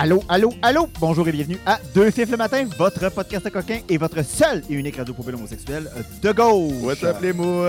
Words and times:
Allô, 0.00 0.22
allô, 0.28 0.54
allô! 0.62 0.88
Bonjour 1.00 1.26
et 1.26 1.32
bienvenue 1.32 1.58
à 1.66 1.80
Deux 1.92 2.12
Fifs 2.12 2.30
le 2.30 2.36
matin, 2.36 2.68
votre 2.78 3.10
podcast 3.10 3.44
à 3.46 3.50
coquin 3.50 3.80
et 3.88 3.98
votre 3.98 4.24
seul 4.24 4.62
et 4.70 4.74
unique 4.74 4.96
radio 4.96 5.12
poubelle 5.12 5.34
homosexuelle 5.34 5.90
de 6.22 6.30
gauche. 6.30 6.72
What's 6.84 7.02
up 7.02 7.16
les 7.20 7.32
moons? 7.32 7.66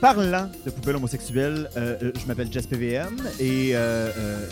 Parlant 0.00 0.48
de 0.64 0.70
poubelle 0.70 0.96
homosexuelle, 0.96 1.68
euh, 1.76 1.96
euh, 2.02 2.12
je 2.18 2.26
m'appelle 2.26 2.50
Jess 2.50 2.66
PVM 2.66 3.16
et 3.38 3.76
euh, 3.76 4.08
euh, 4.08 4.10
euh, 4.16 4.46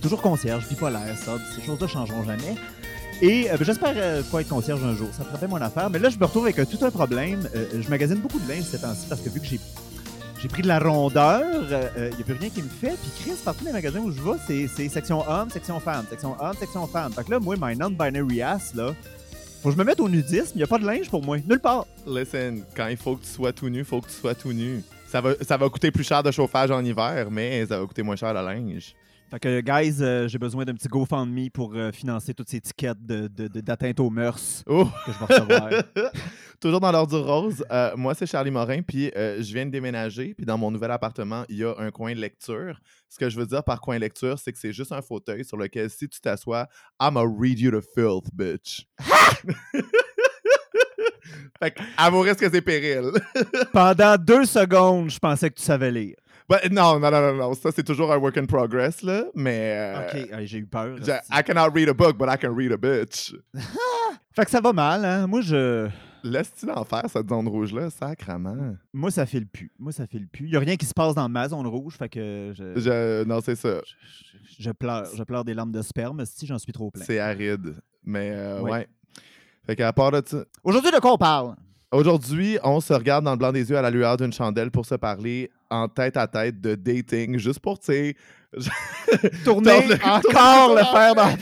toujours 0.00 0.22
concierge, 0.22 0.68
bipolaire, 0.68 1.16
ça, 1.18 1.38
ces 1.56 1.66
choses-là 1.66 1.88
changeront 1.88 2.22
jamais. 2.22 2.54
Et 3.20 3.50
euh, 3.50 3.56
ben, 3.56 3.64
j'espère 3.64 3.94
euh, 3.96 4.22
pas 4.30 4.40
être 4.40 4.48
concierge 4.48 4.84
un 4.84 4.94
jour, 4.94 5.08
ça 5.12 5.24
ferait 5.24 5.38
bien 5.38 5.48
mon 5.48 5.56
affaire. 5.64 5.90
Mais 5.90 5.98
là, 5.98 6.08
je 6.08 6.18
me 6.18 6.24
retrouve 6.24 6.44
avec 6.44 6.58
euh, 6.60 6.64
tout 6.64 6.84
un 6.84 6.90
problème. 6.92 7.48
Euh, 7.56 7.66
je 7.80 7.90
magasine 7.90 8.18
beaucoup 8.18 8.38
de 8.38 8.48
linge 8.48 8.62
ces 8.62 8.78
temps-ci 8.78 9.06
parce 9.08 9.20
que 9.20 9.28
vu 9.28 9.40
que 9.40 9.46
j'ai 9.46 9.60
j'ai 10.40 10.48
pris 10.48 10.62
de 10.62 10.68
la 10.68 10.78
rondeur, 10.78 11.42
il 11.96 12.02
n'y 12.16 12.22
a 12.22 12.24
plus 12.24 12.34
rien 12.34 12.48
qui 12.50 12.62
me 12.62 12.68
fait. 12.68 12.96
Puis 13.00 13.10
Chris, 13.20 13.32
partout 13.44 13.64
les 13.64 13.72
magasins 13.72 14.00
où 14.00 14.10
je 14.10 14.20
vais, 14.20 14.66
c'est- 14.68 14.88
section 14.88 15.28
homme, 15.28 15.50
section 15.50 15.78
femme, 15.80 16.06
section 16.08 16.34
homme, 16.40 16.54
section 16.58 16.86
femme. 16.86 17.12
Fait 17.12 17.24
que 17.24 17.30
là, 17.30 17.38
moi, 17.40 17.56
my 17.60 17.76
non-binary 17.76 18.42
ass, 18.42 18.74
là, 18.74 18.94
faut 19.62 19.68
que 19.68 19.74
je 19.74 19.78
me 19.78 19.84
mette 19.84 20.00
au 20.00 20.08
nudisme. 20.08 20.52
Il 20.54 20.58
n'y 20.58 20.62
a 20.64 20.66
pas 20.66 20.78
de 20.78 20.86
linge 20.86 21.10
pour 21.10 21.22
moi, 21.22 21.36
nulle 21.46 21.60
part. 21.60 21.86
Listen, 22.06 22.62
quand 22.74 22.86
il 22.88 22.96
faut 22.96 23.16
que 23.16 23.24
tu 23.24 23.30
sois 23.30 23.52
tout 23.52 23.68
nu, 23.68 23.84
faut 23.84 24.00
que 24.00 24.06
tu 24.08 24.14
sois 24.14 24.34
tout 24.34 24.52
nu. 24.54 24.82
Ça 25.08 25.20
va, 25.20 25.32
ça 25.46 25.56
va 25.56 25.68
coûter 25.68 25.90
plus 25.90 26.04
cher 26.04 26.22
de 26.22 26.30
chauffage 26.30 26.70
en 26.70 26.82
hiver, 26.84 27.28
mais 27.30 27.66
ça 27.66 27.78
va 27.78 27.86
coûter 27.86 28.02
moins 28.02 28.16
cher 28.16 28.32
le 28.32 28.40
linge. 28.40 28.94
Fait 29.30 29.38
que, 29.38 29.60
guys, 29.60 30.02
euh, 30.02 30.26
j'ai 30.26 30.38
besoin 30.38 30.64
d'un 30.64 30.74
petit 30.74 30.88
GoFundMe 30.88 31.50
pour 31.50 31.72
euh, 31.76 31.92
financer 31.92 32.34
toutes 32.34 32.48
ces 32.50 32.60
tickets 32.60 32.96
de- 33.00 33.28
de- 33.28 33.46
de- 33.46 33.60
d'atteinte 33.60 34.00
aux 34.00 34.10
mœurs 34.10 34.64
Oh! 34.66 34.88
que 35.06 35.12
je 35.12 35.18
vais 35.18 35.24
recevoir. 35.24 35.70
Toujours 36.60 36.80
dans 36.80 36.90
l'ordre 36.90 37.16
du 37.16 37.24
rose, 37.24 37.64
euh, 37.70 37.96
moi 37.96 38.12
c'est 38.14 38.26
Charlie 38.26 38.50
Morin, 38.50 38.82
puis 38.82 39.10
je 39.14 39.52
viens 39.54 39.64
de 39.64 39.70
déménager, 39.70 40.34
puis 40.34 40.44
dans 40.44 40.58
mon 40.58 40.70
nouvel 40.70 40.90
appartement, 40.90 41.44
il 41.48 41.56
y 41.58 41.64
a 41.64 41.74
un 41.78 41.90
coin 41.90 42.12
de 42.12 42.20
lecture. 42.20 42.78
Ce 43.08 43.18
que 43.18 43.30
je 43.30 43.38
veux 43.38 43.46
dire 43.46 43.62
par 43.64 43.80
coin 43.80 43.94
de 43.96 44.00
lecture, 44.00 44.38
c'est 44.38 44.52
que 44.52 44.58
c'est 44.58 44.72
juste 44.72 44.92
un 44.92 45.00
fauteuil 45.00 45.44
sur 45.44 45.56
lequel 45.56 45.88
si 45.88 46.08
tu 46.08 46.20
t'assois, 46.20 46.66
I'ma 47.00 47.22
read 47.22 47.58
you 47.60 47.70
the 47.70 47.82
filth, 47.94 48.26
bitch. 48.34 48.84
fait 51.62 51.70
que, 51.70 51.82
à 51.96 52.10
vos 52.10 52.20
risques 52.20 52.42
et 52.42 52.60
périls. 52.60 53.12
Pendant 53.72 54.16
deux 54.18 54.44
secondes, 54.44 55.08
je 55.10 55.18
pensais 55.18 55.48
que 55.50 55.54
tu 55.54 55.62
savais 55.62 55.90
lire. 55.90 56.16
Ben, 56.50 56.58
non, 56.72 56.98
non, 56.98 57.10
non, 57.12 57.20
non, 57.20 57.34
non, 57.36 57.54
ça 57.54 57.70
c'est 57.72 57.84
toujours 57.84 58.12
un 58.12 58.16
work 58.18 58.36
in 58.36 58.44
progress, 58.46 59.02
là, 59.02 59.24
mais... 59.36 59.72
euh, 59.76 60.08
OK, 60.34 60.44
j'ai 60.46 60.58
eu 60.58 60.66
peur. 60.66 60.96
I 61.32 61.42
cannot 61.44 61.72
read 61.72 61.88
a 61.88 61.94
book, 61.94 62.18
but 62.18 62.28
I 62.28 62.36
can 62.36 62.52
read 62.54 62.72
a 62.72 62.76
bitch. 62.76 63.32
Fait 64.34 64.44
que 64.44 64.50
ça 64.50 64.60
va 64.60 64.72
mal, 64.72 65.04
hein? 65.04 65.26
Moi, 65.28 65.40
je... 65.42 65.88
Laisse-tu 66.22 66.66
l'enfer, 66.66 67.04
cette 67.08 67.28
zone 67.30 67.48
rouge-là, 67.48 67.88
sacrament? 67.88 68.76
Moi, 68.92 69.10
ça 69.10 69.24
file 69.26 69.46
plus. 69.46 69.72
Moi, 69.78 69.90
ça 69.92 70.06
file 70.06 70.28
plus. 70.28 70.46
Il 70.46 70.50
n'y 70.50 70.56
a 70.56 70.60
rien 70.60 70.76
qui 70.76 70.84
se 70.86 70.92
passe 70.92 71.14
dans 71.14 71.28
ma 71.28 71.48
zone 71.48 71.66
rouge, 71.66 71.94
fait 71.96 72.08
que 72.10 72.52
je, 72.54 72.78
je. 72.78 73.24
Non, 73.24 73.40
c'est 73.40 73.54
ça. 73.56 73.80
je- 73.86 74.62
je 74.64 74.70
pleure. 74.72 75.06
Je 75.14 75.22
pleure 75.22 75.44
des 75.44 75.54
larmes 75.54 75.72
de 75.72 75.80
sperme, 75.82 76.22
si 76.26 76.46
j'en 76.46 76.58
suis 76.58 76.72
trop 76.72 76.90
plein. 76.90 77.04
C'est 77.04 77.18
aride. 77.20 77.76
Mais 78.04 78.32
euh, 78.34 78.60
Oui. 78.60 78.70
ouais. 78.72 78.88
Fait 79.66 79.76
qu'à 79.76 79.92
part 79.92 80.10
de 80.10 80.22
ça, 80.26 80.44
Aujourd'hui, 80.64 80.90
de 80.90 80.98
quoi 80.98 81.12
on 81.14 81.18
parle? 81.18 81.54
Aujourd'hui, 81.92 82.58
on 82.62 82.80
se 82.80 82.92
regarde 82.92 83.24
dans 83.24 83.32
le 83.32 83.36
blanc 83.36 83.52
des 83.52 83.68
yeux 83.70 83.76
à 83.76 83.82
la 83.82 83.90
lueur 83.90 84.16
d'une 84.16 84.32
chandelle 84.32 84.70
pour 84.70 84.86
se 84.86 84.94
parler 84.94 85.50
en 85.70 85.88
tête 85.88 86.16
à 86.16 86.26
tête 86.26 86.60
de 86.60 86.74
dating, 86.74 87.38
juste 87.38 87.60
pour, 87.60 87.78
tu 87.78 87.86
sais. 87.86 88.16
Tourner 89.44 89.86
le- 89.86 89.94
encore 90.04 90.66
tourner 90.68 90.80
le 90.80 90.86
fer 90.86 91.14
dans... 91.14 91.30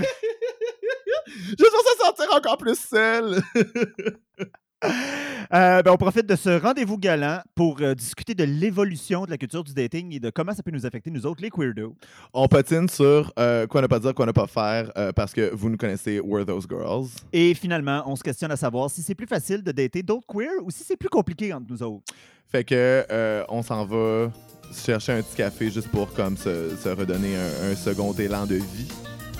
Juste 1.49 1.71
pour 1.71 1.81
se 1.81 1.99
sentir 2.05 2.35
encore 2.37 2.57
plus 2.59 2.79
seul. 2.79 3.41
Euh, 5.55 5.83
ben, 5.83 5.93
on 5.93 5.97
profite 5.97 6.27
de 6.27 6.37
ce 6.37 6.61
rendez-vous 6.61 6.99
galant 6.99 7.41
pour 7.55 7.79
euh, 7.81 7.95
discuter 7.95 8.35
de 8.35 8.45
l'évolution 8.45 9.25
de 9.25 9.31
la 9.31 9.39
culture 9.39 9.65
du 9.65 9.73
dating 9.73 10.15
et 10.15 10.21
de 10.21 10.29
comment 10.29 10.53
ça 10.53 10.63
peut 10.63 10.71
nous 10.71 10.85
affecter, 10.85 11.11
nous 11.11 11.25
autres, 11.25 11.41
les 11.41 11.49
queerdos. 11.49 11.97
on 12.35 12.47
patine 12.49 12.87
sur 12.87 13.33
euh, 13.39 13.67
quoi 13.67 13.81
ne 13.81 13.87
pas 13.87 13.99
dire, 13.99 14.15
quoi 14.15 14.27
ne 14.27 14.33
pas 14.33 14.47
faire, 14.47 14.93
parce 15.15 15.33
que 15.33 15.51
vous 15.55 15.71
nous 15.71 15.79
connaissez, 15.79 16.21
We're 16.21 16.45
Those 16.45 16.67
Girls. 16.69 17.09
Et 17.33 17.55
finalement, 17.55 18.03
on 18.07 18.15
se 18.15 18.23
questionne 18.23 18.51
à 18.53 18.57
savoir 18.57 18.91
si 18.91 19.03
c'est 19.03 19.15
plus 19.15 19.27
facile 19.27 19.63
de 19.63 19.73
dater 19.73 20.03
d'autres 20.03 20.27
queers 20.27 20.63
ou 20.63 20.71
si 20.71 20.85
c'est 20.85 20.97
plus 20.97 21.09
compliqué 21.09 21.53
entre 21.55 21.67
nous 21.71 21.83
autres. 21.83 22.05
Fait 22.47 22.65
que 22.65 23.06
on 23.49 23.62
s'en 23.62 23.87
va 23.87 24.31
chercher 24.73 25.12
un 25.12 25.23
petit 25.23 25.37
café 25.37 25.71
juste 25.71 25.89
pour 25.89 26.12
comme 26.12 26.37
se, 26.37 26.77
se 26.77 26.89
redonner 26.91 27.37
un, 27.37 27.71
un 27.71 27.75
second 27.75 28.12
élan 28.12 28.44
de 28.47 28.56
vie. 28.56 28.89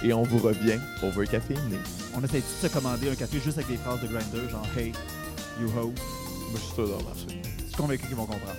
Et 0.02 0.12
on 0.12 0.22
vous 0.22 0.38
revient 0.38 0.78
over 1.02 1.26
caféiné. 1.26 1.76
On 2.16 2.22
essaie 2.22 2.38
de 2.38 2.69
se 2.69 2.72
commander 2.72 3.11
un 3.11 3.14
café 3.16 3.38
juste 3.40 3.58
avec 3.58 3.69
des 3.69 3.76
phrases 3.76 4.00
de 4.00 4.06
Grinder, 4.06 4.49
genre 4.49 4.66
Hey, 4.76 4.93
you 5.60 5.69
ho. 5.69 5.87
Moi, 5.87 5.94
je 6.55 6.58
suis 6.58 6.75
sûr 6.75 6.87
de 6.87 6.93
marcher. 7.05 7.43
Je 7.58 7.64
suis 7.66 7.75
convaincu 7.76 8.06
qu'ils 8.06 8.16
vont 8.16 8.26
comprendre. 8.26 8.56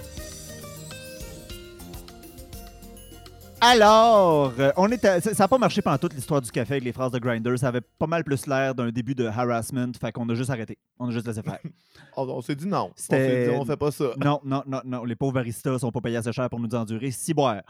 Alors, 3.61 4.53
euh, 4.57 4.71
on 4.77 4.89
est 4.89 5.03
à- 5.03 5.19
ça 5.19 5.31
n'a 5.37 5.47
pas 5.49 5.57
marché 5.57 5.81
pendant 5.81 5.97
toute 5.97 6.13
l'histoire 6.13 6.41
du 6.41 6.49
café 6.49 6.75
avec 6.75 6.83
les 6.85 6.93
phrases 6.93 7.11
de 7.11 7.19
Grinder. 7.19 7.57
Ça 7.57 7.67
avait 7.67 7.81
pas 7.81 8.07
mal 8.07 8.23
plus 8.23 8.47
l'air 8.47 8.73
d'un 8.73 8.89
début 8.89 9.15
de 9.15 9.25
harassment. 9.25 9.91
Fait 9.99 10.13
qu'on 10.13 10.27
a 10.29 10.33
juste 10.33 10.49
arrêté. 10.49 10.77
On 10.97 11.09
a 11.09 11.11
juste 11.11 11.27
laissé 11.27 11.41
faire. 11.41 11.59
On, 12.15 12.23
on 12.29 12.41
s'est 12.41 12.55
dit 12.55 12.65
non. 12.67 12.87
On 12.89 12.93
C'était- 12.95 13.45
s'est 13.45 13.51
dit 13.51 13.57
on 13.57 13.65
fait 13.65 13.75
pas 13.77 13.91
ça. 13.91 14.05
non, 14.17 14.39
non, 14.45 14.63
non, 14.65 14.81
non. 14.85 15.03
Les 15.03 15.15
pauvres 15.15 15.33
baristas 15.33 15.77
sont 15.79 15.91
pas 15.91 15.99
payés 16.01 16.17
assez 16.17 16.31
cher 16.31 16.49
pour 16.49 16.59
nous 16.59 16.73
endurer. 16.73 17.11
Si 17.11 17.33
boire. 17.33 17.61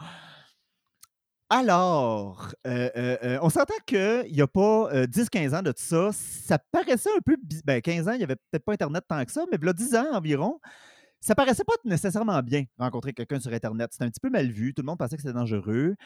Alors, 1.52 2.52
euh, 2.64 2.90
euh, 2.96 3.16
euh, 3.24 3.38
on 3.42 3.50
s'entend 3.50 3.74
qu'il 3.84 4.30
n'y 4.30 4.40
a 4.40 4.46
pas 4.46 4.88
euh, 4.94 5.06
10-15 5.08 5.56
ans 5.56 5.62
de 5.62 5.72
ça. 5.76 6.10
Ça 6.12 6.60
paraissait 6.70 7.10
un 7.10 7.20
peu. 7.26 7.36
Ben, 7.64 7.80
15 7.80 8.06
ans, 8.06 8.12
il 8.12 8.18
n'y 8.18 8.22
avait 8.22 8.36
peut-être 8.36 8.64
pas 8.64 8.72
Internet 8.74 9.04
tant 9.08 9.24
que 9.24 9.32
ça, 9.32 9.44
mais 9.50 9.58
là, 9.60 9.72
10 9.72 9.96
ans 9.96 10.06
environ, 10.12 10.60
ça 11.20 11.34
paraissait 11.34 11.64
pas 11.64 11.72
nécessairement 11.84 12.40
bien 12.44 12.66
rencontrer 12.78 13.12
quelqu'un 13.14 13.40
sur 13.40 13.52
Internet. 13.52 13.88
C'était 13.90 14.04
un 14.04 14.10
petit 14.10 14.20
peu 14.20 14.30
mal 14.30 14.48
vu. 14.48 14.72
Tout 14.74 14.82
le 14.82 14.86
monde 14.86 14.98
pensait 14.98 15.16
que 15.16 15.22
c'était 15.22 15.34
dangereux. 15.34 15.96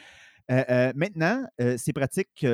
Maintenant, 0.49 1.45
c'est 1.77 1.93
pratique 1.93 2.47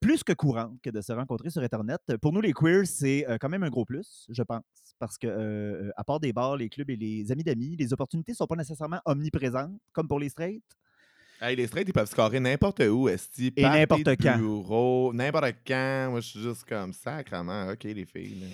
plus 0.00 0.24
que 0.24 0.32
courant 0.32 0.76
que 0.82 0.90
de 0.90 1.00
se 1.00 1.12
rencontrer 1.12 1.50
sur 1.50 1.62
Internet. 1.62 2.00
Pour 2.22 2.32
nous, 2.32 2.40
les 2.40 2.52
queers, 2.52 2.86
c'est 2.86 3.26
quand 3.40 3.48
même 3.48 3.62
un 3.64 3.68
gros 3.68 3.84
plus, 3.84 4.26
je 4.30 4.42
pense. 4.42 4.62
Parce 4.98 5.18
que, 5.18 5.90
à 5.96 6.04
part 6.04 6.20
des 6.20 6.32
bars, 6.32 6.56
les 6.56 6.68
clubs 6.68 6.90
et 6.90 6.96
les 6.96 7.30
amis 7.30 7.44
d'amis, 7.44 7.76
les 7.76 7.92
opportunités 7.92 8.32
ne 8.32 8.36
sont 8.36 8.46
pas 8.46 8.56
nécessairement 8.56 9.00
omniprésentes, 9.04 9.78
comme 9.92 10.08
pour 10.08 10.18
les 10.18 10.30
straights. 10.30 10.64
Hey, 11.40 11.54
les 11.56 11.66
straights, 11.68 11.88
ils 11.88 11.92
peuvent 11.92 12.08
scorer 12.10 12.40
n'importe 12.40 12.80
où, 12.80 13.08
esti. 13.08 13.52
Et 13.56 13.62
n'importe 13.62 14.08
quand. 14.20 14.36
bureau, 14.38 15.12
n'importe 15.14 15.54
quand. 15.66 16.08
Moi, 16.10 16.20
je 16.20 16.26
suis 16.28 16.40
juste 16.42 16.64
comme 16.68 16.92
sacrement. 16.92 17.68
OK, 17.70 17.84
les 17.84 18.04
filles. 18.04 18.40
là. 18.40 18.46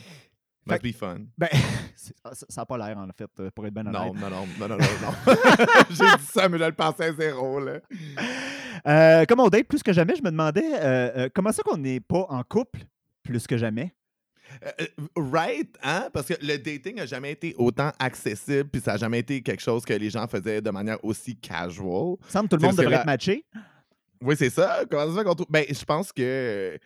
Fait 0.67 0.83
Must 0.83 0.95
be 0.95 0.99
fun. 0.99 1.19
Ben, 1.37 1.49
c'est- 1.97 2.15
ça 2.49 2.63
n'a 2.63 2.67
pas 2.67 2.79
l'air, 2.79 2.97
en 2.97 3.07
fait, 3.17 3.29
euh, 3.41 3.51
pour 3.55 3.67
être 3.67 3.75
bien 3.75 3.87
honnête. 3.87 4.15
Non, 4.15 4.15
non, 4.15 4.31
non, 4.31 4.47
non, 4.59 4.69
non, 4.69 4.77
non, 4.79 4.85
non. 5.03 5.35
J'ai 5.91 6.05
dit 6.19 6.25
ça, 6.27 6.49
mais 6.49 6.59
je 6.59 6.65
le 6.65 6.73
pensais 6.73 7.05
à 7.05 7.13
zéro, 7.13 7.61
là. 7.61 7.81
Euh, 8.87 9.25
comme 9.27 9.41
on 9.41 9.49
date 9.49 9.67
plus 9.69 9.83
que 9.83 9.93
jamais, 9.93 10.15
je 10.17 10.23
me 10.23 10.31
demandais 10.31 10.65
euh, 10.75 11.11
euh, 11.17 11.29
comment 11.35 11.53
ça 11.53 11.63
qu'on 11.63 11.77
n'est 11.77 12.01
pas 12.01 12.27
en 12.29 12.43
couple 12.45 12.81
plus 13.23 13.47
que 13.47 13.57
jamais? 13.59 13.95
Euh, 14.63 14.71
euh, 14.81 14.87
right, 15.17 15.77
hein? 15.83 16.09
Parce 16.13 16.27
que 16.27 16.35
le 16.41 16.57
dating 16.59 16.97
n'a 16.97 17.07
jamais 17.07 17.33
été 17.33 17.55
autant 17.59 17.93
accessible, 17.99 18.69
puis 18.69 18.81
ça 18.81 18.93
n'a 18.93 18.99
jamais 18.99 19.21
été 19.21 19.43
quelque 19.43 19.63
chose 19.63 19.85
que 19.85 19.93
les 19.95 20.11
gens 20.11 20.27
faisaient 20.27 20.61
de 20.61 20.71
manière 20.71 21.03
aussi 21.05 21.37
casual. 21.37 22.17
Il 22.27 22.31
semble 22.31 22.49
que 22.49 22.57
tout 22.57 22.63
le 22.63 22.69
monde 22.69 22.77
devrait 22.77 22.97
être 22.97 23.07
matché. 23.07 23.45
Oui, 24.21 24.37
c'est 24.37 24.51
ça. 24.51 24.85
Comment 24.91 25.07
ça 25.07 25.13
se 25.13 25.19
fait 25.19 25.25
qu'on 25.25 25.35
trouve. 25.35 25.51
Ben, 25.51 25.65
je 25.69 25.85
pense 25.85 26.13
que. 26.13 26.79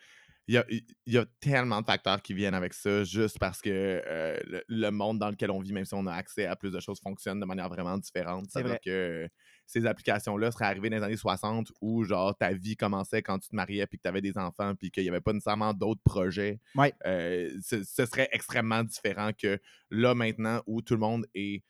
Il 0.47 0.55
y, 0.55 0.57
a, 0.57 0.65
il 0.67 1.13
y 1.13 1.17
a 1.19 1.25
tellement 1.39 1.79
de 1.79 1.85
facteurs 1.85 2.19
qui 2.23 2.33
viennent 2.33 2.55
avec 2.55 2.73
ça, 2.73 3.03
juste 3.03 3.37
parce 3.37 3.61
que 3.61 3.69
euh, 3.69 4.35
le, 4.47 4.63
le 4.67 4.89
monde 4.89 5.19
dans 5.19 5.29
lequel 5.29 5.51
on 5.51 5.59
vit, 5.59 5.71
même 5.71 5.85
si 5.85 5.93
on 5.93 6.07
a 6.07 6.13
accès 6.13 6.47
à 6.47 6.55
plus 6.55 6.71
de 6.71 6.79
choses, 6.79 6.99
fonctionne 6.99 7.39
de 7.39 7.45
manière 7.45 7.69
vraiment 7.69 7.95
différente. 7.99 8.47
C'est 8.49 8.63
vrai. 8.63 8.79
que 8.83 9.29
ces 9.71 9.85
applications-là 9.85 10.51
seraient 10.51 10.65
arrivées 10.65 10.89
dans 10.89 10.97
les 10.97 11.03
années 11.03 11.15
60 11.15 11.71
où, 11.79 12.03
genre, 12.03 12.35
ta 12.35 12.53
vie 12.53 12.75
commençait 12.75 13.21
quand 13.21 13.37
tu 13.37 13.49
te 13.49 13.55
mariais 13.55 13.85
puis 13.85 13.99
que 13.99 14.01
tu 14.01 14.07
avais 14.09 14.19
des 14.21 14.35
enfants 14.35 14.73
puis 14.73 14.89
qu'il 14.89 15.03
n'y 15.03 15.09
avait 15.09 15.21
pas 15.21 15.31
nécessairement 15.31 15.75
d'autres 15.75 16.01
projets. 16.03 16.59
Ouais. 16.73 16.91
Euh, 17.05 17.51
ce, 17.61 17.83
ce 17.83 18.05
serait 18.07 18.27
extrêmement 18.31 18.83
différent 18.83 19.29
que 19.31 19.59
là, 19.91 20.15
maintenant, 20.15 20.63
où 20.65 20.81
tout 20.81 20.95
le 20.95 20.99
monde 20.99 21.27
est. 21.35 21.63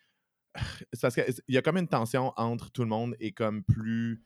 C'est 0.94 1.01
parce 1.01 1.13
qu'il 1.16 1.25
y 1.50 1.57
a 1.57 1.62
comme 1.62 1.75
une 1.78 1.90
tension 1.90 2.31
entre 2.38 2.72
tout 2.72 2.84
le 2.84 2.88
monde 2.88 3.18
est 3.19 3.34
comme 3.34 3.63
plus 3.63 4.22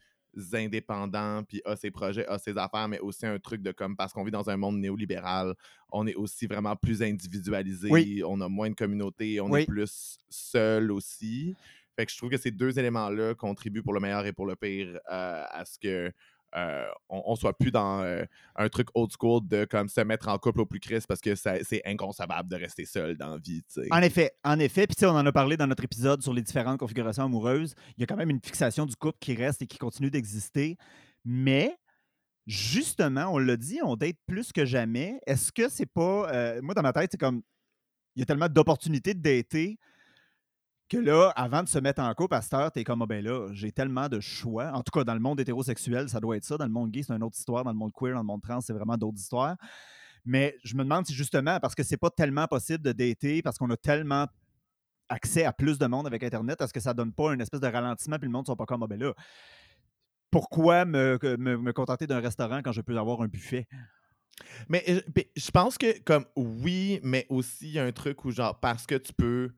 indépendant, 0.54 1.44
puis 1.44 1.62
a 1.66 1.76
ses 1.76 1.92
projets, 1.92 2.26
a 2.28 2.38
ses 2.38 2.58
affaires, 2.58 2.88
mais 2.88 3.00
aussi 3.00 3.26
un 3.26 3.40
truc 3.40 3.62
de 3.62 3.72
comme, 3.72 3.96
parce 3.96 4.14
qu'on 4.14 4.24
vit 4.24 4.32
dans 4.32 4.50
un 4.50 4.58
monde 4.58 4.78
néolibéral, 4.80 5.54
on 5.92 6.08
est 6.08 6.16
aussi 6.16 6.48
vraiment 6.48 6.76
plus 6.76 7.02
individualisé, 7.04 7.90
Oui. 7.92 8.22
on 8.26 8.40
a 8.42 8.48
moins 8.50 8.70
de 8.70 8.76
communauté, 8.76 9.40
on 9.42 9.50
Oui. 9.52 9.62
est 9.62 9.66
plus 9.66 10.18
seul 10.30 10.92
aussi. 10.92 11.56
Fait 11.96 12.06
que 12.06 12.12
je 12.12 12.18
trouve 12.18 12.30
que 12.30 12.38
ces 12.38 12.52
deux 12.52 12.80
éléments-là 12.80 13.36
contribuent 13.36 13.84
pour 13.84 13.94
le 13.94 14.00
meilleur 14.00 14.26
et 14.26 14.34
pour 14.34 14.46
le 14.46 14.56
pire 14.56 15.00
euh, 15.12 15.44
à 15.50 15.64
ce 15.66 15.78
que 15.78 16.12
euh, 16.56 16.86
on, 17.10 17.36
soit 17.36 17.58
plus 17.58 17.72
dans 17.72 18.02
euh, 18.02 18.26
un 18.56 18.70
truc 18.70 18.88
old 18.94 19.10
school 19.12 19.42
de 19.48 19.66
comme 19.66 19.90
se 19.90 20.02
mettre 20.02 20.28
en 20.28 20.38
couple 20.38 20.62
au 20.62 20.66
plus 20.68 20.80
Christ 20.80 21.08
parce 21.08 21.20
que 21.20 21.34
c'est 21.34 21.82
inconcevable 21.84 22.48
de 22.48 22.56
rester 22.56 22.86
seul 22.86 23.18
dans 23.18 23.32
la 23.32 23.38
vie. 23.38 23.64
En 23.90 24.02
effet, 24.02 24.32
en 24.44 24.60
effet. 24.60 24.86
Puis 24.86 25.06
on 25.06 25.10
en 25.10 25.26
a 25.26 25.32
parlé 25.32 25.58
dans 25.58 25.66
notre 25.66 25.84
épisode 25.84 26.22
sur 26.22 26.34
les 26.34 26.44
différentes 26.44 26.80
configurations 26.80 27.24
amoureuses. 27.24 27.74
Il 27.98 28.02
y 28.02 28.04
a 28.04 28.08
quand 28.08 28.18
même 28.18 28.30
une 28.30 28.42
fixation 28.42 28.86
du 28.86 28.96
couple 28.96 29.18
qui 29.20 29.36
reste 29.36 29.64
et 29.64 29.68
qui 29.68 29.80
continue 29.80 30.12
d'exister. 30.12 30.78
Mais 31.26 31.76
justement, 32.46 33.34
on 33.34 33.40
l'a 33.40 33.58
dit, 33.58 33.80
on 33.84 33.96
date 33.96 34.18
plus 34.28 34.52
que 34.52 34.66
jamais. 34.66 35.20
Est-ce 35.26 35.52
que 35.52 35.70
c'est 35.70 35.92
pas. 35.92 36.60
moi, 36.62 36.76
dans 36.76 36.84
ma 36.84 36.94
tête, 36.94 37.10
c'est 37.12 37.20
comme. 37.20 37.42
Il 38.16 38.20
y 38.20 38.24
a 38.24 38.26
tellement 38.28 38.48
d'opportunités 38.48 39.16
de 39.16 39.22
dater 39.22 39.80
que 40.90 40.98
là, 40.98 41.32
avant 41.36 41.64
de 41.64 41.68
se 41.68 41.80
mettre 41.80 42.02
en 42.02 42.14
couple, 42.14 42.36
à 42.36 42.42
cette 42.42 42.54
heure, 42.54 42.72
t'es 42.72 42.84
comme, 42.84 43.02
ah 43.02 43.06
ben 43.06 43.24
là, 43.24 43.50
j'ai 43.54 43.72
tellement 43.72 44.10
de 44.10 44.20
choix. 44.20 44.72
En 44.74 44.84
tout 44.84 44.92
cas, 44.92 45.04
dans 45.04 45.14
le 45.14 45.20
monde 45.20 45.40
hétérosexuel, 45.40 46.10
ça 46.10 46.20
doit 46.20 46.38
être 46.38 46.44
ça. 46.44 46.58
Dans 46.58 46.66
le 46.66 46.72
monde 46.72 46.92
gay, 46.92 47.04
c'est 47.04 47.14
une 47.14 47.24
autre 47.24 47.38
histoire. 47.38 47.64
Dans 47.64 47.72
le 47.72 47.78
monde 47.78 47.92
queer, 47.94 48.14
dans 48.14 48.20
le 48.20 48.26
monde 48.26 48.42
trans, 48.42 48.62
c'est 48.62 48.74
vraiment 48.74 48.98
d'autres 48.98 49.18
histoires. 49.18 49.56
Mais 50.26 50.56
je 50.64 50.76
me 50.76 50.84
demande 50.84 51.06
si 51.06 51.14
justement, 51.14 51.60
parce 51.60 51.76
que 51.76 51.84
c'est 51.84 51.98
pas 51.98 52.10
tellement 52.10 52.48
possible 52.48 52.84
de 52.84 52.92
dater, 52.92 53.42
parce 53.42 53.58
qu'on 53.58 53.70
a 53.70 53.78
tellement 53.78 54.28
accès 55.10 55.44
à 55.44 55.54
plus 55.54 55.78
de 55.78 55.86
monde 55.86 56.08
avec 56.08 56.24
Internet, 56.24 56.62
est-ce 56.62 56.74
que 56.74 56.80
ça 56.80 56.94
donne 56.94 57.14
pas 57.14 57.34
une 57.34 57.42
espèce 57.42 57.60
de 57.60 57.68
ralentissement, 57.68 58.18
puis 58.18 58.28
le 58.28 58.32
monde 58.32 58.44
ne 58.44 58.48
sont 58.48 58.56
pas 58.56 58.66
comme, 58.66 58.84
ah 58.84 58.88
ben 58.88 59.00
là, 59.00 59.14
pourquoi 60.32 60.86
me, 60.86 61.20
me- 61.38 61.74
contenter 61.74 62.08
d'un 62.08 62.20
restaurant 62.20 62.62
quand 62.64 62.72
je 62.72 62.82
peux 62.82 62.98
avoir 62.98 63.22
un 63.22 63.28
buffet? 63.28 63.68
Mais 64.68 64.84
euh, 64.88 65.02
puis, 65.14 65.28
je 65.36 65.52
pense 65.52 65.78
que, 65.78 66.02
comme, 66.04 66.26
oui, 66.36 67.00
mais 67.04 67.28
aussi, 67.30 67.68
il 67.68 67.74
y 67.74 67.80
a 67.80 67.84
un 67.84 67.92
truc 67.92 68.26
où, 68.26 68.32
genre, 68.32 68.60
parce 68.60 68.88
que 68.88 68.96
tu 68.96 69.14
peux 69.14 69.52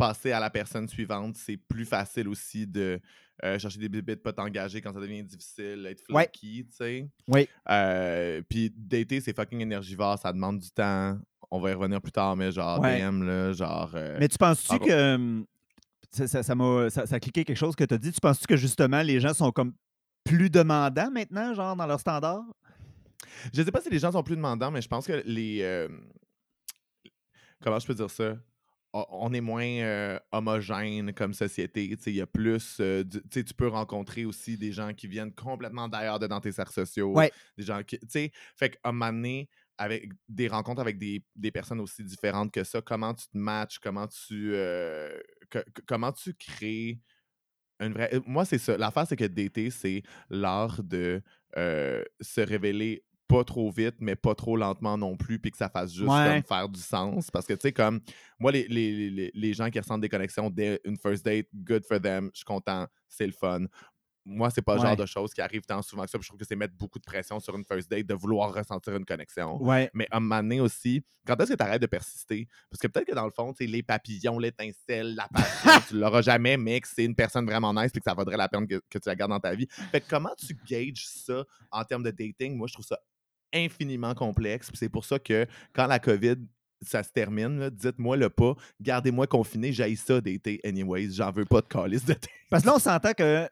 passer 0.00 0.32
à 0.32 0.40
la 0.40 0.50
personne 0.50 0.88
suivante, 0.88 1.36
c'est 1.36 1.56
plus 1.56 1.84
facile 1.84 2.28
aussi 2.28 2.66
de 2.66 2.98
euh, 3.44 3.58
chercher 3.58 3.78
des 3.78 3.88
bébés, 3.88 4.16
de 4.16 4.20
pas 4.20 4.32
t'engager 4.32 4.80
quand 4.80 4.92
ça 4.92 5.00
devient 5.00 5.22
difficile, 5.22 5.86
être 5.86 6.02
Ouais. 6.10 6.24
flaky, 6.24 6.66
tu 6.70 6.76
sais. 6.76 7.08
Oui. 7.28 7.48
Euh, 7.70 8.42
Puis 8.48 8.72
dater, 8.76 9.20
c'est 9.20 9.34
fucking 9.34 9.60
énergivore, 9.60 10.18
ça 10.18 10.32
demande 10.32 10.58
du 10.58 10.70
temps. 10.70 11.18
On 11.50 11.58
va 11.60 11.70
y 11.70 11.74
revenir 11.74 12.00
plus 12.00 12.12
tard, 12.12 12.36
mais 12.36 12.52
genre, 12.52 12.80
Ouais. 12.80 13.00
DM, 13.00 13.22
là, 13.24 13.52
genre... 13.52 13.90
euh, 13.94 14.16
Mais 14.20 14.28
tu 14.28 14.38
penses-tu 14.38 14.78
que. 14.78 15.44
Ça, 16.12 16.26
ça, 16.26 16.42
ça 16.42 16.54
m'a 16.56 16.90
ça, 16.90 17.06
ça 17.06 17.14
a 17.16 17.20
cliqué 17.20 17.44
quelque 17.44 17.56
chose 17.56 17.76
que 17.76 17.84
tu 17.84 17.94
as 17.94 17.98
dit? 17.98 18.10
Tu 18.12 18.20
penses-tu 18.20 18.46
que 18.46 18.56
justement 18.56 19.00
les 19.02 19.20
gens 19.20 19.32
sont 19.32 19.52
comme 19.52 19.72
plus 20.24 20.50
demandants 20.50 21.10
maintenant, 21.10 21.54
genre 21.54 21.76
dans 21.76 21.86
leur 21.86 22.00
standard? 22.00 22.42
Je 23.54 23.62
sais 23.62 23.70
pas 23.70 23.80
si 23.80 23.90
les 23.90 23.98
gens 24.00 24.10
sont 24.12 24.22
plus 24.24 24.34
demandants, 24.36 24.70
mais 24.72 24.82
je 24.82 24.88
pense 24.88 25.06
que 25.06 25.22
les. 25.24 25.86
comment 27.62 27.78
je 27.78 27.86
peux 27.86 27.94
dire 27.94 28.10
ça? 28.10 28.36
On 28.92 29.32
est 29.32 29.40
moins 29.40 29.64
euh, 29.64 30.18
homogène 30.32 31.12
comme 31.14 31.32
société. 31.32 31.96
Il 32.06 32.14
y 32.14 32.20
a 32.20 32.26
plus. 32.26 32.78
euh, 32.80 33.04
du- 33.04 33.22
tu 33.28 33.54
peux 33.54 33.68
rencontrer 33.68 34.24
aussi 34.24 34.58
des 34.58 34.72
gens 34.72 34.92
qui 34.94 35.06
viennent 35.06 35.32
complètement 35.32 35.88
d'ailleurs 35.88 36.18
de 36.18 36.26
dans 36.26 36.40
tes 36.40 36.50
cercles 36.52 36.72
sociaux. 36.72 37.12
Ouais. 37.12 37.30
Des 37.56 37.62
gens 37.64 37.82
qui. 37.84 37.98
Tu 38.00 38.06
sais, 38.08 38.32
fait 38.56 38.70
qu'à 38.70 38.78
un 38.88 38.92
moment 38.92 39.12
donné, 39.12 39.48
avec 39.78 40.10
des 40.28 40.48
rencontres 40.48 40.80
avec 40.80 40.98
des, 40.98 41.24
des 41.36 41.50
personnes 41.52 41.80
aussi 41.80 42.02
différentes 42.02 42.52
que 42.52 42.64
ça, 42.64 42.82
comment 42.82 43.14
tu 43.14 43.28
te 43.28 43.38
matches, 43.38 43.78
comment 43.78 44.08
tu. 44.08 44.52
euh, 44.54 45.16
co- 45.50 45.60
co- 45.74 45.82
comment 45.86 46.12
tu 46.12 46.34
crées. 46.34 47.00
Une 47.78 47.94
vraie... 47.94 48.10
Moi, 48.26 48.44
c'est 48.44 48.58
ça. 48.58 48.76
L'affaire, 48.76 49.06
c'est 49.06 49.16
que 49.16 49.24
dater, 49.24 49.70
c'est 49.70 50.02
l'art 50.28 50.82
de 50.82 51.22
euh, 51.56 52.04
se 52.20 52.40
révéler 52.42 53.04
pas 53.30 53.44
trop 53.44 53.70
vite, 53.70 53.96
mais 54.00 54.16
pas 54.16 54.34
trop 54.34 54.56
lentement 54.56 54.98
non 54.98 55.16
plus, 55.16 55.38
puis 55.38 55.50
que 55.50 55.56
ça 55.56 55.68
fasse 55.68 55.92
juste 55.92 56.08
Ouais. 56.08 56.42
comme 56.42 56.56
faire 56.58 56.68
du 56.68 56.80
sens. 56.80 57.30
Parce 57.30 57.46
que, 57.46 57.52
tu 57.54 57.60
sais, 57.62 57.72
comme 57.72 58.00
moi, 58.38 58.50
les, 58.52 58.66
les, 58.68 59.08
les, 59.10 59.30
les 59.32 59.52
gens 59.54 59.70
qui 59.70 59.78
ressentent 59.78 60.00
des 60.00 60.08
connexions 60.08 60.50
dès 60.50 60.80
une 60.84 60.96
first 60.98 61.24
date, 61.24 61.46
good 61.54 61.84
for 61.84 62.00
them, 62.00 62.30
je 62.32 62.38
suis 62.38 62.44
content, 62.44 62.86
c'est 63.08 63.26
le 63.26 63.32
fun. 63.32 63.60
Moi, 64.26 64.50
c'est 64.50 64.60
pas 64.62 64.74
le 64.74 64.80
Ouais. 64.82 64.86
genre 64.88 64.96
de 64.96 65.06
choses 65.06 65.32
qui 65.32 65.40
arrivent 65.40 65.64
tant 65.64 65.80
souvent 65.80 66.04
que 66.04 66.10
ça. 66.10 66.18
puis 66.18 66.24
Je 66.24 66.28
trouve 66.28 66.38
que 66.38 66.44
c'est 66.46 66.54
mettre 66.54 66.74
beaucoup 66.74 66.98
de 66.98 67.04
pression 67.04 67.40
sur 67.40 67.56
une 67.56 67.64
first 67.64 67.90
date 67.90 68.06
de 68.06 68.14
vouloir 68.14 68.52
ressentir 68.52 68.94
une 68.94 69.06
connexion. 69.06 69.60
Ouais. 69.62 69.90
Mais 69.94 70.06
à 70.10 70.18
un 70.18 70.20
moment 70.20 70.42
donné 70.42 70.60
aussi, 70.60 71.02
quand 71.26 71.40
est-ce 71.40 71.52
que 71.52 71.56
tu 71.56 71.62
arrêtes 71.62 71.80
de 71.80 71.86
persister? 71.86 72.46
Parce 72.70 72.80
que 72.82 72.86
peut-être 72.88 73.06
que 73.08 73.14
dans 73.14 73.24
le 73.24 73.30
fond, 73.30 73.52
tu 73.54 73.64
sais, 73.64 73.70
les 73.70 73.82
papillons, 73.82 74.38
l'étincelle, 74.38 75.14
la 75.14 75.26
passion, 75.32 75.70
tu 75.88 75.98
l'auras 75.98 76.20
jamais, 76.20 76.58
mais 76.58 76.80
que 76.82 76.88
c'est 76.88 77.04
une 77.04 77.14
personne 77.14 77.46
vraiment 77.46 77.72
nice 77.72 77.90
et 77.94 77.98
que 77.98 78.04
ça 78.04 78.12
vaudrait 78.14 78.36
la 78.36 78.48
peine 78.48 78.66
que, 78.68 78.80
que 78.90 78.98
tu 78.98 79.08
la 79.08 79.16
gardes 79.16 79.30
dans 79.30 79.40
ta 79.40 79.54
vie. 79.54 79.66
Fait 79.90 80.02
que 80.02 80.08
comment 80.08 80.34
tu 80.36 80.54
gages 80.66 81.06
ça 81.06 81.44
en 81.70 81.82
termes 81.84 82.02
de 82.02 82.10
dating? 82.10 82.56
Moi, 82.56 82.66
je 82.68 82.74
trouve 82.74 82.86
ça 82.86 82.98
infiniment 83.52 84.14
complexe. 84.14 84.70
C'est 84.74 84.88
pour 84.88 85.04
ça 85.04 85.18
que 85.18 85.46
quand 85.72 85.86
la 85.86 85.98
COVID 85.98 86.36
ça 86.82 87.02
se 87.02 87.10
termine, 87.10 87.68
dites-moi 87.70 88.16
le 88.16 88.30
pas, 88.30 88.54
gardez-moi 88.80 89.26
confiné, 89.26 89.72
j'aille 89.72 89.96
ça 89.96 90.20
dater 90.20 90.60
anyways, 90.64 91.10
j'en 91.12 91.30
veux 91.30 91.44
pas 91.44 91.60
de 91.60 91.66
calice 91.66 92.04
date. 92.04 92.26
Parce 92.48 92.62
que 92.62 92.68
là, 92.68 92.74
on 92.76 92.78
s'entend 92.78 93.12
que. 93.12 93.48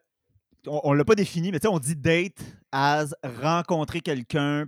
On, 0.67 0.81
on 0.83 0.93
l'a 0.93 1.05
pas 1.05 1.15
défini, 1.15 1.51
mais 1.51 1.59
tu 1.59 1.67
sais, 1.67 1.73
on 1.73 1.79
dit 1.79 1.95
date 1.95 2.43
as 2.71 3.15
rencontrer 3.23 4.01
quelqu'un 4.01 4.67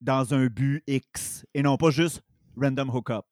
dans 0.00 0.34
un 0.34 0.46
but 0.46 0.82
X 0.86 1.46
et 1.54 1.62
non 1.62 1.76
pas 1.76 1.90
juste 1.90 2.22
random 2.56 2.90
hookup. 2.90 3.24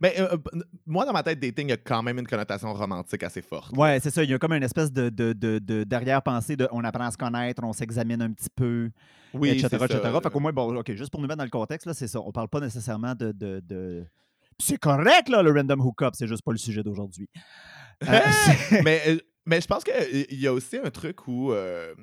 Mais 0.00 0.14
euh, 0.20 0.32
euh, 0.32 0.60
moi, 0.86 1.04
dans 1.04 1.12
ma 1.12 1.22
tête, 1.22 1.40
dating, 1.40 1.66
il 1.68 1.70
y 1.70 1.72
a 1.72 1.76
quand 1.76 2.02
même 2.02 2.18
une 2.18 2.26
connotation 2.26 2.72
romantique 2.72 3.22
assez 3.22 3.42
forte. 3.42 3.76
Ouais, 3.76 3.98
c'est 4.00 4.10
ça. 4.10 4.22
Il 4.24 4.30
y 4.30 4.34
a 4.34 4.38
comme 4.38 4.52
une 4.52 4.62
espèce 4.62 4.92
de, 4.92 5.08
de, 5.08 5.32
de, 5.32 5.58
de- 5.58 5.84
d'arrière-pensée 5.84 6.56
de 6.56 6.68
on 6.72 6.82
apprend 6.84 7.04
à 7.06 7.10
se 7.10 7.16
connaître, 7.16 7.62
on 7.64 7.72
s'examine 7.72 8.22
un 8.22 8.32
petit 8.32 8.50
peu, 8.54 8.90
Oui, 9.32 9.50
etc. 9.50 9.66
etc. 9.84 10.00
ça. 10.02 10.20
Fait 10.20 10.30
qu'au 10.30 10.40
moins, 10.40 10.52
bon, 10.52 10.76
OK, 10.76 10.92
juste 10.94 11.10
pour 11.10 11.20
nous 11.20 11.26
mettre 11.26 11.38
dans 11.38 11.44
le 11.44 11.50
contexte, 11.50 11.86
là, 11.86 11.94
c'est 11.94 12.08
ça. 12.08 12.20
On 12.20 12.32
parle 12.32 12.48
pas 12.48 12.60
nécessairement 12.60 13.14
de. 13.14 13.32
de, 13.32 14.04
C'est 14.60 14.78
correct, 14.78 15.28
là, 15.28 15.42
le 15.42 15.50
random 15.52 15.80
hookup, 15.80 16.10
c'est 16.14 16.26
juste 16.28 16.42
pas 16.44 16.52
le 16.52 16.58
sujet 16.58 16.82
d'aujourd'hui. 16.82 17.28
Euh, 18.08 18.18
mais, 18.84 19.00
mais 19.46 19.60
je 19.60 19.66
pense 19.66 19.84
qu'il 19.84 20.26
y 20.40 20.46
a 20.46 20.52
aussi 20.52 20.76
un 20.78 20.90
truc 20.90 21.26
où, 21.28 21.52
euh, 21.52 21.94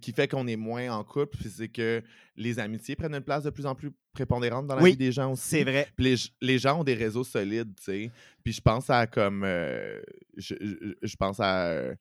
qui 0.00 0.12
fait 0.12 0.28
qu'on 0.28 0.46
est 0.46 0.56
moins 0.56 0.90
en 0.90 1.04
couple, 1.04 1.36
c'est 1.48 1.68
que 1.68 2.02
les 2.36 2.58
amitiés 2.58 2.96
prennent 2.96 3.14
une 3.14 3.20
place 3.22 3.44
de 3.44 3.50
plus 3.50 3.66
en 3.66 3.74
plus 3.74 3.90
prépondérante 4.12 4.66
dans 4.66 4.74
la 4.74 4.82
Oui, 4.82 4.90
vie 4.92 4.96
des 4.96 5.12
gens 5.12 5.32
aussi. 5.32 5.42
c'est 5.48 5.62
vrai. 5.64 5.86
Les, 5.98 6.14
les 6.40 6.58
gens 6.58 6.80
ont 6.80 6.84
des 6.84 6.94
réseaux 6.94 7.24
solides, 7.24 7.74
tu 7.76 7.82
sais. 7.84 8.10
Puis 8.42 8.52
je 8.52 8.60
pense 8.60 8.90
à 8.90 9.06
comme. 9.06 9.42
euh, 9.44 10.00
je, 10.36 10.54
je- 10.60 10.94
je 11.02 11.16
pense 11.16 11.38
à. 11.40 11.68
euh, 11.68 11.94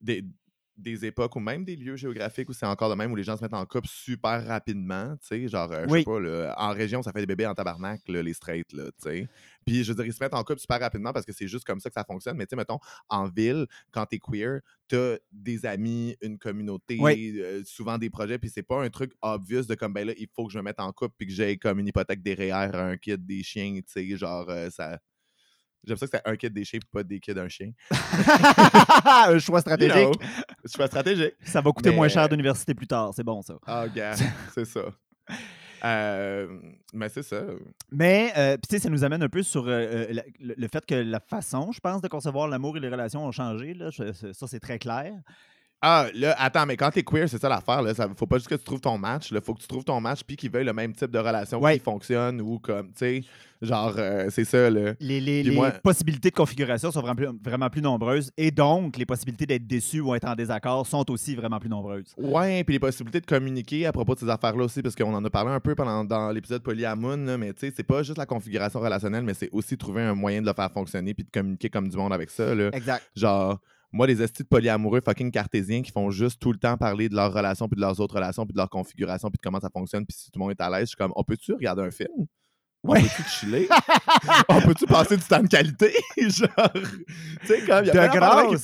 des, 0.00 0.22
des 0.76 1.04
époques 1.04 1.36
ou 1.36 1.40
même 1.40 1.64
des 1.64 1.76
lieux 1.76 1.96
géographiques 1.96 2.48
où 2.48 2.52
c'est 2.52 2.66
encore 2.66 2.88
le 2.88 2.96
même, 2.96 3.12
où 3.12 3.16
les 3.16 3.22
gens 3.22 3.36
se 3.36 3.42
mettent 3.42 3.54
en 3.54 3.64
couple 3.64 3.88
super 3.88 4.44
rapidement, 4.46 5.16
tu 5.18 5.26
sais, 5.26 5.48
genre, 5.48 5.70
euh, 5.72 5.84
je 5.88 5.92
sais 5.98 6.04
pas, 6.04 6.18
là, 6.18 6.54
en 6.58 6.72
région, 6.72 7.02
ça 7.02 7.12
fait 7.12 7.20
des 7.20 7.26
bébés 7.26 7.46
en 7.46 7.54
tabarnak, 7.54 8.00
là, 8.08 8.22
les 8.22 8.34
straight, 8.34 8.72
là, 8.72 8.86
tu 8.86 9.08
sais. 9.08 9.28
Puis, 9.64 9.84
je 9.84 9.92
veux 9.92 9.96
dire, 9.96 10.06
ils 10.06 10.12
se 10.12 10.22
mettent 10.22 10.34
en 10.34 10.42
couple 10.42 10.60
super 10.60 10.80
rapidement 10.80 11.12
parce 11.12 11.24
que 11.24 11.32
c'est 11.32 11.46
juste 11.48 11.64
comme 11.64 11.80
ça 11.80 11.88
que 11.90 11.94
ça 11.94 12.04
fonctionne. 12.04 12.36
Mais, 12.36 12.44
tu 12.46 12.50
sais, 12.50 12.56
mettons, 12.56 12.78
en 13.08 13.28
ville, 13.28 13.66
quand 13.92 14.04
t'es 14.06 14.18
queer, 14.18 14.60
t'as 14.88 15.16
des 15.32 15.64
amis, 15.64 16.16
une 16.20 16.38
communauté, 16.38 16.98
Oui. 17.00 17.38
euh, 17.40 17.62
souvent 17.64 17.96
des 17.96 18.10
projets, 18.10 18.38
puis 18.38 18.50
c'est 18.50 18.62
pas 18.62 18.82
un 18.82 18.90
truc 18.90 19.12
obvious 19.22 19.62
de 19.66 19.74
comme, 19.74 19.92
ben 19.92 20.06
là, 20.08 20.12
il 20.18 20.28
faut 20.34 20.46
que 20.46 20.52
je 20.52 20.58
me 20.58 20.64
mette 20.64 20.80
en 20.80 20.92
couple 20.92 21.14
puis 21.16 21.26
que 21.28 21.32
j'ai 21.32 21.56
comme 21.56 21.78
une 21.78 21.86
hypothèque 21.86 22.22
des 22.22 22.34
REER, 22.34 22.74
un 22.74 22.96
kid, 22.96 23.24
des 23.24 23.42
chiens, 23.42 23.74
tu 23.76 23.84
sais, 23.86 24.16
genre, 24.16 24.50
euh, 24.50 24.70
ça... 24.70 24.98
J'aime 25.86 25.96
ça 25.96 26.06
que 26.06 26.12
c'est 26.16 26.28
un 26.28 26.36
kid 26.36 26.52
des 26.52 26.64
chiens 26.64 26.80
pas 26.92 27.02
des 27.02 27.20
kids 27.20 27.34
d'un 27.34 27.48
chien. 27.48 27.70
un 27.90 29.38
choix 29.38 29.58
You 29.58 29.60
stratégique. 29.60 29.94
know, 29.96 30.12
choix 30.74 30.86
stratégique. 30.86 31.34
Ça 31.44 31.60
va 31.60 31.70
coûter 31.72 31.90
Mais- 31.90 31.96
moins 31.96 32.08
cher 32.08 32.28
d'université 32.28 32.74
plus 32.74 32.86
tard. 32.86 33.12
C'est 33.14 33.24
bon, 33.24 33.42
ça. 33.42 33.54
Ah, 33.66 33.86
gars, 33.88 34.14
c'est 34.54 34.64
ça. 34.64 34.80
Euh, 35.84 36.46
mais 36.94 37.08
c'est 37.10 37.22
ça. 37.22 37.42
Mais, 37.92 38.32
euh, 38.38 38.56
tu 38.56 38.68
sais, 38.70 38.78
ça 38.78 38.88
nous 38.88 39.04
amène 39.04 39.22
un 39.22 39.28
peu 39.28 39.42
sur 39.42 39.66
euh, 39.66 39.70
euh, 39.70 40.06
la- 40.10 40.22
le, 40.40 40.54
le 40.56 40.68
fait 40.68 40.84
que 40.86 40.94
la 40.94 41.20
façon, 41.20 41.72
je 41.72 41.80
pense, 41.80 42.00
de 42.00 42.08
concevoir 42.08 42.48
l'amour 42.48 42.76
et 42.78 42.80
les 42.80 42.88
relations 42.88 43.24
ont 43.26 43.32
changé. 43.32 43.74
Là. 43.74 43.90
Je- 43.90 44.12
ça, 44.12 44.32
ça, 44.32 44.46
c'est 44.46 44.60
très 44.60 44.78
clair. 44.78 45.12
Ah, 45.86 46.06
là, 46.14 46.34
attends, 46.38 46.64
mais 46.64 46.78
quand 46.78 46.90
t'es 46.90 47.02
queer, 47.02 47.28
c'est 47.28 47.38
ça 47.40 47.48
l'affaire. 47.48 47.82
Là. 47.82 47.92
Ça, 47.92 48.08
faut 48.16 48.26
pas 48.26 48.38
juste 48.38 48.48
que 48.48 48.54
tu 48.54 48.64
trouves 48.64 48.80
ton 48.80 48.96
match. 48.96 49.28
Il 49.30 49.40
faut 49.42 49.52
que 49.52 49.60
tu 49.60 49.68
trouves 49.68 49.84
ton 49.84 50.00
match 50.00 50.20
puis 50.26 50.34
qu'il 50.34 50.50
veuille 50.50 50.64
le 50.64 50.72
même 50.72 50.94
type 50.94 51.10
de 51.10 51.18
relation 51.18 51.60
Ouais. 51.60 51.74
qui 51.78 51.84
fonctionne 51.84 52.40
ou 52.40 52.58
comme, 52.58 52.86
tu 52.88 52.92
sais, 52.96 53.22
genre, 53.60 53.92
euh, 53.98 54.28
c'est 54.30 54.44
ça, 54.46 54.70
là. 54.70 54.94
Les, 54.98 55.20
les- 55.20 55.42
les 55.42 55.50
moi- 55.54 55.70
possibilités 55.72 56.30
de 56.30 56.34
configuration 56.34 56.90
sont 56.90 57.02
vraiment 57.02 57.14
plus, 57.16 57.28
vraiment 57.44 57.68
plus 57.68 57.82
nombreuses. 57.82 58.30
Et 58.38 58.50
donc, 58.50 58.96
les 58.96 59.04
possibilités 59.04 59.44
d'être 59.44 59.66
déçu 59.66 60.00
ou 60.00 60.14
être 60.14 60.26
en 60.26 60.34
désaccord 60.34 60.86
sont 60.86 61.10
aussi 61.10 61.34
vraiment 61.34 61.58
plus 61.58 61.68
nombreuses. 61.68 62.14
Ouais, 62.16 62.64
puis 62.64 62.72
les 62.72 62.78
possibilités 62.80 63.20
de 63.20 63.26
communiquer 63.26 63.84
à 63.86 63.92
propos 63.92 64.14
de 64.14 64.20
ces 64.20 64.28
affaires-là 64.30 64.64
aussi, 64.64 64.80
parce 64.80 64.94
qu'on 64.94 65.12
en 65.14 65.22
a 65.22 65.28
parlé 65.30 65.50
un 65.50 65.60
peu 65.60 65.74
pendant 65.74 66.02
dans 66.02 66.30
l'épisode 66.30 66.62
Polyamoon, 66.62 67.26
là, 67.26 67.36
mais 67.36 67.52
tu 67.52 67.60
sais, 67.66 67.72
c'est 67.76 67.82
pas 67.82 68.02
juste 68.02 68.16
la 68.16 68.24
configuration 68.26 68.80
relationnelle, 68.80 69.24
mais 69.24 69.34
c'est 69.34 69.50
aussi 69.52 69.76
trouver 69.76 70.00
un 70.02 70.14
moyen 70.14 70.40
de 70.40 70.46
le 70.46 70.54
faire 70.54 70.70
fonctionner 70.72 71.12
puis 71.12 71.24
de 71.24 71.30
communiquer 71.30 71.68
comme 71.68 71.88
du 71.88 71.96
monde 71.98 72.12
avec 72.14 72.30
ça, 72.30 72.54
là. 72.54 72.70
Exact. 72.72 73.02
Genre, 73.14 73.58
moi, 73.94 74.08
les 74.08 74.20
estis 74.20 74.42
de 74.42 74.48
polyamoureux 74.48 75.00
fucking 75.04 75.30
cartésiens 75.30 75.80
qui 75.82 75.92
font 75.92 76.10
juste 76.10 76.40
tout 76.40 76.50
le 76.52 76.58
temps 76.58 76.76
parler 76.76 77.08
de 77.08 77.14
leurs 77.14 77.32
relations, 77.32 77.68
puis 77.68 77.76
de 77.76 77.80
leurs 77.80 78.00
autres 78.00 78.16
relations, 78.16 78.44
puis 78.44 78.52
de 78.52 78.58
leur 78.58 78.68
configuration, 78.68 79.30
puis 79.30 79.36
de 79.36 79.42
comment 79.42 79.60
ça 79.60 79.70
fonctionne, 79.72 80.04
puis 80.04 80.16
si 80.18 80.30
tout 80.32 80.38
le 80.38 80.44
monde 80.44 80.50
est 80.50 80.60
à 80.60 80.68
l'aise, 80.68 80.82
je 80.82 80.86
suis 80.88 80.96
comme, 80.96 81.12
on 81.14 81.22
peut-tu 81.22 81.52
regarder 81.52 81.82
un 81.82 81.90
film? 81.92 82.26
On 82.82 82.90
Ouais. 82.92 83.00
peut-tu 83.02 83.22
chiller? 83.22 83.68
on 84.48 84.60
peut-tu 84.60 84.84
passer 84.86 85.16
du 85.16 85.22
temps 85.22 85.40
de 85.42 85.46
qualité? 85.46 85.94
Genre, 86.18 86.72
tu 86.72 87.46
sais, 87.46 87.60
comme, 87.64 87.84
il 87.84 87.86
y 87.86 87.90
a 87.90 87.92
De 87.92 87.92
plein 87.92 88.08
qui 88.08 88.16
grâce. 88.16 88.62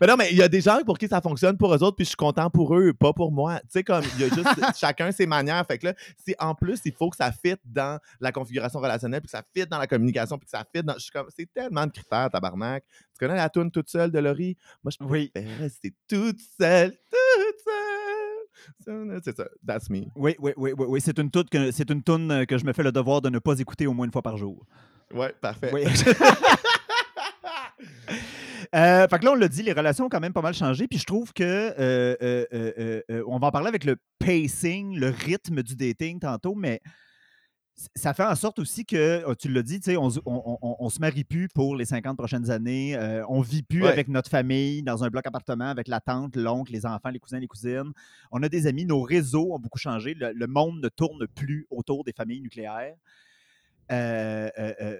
Mais 0.00 0.06
non, 0.06 0.16
mais 0.16 0.28
il 0.30 0.36
y 0.36 0.42
a 0.42 0.48
des 0.48 0.60
gens 0.60 0.78
pour 0.84 0.98
qui 0.98 1.08
ça 1.08 1.20
fonctionne 1.20 1.56
pour 1.56 1.74
eux 1.74 1.82
autres, 1.82 1.96
puis 1.96 2.04
je 2.04 2.10
suis 2.10 2.16
content 2.16 2.50
pour 2.50 2.76
eux, 2.76 2.92
pas 2.92 3.12
pour 3.12 3.32
moi. 3.32 3.58
Tu 3.60 3.66
sais, 3.70 3.84
comme, 3.84 4.04
il 4.16 4.20
y 4.20 4.24
a 4.24 4.34
juste 4.34 4.48
chacun 4.78 5.10
ses 5.12 5.26
manières. 5.26 5.64
Fait 5.66 5.78
que 5.78 5.86
là, 5.86 5.94
si 6.24 6.34
en 6.38 6.54
plus, 6.54 6.80
il 6.84 6.92
faut 6.92 7.10
que 7.10 7.16
ça 7.16 7.32
fitte 7.32 7.60
dans 7.64 7.98
la 8.20 8.32
configuration 8.32 8.80
relationnelle, 8.80 9.20
puis 9.20 9.26
que 9.26 9.36
ça 9.36 9.42
fitte 9.54 9.68
dans 9.70 9.78
la 9.78 9.86
communication, 9.86 10.38
puis 10.38 10.46
que 10.46 10.50
ça 10.50 10.64
fitte 10.74 10.84
dans. 10.86 10.94
Je 10.94 11.00
suis 11.00 11.10
comme, 11.12 11.26
c'est 11.36 11.52
tellement 11.52 11.86
de 11.86 11.92
critères, 11.92 12.28
tabarnak. 12.30 12.84
Tu 13.18 13.26
connais 13.26 13.36
la 13.36 13.48
toune 13.48 13.70
toute 13.70 13.88
seule 13.88 14.10
de 14.10 14.18
Laurie? 14.18 14.56
Moi, 14.84 14.92
je 14.98 15.04
Oui. 15.04 15.32
rester 15.58 15.92
toute 16.08 16.40
seule, 16.60 16.90
toute 16.90 17.60
seule. 17.64 19.20
C'est 19.24 19.36
ça, 19.36 19.44
that's 19.66 19.88
me. 19.90 20.04
Oui, 20.16 20.34
oui, 20.38 20.52
oui, 20.56 20.72
oui, 20.76 20.86
oui. 20.88 21.00
C'est 21.00 21.18
une 21.18 21.30
toune 21.30 21.48
que, 21.48 21.70
c'est 21.70 21.90
une 21.90 22.02
toune 22.02 22.30
euh, 22.30 22.44
que 22.44 22.58
je 22.58 22.64
me 22.64 22.72
fais 22.72 22.82
le 22.82 22.92
devoir 22.92 23.20
de 23.20 23.28
ne 23.28 23.38
pas 23.38 23.58
écouter 23.58 23.86
au 23.86 23.92
moins 23.94 24.06
une 24.06 24.12
fois 24.12 24.22
par 24.22 24.36
jour. 24.36 24.66
Ouais, 25.12 25.32
parfait. 25.40 25.70
Oui. 25.72 25.84
Euh, 28.74 29.08
fait 29.08 29.18
que 29.18 29.24
là, 29.24 29.32
on 29.32 29.34
l'a 29.34 29.48
dit, 29.48 29.62
les 29.62 29.72
relations 29.72 30.06
ont 30.06 30.08
quand 30.08 30.20
même 30.20 30.32
pas 30.32 30.42
mal 30.42 30.54
changé. 30.54 30.86
Puis 30.88 30.98
je 30.98 31.04
trouve 31.06 31.32
que 31.32 31.42
euh, 31.44 32.16
euh, 32.22 33.02
euh, 33.10 33.22
on 33.26 33.38
va 33.38 33.46
en 33.48 33.50
parler 33.50 33.68
avec 33.68 33.84
le 33.84 33.96
pacing, 34.18 34.96
le 34.98 35.08
rythme 35.08 35.62
du 35.62 35.74
dating 35.76 36.20
tantôt, 36.20 36.54
mais 36.54 36.80
ça 37.94 38.12
fait 38.12 38.24
en 38.24 38.34
sorte 38.34 38.58
aussi 38.58 38.84
que, 38.84 39.22
oh, 39.24 39.36
tu 39.36 39.48
l'as 39.48 39.62
dit, 39.62 39.78
tu 39.78 39.92
sais, 39.92 39.96
on, 39.96 40.08
on, 40.26 40.58
on- 40.60 40.76
on 40.80 40.88
se 40.90 40.98
marie 40.98 41.22
plus 41.22 41.46
pour 41.48 41.76
les 41.76 41.84
50 41.84 42.18
prochaines 42.18 42.50
années. 42.50 42.96
euh, 42.96 43.24
on 43.28 43.40
vit 43.40 43.62
plus 43.62 43.84
Ouais. 43.84 43.88
avec 43.88 44.08
notre 44.08 44.28
famille 44.28 44.82
dans 44.82 45.04
un 45.04 45.08
bloc 45.10 45.24
appartement 45.28 45.68
avec 45.68 45.86
la 45.86 46.00
tante, 46.00 46.34
l'oncle, 46.34 46.72
les 46.72 46.84
enfants, 46.86 47.10
les 47.10 47.20
cousins, 47.20 47.38
les 47.38 47.46
cousines. 47.46 47.92
On 48.32 48.42
a 48.42 48.48
des 48.48 48.66
amis, 48.66 48.84
nos 48.84 49.00
réseaux 49.02 49.54
ont 49.54 49.60
beaucoup 49.60 49.78
changé. 49.78 50.14
Le, 50.14 50.32
le 50.32 50.46
monde 50.48 50.80
ne 50.82 50.88
tourne 50.88 51.26
plus 51.28 51.66
autour 51.70 52.02
des 52.02 52.12
familles 52.12 52.40
nucléaires. 52.40 52.96
Euh, 53.92 54.50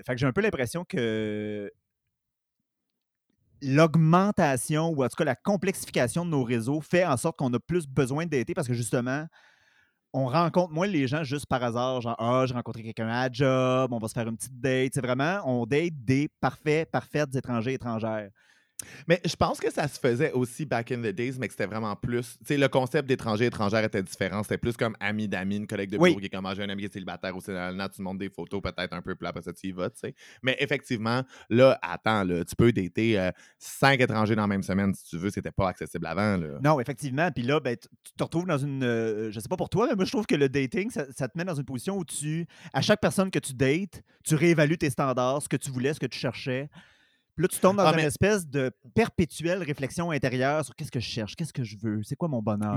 fait 0.06 0.14
que 0.14 0.16
j'ai 0.16 0.26
un 0.26 0.32
peu 0.32 0.40
l'impression 0.40 0.84
que 0.84 1.70
l'augmentation 3.62 4.88
ou 4.90 5.04
en 5.04 5.08
tout 5.08 5.16
cas 5.16 5.24
la 5.24 5.36
complexification 5.36 6.24
de 6.24 6.30
nos 6.30 6.44
réseaux 6.44 6.80
fait 6.80 7.04
en 7.04 7.16
sorte 7.16 7.38
qu'on 7.38 7.52
a 7.52 7.58
plus 7.60 7.86
besoin 7.86 8.24
de 8.26 8.30
dater 8.30 8.54
parce 8.54 8.68
que 8.68 8.74
justement, 8.74 9.26
on 10.12 10.26
rencontre 10.26 10.72
moins 10.72 10.86
les 10.86 11.06
gens 11.06 11.24
juste 11.24 11.46
par 11.46 11.62
hasard, 11.62 12.00
genre 12.00 12.16
Ah, 12.18 12.44
j'ai 12.46 12.54
rencontré 12.54 12.82
quelqu'un 12.82 13.08
à 13.08 13.30
job, 13.30 13.92
on 13.92 13.98
va 13.98 14.08
se 14.08 14.14
faire 14.14 14.26
une 14.28 14.36
petite 14.36 14.58
date. 14.60 14.92
C'est 14.94 15.04
vraiment, 15.04 15.42
on 15.44 15.66
date 15.66 15.92
des 16.04 16.28
parfaits, 16.40 16.90
parfaites 16.90 17.34
étrangers, 17.34 17.74
étrangères. 17.74 18.30
Mais 19.08 19.20
je 19.24 19.34
pense 19.34 19.58
que 19.58 19.72
ça 19.72 19.88
se 19.88 19.98
faisait 19.98 20.30
aussi 20.32 20.64
back 20.64 20.92
in 20.92 20.98
the 20.98 21.08
days, 21.12 21.32
mais 21.38 21.48
que 21.48 21.52
c'était 21.52 21.66
vraiment 21.66 21.96
plus. 21.96 22.38
Tu 22.40 22.46
sais, 22.46 22.56
le 22.56 22.68
concept 22.68 23.08
d'étranger 23.08 23.46
étrangère 23.46 23.82
était 23.82 24.02
différent. 24.02 24.42
C'était 24.44 24.58
plus 24.58 24.76
comme 24.76 24.96
ami 25.00 25.26
d'amis, 25.26 25.56
une 25.56 25.66
collègue 25.66 25.90
de 25.90 25.98
Oui. 25.98 26.10
bureau 26.10 26.20
qui 26.20 26.26
est 26.26 26.28
comme 26.28 26.46
Ah, 26.46 26.54
un 26.56 26.68
ami 26.68 26.82
qui 26.82 26.86
est 26.86 26.92
célibataire 26.92 27.36
aussi. 27.36 27.50
Là, 27.50 27.88
tu 27.88 28.02
montres 28.02 28.18
des 28.20 28.30
photos 28.30 28.62
peut-être 28.62 28.92
un 28.92 29.02
peu, 29.02 29.16
puis 29.16 29.26
après 29.26 29.42
ça, 29.42 29.52
tu 29.52 29.66
y 29.66 29.72
vas, 29.72 29.90
tu 29.90 29.98
sais. 29.98 30.14
Mais 30.42 30.56
effectivement, 30.60 31.22
là, 31.50 31.76
attends, 31.82 32.22
là, 32.22 32.44
tu 32.44 32.54
peux 32.54 32.70
dater 32.72 33.18
euh, 33.18 33.30
cinq 33.58 34.00
étrangers 34.00 34.36
dans 34.36 34.42
la 34.42 34.48
même 34.48 34.62
semaine 34.62 34.94
si 34.94 35.04
tu 35.06 35.18
veux. 35.18 35.30
C'était 35.30 35.50
pas 35.50 35.68
accessible 35.68 36.06
avant, 36.06 36.36
là. 36.36 36.58
Non, 36.62 36.78
effectivement. 36.78 37.30
Puis 37.32 37.42
là, 37.42 37.58
ben, 37.60 37.76
tu 37.76 37.88
tu 38.04 38.12
te 38.12 38.22
retrouves 38.22 38.46
dans 38.46 38.58
une. 38.58 38.82
euh, 38.84 39.30
je 39.32 39.40
sais 39.40 39.48
pas 39.48 39.56
pour 39.56 39.68
toi, 39.70 39.86
mais 39.88 39.96
moi, 39.96 40.04
je 40.04 40.10
trouve 40.12 40.26
que 40.26 40.36
le 40.36 40.48
dating, 40.48 40.90
ça, 40.90 41.04
ça 41.16 41.26
te 41.28 41.36
met 41.36 41.44
dans 41.44 41.54
une 41.56 41.64
position 41.64 41.98
où 41.98 42.04
tu. 42.04 42.46
À 42.72 42.80
chaque 42.80 43.00
personne 43.00 43.30
que 43.30 43.38
tu 43.40 43.54
dates, 43.54 44.02
tu 44.24 44.34
réévalues 44.36 44.78
tes 44.78 44.90
standards, 44.90 45.42
ce 45.42 45.48
que 45.48 45.56
tu 45.56 45.70
voulais, 45.70 45.94
ce 45.94 46.00
que 46.00 46.06
tu 46.06 46.18
cherchais. 46.18 46.70
Puis 47.38 47.44
là, 47.44 47.48
tu 47.48 47.60
tombes 47.60 47.76
dans 47.76 47.84
Ah, 47.86 47.90
une 47.90 47.96
mais- 47.98 48.02
espèce 48.02 48.48
de 48.48 48.72
perpétuelle 48.96 49.62
réflexion 49.62 50.10
intérieure 50.10 50.64
sur 50.64 50.74
qu'est-ce 50.74 50.90
que 50.90 50.98
je 50.98 51.06
cherche, 51.08 51.36
qu'est-ce 51.36 51.52
que 51.52 51.62
je 51.62 51.76
veux, 51.80 52.02
c'est 52.02 52.16
quoi 52.16 52.26
mon 52.26 52.42
bonheur? 52.42 52.74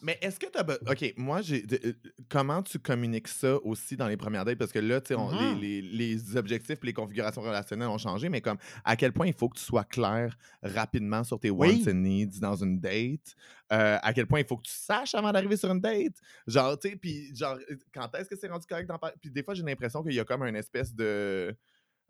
Mais 0.00 0.16
est-ce 0.22 0.38
que 0.38 0.46
tu 0.46 0.56
as. 0.56 0.62
OK, 0.88 1.14
moi, 1.16 1.42
j'ai. 1.42 1.64
euh, 1.84 1.92
comment 2.28 2.62
tu 2.62 2.78
communiques 2.78 3.26
ça 3.26 3.56
aussi 3.64 3.96
dans 3.96 4.06
les 4.06 4.16
premières 4.16 4.44
dates? 4.44 4.56
Parce 4.56 4.70
que 4.70 4.78
là, 4.78 5.00
tu 5.00 5.08
sais, 5.08 5.14
on- 5.16 5.32
Mhm. 5.32 5.58
les, 5.60 5.82
les- 5.82 6.14
les 6.14 6.36
objectifs 6.36 6.78
et 6.80 6.86
les 6.86 6.92
configurations 6.92 7.42
relationnelles 7.42 7.88
ont 7.88 7.98
changé, 7.98 8.28
mais 8.28 8.40
comme 8.40 8.58
à 8.84 8.94
quel 8.94 9.12
point 9.12 9.26
il 9.26 9.34
faut 9.34 9.48
que 9.48 9.58
tu 9.58 9.64
sois 9.64 9.82
clair 9.82 10.38
rapidement 10.62 11.24
sur 11.24 11.40
tes 11.40 11.50
Oui. 11.50 11.82
wants 11.84 11.90
and 11.90 11.94
needs 11.94 12.38
dans 12.38 12.54
une 12.54 12.78
date? 12.78 13.34
Euh, 13.72 13.98
à 14.00 14.12
quel 14.14 14.28
point 14.28 14.38
il 14.38 14.46
faut 14.46 14.58
que 14.58 14.68
tu 14.68 14.72
saches 14.72 15.16
avant 15.16 15.32
d'arriver 15.32 15.56
sur 15.56 15.72
une 15.72 15.80
date? 15.80 16.14
Genre, 16.46 16.78
tu 16.78 16.90
sais, 16.90 16.94
puis 16.96 17.34
genre, 17.34 17.58
quand 17.92 18.14
est-ce 18.14 18.28
que 18.28 18.36
c'est 18.36 18.46
rendu 18.48 18.64
correct 18.64 18.86
d'en 18.86 18.96
parler? 18.98 19.16
Puis 19.20 19.32
des 19.32 19.42
fois, 19.42 19.54
j'ai 19.54 19.64
l'impression 19.64 20.04
qu'il 20.04 20.12
y 20.14 20.20
a 20.20 20.24
comme 20.24 20.44
une 20.44 20.54
espèce 20.54 20.94
de 20.94 21.52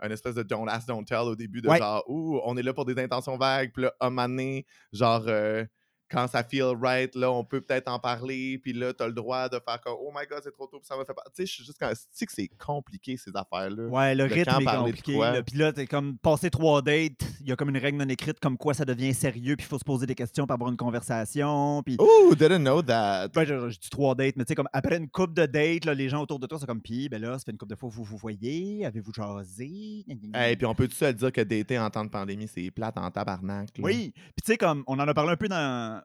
un 0.01 0.11
espèce 0.11 0.35
de 0.35 0.43
don't 0.43 0.69
ask, 0.69 0.87
don't 0.89 1.05
tell 1.05 1.21
au 1.21 1.37
début 1.37 1.61
de 1.61 1.69
Ouais. 1.69 1.79
genre, 1.79 2.05
ouh, 2.09 2.41
on 2.45 2.57
est 2.57 2.63
là 2.63 2.73
pour 2.73 2.85
des 2.85 2.99
intentions 3.03 3.37
vagues, 3.37 3.73
puis 3.73 3.85
là, 3.85 3.93
un 4.01 4.11
moment 4.11 4.29
donné, 4.29 4.67
genre, 4.93 5.25
euh, 5.29 5.65
quand 6.11 6.27
ça 6.29 6.43
feel 6.43 6.75
right, 6.81 7.15
là, 7.15 7.31
on 7.31 7.45
peut 7.45 7.61
peut-être 7.61 7.89
en 7.89 7.99
parler, 7.99 8.59
puis 8.59 8.73
là, 8.73 8.93
t'as 8.93 9.07
le 9.07 9.13
droit 9.13 9.49
de 9.49 9.61
faire 9.65 9.81
comme, 9.81 9.97
oh 10.01 10.11
my 10.15 10.27
god, 10.29 10.41
c'est 10.43 10.53
trop 10.53 10.67
tôt, 10.67 10.79
puis 10.79 10.87
ça 10.87 10.97
me 10.97 11.05
fait 11.05 11.15
pas. 11.15 11.23
Tu 11.27 11.43
sais, 11.43 11.47
je 11.47 11.53
suis 11.53 11.65
juste 11.65 11.79
quand. 11.79 11.91
Tu 11.91 11.97
sais 12.13 12.27
que 12.27 12.33
c'est 12.33 12.49
compliqué, 12.59 13.17
ces 13.17 13.31
affaires-là. 13.35 13.85
Ouais, 13.89 14.15
le 14.15 14.25
rythme 14.25 14.61
est 14.61 14.65
compliqué. 14.65 15.19
là. 15.19 15.43
Puis 15.43 15.57
là, 15.59 15.73
t'es 15.73 15.87
comme 15.87 16.19
passé 16.19 16.51
trois 16.51 16.83
dates, 16.83 17.25
il 17.41 17.49
y 17.49 17.53
a 17.53 17.57
comme 17.57 17.71
une 17.71 17.79
règle 17.79 17.99
non 17.99 18.09
écrite 18.09 18.41
comme 18.41 18.57
quoi 18.57 18.75
ça 18.75 18.85
devient 18.85 19.15
sérieux, 19.15 19.57
puis 19.57 19.67
il 19.67 19.69
faut 19.69 19.79
se 19.79 19.85
poser 19.85 20.07
des 20.07 20.15
questions 20.15 20.47
pour 20.47 20.55
avoir 20.55 20.71
une 20.71 20.77
conversation. 20.77 21.83
Puis 21.85 21.97
Ooh, 22.01 22.35
didn't 22.35 22.61
know 22.61 22.83
that. 22.83 23.29
Ben, 23.29 23.45
je, 23.45 23.69
je 23.69 23.79
dis 23.79 23.91
trois 23.91 24.15
dates, 24.15 24.37
mais 24.37 24.45
tu 24.45 24.49
sais, 24.51 24.55
comme 24.55 24.69
après 24.73 24.97
une 24.97 25.09
coupe 25.09 25.35
de 25.35 25.47
dates, 25.47 25.85
là, 25.85 25.95
les 25.95 26.09
gens 26.09 26.23
autour 26.23 26.39
de 26.39 26.47
toi 26.47 26.59
sont 26.59 26.67
comme, 26.67 26.81
pis, 26.81 27.09
ben 27.09 27.21
là, 27.21 27.39
ça 27.39 27.45
fait 27.45 27.53
une 27.53 27.59
coupe 27.59 27.69
de 27.71 27.75
fois 27.75 27.89
vous 27.89 28.05
vous 28.05 28.17
voyez, 28.17 28.85
avez-vous 28.87 29.13
jasé? 29.13 30.05
Et 30.09 30.57
puis 30.57 30.67
on 30.67 30.75
peut-tu 30.75 30.95
se 30.95 31.07
dire 31.13 31.33
que 31.33 31.41
dater 31.41 31.79
en 31.79 31.91
temps 31.91 32.05
de 32.05 32.11
pandémie, 32.11 32.49
c'est 32.49 32.71
plate 32.71 32.97
en 32.99 33.11
tabarnak? 33.11 33.77
là? 33.79 33.85
Oui, 33.85 34.13
puis 34.15 34.43
tu 34.45 34.53
sais, 34.53 34.57
comme 34.59 34.85
on 34.87 34.99
en 34.99 35.07
a 35.09 35.15
parlé 35.15 35.33
un 35.33 35.37
peu 35.37 35.49
dans. 35.49 35.98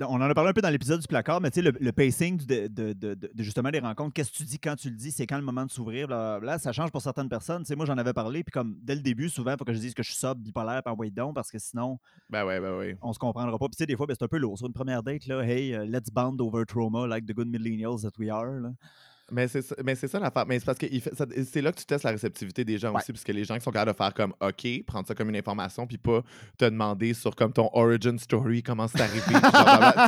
On 0.00 0.14
en 0.14 0.22
a 0.22 0.32
parlé 0.32 0.50
un 0.50 0.52
peu 0.54 0.62
dans 0.62 0.70
l'épisode 0.70 1.00
du 1.00 1.06
placard, 1.06 1.40
mais 1.42 1.50
tu 1.50 1.56
sais, 1.60 1.70
le, 1.70 1.76
le 1.78 1.92
pacing 1.92 2.38
de, 2.46 2.66
de- 2.66 2.92
de- 2.94 3.12
de- 3.14 3.30
de 3.34 3.42
justement 3.42 3.70
des 3.70 3.78
rencontres, 3.78 4.14
qu'est-ce 4.14 4.32
que 4.32 4.36
tu 4.38 4.44
dis 4.44 4.58
quand 4.58 4.74
tu 4.74 4.88
le 4.88 4.96
dis, 4.96 5.10
c'est 5.12 5.26
quand 5.26 5.36
le 5.36 5.42
moment 5.44 5.66
de 5.66 5.70
s'ouvrir, 5.70 6.08
là, 6.08 6.58
ça 6.58 6.72
change 6.72 6.90
pour 6.90 7.02
certaines 7.02 7.28
personnes. 7.28 7.62
Tu 7.62 7.68
sais, 7.68 7.76
moi, 7.76 7.84
j'en 7.84 7.98
avais 7.98 8.14
parlé, 8.14 8.42
puis 8.42 8.52
comme 8.52 8.76
dès 8.82 8.94
le 8.94 9.02
début, 9.02 9.28
souvent, 9.28 9.52
il 9.52 9.58
faut 9.58 9.64
que 9.66 9.74
je 9.74 9.78
dise 9.78 9.92
que 9.92 10.02
je 10.02 10.08
suis 10.10 10.18
sobre, 10.18 10.40
bipolaire, 10.40 10.82
par 10.82 10.96
donc, 10.96 11.34
parce 11.34 11.50
que 11.50 11.58
sinon, 11.58 11.98
Ben 12.30 12.46
ouais, 12.46 12.58
ben 12.58 12.78
ouais. 12.78 12.96
on 13.02 13.12
se 13.12 13.18
comprendra 13.18 13.58
pas. 13.58 13.66
Puis 13.66 13.76
tu 13.76 13.82
sais, 13.82 13.86
des 13.86 13.96
fois, 13.96 14.06
ben, 14.06 14.16
c'est 14.18 14.24
un 14.24 14.28
peu 14.28 14.38
lourd. 14.38 14.56
Sur 14.56 14.66
une 14.66 14.72
première 14.72 15.02
date, 15.02 15.26
là, 15.26 15.42
hey, 15.42 15.72
uh, 15.74 15.84
let's 15.84 16.10
bond 16.10 16.36
over 16.40 16.64
trauma, 16.64 17.06
like 17.06 17.26
the 17.26 17.34
good 17.34 17.48
millennials 17.48 18.00
that 18.02 18.12
we 18.18 18.30
are. 18.30 18.60
là. 18.60 18.70
Mais 19.32 19.48
c'est 19.48 19.62
ça, 19.62 19.74
mais 19.84 19.94
c'est 19.94 20.08
ça 20.08 20.18
l'affaire. 20.20 20.44
Mais 20.46 20.58
c'est 20.58 20.66
parce 20.66 20.78
que 20.78 20.86
c'est 21.50 21.62
là 21.62 21.72
que 21.72 21.78
tu 21.78 21.86
testes 21.86 22.04
la 22.04 22.10
réceptivité 22.10 22.64
des 22.64 22.76
gens 22.78 22.90
Ouais. 22.92 22.98
aussi, 23.00 23.12
parce 23.12 23.24
que 23.24 23.32
les 23.32 23.44
gens 23.44 23.54
qui 23.56 23.62
sont 23.62 23.70
capables 23.70 23.92
de 23.92 23.96
faire 23.96 24.12
comme 24.14 24.34
OK, 24.40 24.84
prendre 24.86 25.06
ça 25.08 25.14
comme 25.14 25.30
une 25.30 25.36
information, 25.36 25.86
puis 25.86 25.96
pas 25.98 26.22
te 26.58 26.66
demander 26.66 27.14
sur 27.14 27.34
comme 27.34 27.52
ton 27.52 27.70
origin 27.72 28.18
story, 28.18 28.62
comment 28.62 28.86
c'est 28.88 29.00
arrivé. 29.00 29.22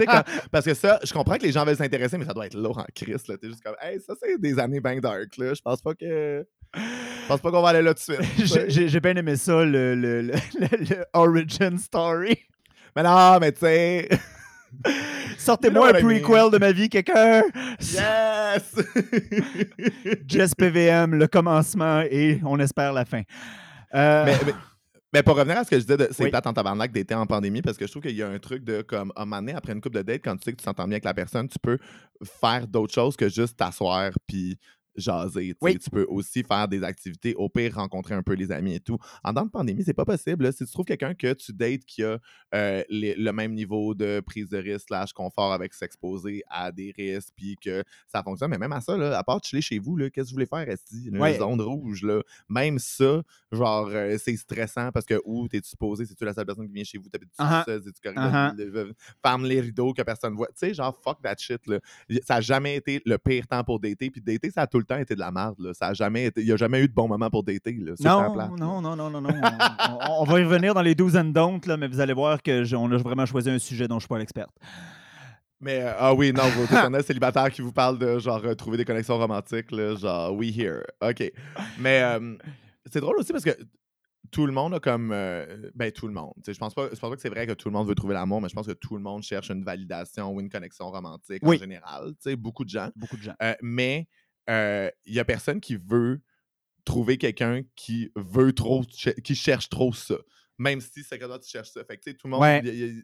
comme- 0.06 0.22
parce 0.52 0.64
que 0.66 0.74
ça, 0.74 1.00
je 1.02 1.12
comprends 1.12 1.36
que 1.36 1.42
les 1.44 1.52
gens 1.52 1.64
veulent 1.64 1.76
s'intéresser, 1.76 2.18
mais 2.18 2.24
ça 2.26 2.34
doit 2.34 2.46
être 2.46 2.54
lourd 2.56 2.78
en 2.78 2.86
crise. 2.94 3.22
T'es 3.24 3.38
juste 3.48 3.62
comme, 3.64 3.76
hey, 3.80 3.98
ça 4.00 4.14
c'est 4.22 4.38
des 4.40 4.58
années 4.58 4.80
bang 4.80 5.00
dark. 5.00 5.36
Là. 5.38 5.54
Je 5.54 5.62
pense 5.62 5.80
pas 5.80 5.94
que. 5.94 6.46
Je 6.76 7.28
pense 7.28 7.40
pas 7.40 7.50
qu'on 7.50 7.62
va 7.62 7.68
aller 7.70 7.82
là 7.82 7.94
tout 7.94 8.12
de 8.12 8.16
suite. 8.16 8.68
J'ai 8.68 8.88
j'ai 8.88 9.00
bien 9.00 9.14
aimé 9.16 9.36
ça, 9.36 9.64
le, 9.64 9.94
le, 9.94 10.22
le- 10.22 10.32
le- 10.60 10.76
le 10.90 11.04
origin 11.14 11.78
story. 11.78 12.36
Mais 12.94 13.02
non, 13.02 13.38
mais 13.40 13.52
tu 13.52 13.60
sais. 13.60 14.08
Sortez-moi 15.38 15.88
un 15.88 15.92
prequel 15.92 16.50
de 16.50 16.58
ma 16.58 16.72
vie, 16.72 16.88
quelqu'un! 16.88 17.42
yes! 17.80 18.74
Jess 20.28 20.54
PVM, 20.54 21.14
le 21.14 21.26
commencement 21.26 22.02
et 22.10 22.40
on 22.44 22.58
espère 22.60 22.92
la 22.92 23.04
fin. 23.04 23.22
Euh, 23.94 24.24
mais, 24.26 24.36
mais- 24.46 24.52
mais 25.12 25.22
pour 25.22 25.36
revenir 25.36 25.58
à 25.58 25.64
ce 25.64 25.70
que 25.70 25.76
je 25.76 25.82
disais, 25.82 25.96
de- 25.96 26.08
c'est 26.10 26.24
Oui. 26.24 26.30
plate 26.30 26.46
en 26.48 26.52
tabarnak 26.52 26.90
d'été 26.90 27.14
en 27.14 27.24
pandémie 27.26 27.62
parce 27.62 27.76
que 27.76 27.86
je 27.86 27.90
trouve 27.92 28.02
qu'il 28.02 28.16
y 28.16 28.22
a 28.22 28.28
un 28.28 28.38
truc 28.40 28.64
de 28.64 28.82
comme 28.82 29.12
à 29.14 29.22
un 29.22 29.24
moment 29.24 29.36
donné, 29.42 29.54
après 29.54 29.72
une 29.72 29.80
couple 29.80 29.98
de 29.98 30.02
dates, 30.02 30.22
quand 30.24 30.36
tu 30.36 30.42
sais 30.44 30.52
que 30.52 30.56
tu 30.56 30.64
t'entends 30.64 30.84
bien 30.84 30.94
avec 30.94 31.04
la 31.04 31.14
personne, 31.14 31.48
tu 31.48 31.58
peux 31.62 31.78
faire 32.40 32.66
d'autres 32.66 32.92
choses 32.94 33.16
que 33.16 33.28
juste 33.28 33.56
t'asseoir 33.56 34.10
puis 34.26 34.58
jaser. 34.96 35.48
tu 35.48 35.48
sais. 35.50 35.56
Oui. 35.60 35.78
Tu 35.78 35.90
peux 35.90 36.06
aussi 36.08 36.42
faire 36.42 36.68
des 36.68 36.82
activités, 36.82 37.34
au 37.34 37.48
pire 37.48 37.74
rencontrer 37.74 38.14
un 38.14 38.22
peu 38.22 38.34
les 38.34 38.50
amis 38.52 38.74
et 38.74 38.80
tout. 38.80 38.98
En 39.22 39.32
temps 39.34 39.44
de 39.44 39.50
pandémie, 39.50 39.82
c'est 39.84 39.94
pas 39.94 40.04
possible. 40.04 40.44
là. 40.44 40.52
Si 40.52 40.64
tu 40.64 40.72
trouves 40.72 40.84
quelqu'un 40.84 41.14
que 41.14 41.32
tu 41.34 41.52
dates 41.52 41.84
qui 41.84 42.02
a 42.02 42.18
euh, 42.54 42.82
les- 42.88 43.14
le 43.16 43.32
même 43.32 43.52
niveau 43.54 43.94
de 43.94 44.20
prise 44.20 44.48
de 44.50 44.58
risque 44.58 44.86
slash 44.88 45.12
confort 45.12 45.52
avec 45.52 45.74
s'exposer 45.74 46.42
à 46.48 46.70
des 46.70 46.92
risques 46.96 47.30
puis 47.36 47.56
que 47.56 47.82
ça 48.06 48.22
fonctionne, 48.22 48.50
mais 48.50 48.58
même 48.58 48.72
à 48.72 48.80
ça, 48.80 48.96
là, 48.96 49.18
à 49.18 49.22
part 49.24 49.42
chiller 49.42 49.62
chez 49.62 49.78
vous, 49.78 49.96
qu'est-ce 49.96 50.10
que 50.10 50.20
vous 50.22 50.32
voulez 50.34 50.46
faire 50.46 50.66
ici? 50.68 51.08
Une 51.08 51.18
Ouais. 51.18 51.38
zone 51.38 51.60
rouge, 51.60 52.02
là. 52.02 52.22
Même 52.48 52.78
ça, 52.78 53.22
genre, 53.50 53.88
euh, 53.90 54.16
c'est 54.18 54.36
stressant 54.36 54.90
parce 54.92 55.06
que 55.06 55.20
où 55.24 55.48
t'es-tu 55.48 55.68
supposé? 55.70 56.04
C'est-tu 56.06 56.24
la 56.24 56.32
seule 56.34 56.46
personne 56.46 56.66
qui 56.66 56.72
vient 56.74 56.84
chez 56.84 56.98
vous? 56.98 57.08
T'habites-tu 57.08 57.36
correct? 57.36 58.54
Le- 58.58 58.64
le- 58.70 58.94
Ferme 59.24 59.44
les 59.46 59.60
rideaux 59.60 59.92
que 59.92 60.02
personne 60.02 60.34
voit? 60.34 60.46
Tu 60.48 60.52
sais, 60.56 60.74
genre, 60.74 60.96
fuck 61.02 61.20
that 61.22 61.36
shit, 61.38 61.66
là. 61.66 61.78
Ça 62.24 62.36
a 62.36 62.40
jamais 62.40 62.76
été 62.76 63.00
le 63.04 63.18
pire 63.18 63.46
temps 63.46 63.64
pour 63.64 63.80
dater. 63.80 64.10
Puis 64.10 64.20
dater, 64.20 64.50
ça 64.50 64.62
a 64.62 64.66
tout 64.66 64.78
le 64.78 64.83
temps 64.84 64.96
été 64.98 65.14
de 65.14 65.20
la 65.20 65.30
merde, 65.30 65.56
là. 65.58 65.72
Ça 65.74 65.88
a 65.88 65.94
jamais 65.94 66.26
été... 66.26 66.40
Il 66.40 66.46
y 66.46 66.52
a 66.52 66.56
jamais 66.56 66.80
eu 66.80 66.88
de 66.88 66.92
bon 66.94 67.08
moment 67.08 67.30
pour 67.30 67.42
dater, 67.42 67.72
là. 67.80 67.92
Non, 68.00 68.32
plate, 68.32 68.50
non, 68.58 68.80
non, 68.80 68.96
non, 68.96 69.10
non, 69.10 69.20
non. 69.20 69.30
on, 69.30 69.94
on- 69.94 70.20
on 70.22 70.24
va 70.24 70.40
y 70.40 70.44
revenir 70.44 70.74
dans 70.74 70.82
les 70.82 70.94
12 70.94 71.16
and 71.16 71.24
don't, 71.26 71.60
là, 71.66 71.76
mais 71.76 71.88
vous 71.88 72.00
allez 72.00 72.12
voir 72.14 72.42
qu'on 72.42 72.92
a 72.92 72.96
vraiment 72.98 73.26
choisi 73.26 73.50
un 73.50 73.58
sujet 73.58 73.88
dont 73.88 73.96
je 73.96 74.00
suis 74.00 74.08
pas 74.08 74.18
l'experte. 74.18 74.54
Mais, 75.60 75.80
euh, 75.82 75.92
ah 75.98 76.14
oui, 76.14 76.32
non, 76.32 76.42
vos 76.50 76.64
éternels 76.64 77.02
célibataires 77.06 77.50
qui 77.50 77.62
vous 77.62 77.72
parlent 77.72 77.98
de, 77.98 78.18
genre, 78.18 78.42
euh, 78.44 78.54
trouver 78.54 78.76
des 78.76 78.84
connexions 78.84 79.16
romantiques, 79.18 79.70
là, 79.70 79.94
genre, 79.96 80.34
we 80.34 80.54
here. 80.56 80.82
OK. 81.00 81.32
Mais 81.78 82.02
euh, 82.02 82.34
c'est 82.90 83.00
drôle 83.00 83.16
aussi 83.18 83.32
parce 83.32 83.44
que 83.44 83.56
tout 84.30 84.46
le 84.46 84.52
monde 84.52 84.74
a 84.74 84.80
comme. 84.80 85.10
euh, 85.12 85.70
ben, 85.74 85.92
tout 85.92 86.06
le 86.08 86.12
monde. 86.12 86.32
Je 86.46 86.52
pense 86.58 86.74
pas, 86.74 86.88
je 86.92 86.98
pense 86.98 87.08
pas 87.08 87.14
que 87.16 87.22
c'est 87.22 87.28
vrai 87.28 87.46
que 87.46 87.52
tout 87.52 87.68
le 87.68 87.72
monde 87.72 87.86
veut 87.88 87.94
trouver 87.94 88.14
l'amour, 88.14 88.42
mais 88.42 88.48
je 88.48 88.54
pense 88.54 88.66
que 88.66 88.72
tout 88.72 88.96
le 88.96 89.02
monde 89.02 89.22
cherche 89.22 89.48
une 89.50 89.64
validation 89.64 90.32
ou 90.32 90.40
une 90.40 90.50
connexion 90.50 90.90
romantique 90.90 91.38
Oui. 91.42 91.56
en 91.56 91.60
général. 91.60 92.12
Beaucoup 92.36 92.64
de 92.64 92.70
gens. 92.70 92.88
Beaucoup 92.96 93.16
de 93.16 93.22
gens. 93.22 93.34
Euh, 93.42 93.54
mais 93.62 94.08
il 94.48 95.14
y 95.14 95.18
a 95.18 95.24
personne 95.24 95.60
qui 95.60 95.76
veut 95.76 96.20
trouver 96.84 97.16
quelqu'un 97.18 97.62
qui 97.76 98.10
veut 98.14 98.52
trop, 98.52 98.82
qui 99.22 99.34
cherche 99.34 99.68
trop 99.68 99.92
ça. 99.92 100.16
Même 100.58 100.80
si 100.80 101.02
c'est 101.02 101.18
que 101.18 101.24
toi, 101.24 101.38
tu 101.38 101.48
cherches 101.48 101.70
ça. 101.70 101.82
Fait 101.84 101.96
que, 101.96 102.02
tu 102.04 102.10
sais, 102.10 102.16
tout 102.16 102.26
le 102.26 102.32
monde. 102.32 102.42
Ouais. 102.42 102.60
il 102.62 102.66
y 102.66 102.70
a- 102.70 102.72
il 102.86 102.96
y 102.96 102.98
a- 103.00 103.02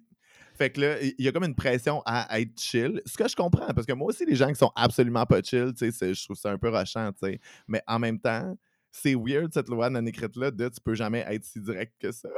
fait 0.55 0.71
que 0.71 0.81
là, 0.81 1.01
il 1.01 1.15
y 1.19 1.27
a 1.29 1.33
comme 1.33 1.45
une 1.45 1.55
pression 1.55 2.03
à 2.05 2.39
être 2.41 2.61
chill. 2.61 3.01
Ce 3.07 3.17
que 3.17 3.27
je 3.27 3.35
comprends, 3.35 3.73
parce 3.73 3.87
que 3.87 3.93
moi 3.95 4.09
aussi, 4.09 4.27
les 4.27 4.37
gens 4.37 4.49
qui 4.49 4.55
sont 4.57 4.71
absolument 4.77 5.25
pas 5.25 5.41
chill, 5.43 5.73
tu 5.73 5.79
sais, 5.87 5.91
c'est- 5.91 6.15
je 6.15 6.25
trouve 6.25 6.37
ça 6.37 6.51
un 6.53 6.59
peu 6.59 6.69
rushant, 6.69 7.11
tu 7.13 7.27
sais. 7.27 7.41
Mais 7.67 7.83
en 7.87 7.99
même 7.99 8.21
temps, 8.21 8.57
c'est 8.93 9.15
weird 9.15 9.53
cette 9.55 9.69
loi 9.69 9.89
non 9.89 10.05
écrite-là 10.05 10.51
de 10.51 10.69
tu 10.69 10.81
peux 10.85 10.95
jamais 10.95 11.25
être 11.29 11.45
si 11.45 11.61
direct 11.61 11.95
que 11.99 12.13
ça. 12.13 12.29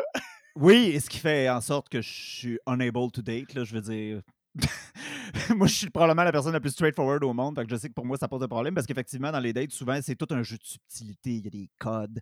Oui, 0.54 0.92
et 0.94 1.00
ce 1.00 1.08
qui 1.10 1.18
fait 1.18 1.48
en 1.48 1.60
sorte 1.60 1.88
que 1.88 2.00
je 2.00 2.10
suis 2.10 2.58
unable 2.66 3.10
to 3.10 3.22
date, 3.22 3.54
là, 3.54 3.64
je 3.64 3.74
veux 3.74 3.80
dire. 3.80 4.22
moi, 5.56 5.66
je 5.66 5.74
suis 5.74 5.90
probablement 5.90 6.24
la 6.24 6.32
personne 6.32 6.52
la 6.52 6.60
plus 6.60 6.70
straightforward 6.70 7.24
au 7.24 7.32
monde, 7.32 7.56
que 7.56 7.70
je 7.70 7.76
sais 7.76 7.88
que 7.88 7.94
pour 7.94 8.04
moi, 8.04 8.16
ça 8.16 8.28
pose 8.28 8.42
un 8.42 8.48
problème 8.48 8.74
parce 8.74 8.86
qu'effectivement, 8.86 9.32
dans 9.32 9.40
les 9.40 9.52
dates, 9.52 9.72
souvent, 9.72 9.98
c'est 10.02 10.14
tout 10.16 10.28
un 10.30 10.42
jeu 10.42 10.56
de 10.56 10.64
subtilité, 10.64 11.30
il 11.30 11.44
y 11.44 11.46
a 11.46 11.50
des 11.50 11.70
codes. 11.78 12.20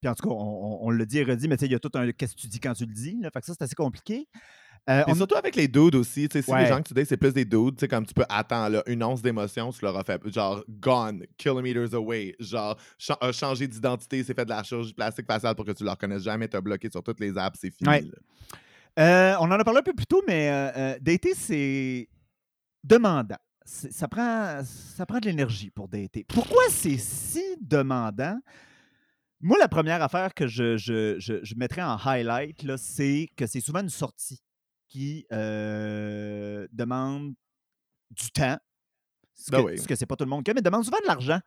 Puis 0.00 0.08
en 0.08 0.14
tout 0.14 0.26
cas, 0.28 0.34
on, 0.34 0.88
le 0.90 1.04
dit 1.04 1.18
et 1.18 1.24
redit, 1.24 1.46
mais 1.46 1.56
il 1.56 1.70
y 1.70 1.74
a 1.74 1.78
tout 1.78 1.90
un 1.94 2.10
qu'est-ce 2.12 2.34
que 2.34 2.40
tu 2.40 2.48
dis 2.48 2.58
quand 2.58 2.72
tu 2.72 2.86
le 2.86 2.92
dis. 2.94 3.18
Là, 3.20 3.30
fait 3.30 3.40
que 3.40 3.46
ça, 3.46 3.52
c'est 3.52 3.64
assez 3.64 3.74
compliqué. 3.74 4.26
Euh, 4.88 5.04
on- 5.06 5.14
surtout 5.14 5.34
avec 5.36 5.54
les 5.56 5.68
dudes 5.68 5.94
aussi, 5.94 6.26
si 6.32 6.50
Ouais. 6.50 6.62
les 6.62 6.68
gens 6.68 6.78
que 6.80 6.88
tu 6.88 6.94
dates, 6.94 7.06
c'est 7.06 7.18
plus 7.18 7.34
des 7.34 7.44
dudes, 7.44 7.76
tu 7.76 7.80
sais, 7.80 7.88
comme 7.88 8.06
tu 8.06 8.14
peux 8.14 8.24
attendre 8.30 8.76
là, 8.76 8.82
une 8.86 9.04
once 9.04 9.20
d'émotion, 9.20 9.70
tu 9.70 9.84
leur 9.84 9.94
as 9.98 10.04
fait 10.04 10.26
genre 10.32 10.64
gone, 10.70 11.22
kilometers 11.36 11.92
away, 11.94 12.34
genre 12.40 12.78
cha- 12.96 13.18
a 13.20 13.30
changé 13.30 13.68
d'identité, 13.68 14.24
c'est 14.24 14.32
fait 14.32 14.46
de 14.46 14.50
la 14.50 14.62
chirurgie 14.62 14.94
plastique 14.94 15.26
faciale 15.26 15.54
pour 15.54 15.66
que 15.66 15.72
tu 15.72 15.84
le 15.84 15.90
reconnaisses 15.90 16.22
jamais, 16.22 16.48
t'as 16.48 16.62
bloqué 16.62 16.88
sur 16.90 17.02
toutes 17.02 17.20
les 17.20 17.36
apps, 17.36 17.58
c'est 17.60 17.70
fini. 17.70 17.90
Ouais. 17.90 18.04
Euh, 18.98 19.34
on 19.40 19.44
en 19.44 19.52
a 19.52 19.64
parlé 19.64 19.80
un 19.80 19.82
peu 19.84 19.94
plus 19.94 20.06
tôt, 20.06 20.22
mais 20.26 20.50
euh, 20.50 20.70
euh, 20.76 20.98
dater, 21.00 21.34
c'est 21.34 22.08
demandant. 22.84 23.36
Ça 23.64 24.08
prend, 24.08 24.62
ça 24.64 25.06
prend 25.06 25.18
de 25.20 25.26
l'énergie 25.26 25.70
pour 25.70 25.88
dater. 25.88 26.24
Pourquoi 26.24 26.62
c'est 26.70 26.98
si 26.98 27.42
demandant? 27.60 28.38
Moi, 29.40 29.56
la 29.58 29.68
première 29.68 30.02
affaire 30.02 30.34
que 30.34 30.46
je, 30.46 30.76
je, 30.76 31.16
je- 31.18 31.42
je 31.44 31.54
mettrais 31.54 31.82
en 31.82 31.96
highlight, 32.04 32.76
c'est 32.76 33.28
que 33.36 33.46
c'est 33.46 33.60
souvent 33.60 33.80
une 33.80 33.88
sortie 33.88 34.42
qui 34.88 35.24
euh, 35.32 36.66
demande 36.72 37.34
du 38.10 38.30
temps. 38.32 38.58
Ce 39.34 39.50
que, 39.50 39.56
Ben 39.56 39.62
oui. 39.62 39.78
ce 39.78 39.86
que 39.86 39.94
c'est 39.94 40.04
pas 40.06 40.16
tout 40.16 40.24
le 40.24 40.30
monde 40.30 40.44
qui 40.44 40.50
a, 40.50 40.54
mais 40.54 40.60
demande 40.62 40.84
souvent 40.84 40.98
de 41.00 41.06
l'argent. 41.06 41.38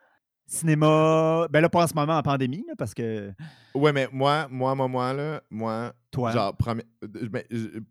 Cinéma, 0.45 1.47
ben 1.49 1.61
là, 1.61 1.69
pas 1.69 1.83
en 1.83 1.87
ce 1.87 1.93
moment 1.93 2.17
en 2.17 2.21
pandémie, 2.21 2.63
là, 2.67 2.73
parce 2.77 2.93
que 2.93 3.31
Ouais, 3.73 3.91
mais 3.91 4.07
moi, 4.11 4.47
moi, 4.51 4.75
moi, 4.75 4.87
moi, 4.87 5.13
là, 5.13 5.41
moi, 5.49 5.93
toi? 6.11 6.31
genre, 6.31 6.53
premi- 6.55 6.83
euh, 7.03 7.27
ben, 7.29 7.43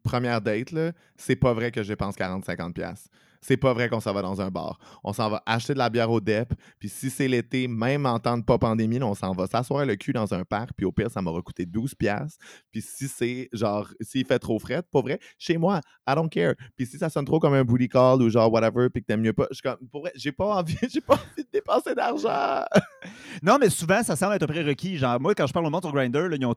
première 0.04 0.40
date, 0.40 0.70
là, 0.70 0.92
c'est 1.16 1.34
pas 1.36 1.52
vrai 1.54 1.70
que 1.72 1.82
je 1.82 1.88
dépense 1.88 2.14
40-50$. 2.16 3.08
C'est 3.44 3.56
pas 3.56 3.74
vrai 3.74 3.88
qu'on 3.88 3.98
s'en 4.00 4.12
va 4.14 4.22
dans 4.22 4.40
un 4.40 4.50
bar. 4.50 4.78
On 5.04 5.12
s'en 5.12 5.28
va 5.28 5.42
acheter 5.44 5.74
de 5.74 5.78
la 5.78 5.90
bière 5.90 6.10
au 6.10 6.20
DEP, 6.20 6.54
puis 6.78 6.88
si 6.88 7.10
c'est 7.10 7.26
l'été, 7.28 7.66
même 7.68 8.06
en 8.06 8.18
temps 8.20 8.38
de 8.38 8.44
pas 8.44 8.56
pandémie, 8.56 8.98
là, 9.00 9.06
on 9.06 9.14
s'en 9.14 9.32
va 9.32 9.46
s'asseoir 9.48 9.84
le 9.84 9.96
cul 9.96 10.12
dans 10.12 10.32
un 10.32 10.44
parc, 10.44 10.70
puis 10.76 10.86
au 10.86 10.92
pire, 10.92 11.10
ça 11.10 11.20
m'aura 11.20 11.42
coûté 11.42 11.66
12$. 11.66 11.94
piastres. 11.96 12.38
Puis 12.70 12.80
si 12.80 13.08
c'est, 13.08 13.48
genre, 13.52 13.88
s'il 14.00 14.24
fait 14.24 14.38
trop 14.38 14.58
frais, 14.58 14.80
pas 14.90 15.00
vrai, 15.02 15.18
chez 15.38 15.58
moi, 15.58 15.80
I 16.08 16.14
don't 16.14 16.28
care. 16.30 16.54
Puis 16.76 16.86
si 16.86 16.98
ça 16.98 17.10
sonne 17.10 17.24
trop 17.24 17.40
comme 17.40 17.54
un 17.54 17.64
booty 17.64 17.88
call 17.88 18.22
ou 18.22 18.30
genre 18.30 18.50
whatever, 18.52 18.88
puis 18.88 19.02
que 19.02 19.06
t'aimes 19.08 19.22
mieux 19.22 19.32
pas, 19.32 19.48
je 19.50 19.56
suis 19.56 19.62
comme, 19.62 19.88
pour 19.90 20.02
vrai, 20.02 20.12
j'ai 20.14 20.32
pas 20.32 20.46
envie, 20.56 20.76
j'ai 20.90 21.00
pas 21.00 21.14
envie 21.14 21.42
de 21.44 21.48
dépenser 21.52 21.94
d'argent. 21.94 22.64
Non, 23.42 23.58
mais 23.60 23.70
souvent, 23.70 24.02
ça 24.04 24.14
semble 24.14 24.34
être 24.34 24.44
un 24.44 24.46
prérequis. 24.46 24.96
Genre, 24.98 25.20
moi, 25.20 25.34
quand 25.34 25.46
je 25.48 25.52
parle 25.52 25.66
au 25.66 25.70
monde 25.70 25.82
sur 25.82 25.92
Grindr, 25.92 26.28
là, 26.28 26.36
ils 26.38 26.46
ont 26.46 26.54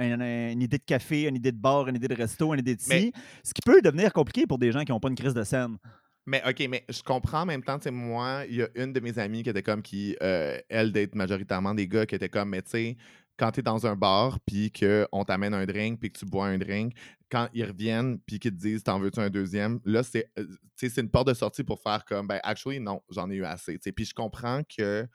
un- 0.00 0.50
une 0.50 0.62
idée 0.62 0.78
de 0.78 0.82
café, 0.84 1.28
une 1.28 1.36
idée 1.36 1.52
de 1.52 1.56
bar, 1.56 1.86
une 1.86 1.94
idée 1.94 2.08
de 2.08 2.14
resto, 2.14 2.52
une 2.52 2.58
idée 2.60 2.74
de 2.74 2.80
ci. 2.80 2.88
Mais- 2.88 3.12
Ce 3.44 3.54
qui 3.54 3.60
peut 3.64 3.80
devenir 3.80 4.12
compliqué 4.12 4.44
pour 4.46 4.58
des 4.58 4.72
gens 4.72 4.82
qui 4.82 4.90
n'ont 4.90 4.98
pas 4.98 5.08
une 5.08 5.14
crise 5.14 5.34
de 5.34 5.44
scène. 5.44 5.76
Mais 6.26 6.42
OK, 6.48 6.66
mais 6.70 6.84
je 6.88 7.02
comprends 7.02 7.42
en 7.42 7.46
même 7.46 7.62
temps, 7.62 7.78
tu 7.78 7.84
sais, 7.84 7.90
moi, 7.90 8.44
il 8.48 8.56
y 8.56 8.62
a 8.62 8.68
une 8.74 8.92
de 8.92 9.00
mes 9.00 9.18
amies 9.18 9.42
qui 9.42 9.50
était 9.50 9.62
comme 9.62 9.82
qui, 9.82 10.16
euh, 10.22 10.58
elle, 10.68 10.90
date 10.90 11.14
majoritairement 11.14 11.74
des 11.74 11.86
gars 11.86 12.06
qui 12.06 12.14
étaient 12.14 12.30
comme, 12.30 12.50
mais 12.50 12.62
tu 12.62 12.70
sais, 12.70 12.96
quand 13.36 13.50
t'es 13.50 13.62
dans 13.62 13.86
un 13.86 13.96
bar, 13.96 14.38
puis 14.40 14.72
qu'on 14.72 15.24
t'amène 15.24 15.54
un 15.54 15.66
drink, 15.66 16.00
puis 16.00 16.10
que 16.10 16.18
tu 16.18 16.24
bois 16.24 16.46
un 16.46 16.58
drink, 16.58 16.94
quand 17.30 17.48
ils 17.52 17.64
reviennent, 17.64 18.18
puis 18.20 18.38
qu'ils 18.38 18.52
te 18.52 18.56
disent, 18.56 18.84
t'en 18.84 18.98
veux-tu 19.00 19.20
un 19.20 19.28
deuxième, 19.30 19.80
là, 19.84 20.02
c'est 20.02 20.30
euh, 20.38 20.46
tu 20.78 20.88
c'est 20.88 21.00
une 21.00 21.10
porte 21.10 21.28
de 21.28 21.34
sortie 21.34 21.64
pour 21.64 21.80
faire 21.80 22.04
comme, 22.04 22.26
ben, 22.26 22.40
actually, 22.42 22.80
non, 22.80 23.02
j'en 23.10 23.30
ai 23.30 23.34
eu 23.34 23.44
assez. 23.44 23.78
tu. 23.78 23.92
Puis 23.92 24.06
je 24.06 24.14
comprends 24.14 24.62
que 24.64 25.06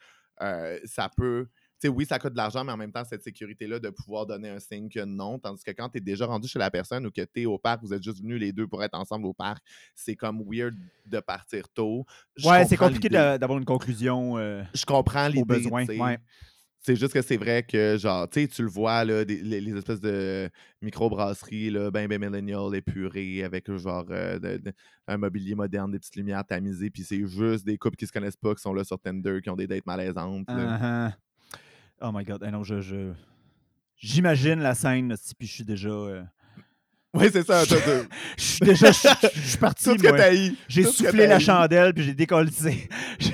euh, 0.41 0.79
ça 0.85 1.09
peut. 1.15 1.47
Tu 1.81 1.87
sais, 1.87 1.93
oui, 1.93 2.05
ça 2.05 2.19
coûte 2.19 2.33
de 2.33 2.37
l'argent, 2.37 2.63
mais 2.65 2.73
en 2.73 2.77
même 2.77 2.91
temps, 2.91 3.05
cette 3.05 3.23
sécurité-là 3.23 3.79
de 3.79 3.89
pouvoir 3.89 4.25
donner 4.25 4.49
un 4.49 4.59
signe 4.59 4.89
que 4.89 5.03
non. 5.05 5.39
Tandis 5.39 5.63
que 5.63 5.71
quand 5.71 5.87
tu 5.87 5.99
es 5.99 6.01
déjà 6.01 6.25
rendu 6.25 6.45
chez 6.47 6.59
la 6.59 6.69
personne 6.69 7.05
ou 7.05 7.09
que 7.11 7.21
tu 7.21 7.41
es 7.43 7.45
au 7.45 7.57
parc, 7.57 7.81
vous 7.83 7.93
êtes 7.93 8.03
juste 8.03 8.21
venus 8.21 8.37
les 8.37 8.51
deux 8.51 8.67
pour 8.67 8.83
être 8.83 8.95
ensemble 8.99 9.25
au 9.25 9.33
parc, 9.33 9.63
c'est 9.95 10.15
comme 10.17 10.43
weird 10.45 10.75
de 11.05 11.19
partir 11.21 11.69
tôt. 11.69 12.05
Je 12.35 12.47
ouais, 12.49 12.65
c'est 12.65 12.75
compliqué 12.75 13.07
d'avoir 13.07 13.57
une 13.57 13.63
conclusion 13.65 14.37
euh, 14.37 14.61
Je 14.73 14.85
comprends 14.85 15.27
au 15.27 15.31
l'idée. 15.31 15.43
besoin. 15.45 15.85
tu 15.85 15.93
sais. 15.93 16.01
Ouais. 16.01 16.17
C'est 16.81 16.95
juste 16.95 17.13
que 17.13 17.21
c'est 17.21 17.35
vrai 17.37 17.63
que, 17.63 17.97
genre, 17.97 18.29
tu 18.29 18.41
sais, 18.41 18.47
tu 18.47 18.61
le 18.63 18.69
vois, 18.69 19.03
là, 19.05 19.23
des- 19.25 19.41
les, 19.41 19.59
les 19.61 19.77
espèces 19.77 19.99
de 19.99 20.49
microbrasseries, 20.81 21.69
là, 21.71 21.91
ben, 21.91 22.07
ben 22.07 22.19
millennial, 22.19 22.73
épurées, 22.73 23.43
avec, 23.43 23.69
genre, 23.77 24.05
euh, 24.09 24.39
de- 24.39 24.57
de- 24.57 24.73
un 25.07 25.17
mobilier 25.17 25.55
moderne, 25.55 25.91
des 25.91 25.99
petites 25.99 26.15
lumières 26.15 26.43
tamisées, 26.45 26.89
puis 26.89 27.03
c'est 27.03 27.25
juste 27.25 27.65
des 27.65 27.77
couples 27.77 27.97
qui 27.97 28.07
se 28.07 28.11
connaissent 28.13 28.37
pas, 28.37 28.55
qui 28.55 28.61
sont 28.61 28.73
là 28.73 28.83
sur 28.85 28.97
Tinder, 28.99 29.39
qui 29.43 29.49
ont 29.49 29.55
des 29.57 29.67
dates 29.67 29.85
malaisantes. 29.85 30.47
Oh 32.01 32.11
my 32.13 32.23
God. 32.23 32.43
Eh 32.47 32.51
non, 32.51 32.63
je... 32.63 32.81
je- 32.81 33.13
J'imagine 34.01 34.59
la 34.61 34.75
scène, 34.75 35.13
si, 35.21 35.35
puis 35.35 35.45
je 35.45 35.53
suis 35.55 35.65
déjà... 35.65 35.89
euh, 35.89 36.23
Oui, 37.13 37.27
c'est 37.33 37.45
ça. 37.45 37.65
t'as- 37.65 37.75
Je 38.37 38.41
suis 38.43 38.59
déjà... 38.65 38.91
Je 38.91 39.27
je 39.35 39.47
suis 39.49 39.57
parti. 39.57 39.89
J'ai 40.69 40.83
soufflé 40.85 41.27
la 41.27 41.39
chandelle, 41.39 41.93
puis 41.93 42.03
j'ai 42.03 42.13
décollé. 42.13 42.49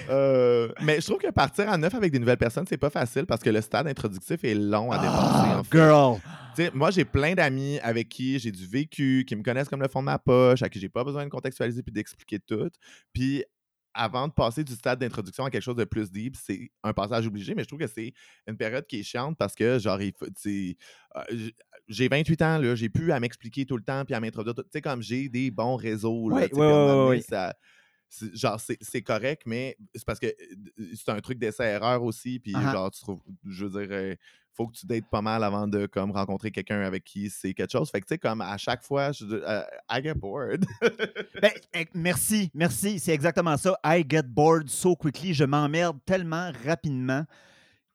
Euh, 0.10 0.70
mais 0.84 1.02
je 1.02 1.06
trouve 1.08 1.18
que 1.18 1.30
partir 1.32 1.68
à 1.68 1.78
neuf 1.78 1.94
avec 1.96 2.12
des 2.12 2.20
nouvelles 2.20 2.38
personnes, 2.38 2.66
c'est 2.70 2.78
pas 2.78 2.92
facile 2.92 3.26
parce 3.26 3.42
que 3.42 3.50
le 3.50 3.60
stade 3.62 3.88
introductif 3.88 4.44
est 4.44 4.54
long 4.54 4.92
à 4.92 4.98
dépasser. 5.00 5.18
Ah, 5.52 5.60
en 5.60 5.64
fait. 5.64 5.78
girl! 5.78 6.72
Moi, 6.76 6.92
j'ai 6.92 7.06
plein 7.06 7.34
d'amis 7.34 7.80
avec 7.80 8.08
qui 8.10 8.38
j'ai 8.38 8.52
du 8.52 8.68
vécu, 8.68 9.26
qui 9.28 9.36
me 9.36 9.42
connaissent 9.42 9.68
comme 9.68 9.82
le 9.82 9.88
fond 9.88 10.02
de 10.02 10.06
ma 10.06 10.20
poche, 10.20 10.62
à 10.62 10.70
qui 10.70 10.80
j'ai 10.80 10.90
pas 10.90 11.04
besoin 11.04 11.24
de 11.26 11.30
contextualiser 11.30 11.82
puis 11.82 11.92
d'expliquer 11.92 12.40
tout. 12.40 12.70
Puis 13.14 13.44
avant 13.96 14.28
de 14.28 14.34
passer 14.34 14.64
du 14.64 14.74
stade 14.74 15.00
d'introduction 15.00 15.46
à 15.46 15.50
quelque 15.50 15.62
chose 15.64 15.76
de 15.78 15.86
plus 15.86 16.12
deep, 16.12 16.36
c'est 16.36 16.70
un 16.84 16.94
passage 16.94 17.26
obligé, 17.26 17.56
mais 17.56 17.64
je 17.64 17.68
trouve 17.68 17.80
que 17.80 17.88
c'est 17.88 18.14
une 18.46 18.58
période 18.58 18.86
qui 18.86 19.00
est 19.00 19.04
chiante 19.04 19.38
parce 19.38 19.56
que, 19.56 19.80
genre, 19.80 19.98
euh, 20.00 20.74
j'ai 21.88 22.08
28 22.08 22.42
ans, 22.42 22.58
là, 22.58 22.76
j'ai 22.76 22.90
pu 22.90 23.12
à 23.12 23.20
m'expliquer 23.20 23.66
tout 23.66 23.78
le 23.78 23.84
temps 23.84 24.04
puis 24.06 24.14
à 24.14 24.20
m'introduire. 24.20 24.54
tout- 24.56 24.64
Tu 24.64 24.70
sais, 24.74 24.82
comme 24.82 25.02
j'ai 25.02 25.30
des 25.30 25.50
bons 25.52 25.76
réseaux, 25.76 26.30
là, 26.30 26.36
ça- 27.22 27.56
genre, 28.34 28.60
c'est 28.60 29.02
correct, 29.02 29.44
mais 29.46 29.78
c'est 29.94 30.06
parce 30.06 30.20
que 30.20 30.28
c'est 30.96 31.10
un 31.10 31.20
truc 31.20 31.40
d'essai-erreur 31.40 32.04
aussi. 32.04 32.40
Puis, 32.40 32.54
Ah 32.56 32.62
ah. 32.66 32.72
genre, 32.72 32.92
tu 32.92 33.02
trouves, 33.02 33.22
je 33.46 33.66
veux 33.66 33.86
dire, 33.86 34.18
faut 34.56 34.68
que 34.68 34.78
tu 34.78 34.86
dates 34.86 35.10
pas 35.10 35.22
mal 35.22 35.44
avant 35.44 35.68
de 35.68 35.86
comme 35.86 36.12
rencontrer 36.12 36.50
quelqu'un 36.50 36.82
avec 36.82 37.04
qui 37.04 37.30
c'est 37.30 37.54
quelque 37.54 37.72
chose. 37.72 37.90
Fait 37.90 38.00
que, 38.00 38.06
tu 38.06 38.14
sais, 38.14 38.18
comme 38.18 38.42
à 38.42 38.58
chaque 38.58 38.84
fois, 38.84 39.12
je, 39.12 39.26
euh, 39.26 39.64
I 39.90 40.02
get 40.02 40.16
bored. 40.16 40.66
Ben, 41.42 41.52
eh, 41.74 41.86
merci, 41.94 42.50
merci. 42.54 43.00
C'est 43.00 43.14
exactement 43.14 43.58
ça. 43.58 43.78
I 43.86 44.04
get 44.08 44.24
bored 44.24 44.70
so 44.70 44.96
quickly. 44.96 45.34
Je 45.34 45.44
m'emmerde 45.44 45.98
tellement 46.06 46.52
rapidement. 46.66 47.26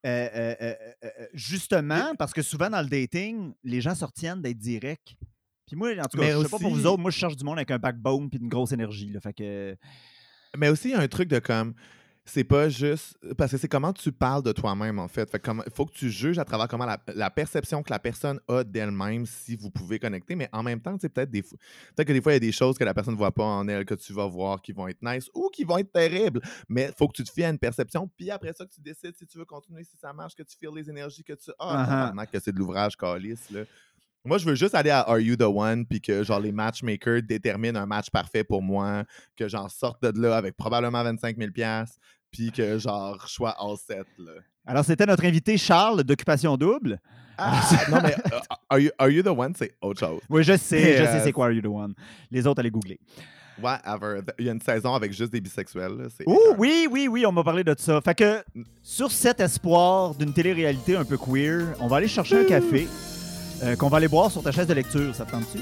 Euh, 0.06 0.28
euh, 0.34 0.74
euh, 1.04 1.10
justement, 1.34 2.14
parce 2.18 2.32
que 2.32 2.42
souvent 2.42 2.70
dans 2.70 2.80
le 2.80 2.88
dating, 2.88 3.52
les 3.64 3.80
gens 3.80 3.94
se 3.94 4.04
retiennent 4.04 4.40
d'être 4.40 4.58
directs. 4.58 5.16
Puis 5.70 5.76
moi, 5.78 5.90
en 5.90 6.02
tout 6.02 6.18
cas, 6.18 6.24
Mais 6.24 6.32
je 6.32 6.38
sais 6.42 6.48
pas 6.48 6.58
pour 6.58 6.70
vous 6.70 6.78
aussi- 6.78 6.86
autres, 6.86 6.98
moi, 7.00 7.10
je 7.12 7.16
cherche 7.18 7.36
du 7.36 7.44
monde 7.44 7.58
avec 7.58 7.70
un 7.70 7.78
backbone 7.78 8.28
puis 8.28 8.40
une 8.40 8.48
grosse 8.48 8.72
énergie. 8.72 9.10
Là, 9.10 9.20
fait 9.20 9.32
que... 9.32 9.76
Mais 10.56 10.68
aussi, 10.68 10.88
il 10.88 10.92
y 10.92 10.94
a 10.94 11.00
un 11.00 11.06
truc 11.08 11.28
de 11.28 11.38
comme. 11.38 11.74
C'est 12.26 12.44
pas 12.44 12.68
juste. 12.68 13.16
Parce 13.38 13.50
que 13.50 13.56
c'est 13.56 13.66
comment 13.66 13.92
tu 13.92 14.12
parles 14.12 14.42
de 14.42 14.52
toi-même, 14.52 14.98
en 14.98 15.08
fait. 15.08 15.28
Fait 15.30 15.42
il 15.46 15.72
faut 15.72 15.86
que 15.86 15.92
tu 15.92 16.10
juges 16.10 16.38
à 16.38 16.44
travers 16.44 16.68
comment 16.68 16.84
la, 16.84 16.98
la 17.14 17.30
perception 17.30 17.82
que 17.82 17.90
la 17.90 17.98
personne 17.98 18.38
a 18.46 18.62
d'elle-même 18.62 19.26
si 19.26 19.56
vous 19.56 19.70
pouvez 19.70 19.98
connecter. 19.98 20.36
Mais 20.36 20.48
en 20.52 20.62
même 20.62 20.80
temps, 20.80 20.92
tu 20.94 21.00
sais, 21.02 21.08
peut-être 21.08 21.30
des 21.30 21.42
fois. 21.42 21.58
Peut-être 21.96 22.06
que 22.08 22.12
des 22.12 22.20
fois, 22.20 22.32
il 22.32 22.34
y 22.34 22.36
a 22.36 22.40
des 22.40 22.52
choses 22.52 22.76
que 22.78 22.84
la 22.84 22.94
personne 22.94 23.14
ne 23.14 23.18
voit 23.18 23.32
pas 23.32 23.42
en 23.44 23.66
elle, 23.68 23.84
que 23.84 23.94
tu 23.94 24.12
vas 24.12 24.26
voir 24.26 24.60
qui 24.60 24.72
vont 24.72 24.86
être 24.86 25.02
nice 25.02 25.28
ou 25.34 25.48
qui 25.52 25.64
vont 25.64 25.78
être 25.78 25.92
terribles. 25.92 26.40
Mais 26.68 26.88
il 26.90 26.94
faut 26.96 27.08
que 27.08 27.14
tu 27.14 27.24
te 27.24 27.30
fies 27.32 27.44
à 27.44 27.48
une 27.48 27.58
perception. 27.58 28.08
Puis 28.16 28.30
après 28.30 28.52
ça, 28.52 28.64
que 28.66 28.70
tu 28.72 28.80
décides 28.82 29.16
si 29.16 29.26
tu 29.26 29.38
veux 29.38 29.44
continuer, 29.46 29.82
si 29.82 29.96
ça 29.96 30.12
marche, 30.12 30.34
que 30.34 30.42
tu 30.42 30.56
files 30.58 30.70
les 30.76 30.88
énergies, 30.90 31.24
que 31.24 31.32
tu. 31.32 31.50
Ah, 31.58 31.82
Uh-huh. 31.82 31.86
tabarnak, 31.88 32.30
que 32.30 32.38
c'est 32.38 32.52
de 32.52 32.58
l'ouvrage 32.58 32.96
calice, 32.96 33.50
là. 33.50 33.62
Moi, 34.24 34.36
je 34.38 34.44
veux 34.44 34.54
juste 34.54 34.74
aller 34.74 34.90
à 34.90 35.00
Are 35.00 35.18
You 35.18 35.36
the 35.36 35.42
One, 35.42 35.86
puis 35.86 36.00
que 36.00 36.22
genre 36.22 36.40
les 36.40 36.52
matchmakers 36.52 37.22
déterminent 37.22 37.80
un 37.80 37.86
match 37.86 38.10
parfait 38.10 38.44
pour 38.44 38.62
moi, 38.62 39.04
que 39.36 39.48
j'en 39.48 39.68
sorte 39.68 40.02
de 40.02 40.20
là 40.20 40.36
avec 40.36 40.56
probablement 40.56 41.02
25 41.02 41.36
000 41.38 41.50
puis 42.30 42.52
que 42.52 42.78
genre 42.78 43.18
je 43.26 43.32
sois 43.32 43.56
all 43.58 43.76
set. 43.76 44.06
Là. 44.18 44.32
Alors, 44.66 44.84
c'était 44.84 45.06
notre 45.06 45.24
invité 45.24 45.56
Charles 45.56 46.04
d'Occupation 46.04 46.56
Double. 46.56 47.00
Ah, 47.38 47.60
non, 47.90 47.98
mais 48.02 48.14
euh, 48.32 48.38
are, 48.68 48.78
you, 48.78 48.90
Are 48.98 49.08
You 49.10 49.22
the 49.22 49.28
One, 49.28 49.54
c'est 49.56 49.72
autre 49.80 50.00
chose. 50.00 50.20
Oui, 50.28 50.44
je 50.44 50.56
sais, 50.58 50.98
je 50.98 51.04
sais 51.04 51.14
Yes. 51.14 51.24
c'est 51.24 51.32
quoi 51.32 51.46
Are 51.46 51.52
You 51.52 51.62
the 51.62 51.66
One. 51.66 51.94
Les 52.30 52.46
autres, 52.46 52.60
allez 52.60 52.70
googler. 52.70 53.00
Whatever. 53.60 54.20
Il 54.38 54.44
y 54.46 54.48
a 54.48 54.52
une 54.52 54.60
saison 54.60 54.94
avec 54.94 55.12
juste 55.12 55.32
des 55.32 55.40
bisexuels. 55.40 56.08
Oh 56.26 56.32
écœurant. 56.32 56.56
oui, 56.58 56.86
oui, 56.90 57.08
oui, 57.08 57.26
on 57.26 57.32
m'a 57.32 57.42
parlé 57.42 57.64
de 57.64 57.74
ça. 57.78 58.00
Fait 58.02 58.14
que 58.14 58.42
sur 58.82 59.10
cet 59.10 59.40
espoir 59.40 60.14
d'une 60.14 60.32
télé-réalité 60.32 60.96
un 60.96 61.04
peu 61.04 61.16
queer, 61.16 61.74
on 61.80 61.86
va 61.86 61.96
aller 61.96 62.08
chercher 62.08 62.38
un 62.40 62.44
café 62.44 62.86
euh, 63.62 63.76
qu'on 63.76 63.88
va 63.88 63.98
aller 63.98 64.08
boire 64.08 64.30
sur 64.30 64.42
ta 64.42 64.52
chaise 64.52 64.66
de 64.66 64.74
lecture. 64.74 65.14
Ça 65.14 65.24
te 65.24 65.30
tente-tu? 65.32 65.60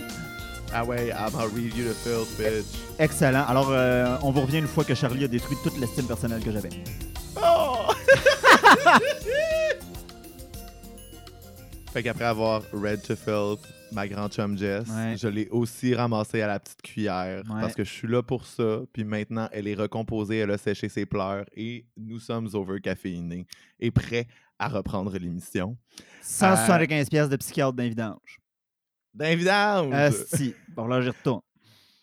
Ah 0.72 0.84
ouais, 0.84 1.08
I'm 1.08 1.30
gonna 1.32 1.46
read 1.54 1.74
you 1.76 1.84
the 2.04 2.38
bitch. 2.38 2.64
Excellent. 2.98 3.44
Alors, 3.48 3.68
euh, 3.70 4.16
on 4.22 4.30
vous 4.30 4.42
revient 4.42 4.58
une 4.58 4.66
fois 4.66 4.84
que 4.84 4.94
Charlie 4.94 5.24
a 5.24 5.28
détruit 5.28 5.56
toute 5.62 5.78
l'estime 5.78 6.06
personnelle 6.06 6.42
que 6.42 6.52
j'avais. 6.52 6.68
Oh! 7.42 7.90
fait 11.92 12.02
qu'après 12.02 12.24
avoir 12.26 12.62
read 12.72 13.00
to 13.02 13.16
filth, 13.16 13.60
ma 13.92 14.06
grande 14.06 14.30
chum 14.32 14.58
Jess, 14.58 14.86
Ouais. 14.90 15.14
je 15.16 15.26
l'ai 15.28 15.48
aussi 15.48 15.94
ramassée 15.94 16.42
à 16.42 16.46
la 16.46 16.60
petite 16.60 16.82
cuillère 16.82 17.38
Ouais. 17.48 17.60
parce 17.62 17.74
que 17.74 17.82
je 17.84 17.90
suis 17.90 18.06
là 18.08 18.22
pour 18.22 18.44
ça. 18.44 18.80
Puis 18.92 19.04
maintenant, 19.04 19.48
elle 19.52 19.66
est 19.68 19.74
recomposée, 19.74 20.36
elle 20.38 20.50
a 20.50 20.58
séché 20.58 20.88
ses 20.90 21.06
pleurs 21.06 21.46
et 21.56 21.86
nous 21.96 22.18
sommes 22.20 22.48
over 22.52 22.80
caféinés 22.80 23.46
et 23.80 23.90
prêts 23.90 24.26
à 24.58 24.68
reprendre 24.68 25.16
l'émission. 25.18 25.76
175 26.22 27.08
pièces 27.08 27.28
de 27.28 27.36
psychiatre 27.36 27.72
d'un 27.72 27.88
vidange. 27.88 28.40
D'invidence! 29.14 29.92
Euh, 29.94 30.10
si. 30.34 30.54
Bon, 30.68 30.86
là, 30.86 31.00
j'y 31.00 31.08
retourne. 31.08 31.40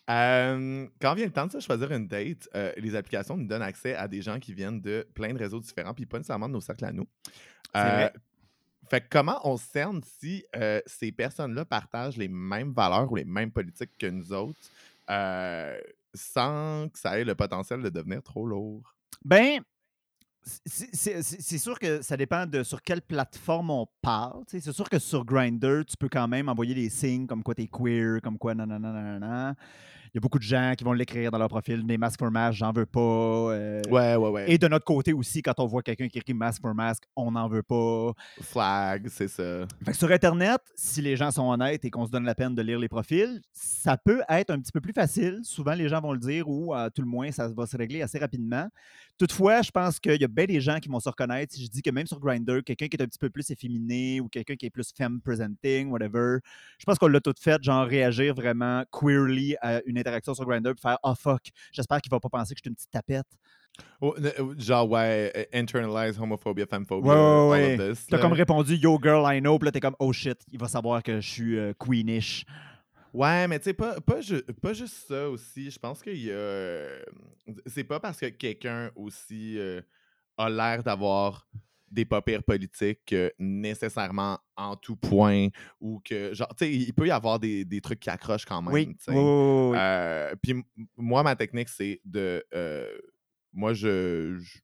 Euh, 0.08 0.86
quand 1.00 1.14
vient 1.14 1.26
le 1.26 1.32
temps 1.32 1.46
de 1.46 1.58
choisir 1.58 1.90
une 1.90 2.06
date, 2.06 2.48
euh, 2.54 2.72
les 2.76 2.94
applications 2.94 3.36
nous 3.36 3.46
donnent 3.46 3.62
accès 3.62 3.94
à 3.94 4.06
des 4.06 4.22
gens 4.22 4.38
qui 4.38 4.54
viennent 4.54 4.80
de 4.80 5.06
plein 5.14 5.32
de 5.32 5.38
réseaux 5.38 5.60
différents, 5.60 5.94
puis 5.94 6.06
pas 6.06 6.18
nécessairement 6.18 6.48
de 6.48 6.54
nos 6.54 6.60
cercles 6.60 6.84
à 6.84 6.92
nous. 6.92 7.08
C'est 7.74 7.82
vrai. 7.82 8.12
Fait 8.88 9.00
que 9.00 9.06
comment 9.10 9.40
on 9.44 9.56
cerne 9.56 10.00
si 10.20 10.44
euh, 10.54 10.80
ces 10.86 11.10
personnes-là 11.10 11.64
partagent 11.64 12.16
les 12.16 12.28
mêmes 12.28 12.72
valeurs 12.72 13.10
ou 13.10 13.16
les 13.16 13.24
mêmes 13.24 13.50
politiques 13.50 13.90
que 13.98 14.06
nous 14.06 14.32
autres 14.32 14.58
euh, 15.10 15.76
sans 16.14 16.88
que 16.88 16.98
ça 16.98 17.18
ait 17.18 17.24
le 17.24 17.34
potentiel 17.34 17.82
de 17.82 17.88
devenir 17.88 18.22
trop 18.22 18.46
lourd? 18.46 18.94
Ben, 19.24 19.60
c'est- 20.64 21.58
sûr 21.58 21.78
que 21.78 22.02
ça 22.02 22.16
dépend 22.16 22.46
de 22.46 22.62
sur 22.62 22.80
quelle 22.82 23.02
plateforme 23.02 23.70
on 23.70 23.86
parle. 24.00 24.44
C'est 24.46 24.72
sûr 24.72 24.88
que 24.88 24.98
sur 24.98 25.24
Grindr, 25.24 25.84
tu 25.86 25.96
peux 25.98 26.08
quand 26.08 26.28
même 26.28 26.48
envoyer 26.48 26.74
des 26.74 26.88
signes 26.88 27.26
comme 27.26 27.42
quoi 27.42 27.54
t'es 27.54 27.66
queer, 27.68 28.20
comme 28.22 28.38
quoi 28.38 28.54
nanana, 28.54 28.92
nanana. 28.92 29.54
Il 30.14 30.16
y 30.16 30.18
a 30.18 30.20
beaucoup 30.20 30.38
de 30.38 30.44
gens 30.44 30.72
qui 30.78 30.82
vont 30.84 30.92
l'écrire 30.94 31.30
dans 31.30 31.36
leur 31.36 31.48
profil. 31.48 31.84
Des 31.84 31.98
masques 31.98 32.20
for 32.20 32.30
masques, 32.30 32.58
j'en 32.58 32.72
veux 32.72 32.86
pas. 32.86 33.00
euh, 33.00 33.82
Ouais, 33.90 34.16
ouais, 34.16 34.28
ouais. 34.30 34.50
Et 34.50 34.56
de 34.56 34.66
notre 34.66 34.84
côté 34.86 35.12
aussi, 35.12 35.42
quand 35.42 35.58
on 35.58 35.66
voit 35.66 35.82
quelqu'un 35.82 36.08
qui 36.08 36.16
écrit 36.16 36.32
masque 36.32 36.62
for 36.62 36.74
masque, 36.74 37.02
on 37.16 37.32
n'en 37.32 37.48
veut 37.48 37.62
pas. 37.64 38.12
Flag, 38.40 39.08
c'est 39.10 39.28
ça. 39.28 39.66
Fait 39.84 39.90
que 39.90 39.96
sur 39.96 40.10
Internet, 40.10 40.60
si 40.74 41.02
les 41.02 41.16
gens 41.16 41.30
sont 41.30 41.50
honnêtes 41.50 41.84
et 41.84 41.90
qu'on 41.90 42.06
se 42.06 42.10
donne 42.10 42.24
la 42.24 42.34
peine 42.34 42.54
de 42.54 42.62
lire 42.62 42.78
les 42.78 42.88
profils, 42.88 43.42
ça 43.52 43.98
peut 43.98 44.22
être 44.30 44.50
un 44.50 44.58
petit 44.60 44.72
peu 44.72 44.80
plus 44.80 44.94
facile. 44.94 45.40
Souvent, 45.42 45.74
les 45.74 45.88
gens 45.88 46.00
vont 46.00 46.12
le 46.12 46.18
dire 46.20 46.48
ou 46.48 46.72
à 46.72 46.88
tout 46.88 47.02
le 47.02 47.08
moins, 47.08 47.30
ça 47.30 47.48
va 47.48 47.66
se 47.66 47.76
régler 47.76 48.00
assez 48.00 48.18
rapidement. 48.18 48.68
Toutefois, 49.18 49.62
je 49.62 49.70
pense 49.70 49.98
qu'il 49.98 50.20
y 50.20 50.24
a 50.24 50.28
bien 50.28 50.44
des 50.44 50.60
gens 50.60 50.78
qui 50.78 50.88
vont 50.90 51.00
se 51.00 51.08
reconnaître 51.08 51.54
si 51.54 51.64
je 51.64 51.70
dis 51.70 51.80
que 51.80 51.90
même 51.90 52.06
sur 52.06 52.20
Grindr, 52.20 52.62
quelqu'un 52.64 52.86
qui 52.86 52.96
est 52.96 53.02
un 53.02 53.06
petit 53.06 53.18
peu 53.18 53.30
plus 53.30 53.50
efféminé 53.50 54.20
ou 54.20 54.28
quelqu'un 54.28 54.56
qui 54.56 54.66
est 54.66 54.70
plus 54.70 54.92
femme 54.96 55.20
presenting, 55.22 55.90
whatever, 55.90 56.38
je 56.78 56.84
pense 56.84 56.98
qu'on 56.98 57.08
l'a 57.08 57.20
tout 57.20 57.32
fait, 57.40 57.62
genre 57.62 57.86
réagir 57.86 58.34
vraiment 58.34 58.84
queerly 58.92 59.56
à 59.62 59.80
une 59.86 59.98
interaction 59.98 60.34
sur 60.34 60.44
Grindr 60.44 60.72
puis 60.74 60.82
faire 60.82 60.98
«Oh 61.02 61.14
fuck, 61.18 61.48
j'espère 61.72 62.00
qu'il 62.02 62.10
va 62.10 62.20
pas 62.20 62.28
penser 62.28 62.54
que 62.54 62.58
je 62.58 62.62
suis 62.62 62.68
une 62.68 62.74
petite 62.74 62.90
tapette. 62.90 63.26
Oh, 64.00 64.14
euh, 64.18 64.54
genre, 64.58 64.88
ouais, 64.90 65.32
euh, 65.36 65.44
internalize 65.52 66.18
homophobia, 66.18 66.66
femphobia, 66.66 67.10
Ouais, 67.12 67.16
ouais, 67.16 67.74
all 67.74 67.78
ouais. 67.78 67.88
of 67.90 67.98
this. 67.98 68.06
T'as 68.06 68.18
comme 68.18 68.32
répondu 68.32 68.74
Yo 68.76 68.98
girl, 69.02 69.24
I 69.26 69.40
know, 69.40 69.58
puis 69.58 69.66
là 69.66 69.72
t'es 69.72 69.80
comme 69.80 69.96
Oh 69.98 70.12
shit, 70.12 70.38
il 70.50 70.58
va 70.58 70.68
savoir 70.68 71.02
que 71.02 71.20
je 71.20 71.28
suis 71.28 71.58
euh, 71.58 71.72
queenish. 71.78 72.44
Ouais, 73.16 73.48
mais 73.48 73.58
tu 73.58 73.64
sais, 73.64 73.74
pas, 73.74 74.00
pas, 74.00 74.20
ju- 74.20 74.42
pas 74.60 74.72
juste 74.74 75.06
ça 75.08 75.28
aussi. 75.30 75.70
Je 75.70 75.78
pense 75.78 76.02
qu'il 76.02 76.22
y 76.22 76.30
a. 76.30 76.34
euh, 76.34 77.02
C'est 77.66 77.84
pas 77.84 77.98
parce 77.98 78.18
que 78.20 78.26
quelqu'un 78.26 78.90
aussi 78.94 79.58
euh, 79.58 79.80
a 80.36 80.50
l'air 80.50 80.82
d'avoir 80.82 81.48
des 81.90 82.04
pas 82.04 82.20
pires 82.20 82.42
politiques 82.42 83.12
euh, 83.12 83.30
nécessairement 83.38 84.38
en 84.56 84.76
tout 84.76 84.96
point 84.96 85.48
ou 85.80 86.00
que, 86.04 86.34
genre, 86.34 86.48
tu 86.56 86.64
sais, 86.66 86.72
il 86.72 86.92
peut 86.92 87.06
y 87.06 87.10
avoir 87.10 87.38
des, 87.38 87.64
des 87.64 87.80
trucs 87.80 88.00
qui 88.00 88.10
accrochent 88.10 88.44
quand 88.44 88.60
même. 88.60 88.72
Oui. 89.14 89.76
Euh, 89.78 90.34
Puis 90.42 90.54
moi, 90.96 91.22
ma 91.22 91.36
technique, 91.36 91.68
c'est 91.68 92.00
de. 92.04 92.44
moi, 93.52 93.72
je. 93.72 94.36
je 94.38 94.58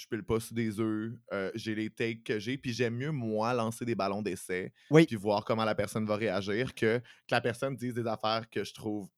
je 0.00 0.06
pile 0.08 0.22
pas 0.22 0.40
sur 0.40 0.54
des 0.54 0.80
œufs, 0.80 1.12
euh, 1.32 1.50
j'ai 1.54 1.74
les 1.74 1.90
takes 1.90 2.24
que 2.24 2.38
j'ai, 2.38 2.56
puis 2.56 2.72
j'aime 2.72 2.94
mieux, 2.96 3.10
moi, 3.12 3.52
lancer 3.52 3.84
des 3.84 3.94
ballons 3.94 4.22
d'essai, 4.22 4.72
Oui. 4.90 5.06
puis 5.06 5.16
voir 5.16 5.44
comment 5.44 5.64
la 5.64 5.74
personne 5.74 6.06
va 6.06 6.16
réagir, 6.16 6.74
que, 6.74 6.98
que 6.98 7.02
la 7.30 7.40
personne 7.40 7.76
dise 7.76 7.94
des 7.94 8.06
affaires 8.06 8.48
que 8.48 8.64
je 8.64 8.72
trouve 8.72 9.08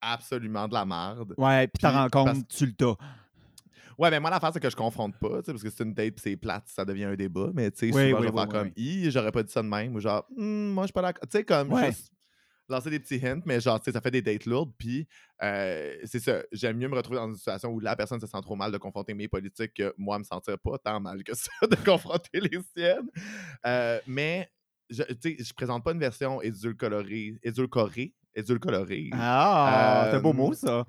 absolument 0.00 0.68
de 0.68 0.74
la 0.74 0.84
merde. 0.84 1.34
Ouais, 1.38 1.66
puis 1.68 1.80
t'en 1.80 1.92
rends 1.92 2.08
compte, 2.08 2.46
tu 2.48 2.66
le 2.66 2.72
tas. 2.72 2.96
Ouais, 3.98 4.10
mais 4.10 4.20
moi, 4.20 4.28
l'affaire, 4.28 4.50
c'est 4.52 4.60
que 4.60 4.68
je 4.68 4.76
confronte 4.76 5.16
pas, 5.18 5.38
tu 5.40 5.46
sais, 5.46 5.52
parce 5.52 5.62
que 5.62 5.70
c'est 5.70 5.82
une 5.82 5.94
date, 5.94 6.18
c'est 6.20 6.36
plate, 6.36 6.64
ça 6.66 6.84
devient 6.84 7.04
un 7.04 7.14
débat, 7.16 7.48
mais 7.54 7.70
tu 7.70 7.78
sais, 7.78 7.86
Oui, 7.86 8.10
souvent, 8.10 8.20
oui, 8.20 8.26
je 8.26 8.30
vais 8.32 8.36
faire 8.36 8.48
comme, 8.48 8.70
Hi, 8.76 9.10
j'aurais 9.10 9.32
pas 9.32 9.42
dit 9.42 9.50
ça 9.50 9.62
de 9.62 9.68
même, 9.68 9.94
ou 9.94 10.00
genre, 10.00 10.26
Hmm, 10.36 10.68
moi, 10.72 10.84
je 10.84 10.88
suis 10.88 10.92
pas 10.92 11.02
d'accord. 11.02 11.26
Tu 11.26 11.38
sais, 11.38 11.44
comme, 11.44 11.72
Ouais. 11.72 11.86
juste 11.86 12.12
lancer 12.68 12.90
des 12.90 13.00
petits 13.00 13.24
hints, 13.24 13.42
mais 13.44 13.60
genre, 13.60 13.78
tu 13.78 13.86
sais, 13.86 13.92
ça 13.92 14.00
fait 14.00 14.10
des 14.10 14.22
dates 14.22 14.46
lourdes, 14.46 14.72
puis 14.78 15.06
euh, 15.42 15.94
c'est 16.04 16.20
ça, 16.20 16.42
j'aime 16.52 16.76
mieux 16.76 16.88
me 16.88 16.96
retrouver 16.96 17.18
dans 17.18 17.28
une 17.28 17.36
situation 17.36 17.70
où 17.70 17.80
la 17.80 17.96
personne 17.96 18.20
se 18.20 18.26
sent 18.26 18.40
trop 18.42 18.56
mal 18.56 18.72
de 18.72 18.78
confronter 18.78 19.14
mes 19.14 19.28
politiques 19.28 19.74
que 19.74 19.94
moi, 19.96 20.18
me 20.18 20.24
sentir 20.24 20.58
pas 20.58 20.78
tant 20.78 21.00
mal 21.00 21.22
que 21.22 21.34
ça 21.34 21.50
de 21.62 21.76
confronter 21.76 22.40
les 22.40 22.58
siennes. 22.76 23.10
Euh, 23.66 24.00
mais, 24.06 24.50
je, 24.90 25.02
tu 25.04 25.36
sais, 25.36 25.44
je 25.44 25.52
présente 25.52 25.84
pas 25.84 25.92
une 25.92 26.00
version 26.00 26.40
édulcorée, 26.42 27.34
édulcorée, 27.42 28.14
édulcorée, 28.36 29.10
Ah, 29.12 30.08
c'est 30.10 30.16
un 30.16 30.20
beau 30.20 30.30
Euh, 30.30 30.32
mot, 30.32 30.52
ça. 30.52 30.84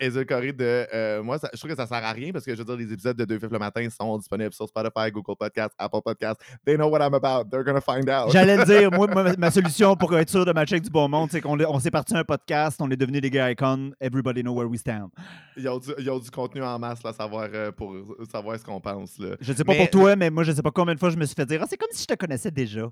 édulcorée 0.00 0.52
de. 0.52 0.86
euh, 0.94 1.22
moi, 1.22 1.38
ça- 1.38 1.50
je 1.52 1.58
trouve 1.58 1.70
que 1.70 1.76
ça 1.76 1.86
sert 1.86 2.04
à 2.04 2.12
rien 2.12 2.32
parce 2.32 2.44
que 2.44 2.52
je 2.52 2.58
veux 2.58 2.64
dire, 2.64 2.76
les 2.76 2.92
épisodes 2.92 3.16
de 3.16 3.24
Deux 3.24 3.38
Fifs 3.38 3.50
le 3.50 3.58
matin 3.58 3.86
sont 3.90 4.18
disponibles 4.18 4.52
sur 4.52 4.68
Spotify, 4.68 5.10
Google 5.12 5.36
Podcast, 5.38 5.70
Apple 5.78 6.00
Podcast. 6.04 6.40
They 6.64 6.76
know 6.76 6.88
what 6.88 7.00
I'm 7.00 7.14
about. 7.14 7.48
They're 7.50 7.64
gonna 7.64 7.80
find 7.80 8.08
out. 8.08 8.30
J'allais 8.32 8.56
le 8.56 8.64
dire, 8.64 8.90
moi, 8.92 9.06
ma, 9.08 9.34
ma 9.36 9.50
solution 9.50 9.96
pour 9.96 10.16
être 10.16 10.30
sûr 10.30 10.44
de 10.44 10.52
matcher 10.52 10.74
avec 10.74 10.84
du 10.84 10.90
bon 10.90 11.08
monde, 11.08 11.28
c'est 11.30 11.40
qu'on 11.40 11.58
est- 11.58 11.66
on 11.66 11.78
s'est 11.80 11.90
parti 11.90 12.16
un 12.16 12.24
podcast, 12.24 12.78
on 12.80 12.90
est 12.90 12.96
devenu 12.96 13.20
des 13.20 13.30
gars 13.30 13.50
icons, 13.50 13.90
everybody 14.00 14.42
know 14.42 14.52
where 14.54 14.68
we 14.68 14.78
stand. 14.78 15.08
Ils 15.56 15.68
ont, 15.68 15.78
du, 15.78 15.90
ils 15.98 16.10
ont 16.10 16.18
du 16.18 16.30
contenu 16.30 16.62
en 16.62 16.78
masse 16.78 17.02
là, 17.02 17.12
savoir, 17.12 17.48
euh, 17.52 17.72
pour 17.72 17.94
savoir 18.30 18.58
ce 18.58 18.64
qu'on 18.64 18.80
pense. 18.80 19.18
Là. 19.18 19.36
Je 19.40 19.52
sais 19.52 19.64
pas 19.64 19.72
Mais- 19.72 19.78
pour 19.78 19.90
toi, 19.90 20.16
mais 20.16 20.30
moi, 20.30 20.42
je 20.44 20.52
sais 20.52 20.62
pas 20.62 20.70
combien 20.70 20.94
de 20.94 20.98
fois 21.00 21.10
je 21.10 21.16
me 21.16 21.24
suis 21.24 21.34
fait 21.34 21.46
dire, 21.46 21.60
ah, 21.62 21.66
c'est 21.68 21.76
comme 21.76 21.88
si 21.92 22.02
je 22.02 22.06
te 22.06 22.14
connaissais 22.14 22.50
déjà. 22.50 22.88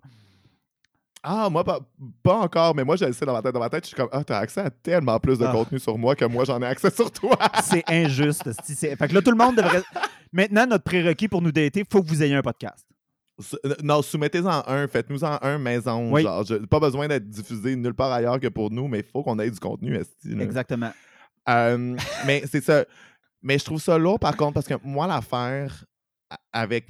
Ah, 1.30 1.50
moi, 1.50 1.62
pas, 1.62 1.80
pas 2.22 2.36
encore, 2.36 2.74
mais 2.74 2.84
moi, 2.84 2.96
je 2.96 3.04
le 3.04 3.12
sais 3.12 3.26
dans 3.26 3.32
ma 3.34 3.42
tête. 3.42 3.52
Dans 3.52 3.60
ma 3.60 3.68
tête, 3.68 3.84
je 3.84 3.88
suis 3.88 3.96
comme, 3.96 4.08
ah, 4.12 4.24
t'as 4.24 4.38
accès 4.38 4.60
à 4.62 4.70
tellement 4.70 5.18
plus 5.20 5.38
de 5.38 5.44
Ah. 5.44 5.52
contenu 5.52 5.78
sur 5.78 5.98
moi 5.98 6.14
que 6.16 6.24
moi, 6.24 6.44
j'en 6.46 6.60
ai 6.62 6.66
accès 6.66 6.90
sur 6.90 7.10
toi. 7.12 7.36
C'est 7.62 7.84
injuste. 7.88 8.50
Fait 8.62 8.96
que 9.08 9.14
là, 9.14 9.20
tout 9.20 9.30
le 9.30 9.36
monde 9.36 9.56
devrait. 9.56 9.82
Maintenant, 10.32 10.66
notre 10.66 10.84
prérequis 10.84 11.28
pour 11.28 11.42
nous 11.42 11.52
dater, 11.52 11.84
faut 11.90 12.02
que 12.02 12.08
vous 12.08 12.22
ayez 12.22 12.34
un 12.34 12.40
podcast. 12.42 12.86
Euh, 13.64 13.74
Non, 13.82 14.00
soumettez-en 14.02 14.62
un, 14.66 14.88
faites-nous-en 14.88 15.38
un 15.42 15.58
maison. 15.58 16.10
Oui. 16.12 16.22
Genre, 16.22 16.44
je- 16.44 16.54
pas 16.66 16.80
besoin 16.80 17.06
d'être 17.08 17.28
diffusé 17.28 17.76
nulle 17.76 17.94
part 17.94 18.10
ailleurs 18.12 18.40
que 18.40 18.48
pour 18.48 18.70
nous, 18.70 18.88
mais 18.88 19.00
il 19.00 19.04
faut 19.04 19.22
qu'on 19.22 19.38
ait 19.38 19.50
du 19.50 19.60
contenu. 19.60 19.96
esti, 19.96 20.34
là. 20.34 20.42
Exactement. 20.44 20.92
Euh, 21.48 21.96
mais 22.26 22.42
c'est 22.50 22.64
ça. 22.64 22.84
Mais 23.42 23.58
je 23.58 23.64
trouve 23.64 23.80
ça 23.80 23.96
lourd, 23.98 24.18
par 24.18 24.36
contre, 24.36 24.54
parce 24.54 24.66
que 24.66 24.74
moi, 24.82 25.06
l'affaire 25.06 25.84
avec 26.52 26.86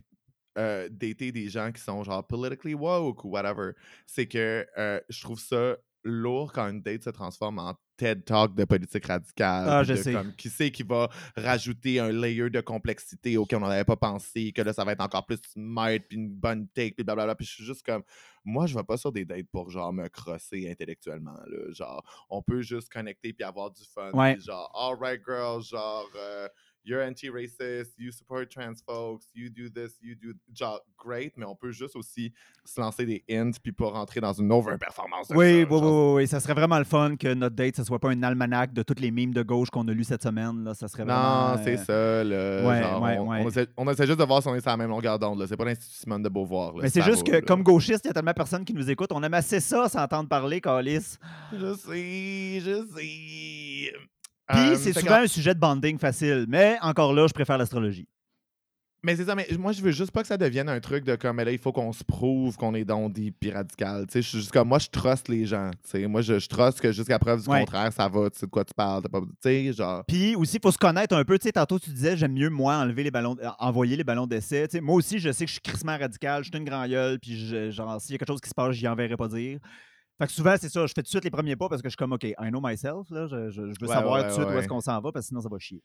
euh, 0.59 0.89
dater 0.91 1.33
des 1.33 1.49
gens 1.49 1.73
qui 1.73 1.81
sont 1.81 2.03
genre 2.03 2.27
politically 2.27 2.75
woke 2.75 3.25
ou 3.25 3.31
whatever, 3.31 3.73
c'est 4.07 4.27
que 4.27 4.67
euh, 4.77 5.01
je 5.09 5.23
trouve 5.23 5.41
ça 5.41 5.77
lourd 6.05 6.53
quand 6.53 6.69
une 6.69 6.83
date 6.83 7.05
se 7.05 7.11
transforme 7.11 7.59
en 7.59 7.75
TED 7.97 8.25
Talk 8.25 8.55
de 8.55 8.65
politique 8.65 9.07
radicale. 9.07 9.69
Ah, 9.69 9.83
je 9.83 9.93
de 9.93 9.99
sais. 9.99 10.13
Comme, 10.13 10.35
qui 10.35 10.49
sait 10.49 10.71
qui 10.71 10.85
va 10.85 11.11
rajouter 11.37 11.99
un 11.99 12.13
layer 12.13 12.49
de 12.49 12.61
complexité 12.61 13.37
auquel 13.37 13.63
on 13.63 13.69
n'avait 13.69 13.85
pas 13.85 13.97
pensé, 13.97 14.53
que 14.53 14.63
là, 14.63 14.73
ça 14.73 14.85
va 14.85 14.93
être 14.93 15.01
encore 15.01 15.27
plus 15.27 15.39
smart, 15.53 15.99
puis 16.09 16.17
une 16.17 16.31
bonne 16.31 16.69
take, 16.69 16.93
puis 16.93 17.05
blablabla. 17.05 17.35
Puis 17.35 17.47
je 17.47 17.53
suis 17.55 17.65
juste 17.65 17.85
comme, 17.85 18.03
moi, 18.45 18.67
je 18.67 18.75
vais 18.75 18.85
pas 18.85 18.97
sur 18.97 19.13
des 19.13 19.25
dates 19.25 19.49
pour 19.53 19.71
genre 19.71 19.93
me 19.93 20.09
crosser 20.09 20.71
intellectuellement. 20.71 21.39
Là. 21.47 21.73
Genre, 21.73 22.27
on 22.31 22.41
peut 22.41 22.63
juste 22.63 22.89
connecter 22.89 23.33
puis 23.33 23.45
avoir 23.45 23.71
du 23.71 23.83
fun. 23.85 24.13
Ouais. 24.13 24.35
puis 24.35 24.45
genre, 24.45 24.71
alright, 24.75 25.21
girl, 25.27 25.61
genre, 25.63 26.09
euh, 26.17 26.49
you're 26.89 27.03
anti-racist, 27.03 27.93
you 27.99 28.11
support 28.11 28.49
trans 28.49 28.83
folks, 28.87 29.27
you 29.35 29.51
do 29.51 29.69
this, 29.69 29.99
you 30.01 30.15
do. 30.15 30.33
Genre, 30.55 30.81
great, 30.97 31.33
mais 31.37 31.45
on 31.45 31.55
peut 31.55 31.71
juste 31.71 31.95
aussi 31.97 32.33
se 32.65 32.81
lancer 32.81 33.05
des 33.05 33.23
hints 33.31 33.59
puis 33.63 33.73
pas 33.73 33.91
rentrer 33.91 34.21
dans 34.21 34.33
une 34.33 34.51
over-performance. 34.51 35.29
de 35.29 35.37
Oui, 35.37 35.63
ça, 35.63 35.75
oui, 35.75 35.81
oui, 35.83 36.13
oui. 36.15 36.27
Ça 36.27 36.41
serait 36.41 36.55
vraiment 36.55 36.79
le 36.79 36.85
fun 36.85 37.17
que 37.17 37.35
notre 37.35 37.55
date, 37.55 37.77
ce 37.77 37.85
soit 37.85 37.99
pas 37.99 38.11
un 38.11 38.23
almanach 38.23 38.73
de 38.73 38.83
toutes 38.83 39.01
les 39.01 39.11
mimes 39.11 39.35
de 39.35 39.43
gauche 39.43 39.69
qu'on 39.71 39.87
a 39.89 39.93
lu 39.93 40.05
cette 40.05 40.23
semaine. 40.23 40.65
Là. 40.65 40.75
Ça 40.75 40.89
serait 40.89 41.05
vraiment. 41.05 41.57
Non, 41.57 41.63
c'est 41.63 41.79
euh, 41.79 41.85
ça. 41.85 42.25
Là, 42.25 42.69
ouais, 42.69 42.83
genre, 42.83 43.03
ouais, 43.03 43.19
on, 43.19 43.29
ouais. 43.29 43.41
on 43.45 43.49
essaie, 43.49 43.67
on 43.77 43.91
essaie 43.91 44.07
juste 44.07 44.19
de 44.19 44.25
voir 44.25 44.43
si 44.43 44.49
on 44.49 44.55
est 44.55 44.61
sur 44.61 44.71
la 44.71 44.77
même 44.77 44.91
longueur 44.91 45.19
d'onde. 45.19 45.45
C'est 45.47 45.57
pas 45.57 45.67
l'Institut 45.67 45.97
Simone 45.97 46.23
de 46.23 46.29
Beauvoir. 46.29 46.75
là, 46.75 46.81
Mais 46.83 46.89
c'est 46.89 47.01
ça 47.01 47.11
juste 47.11 47.25
que, 47.27 47.33
là. 47.33 47.43
comme 47.43 47.63
gauchiste, 47.63 48.05
il 48.05 48.09
y 48.09 48.11
a 48.11 48.15
tellement 48.15 48.33
personne 48.33 48.65
qui 48.65 48.73
nous 48.73 48.91
écoute. 48.91 49.11
On 49.13 49.23
aime 49.23 49.35
assez 49.35 49.61
ça 49.61 49.89
s'entendre 49.89 50.29
parler, 50.29 50.61
Calis. 50.61 51.19
Je 51.53 51.75
sais, 51.75 52.61
je 52.61 52.87
sais. 52.97 53.93
Puis 54.49 54.59
Euh, 54.59 54.77
c'est 54.77 54.93
souvent 54.99 55.17
un 55.23 55.27
sujet 55.27 55.55
de 55.55 55.61
bonding 55.61 55.99
facile. 55.99 56.47
Mais 56.49 56.77
encore 56.83 57.13
là, 57.13 57.27
je 57.27 57.33
préfère 57.35 57.59
l'astrologie. 57.59 58.09
Mais 59.05 59.15
c'est 59.15 59.27
ça, 59.27 59.37
mais 59.37 59.47
moi, 59.61 59.71
je 59.71 59.81
veux 59.81 59.93
juste 59.93 60.11
pas 60.11 60.23
que 60.23 60.27
ça 60.27 60.37
devienne 60.37 60.69
un 60.69 60.81
truc 60.81 61.05
de 61.05 61.15
comme, 61.15 61.37
mais 61.37 61.45
là, 61.45 61.53
il 61.53 61.59
faut 61.59 61.71
qu'on 61.71 61.93
se 61.93 62.03
prouve 62.03 62.57
qu'on 62.57 62.75
est 62.75 62.85
dans 62.85 63.09
des 63.09 63.33
radical. 63.55 64.07
Tu 64.07 64.15
sais, 64.15 64.23
je 64.23 64.29
suis 64.29 64.39
juste 64.39 64.51
comme, 64.51 64.67
moi, 64.67 64.81
je 64.81 64.89
truste 64.89 65.29
les 65.29 65.47
gens. 65.47 65.71
Tu 65.85 65.91
sais, 65.91 66.07
moi, 66.09 66.21
je, 66.21 66.41
je 66.41 66.49
truste 66.49 66.81
que 66.81 66.91
jusqu'à 66.91 67.17
preuve 67.21 67.41
du 67.45 67.49
Ouais. 67.49 67.61
contraire, 67.61 67.93
ça 67.93 68.09
va, 68.09 68.29
tu 68.29 68.41
sais 68.41 68.47
de 68.47 68.51
quoi 68.51 68.65
tu 68.65 68.75
parles. 68.75 69.05
tu 69.05 69.09
sais, 69.41 69.73
genre. 69.73 70.03
Puis 70.09 70.35
aussi, 70.35 70.57
il 70.57 70.61
faut 70.61 70.73
se 70.73 70.79
connaître 70.79 71.15
un 71.15 71.25
peu. 71.25 71.39
Tu 71.39 71.45
sais, 71.45 71.53
tantôt, 71.53 71.79
tu 71.79 71.91
disais, 71.91 72.17
j'aime 72.17 72.33
mieux, 72.33 72.51
moi, 72.51 72.75
enlever 72.75 73.05
les 73.05 73.13
ballons, 73.13 73.37
euh, 73.41 73.49
envoyer 73.61 73.95
les 73.97 74.03
ballons 74.05 74.27
d'essai. 74.27 74.67
Tu 74.67 74.79
sais, 74.79 74.81
moi 74.81 74.97
aussi, 74.97 75.21
je 75.21 75.31
sais 75.31 75.45
que 75.45 75.49
je 75.49 75.53
suis 75.55 75.63
crissement 75.63 75.97
radical, 75.97 76.43
je 76.43 76.49
suis 76.51 76.59
une 76.59 76.69
grand 76.69 76.85
gueule, 76.89 77.21
puis 77.21 77.39
je- 77.47 77.71
genre, 77.71 78.01
s'il 78.01 78.13
y 78.13 78.15
a 78.17 78.19
quelque 78.19 78.27
chose 78.33 78.41
qui 78.41 78.49
se 78.51 78.55
passe, 78.55 78.75
j'y 78.75 78.89
enverrai 78.89 79.17
pas 79.17 79.29
dire. 79.29 79.61
Fait 80.19 80.27
que 80.27 80.33
souvent, 80.33 80.55
c'est 80.61 80.69
ça, 80.69 80.85
je 80.87 80.93
fais 80.93 81.03
tout 81.03 81.07
de 81.07 81.09
suite 81.09 81.25
les 81.25 81.31
premiers 81.31 81.55
pas 81.57 81.69
parce 81.69 81.81
que 81.81 81.89
je 81.89 81.93
suis 81.93 81.97
comme, 81.97 82.13
OK, 82.13 82.25
I 82.25 82.35
know 82.49 82.61
myself, 82.63 83.09
là, 83.11 83.27
je, 83.29 83.51
je- 83.51 83.73
je 83.73 83.81
veux 83.81 83.87
Ouais, 83.89 83.95
savoir 83.95 84.23
tout 84.23 84.29
de 84.29 84.33
suite 84.35 84.47
où 84.47 84.59
est-ce 84.59 84.69
qu'on 84.69 84.81
s'en 84.81 85.01
va, 85.01 85.13
parce 85.13 85.27
que 85.27 85.29
sinon, 85.29 85.41
ça 85.41 85.49
va 85.49 85.59
chier. 85.59 85.83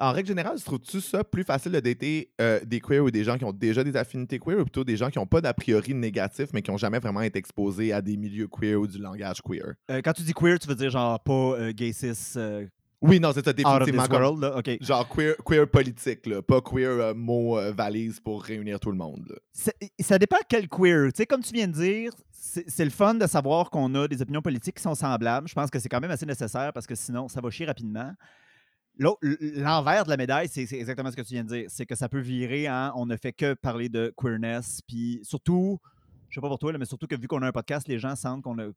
En 0.00 0.12
règle 0.12 0.28
générale, 0.28 0.62
trouves-tu 0.62 1.00
ça 1.00 1.24
plus 1.24 1.42
facile 1.42 1.72
de 1.72 1.80
dater 1.80 2.30
euh, 2.40 2.60
des 2.64 2.78
queers 2.80 3.02
ou 3.02 3.10
des 3.10 3.24
gens 3.24 3.36
qui 3.36 3.44
ont 3.44 3.52
déjà 3.52 3.82
des 3.82 3.96
affinités 3.96 4.38
queer 4.38 4.58
ou 4.60 4.62
plutôt 4.62 4.84
des 4.84 4.96
gens 4.96 5.10
qui 5.10 5.18
n'ont 5.18 5.26
pas 5.26 5.40
d'a 5.40 5.52
priori 5.52 5.92
négatif 5.92 6.50
mais 6.52 6.62
qui 6.62 6.70
n'ont 6.70 6.76
jamais 6.76 7.00
vraiment 7.00 7.20
été 7.22 7.36
exposés 7.40 7.92
à 7.92 8.00
des 8.00 8.16
milieux 8.16 8.46
queer 8.46 8.76
ou 8.80 8.86
du 8.86 8.98
langage 8.98 9.42
queer? 9.42 9.74
Euh, 9.90 10.00
quand 10.04 10.12
tu 10.12 10.22
dis 10.22 10.32
queer, 10.34 10.58
tu 10.60 10.68
veux 10.68 10.76
dire 10.76 10.90
genre 10.90 11.18
pas 11.18 11.32
euh, 11.58 11.72
gay 11.72 11.92
cis 11.92 12.12
euh, 12.36 12.64
Oui, 13.00 13.18
non, 13.18 13.32
c'est 13.32 13.44
ça, 13.44 13.50
out 13.50 13.58
of 13.58 13.88
définitivement. 13.88 14.02
this 14.02 14.08
comme- 14.08 14.22
world, 14.22 14.40
là. 14.40 14.56
OK. 14.58 14.70
Genre 14.80 15.08
queer, 15.08 15.34
queer 15.44 15.68
politique, 15.68 16.26
là, 16.26 16.42
pas 16.42 16.60
queer 16.60 17.12
mot 17.16 17.58
valise 17.72 18.20
pour 18.20 18.44
réunir 18.44 18.78
tout 18.78 18.92
le 18.92 18.96
monde. 18.98 19.36
Ça, 19.52 19.72
ça 19.98 20.16
dépend 20.20 20.38
quel 20.48 20.68
queer. 20.68 21.06
Tu 21.12 21.16
sais, 21.16 21.26
comme 21.26 21.42
tu 21.42 21.52
viens 21.52 21.66
de 21.66 21.72
dire, 21.72 22.12
c'est 22.40 22.84
le 22.84 22.90
fun 22.90 23.14
de 23.14 23.26
savoir 23.26 23.68
qu'on 23.68 23.92
a 23.96 24.06
des 24.06 24.22
opinions 24.22 24.40
politiques 24.40 24.76
qui 24.76 24.82
sont 24.82 24.94
semblables. 24.94 25.48
Je 25.48 25.54
pense 25.54 25.70
que 25.70 25.78
c'est 25.80 25.88
quand 25.88 26.00
même 26.00 26.10
assez 26.10 26.24
nécessaire 26.24 26.72
parce 26.72 26.86
que 26.86 26.94
sinon, 26.94 27.26
ça 27.28 27.40
va 27.40 27.50
chier 27.50 27.66
rapidement. 27.66 28.12
L'envers 28.98 30.04
de 30.04 30.10
la 30.10 30.16
médaille, 30.16 30.48
c'est 30.48 30.62
exactement 30.72 31.10
ce 31.10 31.16
que 31.16 31.22
tu 31.22 31.34
viens 31.34 31.44
de 31.44 31.48
dire. 31.48 31.64
C'est 31.68 31.86
que 31.86 31.94
ça 31.94 32.08
peut 32.08 32.20
virer 32.20 32.68
en 32.68 32.92
on 32.96 33.06
ne 33.06 33.16
fait 33.16 33.32
que 33.32 33.54
parler 33.54 33.88
de 33.88 34.12
queerness. 34.16 34.80
Puis 34.86 35.20
surtout, 35.22 35.78
je 36.28 36.34
sais 36.34 36.40
pas 36.40 36.48
pour 36.48 36.58
toi, 36.58 36.72
mais 36.78 36.84
surtout 36.84 37.06
que 37.06 37.16
vu 37.16 37.26
qu'on 37.28 37.42
a 37.42 37.46
un 37.48 37.52
podcast, 37.52 37.86
les 37.88 37.98
gens 37.98 38.14
sentent 38.16 38.42
qu'on 38.42 38.58
a- 38.58 38.70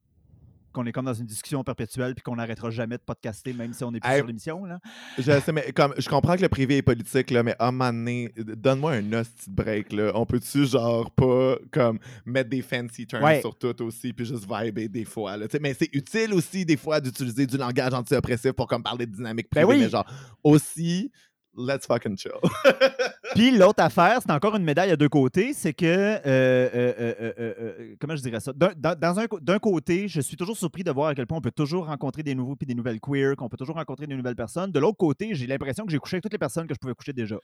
qu'on 0.72 0.86
est 0.86 0.92
comme 0.92 1.06
dans 1.06 1.14
une 1.14 1.26
discussion 1.26 1.64
perpétuelle 1.64 2.16
puis 2.16 2.24
qu'on 2.24 2.36
n'arrêtera 2.36 2.70
jamais 2.70 2.98
de 2.98 3.04
podcaster, 3.04 3.54
même 3.54 3.74
si 3.74 3.84
on 3.84 3.94
est 3.94 4.00
plus 4.00 4.10
Hey, 4.10 4.18
sur 4.20 4.28
l'émission. 4.28 4.66
là. 4.66 4.80
Je 5.18 5.24
sais, 5.40 5.52
mais 5.52 5.72
comme 5.74 5.94
je 5.98 6.08
comprends 6.10 6.36
que 6.36 6.42
le 6.42 6.50
privé 6.50 6.78
est 6.78 6.82
politique, 6.82 7.32
là, 7.32 7.44
mais 7.44 7.56
à 7.60 7.68
un 7.68 7.72
moment 7.72 7.92
donné, 7.94 8.32
donne-moi 8.38 8.94
un 8.94 9.14
hostie 9.14 9.50
break. 9.50 9.94
Là. 9.94 10.12
On 10.16 10.26
peut-tu, 10.26 10.66
genre, 10.66 11.12
pas 11.12 11.56
comme 11.72 12.00
mettre 12.26 12.50
des 12.50 12.62
fancy 12.62 13.06
terms 13.08 13.24
Ouais. 13.24 13.42
sur 13.42 13.58
tout 13.58 13.82
aussi, 13.82 14.14
puis 14.14 14.26
juste 14.26 14.44
vibrer 14.50 14.88
des 14.88 15.06
fois. 15.06 15.38
Là, 15.38 15.48
mais 15.62 15.74
c'est 15.74 15.90
utile 15.94 16.34
aussi, 16.34 16.66
des 16.66 16.78
fois, 16.78 17.00
d'utiliser 17.00 17.46
du 17.46 17.58
langage 17.58 17.94
anti-oppressif 17.94 18.52
pour 18.54 18.68
comme 18.68 18.84
parler 18.84 19.06
de 19.06 19.12
dynamique 19.16 19.48
Ben 19.52 19.64
privée. 19.66 19.78
oui. 19.80 19.84
Mais 19.86 19.90
genre, 19.90 20.06
aussi, 20.44 21.12
let's 21.58 21.86
fucking 21.86 22.18
chill. 22.18 22.32
Puis 23.36 23.52
l'autre 23.58 23.82
affaire, 23.84 24.20
c'est 24.22 24.32
encore 24.32 24.56
une 24.56 24.64
médaille 24.64 24.92
à 24.92 24.96
deux 24.96 25.08
côtés, 25.10 25.54
c'est 25.54 25.74
que, 25.74 25.86
euh, 25.86 26.20
euh, 26.26 27.34
euh, 27.40 27.96
comment 28.00 28.16
je 28.16 28.22
dirais 28.22 28.40
ça? 28.40 28.52
D'un- 28.54 28.74
dans- 28.76 29.20
un 29.20 29.26
D'un 29.42 29.60
côté, 29.60 30.08
je 30.08 30.20
suis 30.22 30.36
toujours 30.36 30.58
surpris 30.58 30.84
de 30.84 30.92
voir 30.92 31.10
à 31.10 31.16
quel 31.16 31.26
point 31.28 31.38
on 31.38 31.42
peut 31.42 31.52
toujours 31.52 31.86
rencontrer 31.88 32.24
des 32.24 32.36
nouveaux 32.36 32.56
puis 32.56 32.66
des 32.68 32.76
nouvelles 32.76 33.00
queer, 33.00 33.36
qu'on 33.38 33.48
peut 33.48 33.58
toujours 33.58 33.76
rencontrer 33.76 34.06
des 34.08 34.16
nouvelles 34.16 34.36
personnes. 34.36 34.72
De 34.72 34.80
l'autre 34.80 34.98
côté, 34.98 35.34
j'ai 35.34 35.48
l'impression 35.48 35.86
que 35.86 35.92
j'ai 35.92 35.98
couché 36.00 36.16
avec 36.16 36.24
toutes 36.24 36.34
les 36.34 36.38
personnes 36.40 36.68
que 36.68 36.74
je 36.74 36.80
pouvais 36.80 36.94
coucher 36.94 37.14
déjà. 37.14 37.38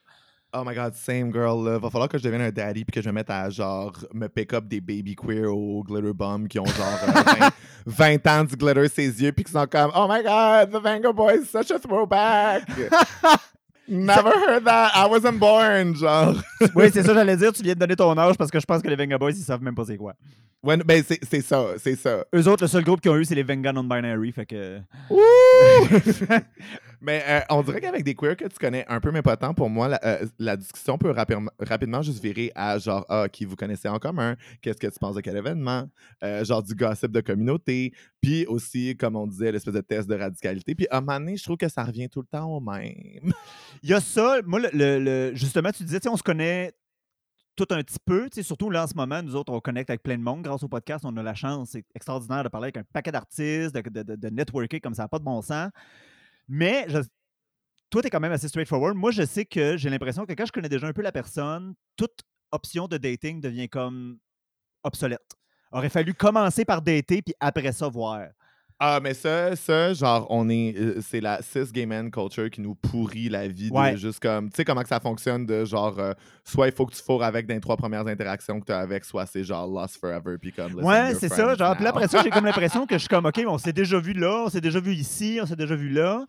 Oh 0.54 0.64
my 0.66 0.74
god, 0.76 0.94
same 0.94 1.32
girl. 1.32 1.64
Là. 1.66 1.78
Va 1.78 1.90
falloir 1.90 2.08
que 2.10 2.18
je 2.18 2.24
devienne 2.24 2.42
un 2.42 2.52
daddy 2.52 2.86
puis 2.86 2.94
que 2.94 3.02
je 3.02 3.10
me 3.10 3.14
mette 3.16 3.30
à 3.30 3.50
genre 3.50 3.94
me 4.14 4.28
pick 4.28 4.54
up 4.54 4.66
des 4.66 4.80
baby 4.82 5.16
queer 5.16 5.54
au 5.54 5.84
glitter 5.84 6.14
bomb 6.14 6.48
qui 6.48 6.58
ont 6.60 6.66
genre 6.66 7.00
euh, 7.08 7.50
20, 7.86 8.22
20 8.22 8.28
ans 8.28 8.44
du 8.46 8.56
glitter 8.56 8.88
ses 8.88 9.22
yeux 9.24 9.32
puis 9.34 9.44
qui 9.44 9.52
sont 9.52 9.68
comme 9.70 9.92
Oh 9.96 10.08
my 10.10 10.24
god, 10.24 10.72
the 10.72 10.82
Vango 10.82 11.12
Boy 11.14 11.40
is 11.42 11.46
such 11.48 11.72
a 11.72 11.80
throwback. 11.80 12.64
Never 13.88 14.32
heard 14.32 14.66
that. 14.66 14.92
I 14.96 15.08
wasn't 15.08 15.40
born. 15.40 15.96
Genre. 15.96 16.36
oui, 16.76 16.90
c'est 16.92 17.04
ça, 17.04 17.14
j'allais 17.14 17.38
dire, 17.38 17.54
tu 17.54 17.64
viens 17.64 17.74
de 17.74 17.80
donner 17.80 17.96
ton 17.96 18.18
âge 18.18 18.36
parce 18.38 18.52
que 18.52 18.60
je 18.60 18.66
pense 18.66 18.82
que 18.82 18.88
les 18.88 18.96
Venga 18.96 19.18
Boys, 19.18 19.32
ils 19.32 19.44
savent 19.44 19.62
même 19.62 19.76
pas 19.76 19.86
c'est 19.86 19.98
quoi. 19.98 20.14
Ouais, 20.64 20.78
ben 20.78 21.04
c'est 21.06 21.42
ça, 21.42 21.66
c'est 21.78 21.96
ça. 21.96 22.26
Eux 22.36 22.48
autres, 22.48 22.64
le 22.64 22.68
seul 22.68 22.84
groupe 22.84 23.00
qu'ils 23.00 23.12
ont 23.12 23.18
eu, 23.18 23.26
c'est 23.26 23.36
les 23.36 23.44
Venga 23.44 23.72
Non-Binary, 23.72 24.32
fait 24.32 24.46
que. 24.46 24.80
Mais 27.02 27.24
euh, 27.28 27.40
on 27.50 27.62
dirait 27.62 27.82
qu'avec 27.82 28.04
des 28.04 28.16
queers 28.16 28.36
que 28.36 28.46
tu 28.46 28.58
connais 28.60 28.86
un 28.88 29.00
peu, 29.00 29.12
mais 29.12 29.22
pas 29.22 29.38
tant, 29.38 29.54
pour 29.54 29.70
moi, 29.70 29.88
la, 29.88 30.00
euh, 30.04 30.56
discussion 30.56 30.98
peut 30.98 31.12
rapidement, 31.12 32.02
juste 32.02 32.22
virer 32.22 32.52
à 32.56 32.80
genre, 32.80 33.06
ah, 33.10 33.28
qui 33.30 33.46
vous 33.46 33.56
connaissez 33.56 33.88
en 33.88 34.00
commun, 34.00 34.36
qu'est-ce 34.62 34.78
que 34.78 34.88
tu 34.88 35.00
penses 35.00 35.16
de 35.16 35.22
quel 35.22 35.38
événement, 35.38 35.88
euh, 36.24 36.44
genre 36.44 36.64
du 36.64 36.76
gossip 36.76 37.12
de 37.12 37.22
communauté, 37.22 37.94
puis 38.22 38.46
aussi, 38.46 38.96
comme 38.98 39.16
on 39.16 39.28
disait, 39.28 39.52
l'espèce 39.52 39.74
de 39.74 39.82
test 39.82 40.10
de 40.10 40.16
radicalité. 40.16 40.76
Puis 40.76 40.88
à 40.90 40.98
un 40.98 41.02
moment 41.02 41.20
donné, 41.20 41.38
je 41.38 41.44
trouve 41.44 41.58
que 41.58 41.70
ça 41.70 41.84
revient 41.84 42.10
tout 42.10 42.22
le 42.22 42.28
temps 42.28 42.46
au 42.46 42.60
même. 42.60 43.32
Il 43.84 43.90
y 43.90 43.94
a 43.94 44.00
ça, 44.00 44.40
moi, 44.46 44.60
le, 44.60 45.00
le- 45.00 45.36
justement, 45.36 45.72
tu 45.72 45.84
disais, 45.84 46.00
on 46.08 46.18
se 46.18 46.24
connaît 46.24 46.74
tout 47.58 47.68
un 47.72 47.84
petit 47.84 47.98
peu, 48.06 48.30
surtout 48.42 48.70
là 48.70 48.84
en 48.84 48.88
ce 48.88 48.94
moment, 48.94 49.22
nous 49.24 49.36
autres, 49.36 49.52
on 49.52 49.60
connecte 49.60 49.90
avec 49.90 50.04
plein 50.04 50.18
de 50.18 50.22
monde 50.22 50.44
grâce 50.44 50.62
au 50.62 50.68
podcast, 50.68 51.04
on 51.06 51.18
a 51.18 51.24
la 51.24 51.34
chance, 51.34 51.72
c'est 51.72 51.84
extraordinaire 51.96 52.44
de 52.44 52.50
parler 52.50 52.66
avec 52.66 52.78
un 52.78 52.84
paquet 52.94 53.12
d'artistes, 53.12 53.76
de, 53.76 54.04
de, 54.04 54.16
de, 54.16 54.30
networker 54.30 54.80
comme 54.80 54.94
ça 54.94 55.08
pas 55.08 55.18
de 55.18 55.24
bon 55.24 55.42
sens. 55.42 55.72
Mais 56.48 56.86
je- 56.90 57.00
toi, 57.90 58.02
tu 58.02 58.10
quand 58.10 58.20
même 58.20 58.32
assez 58.32 58.48
straightforward. 58.50 58.96
Moi, 58.96 59.12
je 59.12 59.24
sais 59.26 59.46
que 59.46 59.78
j'ai 59.78 59.90
l'impression 59.90 60.26
que 60.26 60.34
quand 60.34 60.46
je 60.46 60.52
connais 60.52 60.70
déjà 60.70 60.88
un 60.88 60.94
peu 60.94 61.02
la 61.02 61.12
personne, 61.12 61.74
toute 61.96 62.22
option 62.52 62.88
de 62.88 62.98
dating 62.98 63.42
devient 63.42 63.70
comme 63.70 64.20
obsolète. 64.84 65.36
Aurait 65.72 65.90
fallu 65.90 66.14
commencer 66.14 66.66
par 66.66 66.82
dater, 66.82 67.22
puis 67.22 67.34
après 67.40 67.72
ça, 67.72 67.88
voir. 67.90 68.28
Ah, 68.80 69.00
mais 69.02 69.16
ça, 69.16 69.56
ça, 69.56 69.92
genre, 69.94 70.28
on 70.30 70.50
est. 70.50 70.76
euh, 70.78 71.02
c'est 71.02 71.20
la 71.20 71.42
cis 71.42 71.64
gay 71.74 71.88
man 71.88 72.12
culture 72.12 72.50
qui 72.52 72.62
nous 72.62 72.76
pourrit 72.76 73.28
la 73.28 73.48
vie. 73.48 73.70
de 73.72 73.76
Ouais. 73.76 73.98
juste 73.98 74.20
comme. 74.20 74.50
Tu 74.50 74.58
sais 74.58 74.66
comment 74.66 74.84
que 74.84 74.88
ça 74.88 75.00
fonctionne 75.00 75.46
de 75.48 75.66
genre. 75.66 75.98
euh, 75.98 76.14
soit 76.44 76.68
il 76.68 76.74
faut 76.74 76.86
que 76.86 76.94
tu 76.94 77.02
fourres 77.02 77.24
avec 77.24 77.48
dans 77.48 77.56
les 77.56 77.60
trois 77.60 77.76
premières 77.78 78.06
interactions 78.06 78.60
que 78.60 78.66
tu 78.66 78.72
as 78.72 78.80
avec, 78.80 79.04
soit 79.04 79.26
c'est 79.26 79.44
genre 79.44 79.66
lost 79.68 80.00
forever. 80.00 80.38
Puis 80.40 80.52
comme. 80.52 80.76
Ouais, 80.76 81.16
c'est 81.16 81.30
ça. 81.30 81.56
Genre, 81.56 81.76
puis 81.76 81.88
après 81.88 82.08
ça, 82.08 82.22
j'ai 82.24 82.30
comme 82.30 82.46
l'impression 82.52 82.86
que 82.86 82.94
je 82.96 83.00
suis 83.00 83.08
comme, 83.10 83.26
OK, 83.26 83.42
on 83.48 83.58
s'est 83.58 83.74
déjà 83.74 84.00
vu 84.00 84.14
là, 84.14 84.44
on 84.46 84.50
s'est 84.50 84.62
déjà 84.62 84.80
vu 84.80 84.94
ici, 84.94 85.40
on 85.42 85.46
s'est 85.48 85.56
déjà 85.56 85.76
vu 85.76 85.90
là. 85.90 86.26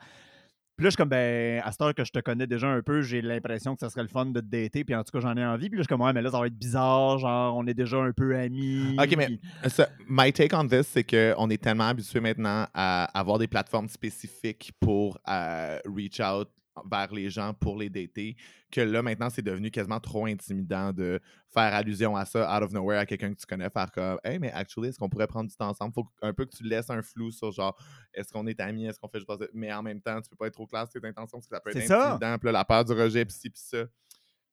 Puis 0.79 0.85
là, 0.85 0.91
je 0.91 0.93
suis 0.93 0.97
comme, 0.97 1.09
ben, 1.09 1.61
à 1.65 1.73
cette 1.73 1.81
heure 1.83 1.93
que 1.93 2.05
je 2.05 2.13
te 2.13 2.21
connais 2.21 2.47
déjà 2.47 2.69
un 2.69 2.83
peu, 2.83 3.03
j'ai 3.03 3.21
l'impression 3.21 3.75
que 3.75 3.81
ça 3.81 3.91
serait 3.91 4.03
le 4.03 4.09
fun 4.09 4.27
de 4.27 4.39
te 4.39 4.47
dater, 4.47 4.85
puis 4.85 4.95
en 4.95 5.03
tout 5.03 5.11
cas, 5.11 5.19
j'en 5.19 5.37
ai 5.37 5.45
envie. 5.45 5.69
Puis 5.69 5.77
là, 5.77 5.83
je 5.83 5.83
suis 5.83 5.89
comme, 5.89 6.03
ouais, 6.03 6.13
mais 6.13 6.23
là, 6.23 6.31
ça 6.31 6.39
va 6.39 6.47
être 6.47 6.57
bizarre, 6.57 7.19
genre, 7.19 7.57
on 7.57 7.67
est 7.67 7.75
déjà 7.75 7.97
un 7.97 8.13
peu 8.13 8.37
amis. 8.39 8.97
Ok, 8.97 9.17
mais- 9.17 9.41
Ça, 9.69 9.89
my 10.09 10.33
take 10.33 10.55
on 10.55 10.69
this, 10.69 10.87
c'est 10.87 11.03
qu'on 11.03 11.51
est 11.51 11.61
tellement 11.61 11.89
habitué 11.89 12.21
maintenant 12.21 12.69
à 12.73 13.07
avoir 13.19 13.39
des 13.41 13.49
plateformes 13.49 13.89
spécifiques 13.89 14.71
pour 14.79 15.19
euh, 15.29 15.81
reach 15.85 16.21
out 16.21 16.49
vers 16.91 17.13
les 17.13 17.31
gens 17.31 17.55
pour 17.55 17.77
les 17.77 17.89
dater, 17.89 18.37
que 18.71 18.81
là, 18.81 19.03
maintenant, 19.03 19.31
c'est 19.31 19.43
devenu 19.43 19.71
quasiment 19.71 20.01
trop 20.01 20.27
intimidant 20.27 20.93
de 20.93 21.21
faire 21.53 21.75
allusion 21.75 22.17
à 22.17 22.25
ça 22.25 22.55
out 22.57 22.63
of 22.63 22.73
nowhere 22.73 22.99
à 22.99 23.07
quelqu'un 23.07 23.33
que 23.33 23.39
tu 23.41 23.47
connais, 23.47 23.71
faire 23.71 23.91
comme 23.91 24.19
Hey, 24.25 24.39
mais 24.39 24.53
actually, 24.53 24.89
est-ce 24.89 24.99
qu'on 24.99 25.09
pourrait 25.09 25.27
prendre 25.27 25.49
du 25.49 25.57
temps 25.57 25.69
ensemble? 25.69 25.95
Faut 25.95 26.07
un 26.23 26.33
peu 26.33 26.45
que 26.45 26.55
tu 26.57 26.65
laisses 26.65 26.91
un 26.91 27.03
flou 27.03 27.31
sur 27.31 27.51
genre 27.53 27.77
est-ce 28.13 28.33
qu'on 28.33 28.47
est 28.47 28.61
amis, 28.61 28.87
est-ce 28.87 28.99
qu'on 29.01 29.09
fait 29.09 29.19
juste 29.21 29.31
Mais 29.55 29.73
en 29.73 29.83
même 29.83 30.01
temps, 30.01 30.21
tu 30.21 30.29
peux 30.29 30.37
pas 30.37 30.47
être 30.49 30.55
trop 30.55 30.67
clair 30.67 30.87
sur 30.91 31.01
tes 31.01 31.07
intentions 31.09 31.39
parce 31.39 31.47
que 31.49 31.55
ça 31.57 31.61
peut 31.61 31.71
être 31.71 31.81
C'est 31.81 31.87
ça. 31.87 32.13
intimidant. 32.15 32.39
Puis 32.39 32.47
là, 32.47 32.53
la 32.53 32.65
peur 32.65 32.85
du 32.85 32.93
rejet, 32.93 33.25
pis 33.25 33.33
ci, 33.35 33.51
pis 33.51 33.61
ça. 33.61 33.85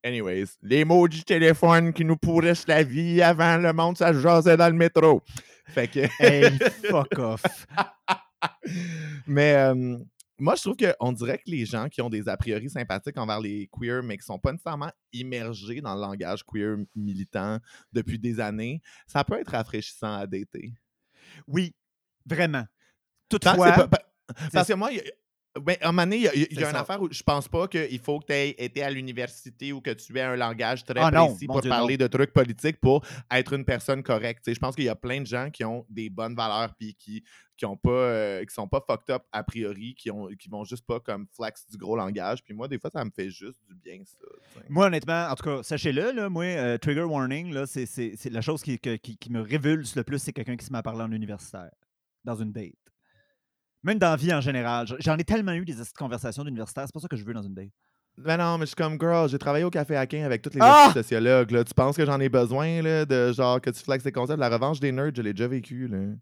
Anyways, 0.04 0.46
les 0.62 0.86
mots 0.86 1.08
du 1.08 1.24
téléphone 1.24 1.92
qui 1.92 2.06
nous 2.06 2.16
pourrissent 2.18 2.68
la 2.68 2.84
vie 2.84 3.24
avant 3.24 3.58
le 3.58 3.74
monde, 3.74 3.98
ça 3.98 4.14
jasait 4.14 4.56
dans 4.56 4.68
le 4.68 4.76
métro. 4.76 5.22
Fait 5.68 5.88
que. 5.88 6.02
Hey, 6.20 6.58
fuck 6.90 7.18
off. 7.18 7.42
Mais 9.28 9.56
euh, 9.56 9.98
moi, 10.38 10.56
je 10.56 10.62
trouve 10.62 10.76
qu'on 10.76 11.12
dirait 11.14 11.38
que 11.38 11.50
les 11.50 11.66
gens 11.66 11.88
qui 11.88 12.02
ont 12.02 12.10
des 12.10 12.28
a 12.28 12.36
priori 12.36 12.70
sympathiques 12.70 13.18
envers 13.18 13.40
les 13.40 13.70
queers, 13.72 14.04
mais 14.04 14.18
qui 14.18 14.26
sont 14.26 14.40
pas 14.40 14.52
nécessairement 14.52 14.92
immergés 15.14 15.82
dans 15.82 15.96
le 15.96 16.02
langage 16.02 16.44
queer 16.44 16.78
militant 16.94 17.60
depuis 17.94 18.20
des 18.20 18.40
années, 18.40 18.82
ça 19.08 19.24
peut 19.24 19.40
être 19.40 19.52
rafraîchissant 19.52 20.14
à 20.14 20.28
dater. 20.28 20.74
Oui, 21.48 21.74
vraiment. 22.26 22.66
Toutefois, 23.30 23.88
parce 24.52 24.68
que 24.68 24.74
moi, 24.74 24.90
a- 25.56 25.60
ben, 25.60 25.76
à 25.82 25.90
un 25.90 25.92
moment 25.92 26.04
donné, 26.04 26.18
il 26.18 26.22
y 26.24 26.28
a, 26.28 26.36
y 26.36 26.44
une 26.54 26.60
ça. 26.62 26.82
affaire 26.82 27.02
où 27.02 27.08
je 27.12 27.24
pense 27.24 27.48
pas 27.48 27.68
qu'il 27.68 28.00
faut 28.00 28.20
que 28.20 28.26
tu 28.28 28.34
aies 28.34 28.50
été 28.58 28.84
à 28.84 28.90
l'université 28.90 29.72
ou 29.74 29.82
que 29.82 29.92
tu 29.92 30.18
aies 30.18 30.22
un 30.22 30.36
langage 30.36 30.84
très 30.84 31.00
Ah 31.00 31.10
précis 31.12 31.46
pour 31.48 31.62
Dieu, 31.62 31.70
parler 31.70 31.98
de 31.98 32.08
trucs 32.08 32.34
politiques 32.34 32.80
pour 32.80 33.06
être 33.32 33.54
une 33.54 33.66
personne 33.66 34.04
correcte. 34.04 34.44
Tu 34.44 34.52
sais, 34.52 34.56
je 34.56 34.60
pense 34.60 34.76
qu'il 34.76 34.86
y 34.86 34.90
a 34.90 34.96
plein 34.96 35.22
de 35.22 35.26
gens 35.28 35.50
qui 35.50 35.64
ont 35.64 35.86
des 35.90 36.10
bonnes 36.10 36.36
valeurs 36.36 36.74
puis 36.76 36.94
qui 36.96 37.24
qui 37.58 37.66
ont 37.66 37.78
pas 37.78 37.90
euh, 37.90 38.44
qui 38.44 38.54
sont 38.54 38.68
pas 38.68 38.84
fucked 38.86 39.10
up 39.16 39.24
a 39.32 39.42
priori, 39.44 39.96
qui 39.96 40.12
ont 40.12 40.28
qui 40.38 40.50
vont 40.50 40.66
juste 40.66 40.86
pas 40.86 41.00
comme 41.00 41.26
flex 41.34 41.66
du 41.70 41.78
gros 41.78 41.96
langage. 41.96 42.44
Puis 42.44 42.54
moi, 42.54 42.68
des 42.68 42.78
fois, 42.78 42.90
ça 42.94 43.06
me 43.06 43.12
fait 43.16 43.30
juste 43.30 43.62
du 43.70 43.76
bien 43.76 44.02
ça. 44.04 44.18
Moi, 44.68 44.88
honnêtement, 44.88 45.28
en 45.30 45.36
tout 45.36 45.44
cas, 45.46 45.64
sachez-le, 45.64 46.12
là, 46.12 46.28
moi, 46.28 46.44
euh, 46.44 46.78
trigger 46.78 47.04
warning, 47.04 47.54
là, 47.54 47.66
c'est, 47.66 47.86
la 48.30 48.42
chose 48.42 48.62
qui, 48.62 48.78
que- 48.78 48.98
qui- 48.98 49.16
qui 49.18 49.32
me 49.32 49.40
révulse 49.40 49.96
le 49.96 50.04
plus, 50.04 50.20
c'est 50.20 50.34
quelqu'un 50.34 50.58
qui 50.58 50.66
se 50.66 50.72
met 50.74 50.80
à 50.80 50.84
parler 50.84 51.04
en 51.04 51.12
universitaire, 51.14 51.72
dans 52.26 52.36
une 52.36 52.52
date. 52.52 52.74
Même 53.86 54.00
dans 54.00 54.10
la 54.10 54.16
vie 54.18 54.34
en 54.34 54.42
général. 54.42 54.88
J'en 55.00 55.16
ai 55.18 55.24
tellement 55.24 55.54
eu 55.54 55.64
des 55.64 55.76
conversations 55.98 56.44
d'universitaire, 56.44 56.84
c'est 56.88 56.94
pas 56.94 57.00
ça 57.00 57.08
que 57.08 57.16
je 57.16 57.24
veux 57.24 57.34
dans 57.34 57.44
une 57.44 57.54
date. 57.54 57.70
Ben 58.18 58.38
non, 58.38 58.58
mais 58.58 58.66
je 58.66 58.68
suis 58.68 58.76
comme 58.76 58.98
girl, 59.00 59.30
j'ai 59.30 59.38
travaillé 59.38 59.64
au 59.66 59.70
café 59.70 59.96
Aquin 59.96 60.24
avec 60.26 60.42
tous 60.42 60.50
les 60.54 60.60
Ah! 60.62 60.90
sociologues. 60.94 61.52
Là. 61.52 61.64
Tu 61.64 61.74
penses 61.74 61.96
que 61.98 62.06
j'en 62.06 62.20
ai 62.20 62.30
besoin 62.30 62.82
là, 62.82 63.06
de 63.06 63.32
genre 63.32 63.62
que 63.62 63.70
tu 63.70 63.82
flexes 63.84 64.04
tes 64.06 64.12
concepts? 64.12 64.40
La 64.40 64.50
revanche 64.50 64.80
des 64.80 64.92
nerds, 64.92 65.12
je 65.16 65.22
l'ai 65.22 65.34
déjà 65.34 65.48
vécu. 65.48 65.88
Là. 65.88 66.14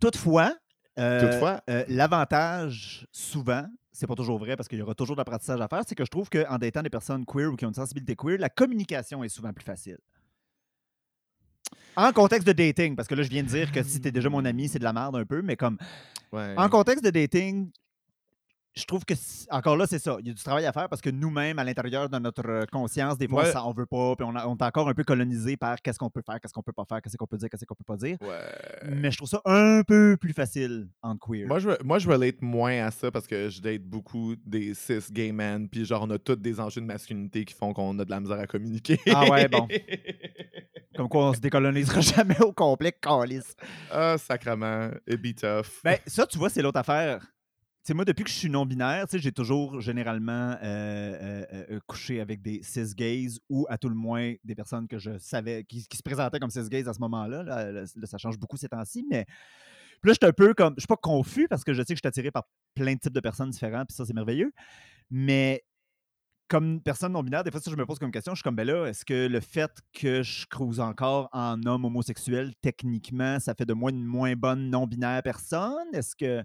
Toutefois, 0.00 0.54
euh, 0.98 1.20
Toutefois? 1.20 1.60
euh, 1.68 1.84
l'avantage, 1.88 3.06
souvent, 3.12 3.66
c'est 3.92 4.06
pas 4.06 4.14
toujours 4.14 4.38
vrai 4.38 4.56
parce 4.56 4.68
qu'il 4.68 4.78
y 4.78 4.82
aura 4.82 4.94
toujours 4.94 5.16
de 5.16 5.20
l'apprentissage 5.20 5.60
à 5.60 5.66
faire, 5.68 5.82
c'est 5.86 5.94
que 5.96 6.04
je 6.04 6.10
trouve 6.10 6.28
qu'en 6.30 6.56
datant 6.58 6.82
des 6.82 6.90
personnes 6.90 7.24
queer 7.26 7.52
ou 7.52 7.56
qui 7.56 7.64
ont 7.64 7.68
une 7.68 7.74
sensibilité 7.74 8.14
queer, 8.14 8.38
la 8.38 8.48
communication 8.48 9.24
est 9.24 9.28
souvent 9.28 9.52
plus 9.52 9.64
facile. 9.64 9.98
En 12.00 12.12
contexte 12.12 12.46
de 12.46 12.52
dating, 12.52 12.94
parce 12.94 13.08
que 13.08 13.16
là, 13.16 13.24
je 13.24 13.28
viens 13.28 13.42
de 13.42 13.48
dire 13.48 13.72
que 13.72 13.82
si 13.82 14.00
t'es 14.00 14.12
déjà 14.12 14.28
mon 14.30 14.44
ami, 14.44 14.68
c'est 14.68 14.78
de 14.78 14.84
la 14.84 14.92
merde 14.92 15.16
un 15.16 15.24
peu, 15.24 15.42
mais 15.42 15.56
comme 15.56 15.76
Ouais. 16.32 16.54
en 16.56 16.68
contexte 16.68 17.04
de 17.04 17.10
dating, 17.10 17.70
je 18.78 18.84
trouve 18.86 19.04
que, 19.04 19.14
encore 19.50 19.76
là, 19.76 19.86
c'est 19.86 19.98
ça. 19.98 20.16
Il 20.20 20.26
y 20.28 20.30
a 20.30 20.32
du 20.32 20.42
travail 20.42 20.64
à 20.66 20.72
faire 20.72 20.88
parce 20.88 21.02
que 21.02 21.10
nous-mêmes, 21.10 21.58
à 21.58 21.64
l'intérieur 21.64 22.08
de 22.08 22.18
notre 22.18 22.66
conscience, 22.70 23.18
des 23.18 23.28
fois, 23.28 23.44
Ouais. 23.44 23.52
ça, 23.52 23.64
on 23.66 23.72
veut 23.72 23.86
pas, 23.86 24.14
puis 24.16 24.24
on, 24.28 24.34
a- 24.36 24.46
on 24.46 24.56
est 24.56 24.62
encore 24.62 24.88
un 24.88 24.94
peu 24.94 25.04
colonisé 25.04 25.56
par 25.56 25.80
qu'est-ce 25.82 25.98
qu'on 25.98 26.10
peut 26.10 26.22
faire, 26.24 26.40
qu'est-ce 26.40 26.52
qu'on 26.54 26.62
peut 26.62 26.72
pas 26.72 26.84
faire, 26.88 27.02
qu'est-ce 27.02 27.16
qu'on 27.16 27.26
peut 27.26 27.36
dire, 27.36 27.48
qu'est-ce 27.50 27.64
qu'on 27.64 27.74
peut 27.74 27.84
pas 27.86 27.96
dire. 27.96 28.16
Ouais. 28.20 28.88
Mais 28.90 29.10
je 29.10 29.16
trouve 29.18 29.28
ça 29.28 29.40
un 29.44 29.82
peu 29.86 30.16
plus 30.20 30.32
facile 30.32 30.88
en 31.02 31.16
queer. 31.16 31.46
Moi 31.46 31.58
je, 31.58 31.70
moi, 31.84 31.98
je 31.98 32.08
relate 32.08 32.40
moins 32.42 32.84
à 32.86 32.90
ça 32.90 33.10
parce 33.10 33.26
que 33.26 33.48
je 33.48 33.60
date 33.60 33.82
beaucoup 33.82 34.34
des 34.46 34.74
cis 34.74 34.98
gay 35.10 35.32
men, 35.32 35.68
puis 35.68 35.84
genre, 35.84 36.04
on 36.04 36.10
a 36.10 36.18
tous 36.18 36.36
des 36.36 36.60
enjeux 36.60 36.80
de 36.80 36.86
masculinité 36.86 37.44
qui 37.44 37.54
font 37.54 37.72
qu'on 37.72 37.98
a 37.98 38.04
de 38.04 38.10
la 38.10 38.20
misère 38.20 38.38
à 38.38 38.46
communiquer. 38.46 38.98
Ah 39.12 39.28
ouais, 39.28 39.48
bon. 39.48 39.66
Comme 40.96 41.08
quoi, 41.08 41.28
on 41.30 41.34
se 41.34 41.40
décolonisera 41.40 42.00
jamais 42.16 42.40
au 42.40 42.52
complet, 42.52 42.92
calice. 42.92 43.54
ah, 43.92 44.16
sacrement, 44.18 44.90
it 45.06 45.20
be 45.22 45.34
tough. 45.34 45.80
Ben, 45.84 45.96
ça, 46.06 46.26
tu 46.26 46.38
vois, 46.38 46.50
c'est 46.50 46.60
l'autre 46.62 46.80
affaire. 46.80 47.24
Sais, 47.88 47.94
moi, 47.94 48.04
depuis 48.04 48.24
que 48.24 48.28
je 48.28 48.34
suis 48.34 48.50
non-binaire, 48.50 49.06
j'ai 49.10 49.32
toujours 49.32 49.80
généralement 49.80 50.30
euh, 50.30 50.58
euh, 50.62 51.44
euh, 51.70 51.80
couché 51.86 52.20
avec 52.20 52.42
des 52.42 52.62
cis-gays 52.62 53.40
ou 53.48 53.66
à 53.70 53.78
tout 53.78 53.88
le 53.88 53.94
moins 53.94 54.34
des 54.44 54.54
personnes 54.54 54.86
que 54.86 54.98
je 54.98 55.16
savais, 55.16 55.64
qui, 55.64 55.80
se 55.80 56.02
présentaient 56.02 56.38
comme 56.38 56.50
cis-gays 56.50 56.86
à 56.86 56.92
ce 56.92 57.00
moment-là. 57.00 57.42
Là, 57.44 57.86
ça 58.04 58.18
change 58.18 58.38
beaucoup 58.38 58.58
ces 58.58 58.68
temps-ci, 58.68 59.06
mais 59.08 59.24
là, 60.04 60.12
je 60.12 60.18
suis 60.20 60.28
un 60.28 60.34
peu 60.34 60.52
comme, 60.52 60.74
je 60.76 60.82
suis 60.82 60.86
pas 60.86 60.98
confus 60.98 61.48
parce 61.48 61.64
que 61.64 61.72
je 61.72 61.80
sais 61.80 61.94
que 61.94 61.96
je 61.96 62.00
suis 62.00 62.06
attiré 62.06 62.30
par 62.30 62.42
plein 62.74 62.92
de 62.92 62.98
types 62.98 63.14
de 63.14 63.20
personnes 63.20 63.48
différents, 63.48 63.86
puis 63.86 63.96
ça, 63.96 64.04
c'est 64.04 64.12
merveilleux. 64.12 64.52
Mais 65.08 65.64
comme 66.46 66.82
personne 66.82 67.12
non-binaire, 67.12 67.42
des 67.42 67.50
fois, 67.50 67.60
ça, 67.62 67.70
je 67.70 67.76
me 67.76 67.86
pose 67.86 67.98
comme 67.98 68.12
question, 68.12 68.34
je 68.34 68.40
suis 68.40 68.44
comme, 68.44 68.56
ben 68.56 68.66
là, 68.66 68.84
est-ce 68.84 69.06
que 69.06 69.28
le 69.28 69.40
fait 69.40 69.70
que 69.94 70.22
je 70.22 70.46
cruise 70.46 70.78
encore 70.78 71.30
en 71.32 71.64
homme 71.64 71.86
homosexuel, 71.86 72.52
techniquement, 72.60 73.40
ça 73.40 73.54
fait 73.54 73.64
de 73.64 73.72
moi 73.72 73.92
une 73.92 74.04
moins 74.04 74.34
bonne 74.34 74.68
non-binaire 74.68 75.22
personne? 75.22 75.88
Est-ce 75.94 76.14
que... 76.14 76.44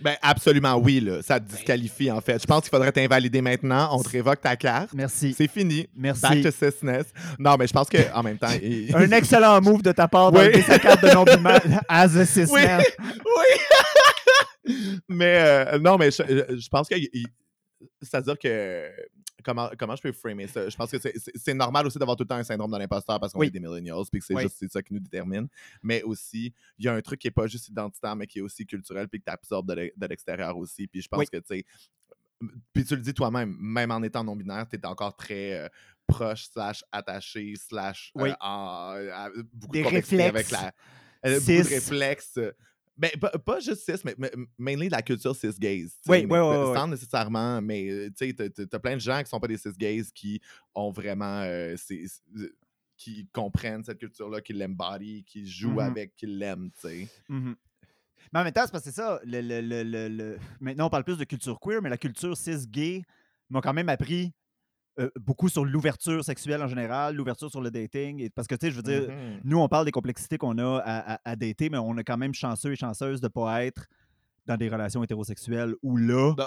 Ben, 0.00 0.14
absolument 0.20 0.76
oui, 0.76 1.00
là. 1.00 1.22
Ça 1.22 1.40
te 1.40 1.48
disqualifie, 1.48 2.10
en 2.10 2.20
fait. 2.20 2.40
Je 2.42 2.46
pense 2.46 2.62
qu'il 2.62 2.70
faudrait 2.70 2.92
t'invalider 2.92 3.40
maintenant. 3.40 3.88
On 3.96 4.02
te 4.02 4.08
révoque 4.10 4.40
ta 4.42 4.54
carte. 4.56 4.90
Merci. 4.92 5.34
C'est 5.36 5.48
fini. 5.48 5.88
Merci. 5.96 6.20
Back 6.22 6.42
to 6.42 6.50
cisness. 6.50 7.06
Non, 7.38 7.56
mais 7.58 7.66
je 7.66 7.72
pense 7.72 7.88
qu'en 7.88 8.22
même 8.22 8.36
temps. 8.38 8.48
il- 8.62 8.94
Un 8.94 9.10
excellent 9.12 9.60
move 9.62 9.82
de 9.82 9.92
ta 9.92 10.06
part 10.06 10.32
Oui. 10.32 10.40
d'enlever 10.40 10.62
sa 10.62 10.78
carte 10.78 11.02
de 11.02 11.10
non-binaire 11.14 11.80
as 11.88 12.14
a 12.16 12.26
cis 12.26 12.44
Oui. 12.50 12.62
man. 12.64 12.82
oui. 13.00 14.74
mais 15.08 15.36
euh, 15.38 15.78
non, 15.78 15.96
mais 15.96 16.10
je, 16.10 16.22
je- 16.28 16.56
je 16.58 16.68
pense 16.68 16.88
que. 16.88 16.96
il- 16.96 17.08
il- 17.12 17.26
C'est-à-dire 18.02 18.38
que. 18.38 18.88
Comment, 19.46 19.70
comment 19.78 19.94
je 19.94 20.02
peux 20.02 20.10
framer 20.10 20.48
ça? 20.48 20.68
Je 20.68 20.76
pense 20.76 20.90
que 20.90 20.98
c'est- 20.98 21.54
normal 21.54 21.86
aussi 21.86 21.98
d'avoir 22.00 22.16
tout 22.16 22.24
le 22.24 22.28
temps 22.28 22.34
un 22.34 22.42
syndrome 22.42 22.72
de 22.72 22.76
l'imposteur 22.78 23.20
parce 23.20 23.32
qu'on 23.32 23.38
Oui. 23.38 23.46
est 23.46 23.50
des 23.50 23.60
millennials 23.60 24.02
puis 24.10 24.18
que 24.18 24.26
c'est 24.26 24.34
Oui. 24.34 24.42
juste 24.42 24.56
c'est 24.58 24.72
ça 24.72 24.82
qui 24.82 24.92
nous 24.92 24.98
détermine. 24.98 25.46
Mais 25.84 26.02
aussi, 26.02 26.52
il 26.78 26.84
y 26.84 26.88
a 26.88 26.94
un 26.94 27.00
truc 27.00 27.20
qui 27.20 27.28
est 27.28 27.30
pas 27.30 27.46
juste 27.46 27.68
identitaire, 27.68 28.16
mais 28.16 28.26
qui 28.26 28.40
est 28.40 28.42
aussi 28.42 28.66
culturel 28.66 29.06
puis 29.08 29.20
que 29.20 29.24
tu 29.26 29.30
absorbes 29.30 29.68
de 29.68 29.74
l'e- 29.74 29.92
de 29.96 30.06
l'extérieur 30.08 30.56
aussi. 30.58 30.88
Puis 30.88 31.00
je 31.00 31.08
pense 31.08 31.20
Oui. 31.20 31.26
que, 31.28 31.36
tu 31.36 31.44
sais, 31.46 31.64
puis 32.72 32.84
tu 32.84 32.96
le 32.96 33.02
dis 33.02 33.14
toi-même, 33.14 33.56
même 33.60 33.92
en 33.92 34.02
étant 34.02 34.24
non-binaire, 34.24 34.66
tu 34.68 34.74
es 34.76 34.84
encore 34.84 35.16
très 35.16 35.52
euh, 35.60 35.68
proche, 36.08 36.48
slash 36.52 36.82
attaché, 36.90 37.54
slash 37.56 38.12
euh, 38.18 38.22
Oui. 38.24 38.30
en- 38.40 38.94
à- 39.12 39.30
beaucoup 39.52 39.72
Des 39.72 39.82
de 39.82 40.20
avec 40.22 40.50
la, 40.50 40.72
euh, 41.24 41.38
beaucoup 41.40 41.46
de 41.52 41.68
réflexes. 41.68 42.38
Euh, 43.04 43.08
Ben, 43.12 43.20
pas, 43.20 43.30
pas 43.38 43.60
juste 43.60 43.82
cis, 43.84 44.00
mais, 44.04 44.14
mais 44.18 44.30
mainly 44.58 44.86
de 44.86 44.92
la 44.92 45.02
culture 45.02 45.34
tu 46.04 46.10
Oui, 46.10 46.18
oui, 46.28 46.38
oui. 46.38 46.74
Sans 46.74 46.88
nécessairement, 46.88 47.60
mais 47.62 47.88
euh, 47.90 48.08
tu 48.16 48.26
sais, 48.26 48.32
t'as- 48.66 48.66
plein 48.80 48.94
de 48.94 49.00
gens 49.00 49.22
qui 49.22 49.28
sont 49.28 49.38
pas 49.40 49.48
des 49.48 49.58
cis-gays 49.58 50.02
qui 50.14 50.40
ont 50.74 50.90
vraiment. 50.90 51.42
euh, 51.42 51.76
ces- 51.76 52.06
ces- 52.08 52.52
qui 52.96 53.28
comprennent 53.30 53.84
cette 53.84 53.98
culture-là, 53.98 54.40
qui 54.40 54.54
l'embody, 54.54 55.22
qui 55.24 55.46
jouent 55.46 55.72
Mhm. 55.72 55.78
avec, 55.80 56.16
qui 56.16 56.26
l'aiment, 56.26 56.70
tu 56.70 56.88
sais. 56.88 57.08
Mhm. 57.28 57.54
Mais 58.32 58.40
en 58.40 58.44
même 58.44 58.52
temps, 58.54 58.62
c'est 58.64 58.72
parce 58.72 58.84
que 58.84 58.90
c'est 58.90 58.96
ça. 58.96 59.20
le- 59.60 59.82
le- 59.84 60.08
le- 60.08 60.38
Maintenant, 60.60 60.86
on 60.86 60.90
parle 60.90 61.04
plus 61.04 61.18
de 61.18 61.24
culture 61.24 61.60
queer, 61.60 61.82
mais 61.82 61.90
la 61.90 61.98
culture 61.98 62.34
cis-gay 62.36 63.02
m'a 63.50 63.60
quand 63.60 63.74
même 63.74 63.90
appris 63.90 64.32
euh, 64.98 65.10
beaucoup 65.20 65.48
sur 65.48 65.64
l'ouverture 65.64 66.24
sexuelle 66.24 66.62
en 66.62 66.68
général, 66.68 67.14
l'ouverture 67.16 67.50
sur 67.50 67.60
le 67.60 67.70
dating. 67.70 68.20
et- 68.22 68.30
Parce 68.30 68.48
que, 68.48 68.54
tu 68.54 68.66
sais, 68.66 68.70
je 68.70 68.76
veux 68.76 68.82
dire, 68.82 69.02
Mhm. 69.10 69.40
nous, 69.44 69.58
on 69.58 69.68
parle 69.68 69.84
des 69.84 69.90
complexités 69.90 70.38
qu'on 70.38 70.56
a 70.58 70.78
à, 70.78 71.14
à- 71.14 71.20
à 71.24 71.36
dater, 71.36 71.68
mais 71.70 71.78
on 71.78 71.96
est 71.98 72.04
quand 72.04 72.16
même 72.16 72.34
chanceux 72.34 72.72
et 72.72 72.76
chanceuse 72.76 73.20
de 73.20 73.26
ne 73.26 73.28
pas 73.28 73.64
être 73.64 73.86
dans 74.46 74.56
des 74.56 74.68
relations 74.68 75.02
hétérosexuelles 75.02 75.74
où 75.82 75.96
là. 75.96 76.34
Dans- 76.36 76.44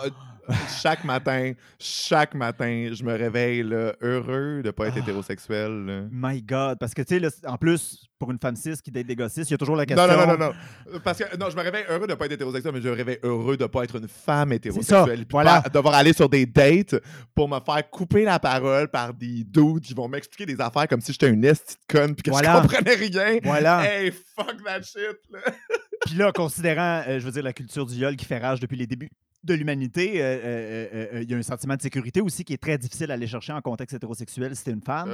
euh, 0.49 0.53
chaque 0.81 1.03
matin, 1.03 1.53
chaque 1.79 2.33
matin, 2.33 2.89
je 2.93 3.03
me 3.03 3.13
réveille 3.13 3.61
là, 3.63 3.93
heureux 4.01 4.61
de 4.63 4.71
pas 4.71 4.87
être 4.87 4.95
Ah. 4.97 4.99
hétérosexuel. 5.01 5.85
là. 5.85 6.01
My 6.11 6.41
God. 6.41 6.79
Parce 6.79 6.93
que, 6.93 7.01
tu 7.03 7.19
sais, 7.19 7.45
en 7.47 7.57
plus, 7.57 8.07
pour 8.17 8.31
une 8.31 8.39
femme 8.39 8.55
cis 8.55 8.73
qui 8.83 8.89
date 8.91 9.05
des 9.05 9.29
cis, 9.29 9.41
il 9.41 9.51
y 9.51 9.53
a 9.53 9.57
toujours 9.57 9.75
la 9.75 9.85
question. 9.85 10.07
non, 10.07 10.17
non, 10.25 10.37
non, 10.37 10.37
non. 10.37 10.99
Parce 11.03 11.19
que 11.19 11.37
non, 11.37 11.49
je 11.49 11.55
me 11.55 11.61
réveille 11.61 11.85
heureux 11.89 12.07
de 12.07 12.13
pas 12.15 12.25
être 12.25 12.31
hétérosexuel, 12.33 12.73
mais 12.73 12.81
je 12.81 12.89
me 12.89 12.95
réveille 12.95 13.19
heureux 13.23 13.57
de 13.57 13.65
pas 13.67 13.83
être 13.83 13.95
une 13.97 14.07
femme 14.07 14.51
hétérosexuelle. 14.53 15.17
puis 15.19 15.27
voilà. 15.31 15.61
pas 15.61 15.69
devoir 15.69 15.93
aller 15.95 16.13
sur 16.13 16.27
des 16.29 16.45
dates 16.45 16.95
pour 17.35 17.47
me 17.47 17.59
faire 17.59 17.89
couper 17.89 18.23
la 18.23 18.39
parole 18.39 18.87
par 18.89 19.13
des 19.13 19.43
dudes 19.43 19.81
qui 19.81 19.93
vont 19.93 20.07
m'expliquer 20.07 20.45
des 20.45 20.59
affaires 20.59 20.87
comme 20.87 21.01
si 21.01 21.11
j'étais 21.11 21.29
une 21.29 21.43
esti 21.45 21.75
de 21.75 21.93
conne 21.93 22.15
puis 22.15 22.23
que 22.23 22.31
Voilà. 22.31 22.55
je 22.55 22.61
comprenais 22.61 22.95
rien. 22.95 23.39
Voilà. 23.43 23.83
Hey, 23.85 24.11
fuck 24.11 24.63
that 24.65 24.81
shit, 24.81 25.17
là. 25.31 25.39
Puis 26.05 26.15
là, 26.15 26.31
considérant, 26.31 27.03
euh, 27.07 27.19
je 27.19 27.25
veux 27.25 27.31
dire, 27.31 27.43
la 27.43 27.53
culture 27.53 27.85
du 27.85 27.95
viol 27.95 28.15
qui 28.15 28.25
fait 28.25 28.37
rage 28.37 28.59
depuis 28.59 28.77
les 28.77 28.87
débuts 28.87 29.09
de 29.43 29.53
l'humanité, 29.53 30.21
euh, 30.21 30.87
euh, 30.93 31.21
il 31.21 31.29
y 31.29 31.33
a 31.33 31.37
un 31.37 31.43
sentiment 31.43 31.75
de 31.75 31.81
sécurité 31.81 32.21
aussi 32.21 32.43
qui 32.43 32.53
est 32.53 32.61
très 32.61 32.77
difficile 32.77 33.09
à 33.11 33.13
aller 33.13 33.27
chercher 33.27 33.53
en 33.53 33.61
contexte 33.61 33.95
hétérosexuel 33.95 34.55
si 34.55 34.63
t'es 34.63 34.71
une 34.71 34.81
femme. 34.81 35.09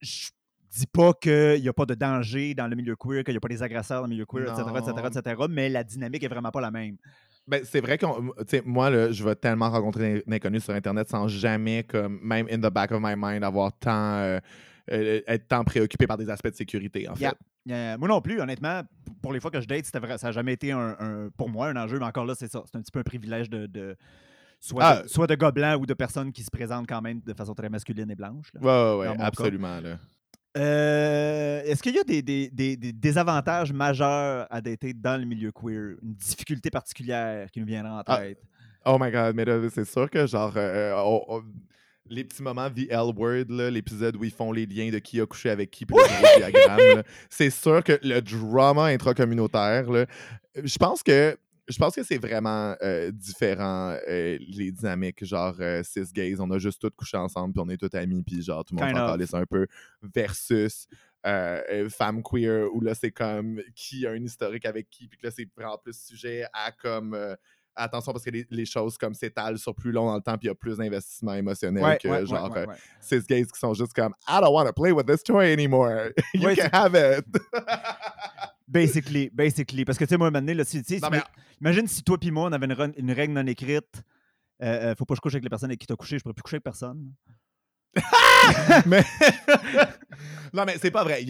Je 0.00 0.30
dis 0.70 0.86
pas 0.86 1.12
qu'il 1.14 1.60
n'y 1.60 1.68
a 1.68 1.72
pas 1.72 1.86
de 1.86 1.94
danger 1.94 2.54
dans 2.54 2.68
le 2.68 2.76
milieu 2.76 2.94
queer, 2.96 3.24
qu'il 3.24 3.34
n'y 3.34 3.38
a 3.38 3.40
pas 3.40 3.48
des 3.48 3.62
agresseurs 3.62 4.02
dans 4.02 4.06
le 4.06 4.10
milieu 4.10 4.24
queer, 4.24 4.52
etc., 4.52 4.68
etc., 4.76 5.08
etc., 5.20 5.42
mais 5.50 5.68
la 5.68 5.82
dynamique 5.82 6.22
est 6.22 6.28
vraiment 6.28 6.50
pas 6.50 6.60
la 6.60 6.70
même. 6.70 6.96
Ben, 7.46 7.62
c'est 7.64 7.80
vrai 7.80 7.98
que 7.98 8.06
moi, 8.64 8.90
là, 8.90 9.10
je 9.10 9.24
vais 9.24 9.34
tellement 9.34 9.70
rencontrer 9.70 10.22
l'inconnu 10.26 10.60
sur 10.60 10.72
Internet 10.72 11.08
sans 11.08 11.26
jamais, 11.26 11.82
comme, 11.82 12.20
même 12.22 12.46
in 12.50 12.58
the 12.58 12.72
back 12.72 12.92
of 12.92 13.00
my 13.02 13.14
mind, 13.16 13.42
avoir 13.42 13.76
tant, 13.76 14.18
euh, 14.18 14.38
être 14.88 15.48
tant 15.48 15.64
préoccupé 15.64 16.06
par 16.06 16.16
des 16.16 16.30
aspects 16.30 16.50
de 16.50 16.54
sécurité, 16.54 17.08
en 17.08 17.16
fait. 17.16 17.22
Yeah. 17.22 17.34
Euh, 17.68 17.98
moi 17.98 18.08
non 18.08 18.20
plus, 18.20 18.40
honnêtement, 18.40 18.82
pour 19.22 19.32
les 19.32 19.40
fois 19.40 19.50
que 19.50 19.60
je 19.60 19.66
date, 19.68 19.84
vrai, 19.96 20.16
ça 20.18 20.28
n'a 20.28 20.32
jamais 20.32 20.54
été 20.54 20.72
un, 20.72 20.96
un- 20.98 21.28
pour 21.36 21.48
moi 21.50 21.68
un 21.68 21.76
enjeu, 21.76 21.98
mais 21.98 22.06
encore 22.06 22.24
là, 22.24 22.34
c'est 22.34 22.50
ça. 22.50 22.62
C'est 22.66 22.78
un 22.78 22.80
petit 22.80 22.90
peu 22.92 23.00
un 23.00 23.04
privilège 23.04 23.50
de, 23.50 23.66
de- 23.66 23.96
soit, 24.60 24.82
Ah. 24.84 25.02
de, 25.02 25.08
soit 25.08 25.26
de 25.26 25.34
gars 25.34 25.50
blancs 25.50 25.80
ou 25.82 25.86
de 25.86 25.94
personnes 25.94 26.32
qui 26.32 26.42
se 26.42 26.50
présentent 26.50 26.86
quand 26.88 27.02
même 27.02 27.20
de 27.20 27.34
façon 27.34 27.54
très 27.54 27.68
masculine 27.68 28.10
et 28.10 28.14
blanche. 28.14 28.50
là. 28.54 28.60
Ouais, 28.62 29.08
ouais, 29.08 29.16
absolument. 29.20 29.78
Là. 29.80 29.98
Euh, 30.56 31.62
Est-ce 31.64 31.82
qu'il 31.82 31.94
y 31.94 31.98
a 31.98 32.04
des, 32.04 32.22
des, 32.22 32.50
des- 32.50 32.76
des 32.76 32.92
désavantages 32.92 33.72
majeurs 33.72 34.46
à 34.50 34.60
dater 34.60 34.92
dans 34.94 35.18
le 35.20 35.24
milieu 35.26 35.52
queer? 35.52 35.96
Une 36.02 36.14
difficulté 36.14 36.70
particulière 36.70 37.50
qui 37.50 37.60
nous 37.60 37.66
viendra 37.66 37.98
en 38.00 38.02
Ah, 38.06 38.18
tête? 38.18 38.42
Oh 38.84 38.96
my 38.98 39.10
god, 39.10 39.34
mais 39.36 39.44
là, 39.44 39.60
c'est 39.70 39.84
sûr 39.84 40.08
que 40.10 40.26
genre 40.26 40.52
euh, 40.56 40.94
on- 40.96 41.24
on- 41.28 41.44
les 42.10 42.24
petits 42.24 42.42
moments 42.42 42.68
The 42.68 42.90
L 42.90 43.12
Word, 43.16 43.46
là, 43.48 43.70
l'épisode 43.70 44.16
où 44.16 44.24
ils 44.24 44.32
font 44.32 44.52
les 44.52 44.66
liens 44.66 44.90
de 44.90 44.98
qui 44.98 45.20
a 45.20 45.26
couché 45.26 45.48
avec 45.48 45.70
qui, 45.70 45.86
puis 45.86 45.96
le 45.96 46.02
gros 46.02 46.38
diagramme, 46.50 46.96
là, 46.96 47.02
c'est 47.30 47.50
sûr 47.50 47.82
que 47.82 47.98
le 48.02 48.20
drama 48.20 48.86
intracommunautaire, 48.86 49.86
je 50.56 50.78
pense 50.78 51.02
que 51.02 51.36
je 51.68 51.78
pense 51.78 51.94
que 51.94 52.02
c'est 52.02 52.18
vraiment 52.18 52.74
euh, 52.82 53.12
différent, 53.12 53.96
euh, 54.08 54.36
les 54.48 54.72
dynamiques. 54.72 55.24
Genre, 55.24 55.54
euh, 55.60 55.84
cis 55.84 56.12
gays, 56.12 56.34
on 56.40 56.50
a 56.50 56.58
juste 56.58 56.80
tous 56.80 56.90
couché 56.90 57.16
ensemble, 57.16 57.54
puis 57.54 57.62
on 57.64 57.68
est 57.68 57.76
tous 57.76 57.96
amis, 57.96 58.24
puis 58.24 58.42
genre, 58.42 58.64
tout 58.64 58.74
le 58.74 58.82
monde 58.82 58.92
s'en 58.92 59.04
of. 59.04 59.12
calisse 59.12 59.34
un 59.34 59.46
peu. 59.46 59.68
Versus 60.02 60.88
euh, 61.26 61.62
euh, 61.70 61.88
femme 61.88 62.24
queer, 62.24 62.66
où 62.74 62.80
là, 62.80 62.94
c'est 62.96 63.12
comme 63.12 63.62
qui 63.76 64.04
a 64.04 64.10
un 64.10 64.24
historique 64.24 64.64
avec 64.66 64.90
qui, 64.90 65.06
puis 65.06 65.16
que 65.16 65.26
là, 65.28 65.30
c'est 65.30 65.48
vraiment 65.56 65.78
plus 65.78 65.96
sujet 65.96 66.44
à 66.52 66.72
comme. 66.72 67.16
Euh, 67.78 67.82
attention, 67.84 68.12
parce 68.12 68.24
que 68.24 68.30
les, 68.30 68.46
les 68.50 68.64
choses 68.66 68.96
comme 68.98 69.14
s'étalent 69.14 69.58
sur 69.58 69.74
plus 69.74 69.92
long 69.92 70.06
dans 70.06 70.16
le 70.16 70.20
temps, 70.20 70.36
puis 70.36 70.46
il 70.46 70.48
y 70.48 70.50
a 70.50 70.54
plus 70.54 70.76
d'investissement 70.78 71.34
émotionnel 71.34 71.82
Ouais, 71.82 71.98
que 71.98 72.08
ouais, 72.08 72.26
genre 72.26 72.50
ouais, 72.50 72.58
euh, 72.60 72.66
ouais. 72.66 72.74
cis 73.00 73.20
gays 73.28 73.44
qui 73.46 73.58
sont 73.58 73.74
juste 73.74 73.92
comme 73.92 74.14
I 74.28 74.40
don't 74.40 74.52
want 74.52 74.66
to 74.66 74.72
play 74.72 74.92
with 74.92 75.06
this 75.06 75.22
toy 75.22 75.52
anymore. 75.52 76.10
you 76.34 76.54
can 76.54 76.68
have 76.72 76.94
it. 76.94 77.24
Basically, 78.68 79.30
basically. 79.30 79.84
Parce 79.84 79.98
que, 79.98 80.04
tu 80.04 80.10
sais, 80.10 80.16
moi, 80.16 80.26
à 80.26 80.28
un 80.28 80.30
moment 80.30 80.40
donné, 80.42 80.54
là, 80.54 80.64
si- 80.64 80.80
Non, 81.02 81.08
mais- 81.10 81.22
imagine 81.60 81.88
si 81.88 82.04
toi 82.04 82.16
et 82.22 82.30
moi, 82.30 82.44
on 82.48 82.52
avait 82.52 82.66
une 82.96 83.10
règle 83.12 83.32
non 83.32 83.46
écrite. 83.46 84.02
euh, 84.62 84.90
euh, 84.90 84.94
faut 84.94 85.04
pas 85.04 85.14
que 85.14 85.16
je 85.16 85.20
couche 85.22 85.34
avec 85.34 85.42
les 85.42 85.50
personnes 85.50 85.70
avec 85.70 85.80
qui 85.80 85.86
t'as 85.86 85.96
couché, 85.96 86.18
je 86.18 86.22
pourrais 86.22 86.34
plus 86.34 86.42
coucher 86.42 86.56
avec 86.56 86.64
personne. 86.64 87.12
Mais 88.86 89.04
non, 90.52 90.64
mais 90.66 90.76
c'est 90.80 90.90
pas 90.90 91.04
vrai. 91.04 91.24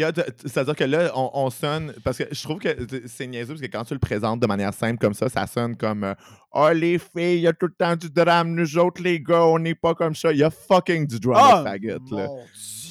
C'est-à-dire 0.44 0.76
que 0.76 0.84
là, 0.84 1.10
on, 1.14 1.30
on 1.32 1.50
sonne. 1.50 1.92
Parce 2.04 2.18
que 2.18 2.24
je 2.30 2.42
trouve 2.42 2.58
que 2.58 2.76
c'est 3.06 3.26
niaiseux, 3.26 3.54
parce 3.54 3.60
que 3.60 3.66
quand 3.66 3.84
tu 3.84 3.94
le 3.94 4.00
présentes 4.00 4.40
de 4.40 4.46
manière 4.46 4.74
simple 4.74 4.98
comme 4.98 5.14
ça, 5.14 5.28
ça 5.28 5.46
sonne 5.46 5.76
comme 5.76 6.04
euh, 6.04 6.14
Oh, 6.52 6.68
les 6.74 6.98
filles, 6.98 7.36
il 7.36 7.40
y 7.40 7.46
a 7.46 7.52
tout 7.52 7.66
le 7.66 7.74
temps 7.78 7.96
du 7.96 8.10
drame. 8.10 8.54
Nous 8.54 8.78
autres, 8.78 9.02
les 9.02 9.20
gars, 9.20 9.44
on 9.44 9.58
n'est 9.58 9.74
pas 9.74 9.94
comme 9.94 10.14
ça. 10.14 10.32
Il 10.32 10.38
y 10.38 10.44
a 10.44 10.50
fucking 10.50 11.06
du 11.06 11.20
drama, 11.20 11.62
faggot. 11.64 11.98
Là. 12.10 12.28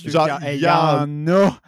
Dieu, 0.02 0.12
Genre, 0.12 0.40
il 0.48 0.56
y 0.56 0.62
y 0.62 0.70
en 0.70 1.28
a. 1.28 1.60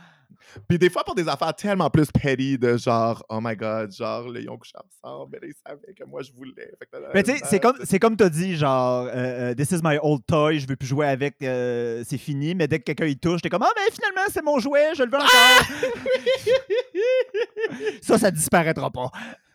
Puis 0.67 0.77
des 0.77 0.89
fois, 0.89 1.03
pour 1.03 1.15
des 1.15 1.27
affaires 1.27 1.53
tellement 1.55 1.89
plus 1.89 2.11
petty, 2.11 2.57
de 2.57 2.77
genre, 2.77 3.23
oh 3.29 3.39
my 3.41 3.55
god, 3.55 3.91
genre, 3.93 4.35
ils 4.35 4.49
ont 4.49 4.57
couché 4.57 4.73
ensemble, 4.77 5.31
mais 5.33 5.47
là, 5.47 5.53
ils 5.53 5.69
savaient 5.69 5.93
que 5.93 6.03
moi, 6.05 6.21
je 6.21 6.31
voulais. 6.31 6.71
Fait 6.79 6.85
que 6.91 6.97
là, 6.97 7.09
Mais 7.13 7.23
tu 7.23 7.31
sais, 7.31 7.41
c'est 7.45 7.59
comme, 7.59 7.77
c'est 7.83 7.99
comme 7.99 8.15
t'as 8.15 8.29
dit, 8.29 8.55
genre, 8.55 9.05
euh, 9.07 9.51
euh, 9.51 9.53
This 9.55 9.71
is 9.71 9.79
my 9.83 9.97
old 10.01 10.21
toy, 10.25 10.59
je 10.59 10.67
veux 10.67 10.75
plus 10.75 10.87
jouer 10.87 11.07
avec, 11.07 11.35
euh, 11.41 12.03
c'est 12.07 12.17
fini. 12.17 12.55
Mais 12.55 12.67
dès 12.67 12.79
que 12.79 12.83
quelqu'un 12.83 13.05
y 13.05 13.17
touche, 13.17 13.41
t'es 13.41 13.49
comme, 13.49 13.63
ah, 13.63 13.71
mais 13.75 13.91
finalement, 13.91 14.29
c'est 14.29 14.43
mon 14.43 14.59
jouet, 14.59 14.93
je 14.95 15.03
le 15.03 15.09
veux 15.09 15.17
encore. 15.17 15.29
ça, 18.01 18.17
ça 18.17 18.31
disparaîtra 18.31 18.89
pas. 18.89 19.11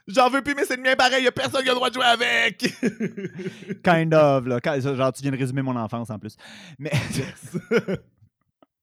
J'en 0.08 0.30
veux 0.30 0.40
plus, 0.40 0.54
mais 0.54 0.64
c'est 0.64 0.76
le 0.76 0.82
mien 0.82 0.94
pareil, 0.94 1.22
il 1.22 1.24
y 1.24 1.28
a 1.28 1.32
personne 1.32 1.62
qui 1.62 1.68
a 1.68 1.72
le 1.72 1.76
droit 1.76 1.88
de 1.88 1.94
jouer 1.94 2.04
avec. 2.04 2.58
Kind 3.82 4.14
of, 4.14 4.46
là. 4.46 4.60
Genre, 4.78 5.12
tu 5.12 5.22
viens 5.22 5.32
de 5.32 5.36
résumer 5.36 5.62
mon 5.62 5.74
enfance 5.76 6.10
en 6.10 6.18
plus. 6.18 6.36
Mais. 6.78 6.92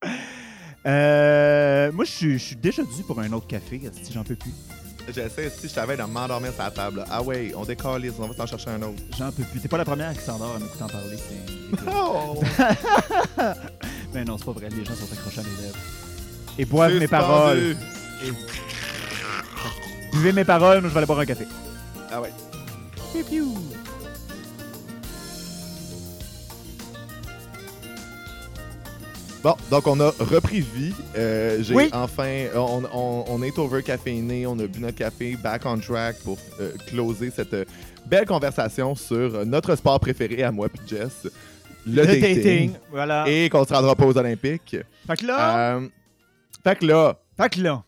Euh, 0.85 1.91
moi, 1.91 2.05
je 2.05 2.37
suis- 2.37 2.55
déjà 2.55 2.83
dû 2.83 3.03
pour 3.07 3.19
un 3.19 3.31
autre 3.33 3.47
café, 3.47 3.81
si 4.03 4.11
j'en 4.13 4.23
peux 4.23 4.35
plus. 4.35 4.51
J'essaie, 5.13 5.49
si 5.49 5.67
je 5.67 5.73
savais 5.73 5.97
de 5.97 6.03
m'endormir 6.03 6.53
sur 6.53 6.63
la 6.63 6.71
table. 6.71 7.03
Ah 7.11 7.21
ouais, 7.21 7.51
on 7.57 7.65
décolle, 7.65 8.09
on 8.19 8.27
va 8.27 8.33
s'en 8.35 8.45
chercher 8.47 8.69
un 8.69 8.81
autre. 8.83 9.01
J'en 9.17 9.31
peux 9.33 9.43
plus. 9.43 9.59
T'es 9.59 9.67
pas 9.67 9.77
la 9.77 9.83
première 9.85 10.13
qui 10.13 10.21
s'endort 10.21 10.55
en 10.55 10.59
m'écoutant 10.59 10.87
parler. 10.87 11.17
c'est- 11.17 11.83
Oh! 11.93 12.39
Mais 14.13 14.23
non, 14.23 14.37
c'est 14.37 14.45
pas 14.45 14.51
vrai. 14.53 14.69
Les 14.69 14.85
gens 14.85 14.93
sont 14.95 15.11
accrochés 15.11 15.39
à 15.41 15.43
mes 15.43 15.61
lèvres. 15.61 15.77
Et 16.57 16.65
boivent 16.65 16.93
mes 16.93 17.07
paroles. 17.07 17.75
Buvez 20.13 20.31
mes 20.31 20.45
paroles, 20.45 20.79
moi 20.81 20.89
je 20.89 20.93
vais 20.93 20.97
aller 20.99 21.07
boire 21.07 21.19
un 21.19 21.25
café. 21.25 21.47
Ah 22.11 22.21
ouais. 22.21 22.31
Piou, 23.11 23.23
piou. 23.25 23.57
Bon, 29.43 29.55
donc 29.69 29.87
on 29.87 29.99
a 29.99 30.09
repris 30.19 30.61
vie. 30.61 30.93
Euh, 31.17 31.61
J'ai 31.61 31.75
Oui. 31.75 31.89
enfin, 31.91 32.45
on, 32.55 32.83
on- 32.93 33.25
on 33.27 33.43
est 33.43 33.57
over 33.59 33.83
caféiné, 33.83 34.47
on 34.47 34.57
a 34.59 34.67
bu 34.67 34.79
notre 34.79 34.95
café, 34.97 35.35
back 35.35 35.63
on 35.65 35.77
track 35.79 36.17
pour 36.23 36.37
euh, 36.61 36.71
closer 36.87 37.29
cette 37.29 37.53
euh, 37.53 37.65
belle 38.05 38.25
conversation 38.25 38.95
sur 38.95 39.15
euh, 39.35 39.43
notre 39.43 39.75
sport 39.75 39.99
préféré 39.99 40.43
à 40.43 40.51
moi 40.51 40.69
puis 40.69 40.81
Jess, 40.87 41.27
le, 41.85 42.03
Le 42.03 42.05
dating, 42.21 42.71
Voilà. 42.89 43.25
et 43.27 43.49
qu'on 43.49 43.65
se 43.65 43.73
rendra 43.73 43.95
pas 43.95 44.05
aux 44.05 44.17
Olympiques. 44.17 44.77
Fait 45.05 45.17
que 45.17 45.25
là, 45.25 45.75
Euh, 45.75 45.87
fait 46.63 46.79
que 46.79 46.85
là, 46.85 47.19
fait 47.35 47.49
que 47.49 47.61
là, 47.61 47.83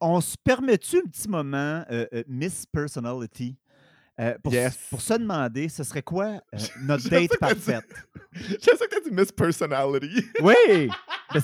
on 0.00 0.22
se 0.22 0.34
permet-tu 0.42 0.96
un 0.96 1.02
petit 1.10 1.28
moment, 1.28 1.82
euh, 1.90 2.06
euh, 2.14 2.22
Miss 2.26 2.64
Personality, 2.72 3.54
euh, 4.20 4.34
pour, 4.42 4.52
Yes. 4.52 4.76
pour 4.90 5.00
se 5.00 5.14
demander, 5.14 5.68
ce 5.68 5.82
serait 5.84 6.02
quoi 6.02 6.26
euh, 6.54 6.58
notre 6.82 7.08
date 7.08 7.36
parfaite? 7.38 7.84
je 8.32 8.42
sais 8.58 8.88
que 8.88 9.08
dit 9.08 9.14
Miss 9.14 9.32
Personality. 9.32 10.24
Oui! 10.42 10.88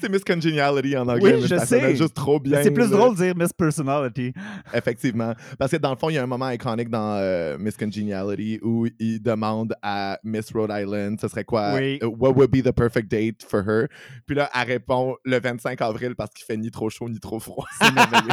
C'est- 0.00 0.08
Miss 0.10 0.24
Congeniality 0.24 0.96
en 0.98 1.08
anglais, 1.08 1.34
Oui, 1.34 1.40
mais 1.40 1.46
je 1.48 1.56
ça 1.56 1.64
sais. 1.64 1.96
juste 1.96 2.12
trop 2.14 2.38
bien. 2.38 2.62
c'est 2.62 2.70
plus 2.70 2.90
là. 2.90 2.96
drôle 2.96 3.16
de 3.16 3.22
dire 3.22 3.34
Miss 3.36 3.52
Personality. 3.54 4.34
Effectivement. 4.74 5.32
Parce 5.58 5.70
que 5.70 5.76
dans 5.78 5.90
le 5.90 5.96
fond, 5.96 6.10
il 6.10 6.14
y 6.14 6.18
a 6.18 6.22
un 6.22 6.26
moment 6.26 6.50
iconique 6.50 6.90
dans 6.90 7.16
euh, 7.16 7.56
Miss 7.58 7.76
Congeniality 7.76 8.60
où 8.62 8.86
il 8.98 9.22
demande 9.22 9.74
à 9.82 10.18
Miss 10.22 10.52
Rhode 10.52 10.70
Island 10.74 11.18
ce 11.20 11.28
serait 11.28 11.44
quoi, 11.44 11.74
Oui. 11.74 11.98
what 12.02 12.32
would 12.32 12.50
be 12.50 12.62
the 12.62 12.72
perfect 12.72 13.10
date 13.10 13.42
for 13.48 13.62
her? 13.66 13.86
Puis 14.26 14.36
là, 14.36 14.50
elle 14.54 14.66
répond 14.68 15.16
le 15.24 15.38
25 15.40 15.80
avril 15.80 16.14
parce 16.16 16.30
qu'il 16.34 16.44
fait 16.44 16.56
ni 16.58 16.70
trop 16.70 16.90
chaud 16.90 17.08
ni 17.08 17.18
trop 17.20 17.40
froid. 17.40 17.66
C'est 17.80 17.92
merveilleux. 17.92 18.28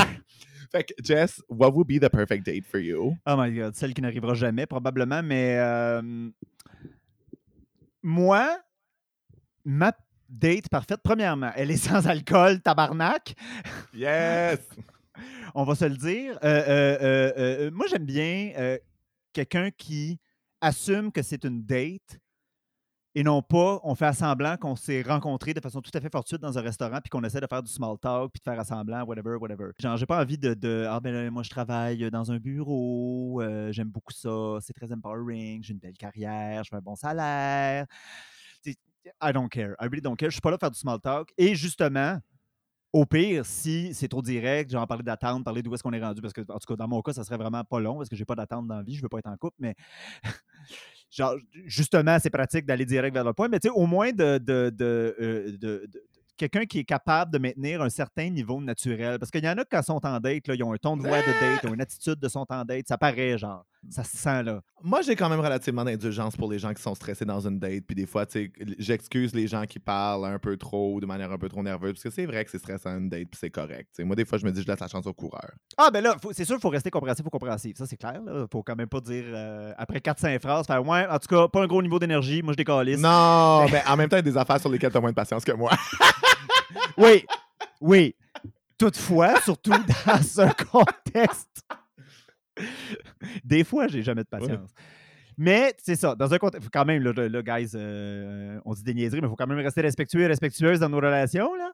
Fait 0.72 0.84
que, 0.86 0.94
Jess, 1.04 1.42
what 1.50 1.72
would 1.74 1.88
be 1.88 2.00
the 2.00 2.10
perfect 2.10 2.46
date 2.46 2.66
for 2.66 2.80
you? 2.80 3.18
Oh 3.26 3.36
my 3.38 3.52
god, 3.52 3.76
celle 3.76 3.94
qui 3.94 4.02
n'arrivera 4.02 4.34
jamais, 4.34 4.66
probablement, 4.66 5.22
mais 5.22 5.58
euh, 5.58 6.30
moi, 8.02 8.60
ma 9.66 9.94
date 10.30 10.70
parfaite, 10.70 11.02
premièrement, 11.04 11.52
elle 11.56 11.72
est 11.72 11.78
sans 11.90 12.08
alcool, 12.08 12.62
tabarnak, 12.62 13.36
Yes! 13.94 14.60
on 15.56 15.64
va 15.64 15.76
se 15.76 15.86
le 15.86 15.98
dire. 15.98 16.40
Euh, 16.44 16.98
euh, 17.02 17.72
moi, 17.72 17.86
j'aime 17.90 18.06
bien 18.06 18.78
quelqu'un 19.34 19.70
qui 19.72 20.20
assume 20.62 21.12
que 21.12 21.22
c'est 21.22 21.44
une 21.44 21.64
date 21.64 22.20
et 23.14 23.24
non 23.24 23.42
pas 23.42 23.80
on 23.84 23.96
fait 23.96 24.14
semblant 24.14 24.58
qu'on 24.58 24.76
s'est 24.76 25.02
rencontrés 25.02 25.54
de 25.54 25.60
façon 25.60 25.82
tout 25.82 25.92
à 25.94 26.00
fait 26.00 26.12
fortuite 26.12 26.42
dans 26.42 26.58
un 26.58 26.62
restaurant 26.62 27.00
puis 27.02 27.10
qu'on 27.10 27.24
essaie 27.24 27.42
de 27.42 27.48
faire 27.48 27.62
du 27.62 27.72
small 27.72 27.98
talk 28.00 28.32
puis 28.32 28.42
de 28.46 28.52
faire 28.52 28.66
semblant, 28.66 29.04
whatever, 29.04 29.36
whatever. 29.36 29.72
Genre, 29.80 29.98
j'ai 29.98 30.06
pas 30.06 30.22
envie 30.22 30.38
de, 30.38 30.54
de 30.54 30.86
ah 30.90 31.00
ben 31.00 31.14
là, 31.14 31.30
moi 31.32 31.44
je 31.44 31.50
travaille 31.50 32.10
dans 32.12 32.32
un 32.32 32.38
bureau, 32.38 33.42
euh, 33.42 33.72
j'aime 33.72 33.90
beaucoup 33.90 34.14
ça, 34.14 34.58
c'est 34.62 34.74
très 34.74 34.92
empowering, 34.92 35.64
j'ai 35.64 35.74
une 35.74 35.80
belle 35.80 35.98
carrière, 35.98 36.64
je 36.64 36.70
fais 36.70 36.78
un 36.78 36.82
bon 36.82 36.96
salaire. 36.96 37.86
I 39.20 39.34
don't 39.34 39.50
care, 39.50 39.76
I 39.80 39.88
really 39.88 40.02
don't 40.02 40.16
care. 40.16 40.30
Je 40.30 40.36
suis 40.36 40.42
pas 40.42 40.52
là 40.52 40.58
pour 40.58 40.68
faire 40.68 40.72
du 40.72 40.80
small 40.80 41.00
talk 41.00 41.34
et 41.38 41.56
justement, 41.56 42.20
au 42.94 43.06
pire, 43.06 43.46
si 43.46 43.94
c'est 43.94 44.08
trop 44.08 44.22
direct, 44.22 44.70
genre 44.72 44.86
parler 44.88 45.04
d'attente, 45.04 45.44
parler 45.44 45.62
d'où 45.64 45.74
est-ce 45.74 45.84
qu'on 45.84 45.94
est 45.94 46.04
rendu, 46.04 46.22
parce 46.22 46.34
que, 46.34 46.42
en 46.42 46.60
tout 46.60 46.68
cas, 46.68 46.76
dans 46.76 46.88
mon 46.88 47.02
cas, 47.02 47.14
ça 47.14 47.24
serait 47.24 47.38
vraiment 47.38 47.64
pas 47.64 47.80
long 47.80 47.98
parce 47.98 48.10
que 48.10 48.16
j'ai 48.16 48.26
pas 48.26 48.36
d'attente 48.36 48.68
dans 48.68 48.78
la 48.78 48.84
vie, 48.84 48.96
je 48.96 49.02
veux 49.02 49.10
pas 49.10 49.20
être 49.20 49.30
en 49.30 49.38
couple, 49.38 49.56
mais 49.60 49.76
genre, 51.12 51.36
justement, 51.66 52.18
c'est 52.20 52.30
pratique 52.30 52.66
d'aller 52.66 52.86
direct 52.86 53.14
vers 53.14 53.24
le 53.24 53.34
point, 53.34 53.48
mais 53.48 53.60
tu 53.60 53.68
sais, 53.70 53.74
au 53.74 53.86
moins 53.86 54.12
de, 54.12 54.38
de, 54.38 54.70
de, 54.70 55.16
euh, 55.20 55.52
de- 55.58 55.88
de- 55.92 56.04
quelqu'un 56.38 56.66
qui 56.66 56.80
est 56.80 56.84
capable 56.84 57.32
de 57.32 57.38
maintenir 57.38 57.82
un 57.82 57.90
certain 57.90 58.30
niveau 58.30 58.60
naturel. 58.60 59.20
Parce 59.20 59.30
qu'il 59.30 59.44
y 59.44 59.50
en 59.50 59.58
a 59.58 59.64
qui, 59.64 59.70
quand 59.72 59.82
ils 59.82 59.86
sont 59.86 60.06
en 60.06 60.20
date, 60.20 60.48
là, 60.48 60.56
ils 60.56 60.64
ont 60.64 60.74
un 60.74 60.78
ton 60.78 60.98
de 60.98 61.04
voix 61.04 61.20
de 61.20 61.26
date, 61.26 61.60
ils 61.64 61.70
ont 61.70 61.74
une 61.74 61.82
attitude 61.82 62.16
de 62.16 62.28
sont 62.28 62.46
en 62.50 62.66
date, 62.66 62.88
ça 62.88 62.98
paraît, 62.98 63.38
genre, 63.38 63.66
ça 63.90 64.04
se 64.04 64.16
sent 64.16 64.44
là. 64.44 64.62
Moi, 64.84 65.02
j'ai 65.02 65.16
quand 65.16 65.30
même 65.30 65.40
relativement 65.40 65.84
d'indulgence 65.84 66.36
pour 66.36 66.52
les 66.52 66.60
gens 66.60 66.74
qui 66.74 66.82
sont 66.82 66.96
stressés 66.96 67.26
dans 67.26 67.48
une 67.48 67.60
date. 67.60 67.84
Puis 67.88 67.96
des 67.96 68.06
fois, 68.06 68.26
tu 68.26 68.46
sais, 68.46 68.52
j'excuse 68.78 69.34
les 69.34 69.48
gens 69.48 69.66
qui 69.66 69.80
parlent 69.80 70.26
un 70.26 70.40
peu 70.40 70.58
trop 70.58 70.96
ou 70.96 71.02
de 71.02 71.06
manière 71.06 71.32
un 71.32 71.38
peu 71.38 71.50
trop 71.50 71.64
nerveuse. 71.64 71.94
Parce 71.94 72.04
que 72.04 72.10
c'est 72.10 72.26
vrai 72.26 72.46
que 72.46 72.52
c'est 72.52 72.60
stressant 72.60 72.98
une 72.98 73.10
date, 73.10 73.28
puis 73.30 73.40
c'est 73.40 73.50
correct. 73.50 73.90
tu 73.94 73.98
sais. 73.98 74.04
Moi, 74.04 74.16
des 74.16 74.26
fois, 74.26 74.38
je 74.38 74.46
me 74.46 74.52
dis, 74.52 74.62
je 74.62 74.68
laisse 74.68 74.80
la 74.80 74.88
chance 74.88 75.06
au 75.08 75.14
coureur. 75.14 75.52
Ah, 75.78 75.90
ben 75.92 76.02
là, 76.02 76.16
c'est 76.32 76.46
sûr, 76.46 76.56
il 76.58 76.62
faut 76.62 76.70
rester 76.70 76.90
compréhensif 76.90 77.26
ou 77.26 77.30
compréhensif. 77.30 77.78
Ça, 77.78 77.86
c'est 77.86 77.98
clair. 77.98 78.22
Il 78.26 78.46
faut 78.52 78.64
quand 78.64 78.76
même 78.76 78.90
pas 78.90 79.02
dire, 79.02 79.24
euh, 79.28 79.74
après 79.78 80.00
4-5 80.00 80.40
phrases, 80.40 80.68
faire 80.68 80.86
Ouais, 80.86 81.08
en 81.08 81.20
tout 81.20 81.28
cas, 81.28 81.48
pas 81.48 81.62
un 81.64 81.68
gros 81.68 81.82
niveau 81.82 82.00
d'énergie, 82.00 82.42
moi 82.42 82.54
je 82.54 82.58
décalisse. 82.58 83.00
Non, 83.00 83.68
mais 83.70 83.84
en 83.88 83.96
même 83.98 84.10
temps, 84.10 84.18
il 84.18 84.26
y 84.26 84.30
a 84.30 84.32
des 84.32 84.38
affaires 84.38 84.60
sur 84.60 84.70
lesquelles 84.70 84.92
tu 84.92 84.98
as 84.98 85.02
moins 85.02 85.12
de 85.12 85.16
patience 85.16 85.44
que 85.44 85.52
moi. 85.52 85.72
Oui, 86.98 87.26
oui. 87.80 88.16
Toutefois, 88.78 89.40
surtout 89.42 89.72
dans 89.72 90.24
ce 90.24 90.64
contexte, 90.72 91.64
des 93.44 93.64
fois, 93.64 93.88
j'ai 93.88 94.02
jamais 94.04 94.24
de 94.24 94.28
patience. 94.30 94.70
Mais 95.38 95.74
c'est 95.82 95.96
ça, 95.96 96.14
dans 96.16 96.32
un 96.34 96.38
contexte, 96.38 96.70
quand 96.72 96.86
même, 96.86 97.02
là, 97.04 97.14
là, 97.28 97.42
guys, 97.42 97.72
euh, 97.76 98.60
on 98.66 98.74
dit 98.74 98.84
des 98.84 98.94
niaiseries, 98.94 99.22
mais 99.22 99.28
il 99.28 99.30
faut 99.30 99.36
quand 99.36 99.48
même 99.48 99.58
rester 99.60 99.82
respectueux 99.82 100.22
et 100.22 100.28
respectueuse 100.28 100.80
dans 100.80 100.90
nos 100.90 100.98
relations. 100.98 101.56
Là. 101.56 101.72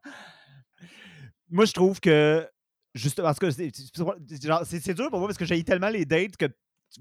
Moi, 1.49 1.65
je 1.65 1.73
trouve 1.73 1.99
que, 1.99 2.47
juste, 2.93 3.21
parce 3.21 3.39
que 3.39 3.49
c'est- 3.51 4.93
dur 4.93 5.09
pour 5.09 5.19
moi 5.19 5.27
parce 5.27 5.37
que 5.37 5.45
j'ai 5.45 5.61
tellement 5.63 5.89
les 5.89 6.05
dates 6.05 6.37
que 6.37 6.45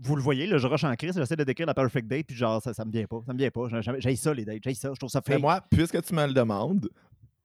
vous 0.01 0.17
le 0.17 0.23
voyez, 0.23 0.47
là, 0.47 0.59
je 0.59 0.67
rush 0.67 0.83
en 0.85 0.95
crise, 0.97 1.15
j'essaie 1.17 1.37
de 1.37 1.45
décrire 1.45 1.67
la 1.67 1.75
perfect 1.75 2.09
date, 2.09 2.27
puis 2.27 2.37
genre, 2.37 2.61
ça, 2.61 2.75
ça 2.75 2.85
me 2.85 2.91
vient 2.91 3.07
pas, 3.07 3.21
ça 3.25 3.33
me 3.33 3.39
vient 3.39 3.51
pas. 3.51 3.69
J'ai- 3.99 4.17
ça, 4.17 4.35
les 4.35 4.45
dates, 4.45 4.63
j'ai 4.65 4.75
ça, 4.75 4.91
je 4.93 4.99
trouve 4.99 5.11
ça 5.11 5.23
Mais 5.29 5.35
fake. 5.35 5.43
moi, 5.43 5.61
puisque 5.71 6.03
tu 6.03 6.15
me 6.15 6.27
le 6.27 6.33
demandes. 6.33 6.89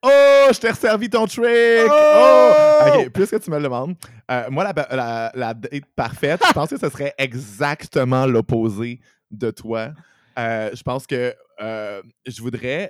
Oh, 0.04 0.48
je 0.52 0.60
t'ai 0.60 0.70
resservi 0.70 1.10
ton 1.10 1.28
trick! 1.28 1.88
Oh! 1.90 2.52
OK, 2.88 3.10
puisque 3.10 3.40
tu 3.40 3.52
me 3.52 3.58
le 3.58 3.64
demandes, 3.64 3.96
euh, 4.32 4.50
moi, 4.50 4.64
la, 4.64 4.74
la, 4.96 5.32
la 5.36 5.54
date 5.54 5.86
parfaite, 5.96 6.42
je 6.48 6.54
pense 6.54 6.70
que 6.70 6.78
ce 6.78 6.90
serait 6.90 7.14
exactement 7.18 8.26
l'opposé 8.26 9.00
de 9.30 9.52
toi. 9.52 9.92
Euh, 10.40 10.72
je 10.74 10.82
pense 10.82 11.06
que 11.06 11.36
euh, 11.62 12.02
je 12.26 12.42
voudrais 12.42 12.90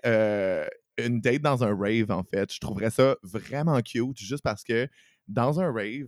une 0.97 1.19
date 1.19 1.41
dans 1.41 1.63
un 1.63 1.75
rave, 1.77 2.11
en 2.11 2.23
fait. 2.23 2.53
Je 2.53 2.59
trouverais 2.59 2.91
ça 2.91 3.15
vraiment 3.23 3.79
cute, 3.81 4.17
juste 4.17 4.43
parce 4.43 4.63
que 4.63 4.87
dans 5.27 5.59
un 5.59 5.71
rave, 5.71 6.07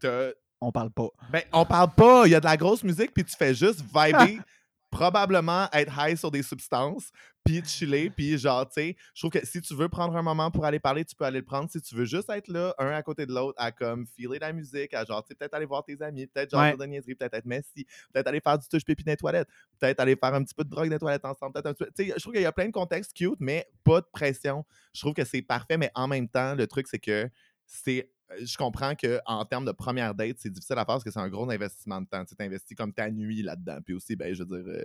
t'as 0.00 0.30
on 0.64 0.70
parle 0.70 0.90
pas. 0.90 1.08
Ben, 1.30 1.42
on 1.52 1.64
parle 1.64 1.90
pas. 1.90 2.22
Il 2.26 2.30
y 2.30 2.34
a 2.36 2.40
de 2.40 2.44
la 2.44 2.56
grosse 2.56 2.84
musique, 2.84 3.12
puis 3.12 3.24
tu 3.24 3.34
fais 3.36 3.52
juste 3.54 3.80
vibrer. 3.94 4.38
probablement 4.92 5.68
être 5.72 5.92
high 5.98 6.16
sur 6.16 6.30
des 6.30 6.42
substances, 6.42 7.10
puis 7.44 7.60
chiller, 7.64 8.08
puis 8.10 8.38
genre, 8.38 8.64
tu 8.68 8.74
sais, 8.74 8.96
je 9.14 9.22
trouve 9.22 9.32
que 9.32 9.44
si 9.44 9.60
tu 9.60 9.74
veux 9.74 9.88
prendre 9.88 10.14
un 10.16 10.22
moment 10.22 10.50
pour 10.52 10.64
aller 10.64 10.78
parler, 10.78 11.04
tu 11.04 11.16
peux 11.16 11.24
aller 11.24 11.40
le 11.40 11.44
prendre. 11.44 11.68
Si 11.68 11.80
tu 11.80 11.96
veux 11.96 12.04
juste 12.04 12.30
être 12.30 12.46
là, 12.46 12.72
un 12.78 12.90
à 12.90 13.02
côté 13.02 13.26
de 13.26 13.32
l'autre, 13.32 13.60
à 13.60 13.72
comme 13.72 14.06
filer 14.06 14.38
la 14.38 14.52
musique, 14.52 14.94
à 14.94 15.04
genre, 15.04 15.24
tu 15.24 15.28
sais, 15.28 15.34
peut-être 15.34 15.54
aller 15.54 15.66
voir 15.66 15.82
tes 15.82 16.00
amis, 16.02 16.26
peut-être 16.28 16.50
genre 16.50 16.60
Ouais. 16.60 16.76
de 16.76 16.84
niaiseries, 16.84 17.16
peut-être 17.16 17.34
être 17.34 17.46
messy, 17.46 17.84
peut-être 18.12 18.28
aller 18.28 18.40
faire 18.40 18.58
du 18.58 18.68
touche 18.68 18.84
pipi 18.84 19.02
dans 19.02 19.10
les 19.12 19.16
toilettes, 19.16 19.48
peut-être 19.80 19.98
aller 19.98 20.14
faire 20.14 20.34
un 20.34 20.44
petit 20.44 20.54
peu 20.54 20.62
de 20.62 20.68
drogue 20.70 20.86
dans 20.88 20.94
les 20.94 20.98
toilettes 21.00 21.24
ensemble, 21.24 21.54
peut-être 21.54 21.66
un 21.66 21.72
petit 21.74 21.84
peu- 21.84 21.90
Tu 21.96 22.04
sais, 22.10 22.14
je 22.16 22.20
trouve 22.20 22.34
qu'il 22.34 22.42
y 22.42 22.46
a 22.46 22.52
plein 22.52 22.66
de 22.66 22.72
contextes 22.72 23.16
cute, 23.16 23.40
mais 23.40 23.66
pas 23.82 24.02
de 24.02 24.06
pression. 24.12 24.64
Je 24.94 25.00
trouve 25.00 25.14
que 25.14 25.24
c'est 25.24 25.42
parfait, 25.42 25.78
mais 25.78 25.90
en 25.96 26.06
même 26.06 26.28
temps, 26.28 26.54
le 26.54 26.66
truc, 26.68 26.86
c'est 26.86 27.00
que 27.00 27.28
c'est 27.66 28.11
je 28.40 28.56
comprends 28.56 28.94
qu'en 28.94 29.44
termes 29.44 29.64
de 29.64 29.72
première 29.72 30.14
date, 30.14 30.36
c'est 30.38 30.50
difficile 30.50 30.74
à 30.74 30.84
faire 30.84 30.86
parce 30.86 31.04
que 31.04 31.10
c'est 31.10 31.18
un 31.20 31.28
gros 31.28 31.48
investissement 31.50 32.00
de 32.00 32.06
temps. 32.06 32.24
Tu 32.24 32.34
investis 32.38 32.76
comme 32.76 32.92
ta 32.92 33.10
nuit 33.10 33.42
là-dedans. 33.42 33.78
Puis 33.84 33.94
aussi, 33.94 34.16
ben, 34.16 34.34
je 34.34 34.42
veux 34.42 34.58
dire, 34.62 34.72
euh, 34.72 34.84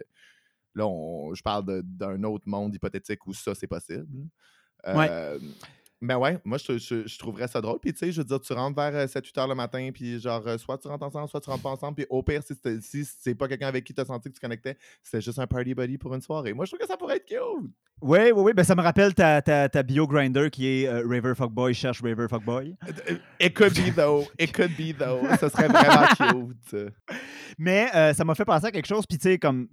là, 0.76 0.88
on- 0.88 1.34
je 1.34 1.42
parle 1.42 1.82
d'un 1.84 2.24
autre 2.24 2.48
monde 2.48 2.74
hypothétique 2.76 3.26
où 3.28 3.34
ça, 3.34 3.54
c'est 3.56 3.68
possible. 3.68 4.08
Ouais. 4.86 5.10
Euh, 6.00 6.06
Mais 6.06 6.16
ouais, 6.16 6.38
moi, 6.46 6.58
je, 6.58 6.78
je- 6.78 7.08
je 7.08 7.18
trouverais 7.20 7.48
ça 7.48 7.60
drôle. 7.60 7.80
Puis, 7.80 7.92
tu 7.92 8.00
sais, 8.00 8.12
je 8.12 8.22
veux 8.22 8.26
dire, 8.26 8.40
tu 8.40 8.54
rentres 8.54 8.76
vers 8.80 9.08
7-8 9.10 9.38
heures 9.40 9.48
le 9.48 9.56
matin, 9.56 9.90
puis 9.94 10.20
genre, 10.20 10.44
euh, 10.48 10.58
soit 10.58 10.78
tu 10.78 10.88
rentres 10.88 11.06
ensemble, 11.06 11.28
soit 11.30 11.42
tu 11.42 11.50
rentres 11.50 11.64
pas 11.64 11.70
ensemble. 11.72 11.96
Puis, 11.96 12.06
au 12.10 12.22
pire, 12.22 12.42
si, 12.44 12.54
c'était- 12.54 12.80
si 12.82 13.04
c'est 13.06 13.34
pas 13.36 13.48
quelqu'un 13.48 13.68
avec 13.68 13.84
qui 13.84 13.94
tu 13.94 14.02
as 14.02 14.06
senti 14.06 14.30
que 14.30 14.36
tu 14.36 14.40
connectais, 14.40 14.78
c'est 15.02 15.22
juste 15.22 15.40
un 15.40 15.48
party 15.48 15.74
buddy 15.74 15.98
pour 15.98 16.14
une 16.14 16.22
soirée. 16.22 16.54
Moi, 16.54 16.66
je 16.66 16.72
trouve 16.72 16.80
que 16.80 16.88
ça 16.88 16.98
pourrait 16.98 17.18
être 17.18 17.26
cute. 17.26 17.38
Oui, 18.02 18.20
oui, 18.26 18.32
oui. 18.36 18.54
Ben, 18.54 18.64
ça 18.64 18.76
me 18.76 18.82
rappelle 18.84 19.16
ta, 19.16 19.42
ta, 19.42 19.68
ta 19.70 19.82
bio 19.84 20.06
grinder 20.06 20.50
qui 20.52 20.68
est 20.68 20.88
euh, 20.88 21.02
Raver 21.08 21.34
Fuckboy 21.36 21.74
cherche 21.74 22.02
Raver 22.04 22.28
Fuckboy. 22.30 22.76
It 23.40 23.56
could 23.56 23.74
be, 23.74 23.92
though. 23.96 24.26
It 24.38 24.52
could 24.56 24.76
be, 24.78 24.96
though. 24.96 25.22
Ça 25.40 25.50
serait 25.50 25.68
vraiment 25.68 26.06
cute. 26.70 26.94
Mais 27.58 27.88
euh, 27.96 28.14
ça 28.14 28.24
m'a 28.24 28.36
fait 28.36 28.46
penser 28.46 28.68
à 28.68 28.72
quelque 28.72 28.86
chose, 28.86 29.06
puis 29.08 29.18
tu 29.18 29.24
sais, 29.30 29.40
comme 29.40 29.68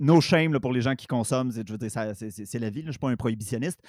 no 0.00 0.20
shame 0.20 0.52
là, 0.52 0.58
pour 0.60 0.72
les 0.72 0.80
gens 0.80 0.94
qui 0.96 1.06
consomment, 1.06 1.52
c'est- 1.52 1.66
je 1.66 1.72
veux 1.72 1.78
dire, 1.78 1.90
ça- 1.90 2.14
c'est- 2.14 2.30
c'est 2.30 2.44
c'est 2.46 2.58
la 2.58 2.70
vie, 2.70 2.80
là, 2.80 2.84
je 2.86 2.88
ne 2.88 2.92
suis 2.92 2.98
pas 2.98 3.10
un 3.10 3.16
prohibitionniste. 3.16 3.80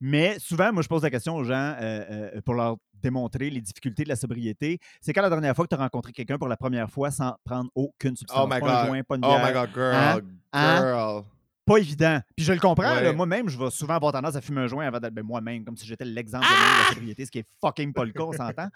Mais 0.00 0.36
souvent, 0.38 0.72
moi, 0.72 0.82
je 0.82 0.88
pose 0.88 1.02
la 1.02 1.10
question 1.10 1.36
aux 1.36 1.44
gens 1.44 1.54
euh, 1.80 2.30
euh, 2.34 2.40
pour 2.44 2.54
leur 2.54 2.76
démontrer 3.02 3.50
les 3.50 3.60
difficultés 3.60 4.02
de 4.04 4.08
la 4.08 4.16
sobriété. 4.16 4.78
C'est 5.00 5.12
quand 5.12 5.22
la 5.22 5.30
dernière 5.30 5.54
fois 5.54 5.64
que 5.64 5.74
tu 5.74 5.80
as 5.80 5.82
rencontré 5.82 6.12
quelqu'un 6.12 6.38
pour 6.38 6.48
la 6.48 6.56
première 6.56 6.90
fois 6.90 7.10
sans 7.10 7.34
prendre 7.44 7.70
aucune 7.74 8.16
substance? 8.16 8.38
Oh 8.44 8.48
my 8.52 8.60
pas 8.60 8.66
un 8.66 8.82
God. 8.82 8.86
joint, 8.88 9.02
pas 9.04 9.14
une 9.16 9.24
Oh 9.24 9.28
bière. 9.28 9.46
my 9.46 9.52
god, 9.52 9.70
girl. 9.74 9.94
Hein? 9.94 10.20
Hein? 10.52 10.78
Girl. 10.80 11.22
Pas 11.64 11.76
évident. 11.78 12.18
Puis 12.36 12.44
je 12.44 12.52
le 12.52 12.58
comprends, 12.58 12.92
Ouais. 12.96 13.12
moi-même, 13.14 13.48
je 13.48 13.56
vais 13.56 13.70
souvent 13.70 13.94
avoir 13.94 14.12
tendance 14.12 14.34
à 14.34 14.40
fumer 14.40 14.62
un 14.62 14.66
joint 14.66 14.84
avant 14.86 14.98
d'être 14.98 15.14
ben, 15.14 15.24
moi-même, 15.24 15.64
comme 15.64 15.76
si 15.76 15.86
j'étais 15.86 16.04
l'exemple 16.04 16.44
de 16.44 16.82
la 16.88 16.94
sobriété, 16.94 17.24
ce 17.24 17.30
qui 17.30 17.38
est 17.38 17.46
fucking 17.60 17.92
pas 17.92 18.04
le 18.04 18.10
cas, 18.10 18.24
on 18.24 18.32
s'entend. 18.32 18.68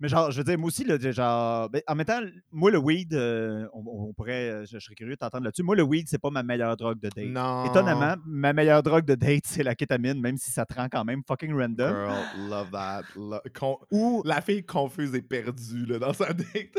Mais 0.00 0.08
genre, 0.08 0.30
je 0.30 0.38
veux 0.38 0.44
dire, 0.44 0.56
moi 0.58 0.68
aussi, 0.68 0.84
là, 0.84 0.96
genre, 1.10 1.68
ben, 1.70 1.82
en 1.88 1.94
même 1.96 2.06
temps, 2.06 2.20
moi, 2.52 2.70
le 2.70 2.78
weed, 2.78 3.14
euh, 3.14 3.66
on, 3.72 3.82
on 4.08 4.12
pourrait, 4.12 4.48
euh, 4.50 4.64
je, 4.64 4.78
je 4.78 4.84
serais 4.84 4.94
curieux 4.94 5.14
de 5.14 5.18
t'entendre 5.18 5.42
là-dessus. 5.44 5.64
Moi, 5.64 5.74
le 5.74 5.82
weed, 5.82 6.06
c'est 6.08 6.18
pas 6.20 6.30
ma 6.30 6.44
meilleure 6.44 6.76
drogue 6.76 7.00
de 7.00 7.08
date. 7.08 7.26
Non. 7.26 7.64
Étonnamment, 7.64 8.14
ma 8.24 8.52
meilleure 8.52 8.82
drogue 8.84 9.04
de 9.04 9.16
date, 9.16 9.42
c'est 9.46 9.64
la 9.64 9.74
kétamine, 9.74 10.20
même 10.20 10.36
si 10.36 10.52
ça 10.52 10.64
te 10.64 10.72
rend 10.74 10.88
quand 10.88 11.04
même 11.04 11.22
fucking 11.26 11.52
random. 11.52 11.90
Girl, 11.90 12.48
love 12.48 12.70
that. 12.70 13.02
Lo- 13.16 13.40
con- 13.58 13.78
Ou, 13.90 14.22
La 14.24 14.40
fille 14.40 14.64
confuse 14.64 15.12
et 15.16 15.22
perdue 15.22 15.84
là, 15.86 15.98
dans 15.98 16.12
sa 16.12 16.32
date. 16.32 16.78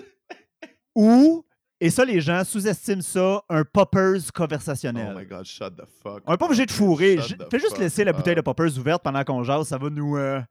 ou, 0.96 1.46
et 1.82 1.90
ça, 1.90 2.04
les 2.06 2.20
gens 2.22 2.44
sous-estiment 2.44 3.02
ça, 3.02 3.42
un 3.50 3.64
poppers 3.64 4.32
conversationnel. 4.34 5.14
Oh 5.16 5.20
my 5.20 5.26
god, 5.26 5.46
shut 5.46 5.76
the 5.76 5.84
fuck. 6.02 6.24
On 6.26 6.32
n'est 6.32 6.38
pas 6.38 6.46
obligé 6.46 6.66
de 6.66 6.72
fourrer. 6.72 7.18
Fais 7.52 7.60
juste 7.60 7.78
laisser 7.78 8.04
la 8.04 8.14
bouteille 8.14 8.36
de 8.36 8.42
poppers 8.42 8.78
ouverte 8.78 9.04
pendant 9.04 9.24
qu'on 9.24 9.44
jase. 9.44 9.68
Ça 9.68 9.78
va 9.78 9.90
nous. 9.90 10.18
euh, 10.18 10.42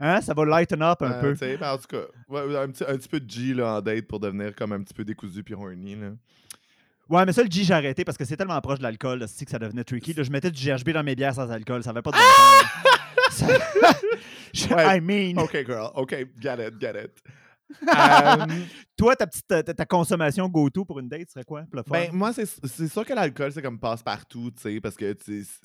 hein? 0.00 0.20
Ça 0.20 0.34
va 0.34 0.44
lighten 0.44 0.82
up 0.82 1.02
un 1.02 1.10
Euh, 1.12 1.20
peu. 1.20 1.34
ben, 1.34 1.62
en 1.62 1.76
tout 1.78 1.86
cas, 1.88 2.02
ouais, 2.28 2.56
un, 2.56 2.68
petit, 2.68 2.84
un 2.86 2.96
petit 2.96 3.08
peu 3.08 3.20
de 3.20 3.30
G 3.30 3.54
là, 3.54 3.76
en 3.76 3.80
date 3.80 4.06
pour 4.06 4.20
devenir 4.20 4.54
comme 4.54 4.72
un 4.72 4.80
petit 4.82 4.94
peu 4.94 5.04
décousu 5.04 5.42
puis 5.42 5.54
horny. 5.54 5.96
Là. 5.96 6.08
Ouais, 7.08 7.24
mais 7.24 7.32
ça, 7.32 7.42
le 7.42 7.50
G, 7.50 7.62
j'ai 7.64 7.74
arrêté 7.74 8.04
parce 8.04 8.18
que 8.18 8.24
c'est 8.24 8.36
tellement 8.36 8.60
proche 8.60 8.78
de 8.78 8.82
l'alcool. 8.82 9.24
c'est 9.28 9.44
que 9.44 9.50
ça 9.50 9.58
devenait 9.58 9.84
tricky. 9.84 10.12
Là, 10.12 10.22
je 10.24 10.30
mettais 10.30 10.50
du 10.50 10.60
GHB 10.64 10.90
dans 10.90 11.04
mes 11.04 11.14
bières 11.14 11.34
sans 11.34 11.50
alcool. 11.50 11.82
Ça 11.82 11.90
avait 11.90 12.02
pas 12.02 12.10
de 12.10 12.16
bon 12.16 12.22
sens, 12.22 13.48
là. 13.48 13.52
Ça- 13.90 13.98
Je- 14.52 14.74
Ouais. 14.74 14.98
I 14.98 15.00
mean, 15.00 15.38
OK, 15.42 15.52
girl. 15.66 15.90
OK, 15.94 16.10
get 16.40 16.56
it, 16.66 16.80
get 16.80 16.94
it. 17.04 17.10
Euh, 17.82 18.46
toi, 18.96 19.16
ta 19.16 19.26
petite 19.26 19.44
ta, 19.48 19.60
ta 19.62 19.84
consommation 19.84 20.48
go-to 20.48 20.84
pour 20.84 21.00
une 21.00 21.08
date 21.08 21.28
serait 21.30 21.44
quoi? 21.44 21.64
ben, 21.90 22.10
moi, 22.12 22.32
c'est 22.32 22.88
sûr 22.88 23.04
que 23.04 23.12
l'alcool, 23.12 23.50
c'est 23.50 23.60
comme 23.60 23.78
passe-partout, 23.80 24.52
tu 24.52 24.62
sais, 24.62 24.80
parce 24.80 24.94
que 24.96 25.16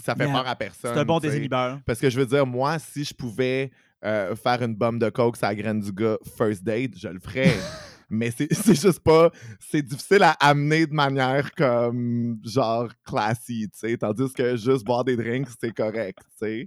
ça 0.03 0.15
fait 0.15 0.23
Yeah. 0.25 0.33
peur 0.33 0.47
à 0.47 0.55
personne. 0.55 0.91
c'est 0.95 0.99
un 0.99 1.05
bon 1.05 1.19
désinhibeur. 1.19 1.79
Parce 1.85 1.99
que 1.99 2.09
je 2.09 2.19
veux 2.19 2.25
dire, 2.25 2.43
moi, 2.47 2.79
si 2.79 3.03
je 3.03 3.13
pouvais 3.13 3.69
euh, 4.03 4.35
faire 4.35 4.61
une 4.63 4.75
bombe 4.75 4.99
de 4.99 5.09
coke 5.09 5.37
sur 5.37 5.47
la 5.47 5.55
graine 5.55 5.79
du 5.79 5.91
gars 5.91 6.17
first 6.37 6.63
date, 6.63 6.97
je 6.97 7.07
le 7.07 7.19
ferais. 7.19 7.53
Mais 8.09 8.29
c'est 8.29 8.53
c'est 8.53 8.79
juste 8.79 8.99
pas. 8.99 9.31
C'est 9.59 9.81
difficile 9.81 10.23
à 10.23 10.31
amener 10.31 10.85
de 10.85 10.93
manière 10.93 11.53
comme 11.55 12.39
genre 12.43 12.89
classy, 13.05 13.69
tu 13.71 13.79
sais. 13.79 13.97
Tandis 13.97 14.33
que 14.33 14.57
juste 14.57 14.83
boire 14.83 15.05
des 15.05 15.15
drinks, 15.15 15.47
c'est 15.61 15.73
correct, 15.73 16.19
tu 16.31 16.37
sais. 16.45 16.65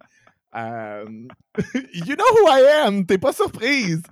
Euh, 0.56 1.04
you 1.94 2.14
know 2.14 2.24
who 2.32 2.46
I 2.48 2.86
am! 2.86 3.04
T'es 3.06 3.18
pas 3.18 3.32
surprise! 3.32 4.02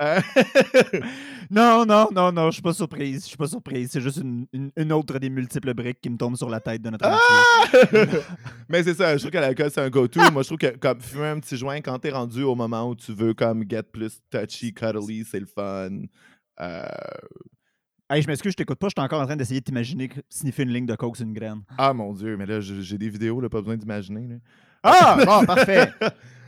Euh, 0.00 0.20
Non, 1.50 1.86
non, 1.86 2.08
non, 2.12 2.30
non, 2.30 2.46
je 2.50 2.54
suis 2.56 2.62
pas 2.62 2.74
surprise. 2.74 3.22
Je 3.22 3.28
suis 3.28 3.36
pas 3.36 3.46
surprise. 3.46 3.88
C'est 3.90 4.02
juste 4.02 4.18
une, 4.18 4.46
une- 4.52 4.70
une 4.76 4.92
autre 4.92 5.18
des 5.18 5.30
multiples 5.30 5.72
briques 5.72 5.98
qui 6.02 6.10
me 6.10 6.18
tombe 6.18 6.36
sur 6.36 6.50
la 6.50 6.60
tête 6.60 6.82
de 6.82 6.90
notre 6.90 7.06
amitié. 7.06 8.20
Mais 8.68 8.82
c'est 8.82 8.92
ça, 8.92 9.16
je 9.16 9.20
trouve 9.22 9.30
que 9.30 9.38
l'alcool, 9.38 9.70
c'est 9.70 9.80
un 9.80 9.88
go-to. 9.88 10.20
Moi, 10.30 10.42
je 10.42 10.48
trouve 10.48 10.58
que 10.58 10.76
comme 10.76 11.00
fumer 11.00 11.28
un 11.28 11.40
petit 11.40 11.56
joint 11.56 11.80
quand 11.80 11.98
t'es 11.98 12.10
rendu 12.10 12.42
au 12.42 12.54
moment 12.54 12.90
où 12.90 12.94
tu 12.94 13.12
veux 13.14 13.32
comme 13.32 13.64
get 13.68 13.84
plus 13.84 14.20
touchy, 14.30 14.74
cuddly, 14.74 15.24
c'est 15.24 15.40
le 15.40 15.46
fun. 15.46 15.90
Euh, 16.60 16.86
Hey, 18.10 18.22
je 18.22 18.26
m'excuse, 18.26 18.52
je 18.52 18.56
t'écoute 18.56 18.78
pas. 18.78 18.88
Je 18.88 18.94
suis 18.96 19.04
encore 19.04 19.20
en 19.20 19.26
train 19.26 19.36
d'essayer 19.36 19.60
de 19.60 19.64
t'imaginer 19.64 20.08
sniffer 20.30 20.62
une 20.62 20.70
ligne 20.72 20.86
de 20.86 20.94
coke 20.94 21.16
sur 21.18 21.26
une 21.26 21.34
graine. 21.34 21.60
Ah 21.76 21.92
mon 21.92 22.14
dieu, 22.14 22.38
mais 22.38 22.46
là, 22.46 22.58
j'ai 22.58 22.80
j'ai 22.82 22.96
des 22.96 23.10
vidéos, 23.10 23.38
là, 23.38 23.50
pas 23.50 23.60
besoin 23.60 23.76
d'imaginer. 23.76 24.38
Là. 24.90 25.16
Ah, 25.18 25.24
bon, 25.24 25.46
parfait. 25.54 25.92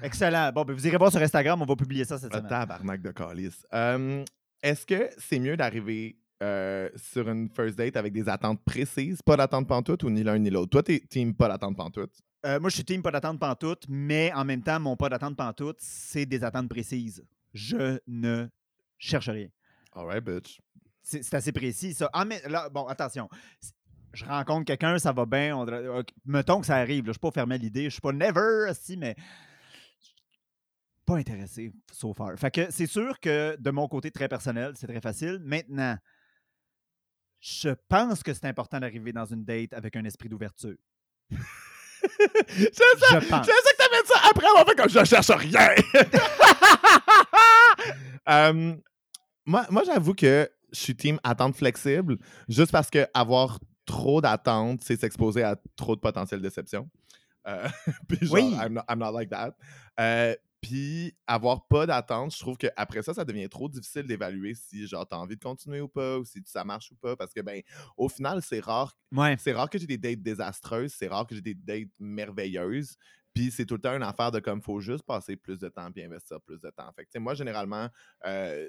Excellent. 0.03 0.51
Bon, 0.53 0.65
ben, 0.65 0.73
vous 0.75 0.87
irez 0.87 0.97
voir 0.97 1.11
sur 1.11 1.21
Instagram, 1.21 1.61
on 1.63 1.67
va 1.67 1.77
publier 1.77 2.05
ça 2.05 2.19
cette 2.19 2.33
Ah, 2.35 2.39
semaine. 2.39 2.49
tabarnak 2.51 3.03
de 3.03 3.11
calice. 3.11 3.67
Euh, 3.75 4.25
Est-ce 4.63 4.87
que 4.87 5.11
c'est 5.19 5.39
mieux 5.39 5.57
d'arriver 5.57 6.17
euh, 6.43 6.89
sur 6.97 7.29
une 7.29 7.49
first 7.51 7.77
date 7.77 7.97
avec 7.97 8.13
des 8.13 8.29
attentes 8.29 8.63
précises, 8.65 9.21
pas 9.23 9.37
d'attente 9.37 9.69
pantoute 9.69 10.03
ou 10.05 10.11
ni 10.11 10.23
l'un 10.23 10.39
ni 10.39 10.49
l'autre? 10.51 10.71
Toi, 10.71 10.83
t'es 10.83 11.01
team 11.09 11.35
pas 11.35 11.49
d'attente 11.49 11.77
pantoute. 11.77 12.13
Euh, 12.47 12.59
moi, 12.59 12.71
je 12.71 12.77
suis 12.77 12.85
team 12.85 13.03
pas 13.03 13.11
d'attente 13.11 13.39
pantoute, 13.39 13.85
mais 13.89 14.33
en 14.35 14.45
même 14.47 14.63
temps, 14.63 14.81
mon 14.81 14.97
pas 14.97 15.11
d'attente 15.11 15.37
pantoute, 15.37 15.77
c'est 15.81 16.25
des 16.25 16.43
attentes 16.43 16.71
précises. 16.71 17.23
Je 17.53 17.99
ne 18.07 18.47
cherche 18.97 19.29
rien. 19.29 19.49
Alright, 19.95 20.25
bitch. 20.25 20.61
C'est 21.03 21.23
c'est 21.23 21.35
assez 21.37 21.53
précis, 21.53 21.93
ça. 21.93 22.09
Ah, 22.15 22.25
mais 22.25 22.41
là, 22.49 22.69
bon, 22.71 22.87
attention. 22.87 23.29
Je 24.13 24.25
rencontre 24.25 24.65
quelqu'un, 24.65 24.99
ça 24.99 25.13
va 25.13 25.25
bien. 25.27 25.57
On 25.57 26.03
mettons 26.25 26.61
que 26.61 26.67
ça 26.67 26.77
arrive. 26.77 27.05
là, 27.05 27.07
Je 27.07 27.09
ne 27.11 27.13
suis 27.13 27.21
pas 27.21 27.31
fermé 27.31 27.55
à 27.55 27.59
l'idée. 27.59 27.85
Je 27.85 27.91
suis 27.91 28.01
pas 28.01 28.13
never, 28.13 28.73
si, 28.75 28.97
mais 28.97 29.15
pas 31.07 31.17
intéressé 31.17 31.73
so 31.93 32.13
far. 32.15 32.37
Fait 32.39 32.51
que 32.51 32.71
c'est 32.71 32.87
sûr 32.87 33.19
que 33.21 33.57
de 33.59 33.71
mon 33.71 33.89
côté 33.89 34.11
très 34.11 34.29
personnel, 34.29 34.73
c'est 34.77 34.87
très 34.87 35.01
facile. 35.01 35.41
Maintenant, 35.43 35.97
je 37.41 37.71
pense 37.89 38.23
que 38.23 38.33
c'est 38.35 38.47
important 38.47 38.79
d'arriver 38.79 39.13
dans 39.13 39.25
une 39.25 39.45
date 39.45 39.73
avec 39.73 39.97
un 39.97 40.05
esprit 40.05 40.29
d'ouverture. 40.29 40.77
C'est 41.31 42.75
ça! 42.75 43.21
Je 43.21 43.29
pense. 43.29 43.47
C'est 43.47 43.53
ça 43.53 43.73
que 43.73 43.77
t'amènes 43.77 44.07
ça 44.07 44.21
après 44.31 44.47
avoir 44.47 44.67
fait 44.67 44.75
comme 44.77 44.89
je 44.89 45.05
cherche 45.05 45.31
rien! 45.31 45.75
Euh, 48.29 48.77
moi, 49.47 49.67
moi 49.71 49.83
j'avoue 49.85 50.15
que 50.15 50.49
je 50.71 50.79
suis 50.79 50.95
team 50.95 51.19
attente 51.25 51.57
flexible, 51.57 52.19
juste 52.49 52.71
parce 52.71 52.91
que 52.91 53.07
avoir 53.15 53.59
trop 53.91 54.21
d'attentes, 54.21 54.83
c'est 54.85 54.97
s'exposer 54.97 55.43
à 55.43 55.57
trop 55.77 55.97
de 55.97 56.01
potentielle 56.01 56.41
déception. 56.41 56.89
Euh, 57.47 57.69
puis 58.09 58.19
genre, 58.27 58.35
Oui. 58.35 58.55
I'm, 58.55 58.75
not, 58.75 58.83
I'm 58.89 58.99
not 58.99 59.13
like 59.13 59.31
that. 59.31 59.57
Euh, 59.99 60.35
puis 60.61 61.17
avoir 61.27 61.67
pas 61.69 61.87
d'attente, 61.87 62.35
je 62.35 62.39
trouve 62.39 62.59
qu'après 62.59 63.03
ça, 63.03 63.15
ça 63.15 63.25
devient 63.25 63.49
trop 63.49 63.69
difficile 63.69 64.07
d'évaluer 64.07 64.55
si 64.55 64.87
genre 64.87 65.09
t'as 65.09 65.17
envie 65.17 65.37
de 65.37 65.43
continuer 65.43 65.81
ou 65.81 65.89
pas, 65.89 66.19
ou 66.19 66.25
si 66.25 66.43
ça 66.45 66.65
marche 66.65 66.91
ou 66.93 66.97
pas, 66.97 67.17
parce 67.17 67.33
que 67.33 67.41
ben 67.41 67.63
au 67.97 68.09
final, 68.11 68.43
c'est 68.43 68.61
rare 68.61 68.95
Ouais. 69.11 69.37
c'est 69.39 69.53
rare 69.53 69.71
que 69.71 69.79
j'ai 69.79 69.87
des 69.87 69.97
dates 69.97 70.21
désastreuses, 70.23 70.93
c'est 70.93 71.09
rare 71.09 71.27
que 71.27 71.35
j'ai 71.35 71.41
des 71.41 71.55
dates 71.55 71.89
merveilleuses. 71.99 72.97
Puis 73.33 73.51
c'est 73.51 73.65
tout 73.65 73.75
le 73.75 73.81
temps 73.81 73.97
une 73.97 74.03
affaire 74.03 74.33
de 74.33 74.41
comme 74.41 74.61
faut 74.61 74.81
juste 74.81 75.05
passer 75.05 75.37
plus 75.37 75.59
de 75.59 75.69
temps 75.69 75.91
puis 75.93 76.03
investir 76.03 76.41
plus 76.43 76.61
de 76.61 76.69
temps. 76.71 76.91
Fait 76.95 77.07
que, 77.07 77.19
moi, 77.19 77.33
généralement, 77.35 77.89
euh, 78.27 78.69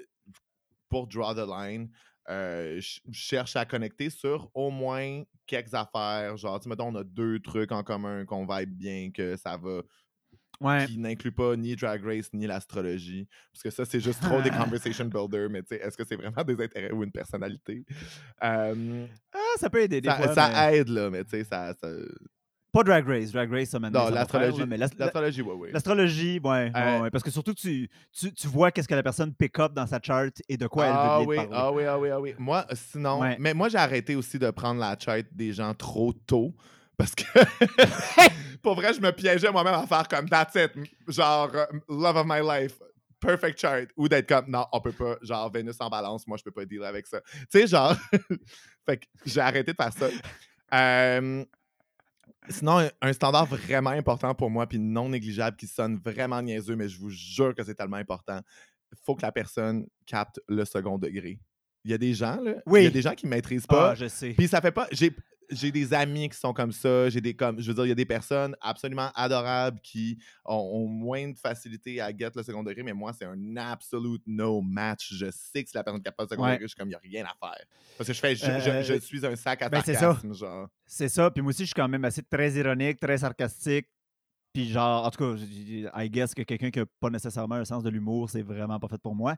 pour 0.88 1.08
draw 1.08 1.34
the 1.34 1.46
line, 1.46 1.90
euh, 2.28 2.80
je 2.80 3.00
cherche 3.12 3.56
à 3.56 3.64
connecter 3.64 4.10
sur 4.10 4.50
au 4.54 4.70
moins 4.70 5.22
quelques 5.46 5.74
affaires. 5.74 6.36
Genre, 6.36 6.60
tu 6.60 6.68
mettons, 6.68 6.88
on 6.88 6.94
a 6.96 7.04
deux 7.04 7.40
trucs 7.40 7.72
en 7.72 7.82
commun 7.82 8.24
qu'on 8.24 8.46
vibe 8.46 8.70
bien, 8.76 9.10
que 9.12 9.36
ça 9.36 9.56
va, 9.56 9.82
Ouais. 10.60 10.86
qui 10.86 10.96
n'inclut 10.98 11.32
pas 11.32 11.56
ni 11.56 11.74
Drag 11.74 12.04
Race 12.04 12.32
ni 12.32 12.46
l'astrologie. 12.46 13.26
Parce 13.52 13.62
que 13.64 13.70
ça, 13.70 13.84
c'est 13.84 13.98
juste 13.98 14.22
trop 14.22 14.40
des 14.42 14.50
conversation 15.00 15.06
builders, 15.06 15.50
mais 15.50 15.62
tu 15.62 15.68
sais, 15.74 15.82
est-ce 15.82 15.96
que 15.96 16.04
c'est 16.04 16.14
vraiment 16.14 16.44
des 16.44 16.62
intérêts 16.62 16.92
ou 16.92 17.02
une 17.02 17.10
personnalité? 17.10 17.84
Euh, 18.44 19.06
Ah, 19.32 19.38
ça 19.58 19.68
peut 19.68 19.80
aider 19.82 20.00
des 20.00 20.08
ça, 20.08 20.16
fois. 20.16 20.34
ça 20.34 20.48
mais- 20.70 20.76
aide, 20.78 20.88
là, 20.88 21.10
mais 21.10 21.24
tu 21.24 21.30
sais, 21.30 21.44
ça, 21.44 21.74
ça- 21.74 21.88
Pas 22.72 22.82
Drag 22.82 23.06
Race. 23.06 23.30
Drag 23.32 23.50
Race, 23.52 23.68
ça 23.68 23.78
maintenant. 23.78 24.04
Non, 24.08 24.10
l'astrologie. 24.14 24.64
L'astrologie, 24.98 25.42
oui, 25.42 25.54
oui. 25.58 25.68
L'astrologie, 25.72 26.40
ouais, 26.42 26.50
ouais, 26.50 26.72
Euh, 26.74 27.00
ouais, 27.02 27.10
Parce 27.10 27.22
que 27.22 27.30
surtout, 27.30 27.52
tu, 27.52 27.88
tu, 28.12 28.32
tu 28.32 28.46
vois 28.48 28.70
qu'est-ce 28.70 28.88
que 28.88 28.94
la 28.94 29.02
personne 29.02 29.34
pick 29.34 29.58
up 29.58 29.72
dans 29.74 29.86
sa 29.86 30.00
chart 30.02 30.32
et 30.48 30.56
de 30.56 30.66
quoi 30.66 30.86
elle 30.86 30.92
ah 30.96 31.18
veut 31.20 31.26
oui, 31.26 31.36
bien 31.36 31.44
te 31.46 31.50
parler. 31.50 31.64
ah 31.64 31.72
oui, 31.72 31.84
ah 31.84 31.98
oui, 31.98 32.08
ah 32.10 32.20
oui. 32.20 32.34
Moi, 32.38 32.66
sinon, 32.72 33.20
Ouais. 33.20 33.36
mais 33.38 33.52
moi, 33.52 33.68
j'ai 33.68 33.76
arrêté 33.78 34.16
aussi 34.16 34.38
de 34.38 34.50
prendre 34.50 34.80
la 34.80 34.96
chart 34.98 35.24
des 35.32 35.52
gens 35.52 35.74
trop 35.74 36.12
tôt 36.14 36.54
parce 36.96 37.14
que, 37.14 37.24
pour 38.62 38.74
vrai, 38.74 38.94
je 38.94 39.00
me 39.00 39.10
piégeais 39.12 39.50
moi-même 39.50 39.74
à 39.74 39.86
faire 39.86 40.08
comme 40.08 40.28
that's 40.28 40.54
it, 40.54 40.70
genre 41.08 41.50
euh, 41.54 41.66
love 41.88 42.16
of 42.16 42.26
my 42.26 42.40
life, 42.42 42.78
perfect 43.20 43.58
chart, 43.60 43.88
ou 43.96 44.08
d'être 44.08 44.28
comme 44.28 44.46
non, 44.48 44.64
on 44.72 44.80
peut 44.80 44.92
pas, 44.92 45.16
genre 45.22 45.50
Vénus 45.50 45.76
en 45.80 45.88
balance, 45.90 46.26
moi, 46.26 46.36
je 46.38 46.44
peux 46.44 46.50
pas 46.52 46.64
dealer 46.64 46.86
avec 46.86 47.06
ça. 47.06 47.20
Tu 47.20 47.46
sais, 47.50 47.66
genre, 47.66 47.94
fait 48.86 48.96
que 48.98 49.06
j'ai 49.26 49.40
arrêté 49.40 49.72
de 49.72 49.76
faire 49.76 49.92
ça. 49.92 50.06
Euh, 50.74 51.44
Sinon, 52.48 52.88
un- 53.00 53.12
standard 53.12 53.46
vraiment 53.46 53.90
important 53.90 54.34
pour 54.34 54.50
moi, 54.50 54.66
puis 54.66 54.78
non 54.78 55.08
négligeable, 55.08 55.56
qui 55.56 55.66
sonne 55.68 55.98
vraiment 55.98 56.42
niaiseux, 56.42 56.74
mais 56.76 56.88
je 56.88 56.98
vous 56.98 57.10
jure 57.10 57.54
que 57.54 57.62
c'est 57.62 57.74
tellement 57.74 57.96
important. 57.96 58.40
Il 58.92 58.98
faut 59.04 59.14
que 59.14 59.22
la 59.22 59.32
personne 59.32 59.86
capte 60.06 60.40
le 60.48 60.64
second 60.64 60.98
degré. 60.98 61.38
Il 61.84 61.90
y 61.90 61.94
a 61.94 61.98
des 61.98 62.14
gens, 62.14 62.40
là, 62.40 62.54
il 62.76 62.82
y 62.82 62.86
a 62.86 62.90
des 62.90 63.02
gens 63.02 63.14
qui 63.14 63.26
ne 63.26 63.30
maîtrisent 63.30 63.66
pas. 63.66 63.90
Ah, 63.90 63.94
je 63.94 64.06
sais. 64.06 64.30
Puis 64.36 64.46
ça 64.48 64.60
fait 64.60 64.70
pas. 64.70 64.86
J'ai, 64.92 65.10
j'ai 65.50 65.72
des 65.72 65.92
amis 65.92 66.28
qui 66.28 66.38
sont 66.38 66.52
comme 66.52 66.70
ça. 66.70 67.08
J'ai 67.10 67.20
des 67.20 67.34
comme. 67.34 67.60
Je 67.60 67.66
veux 67.68 67.74
dire, 67.74 67.86
il 67.86 67.88
y 67.88 67.92
a 67.92 67.96
des 67.96 68.06
personnes 68.06 68.54
absolument 68.60 69.10
adorables 69.16 69.80
qui 69.82 70.16
ont, 70.44 70.54
ont 70.54 70.86
moins 70.86 71.28
de 71.30 71.36
facilité 71.36 72.00
à 72.00 72.16
get 72.16 72.30
le 72.36 72.42
second 72.44 72.62
degré, 72.62 72.82
mais 72.84 72.92
moi, 72.92 73.12
c'est 73.12 73.24
un 73.24 73.56
absolute 73.56 74.22
no 74.26 74.60
match. 74.62 75.12
Je 75.12 75.26
sais 75.32 75.64
que 75.64 75.70
si 75.70 75.76
la 75.76 75.82
personne 75.82 76.02
capte 76.02 76.16
pas 76.16 76.22
le 76.22 76.28
second 76.28 76.44
Ouais. 76.44 76.52
degré, 76.52 76.64
je 76.64 76.68
suis 76.68 76.76
comme, 76.76 76.88
il 76.88 76.90
n'y 76.90 76.94
a 76.94 77.00
rien 77.02 77.24
à 77.24 77.34
faire. 77.46 77.64
Parce 77.98 78.06
que 78.06 78.14
je 78.14 78.20
fais. 78.20 78.36
Je, 78.36 78.46
Euh, 78.46 78.82
je- 78.82 78.94
je 78.94 78.98
suis 79.00 79.26
un 79.26 79.34
sac 79.34 79.60
à 79.62 79.68
ben, 79.68 79.82
c'est 79.84 79.94
ça. 79.94 80.16
genre. 80.30 80.68
C'est 80.86 81.08
ça. 81.08 81.30
Puis 81.32 81.42
moi 81.42 81.50
aussi, 81.50 81.62
je 81.62 81.66
suis 81.66 81.74
quand 81.74 81.88
même 81.88 82.04
assez 82.04 82.22
très 82.22 82.52
ironique, 82.52 83.00
très 83.00 83.18
sarcastique. 83.18 83.88
Puis 84.54 84.68
genre, 84.70 85.06
en 85.06 85.10
tout 85.10 85.34
cas, 85.34 85.42
I 86.04 86.10
guess 86.10 86.34
que 86.34 86.42
quelqu'un 86.42 86.70
qui 86.70 86.78
n'a 86.78 86.84
pas 87.00 87.08
nécessairement 87.10 87.54
un 87.56 87.64
sens 87.64 87.82
de 87.82 87.88
l'humour, 87.90 88.28
c'est 88.30 88.42
vraiment 88.42 88.78
pas 88.78 88.86
fait 88.88 88.98
pour 89.00 89.14
moi. 89.14 89.34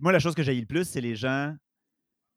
Moi, 0.00 0.12
la 0.12 0.20
chose 0.20 0.34
que 0.34 0.42
j'ai 0.42 0.54
le 0.54 0.66
plus, 0.66 0.84
c'est 0.88 1.00
les 1.00 1.16
gens 1.16 1.54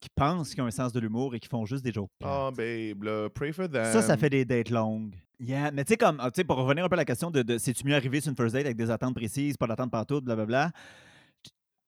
qui 0.05 0.09
pensent 0.15 0.53
qu'ils 0.53 0.63
ont 0.63 0.67
un 0.67 0.71
sens 0.71 0.93
de 0.93 0.99
l'humour 0.99 1.33
et 1.33 1.39
qui 1.39 1.47
font 1.49 1.65
juste 1.65 1.83
des 1.83 1.91
jokes. 1.91 2.11
Oh, 2.23 2.51
babe, 2.55 3.03
là, 3.03 3.27
pray 3.33 3.51
for 3.51 3.67
them. 3.67 3.85
Ça, 3.85 4.01
ça 4.03 4.15
fait 4.17 4.29
des 4.29 4.45
dates 4.45 4.69
longues. 4.69 5.15
Yeah, 5.39 5.71
mais 5.71 5.83
tu 5.83 5.89
sais, 5.93 5.97
comme, 5.97 6.17
ah, 6.21 6.29
tu 6.31 6.35
sais, 6.37 6.43
pour 6.43 6.57
revenir 6.57 6.85
un 6.85 6.89
peu 6.89 6.93
à 6.93 6.97
la 6.97 7.05
question 7.05 7.31
de, 7.31 7.41
de 7.41 7.57
c'est-tu 7.57 7.85
mieux 7.85 7.95
arriver 7.95 8.21
sur 8.21 8.29
une 8.29 8.37
first 8.37 8.53
date 8.53 8.65
avec 8.65 8.77
des 8.77 8.89
attentes 8.91 9.15
précises, 9.15 9.57
pas 9.57 9.67
d'attente 9.67 9.91
partout, 9.91 10.21
blablabla? 10.21 10.71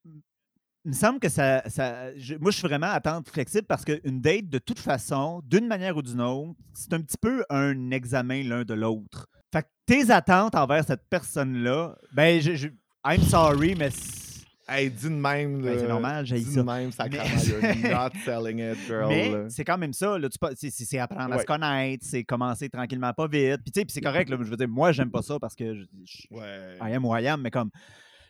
Il 0.05 0.91
me 0.91 0.93
semble 0.93 1.19
que 1.19 1.29
ça. 1.29 1.61
ça 1.69 2.15
je- 2.17 2.35
moi, 2.35 2.51
je 2.51 2.57
suis 2.57 2.67
vraiment 2.67 2.87
attente 2.87 3.29
flexible 3.29 3.67
parce 3.67 3.85
qu'une 3.85 4.19
date, 4.21 4.49
de 4.49 4.57
toute 4.57 4.79
façon, 4.79 5.41
d'une 5.45 5.67
manière 5.67 5.95
ou 5.97 6.01
d'une 6.01 6.21
autre, 6.21 6.59
c'est 6.73 6.93
un 6.93 7.01
petit 7.01 7.17
peu 7.21 7.43
un 7.49 7.91
examen 7.91 8.43
l'un 8.43 8.63
de 8.63 8.73
l'autre. 8.73 9.27
Fait 9.53 9.63
que 9.63 9.67
tes 9.85 10.09
attentes 10.11 10.55
envers 10.55 10.83
cette 10.85 11.03
personne-là, 11.09 11.95
ben, 12.13 12.41
je, 12.41 12.55
je- 12.55 12.67
I'm 13.05 13.21
sorry, 13.21 13.75
mais. 13.75 13.89
Hey, 14.69 14.89
dis 14.89 15.05
de 15.05 15.09
même. 15.15 15.61
Ben, 15.61 15.79
c'est 15.79 15.87
normal, 15.87 16.25
dis 16.25 16.43
ça. 16.43 16.59
de 16.61 16.65
même, 16.65 16.91
sacrément, 16.91 17.23
Mais- 17.61 17.89
not 17.93 18.09
selling 18.25 18.59
it, 18.59 18.77
girl. 18.85 19.07
Mais 19.07 19.49
c'est 19.49 19.63
quand 19.63 19.77
même 19.77 19.93
ça. 19.93 20.17
Tu 20.59 20.69
c'est, 20.71 20.99
apprendre 20.99 21.33
à 21.35 21.39
se 21.39 21.45
connaître, 21.45 22.05
c'est 22.05 22.23
commencer 22.25 22.69
tranquillement, 22.69 23.13
pas 23.13 23.27
vite. 23.27 23.61
Puis, 23.63 23.71
tu 23.71 23.85
c'est 23.87 24.01
correct. 24.01 24.29
Là, 24.29 24.37
je 24.39 24.43
veux 24.49 24.57
dire, 24.57 24.67
moi, 24.67 24.91
j'aime 24.91 25.09
pas 25.11 25.21
ça 25.21 25.39
parce 25.39 25.55
que 25.55 25.73
je, 25.73 25.83
je, 26.03 26.23
Ouais. 26.31 26.77
I 26.81 26.93
am 26.93 27.05
who 27.05 27.15
I 27.17 27.27
am, 27.27 27.41
mais 27.41 27.51
comme 27.51 27.69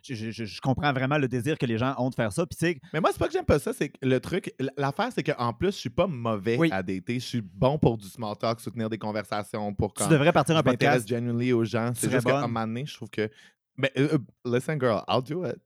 je, 0.03 0.13
je- 0.13 0.29
je- 0.31 0.45
je 0.45 0.61
comprends 0.61 0.93
vraiment 0.93 1.17
le 1.17 1.27
désir 1.27 1.57
que 1.57 1.65
les 1.65 1.77
gens 1.79 1.95
ont 1.97 2.09
de 2.11 2.15
faire 2.15 2.31
ça. 2.31 2.45
Puis, 2.45 2.55
tu 2.75 2.79
Mais 2.93 3.01
moi, 3.01 3.09
c'est 3.11 3.17
pas 3.19 3.27
que 3.27 3.33
j'aime 3.33 3.43
pas 3.43 3.57
ça, 3.59 3.73
c'est 3.73 3.89
que 3.89 3.97
le 4.03 4.19
truc, 4.19 4.53
l'affaire, 4.77 5.09
c'est 5.13 5.23
qu'en 5.23 5.53
plus, 5.53 5.71
je 5.71 5.77
suis 5.77 5.89
pas 5.89 6.05
mauvais 6.07 6.55
Oui. 6.57 6.69
à 6.71 6.83
dater. 6.83 7.15
Je 7.19 7.25
suis 7.25 7.41
bon 7.41 7.79
pour 7.79 7.97
du 7.97 8.07
small 8.07 8.37
talk, 8.37 8.59
soutenir 8.59 8.89
des 8.91 8.99
conversations, 8.99 9.73
pour 9.73 9.91
tu 9.93 10.03
quand 10.03 10.09
devrais 10.09 10.31
partir 10.31 10.55
un 10.55 10.59
je 10.59 10.63
podcast. 10.65 11.07
genuinely 11.07 11.51
aux 11.51 11.65
gens. 11.65 11.91
C'est 11.95 12.11
juste 12.11 12.25
qu'à 12.27 12.37
un 12.37 12.41
moment 12.47 12.67
donné, 12.67 12.85
je 12.85 12.93
trouve 12.93 13.09
que. 13.09 13.27
Mais 13.75 13.91
euh, 13.97 14.07
euh, 14.13 14.17
listen, 14.55 14.79
girl, 14.79 15.01
I'll 15.07 15.21
do 15.23 15.45
it. 15.45 15.57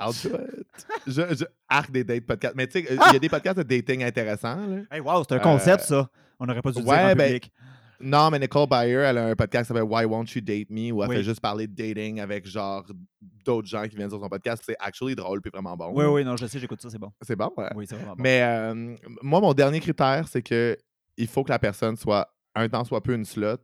I'll 0.00 0.12
do 0.12 0.30
it. 0.58 0.86
je, 1.06 1.34
je 1.34 1.44
arc 1.68 1.90
des 1.90 2.04
dates 2.04 2.26
podcasts. 2.26 2.56
Mais 2.56 2.66
tu 2.66 2.80
sais, 2.82 2.86
il 2.90 2.96
y 3.12 3.16
a 3.16 3.18
des 3.18 3.28
podcasts 3.28 3.58
de 3.58 3.62
dating 3.62 4.02
intéressants. 4.04 4.66
Là. 4.66 4.82
Hey, 4.90 5.00
wow, 5.00 5.22
c'est 5.28 5.34
un 5.34 5.38
concept, 5.38 5.82
Euh, 5.84 5.86
ça. 6.02 6.10
On 6.40 6.46
n'aurait 6.46 6.62
pas 6.62 6.72
dû 6.72 6.78
ouais, 6.78 6.84
dire 6.84 6.94
en 6.94 7.14
ben, 7.14 7.26
public. 7.26 7.52
Non, 8.00 8.28
mais 8.28 8.40
Nicole 8.40 8.68
Byer, 8.68 8.98
elle 9.06 9.18
a 9.18 9.26
un 9.28 9.36
podcast 9.36 9.64
qui 9.64 9.68
s'appelle 9.68 9.84
Why 9.88 10.04
Won't 10.04 10.26
You 10.34 10.40
Date 10.40 10.68
Me, 10.68 10.90
où 10.90 11.02
elle 11.02 11.08
Oui. 11.10 11.16
fait 11.16 11.22
juste 11.22 11.40
parler 11.40 11.68
de 11.68 11.74
dating 11.74 12.20
avec 12.20 12.44
genre 12.46 12.84
d'autres 13.22 13.68
gens 13.68 13.86
qui 13.86 13.94
viennent 13.96 14.10
sur 14.10 14.20
son 14.20 14.28
podcast. 14.28 14.62
C'est 14.66 14.76
actually 14.80 15.14
drôle 15.14 15.40
puis 15.40 15.50
vraiment 15.54 15.76
bon. 15.76 15.90
Oui, 15.94 16.04
oui, 16.06 16.24
non, 16.24 16.36
je 16.36 16.46
sais, 16.46 16.58
j'écoute 16.58 16.82
ça, 16.82 16.90
c'est 16.90 16.98
bon. 16.98 17.12
C'est 17.22 17.36
bon, 17.36 17.50
ouais. 17.56 17.68
Oui, 17.76 17.86
c'est 17.86 17.94
vraiment 17.94 18.16
bon. 18.16 18.22
Mais 18.22 18.42
euh, 18.42 18.96
moi, 19.22 19.40
mon 19.40 19.54
dernier 19.54 19.78
critère, 19.80 20.26
c'est 20.28 20.42
que 20.42 20.76
il 21.16 21.28
faut 21.28 21.44
que 21.44 21.50
la 21.50 21.60
personne 21.60 21.96
soit 21.96 22.28
un 22.56 22.68
temps 22.68 22.84
soit 22.84 23.00
peu 23.00 23.14
une 23.14 23.24
slot. 23.24 23.58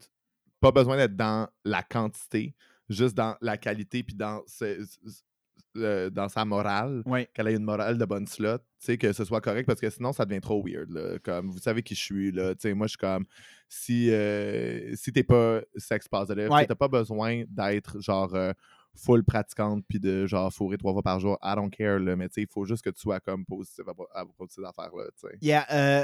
Pas 0.61 0.71
besoin 0.71 0.97
d'être 0.97 1.17
dans 1.17 1.49
la 1.65 1.83
quantité, 1.83 2.55
juste 2.89 3.17
dans 3.17 3.35
la 3.41 3.57
qualité 3.59 4.03
puis 4.05 4.15
dans, 4.15 4.43
ce- 4.47 4.87
euh, 5.77 6.11
dans 6.11 6.29
sa 6.29 6.45
morale. 6.45 7.03
Qu'elle 7.35 7.49
ait 7.49 7.55
une 7.55 7.65
morale 7.65 7.99
de 7.99 8.05
bonne 8.05 8.27
slot, 8.27 8.59
que 8.99 9.13
ce 9.13 9.25
soit 9.25 9.41
correct 9.41 9.67
parce 9.67 9.81
que 9.81 9.91
sinon 9.91 10.13
ça 10.13 10.25
devient 10.25 10.41
trop 10.41 10.63
weird. 10.65 10.91
Là. 10.91 11.19
Comme 11.23 11.51
vous 11.51 11.59
savez 11.59 11.83
qui 11.83 11.95
je 11.95 12.03
suis, 12.03 12.33
là. 12.33 12.55
Moi 12.75 12.87
je 12.87 12.91
suis 12.91 12.99
comme 12.99 13.25
si, 13.69 14.11
euh, 14.11 14.95
si 14.97 15.13
t'es 15.13 15.23
pas 15.23 15.61
sex 15.77 16.09
positive, 16.09 16.51
Ouais. 16.51 16.67
t'as 16.67 16.75
pas 16.75 16.89
besoin 16.89 17.45
d'être 17.49 18.01
genre 18.01 18.35
euh, 18.35 18.53
full 18.97 19.25
pratiquante 19.25 19.85
puis 19.89 20.01
de 20.01 20.27
genre 20.27 20.53
fourrer 20.53 20.77
trois 20.77 20.93
fois 20.93 21.03
par 21.03 21.21
jour. 21.21 21.39
I 21.43 21.55
don't 21.55 21.71
care, 21.71 22.01
là, 22.01 22.17
mais 22.17 22.27
il 22.37 22.47
faut 22.51 22.65
juste 22.65 22.83
que 22.83 22.91
tu 22.91 23.01
sois 23.01 23.21
comme 23.21 23.45
positif 23.47 23.85
à, 23.87 24.21
à 24.21 24.25
propos 24.25 24.47
de 24.47 24.51
ces 24.51 24.65
affaires-là. 24.65 25.05
Yeah, 25.41 25.67
euh, 25.71 26.03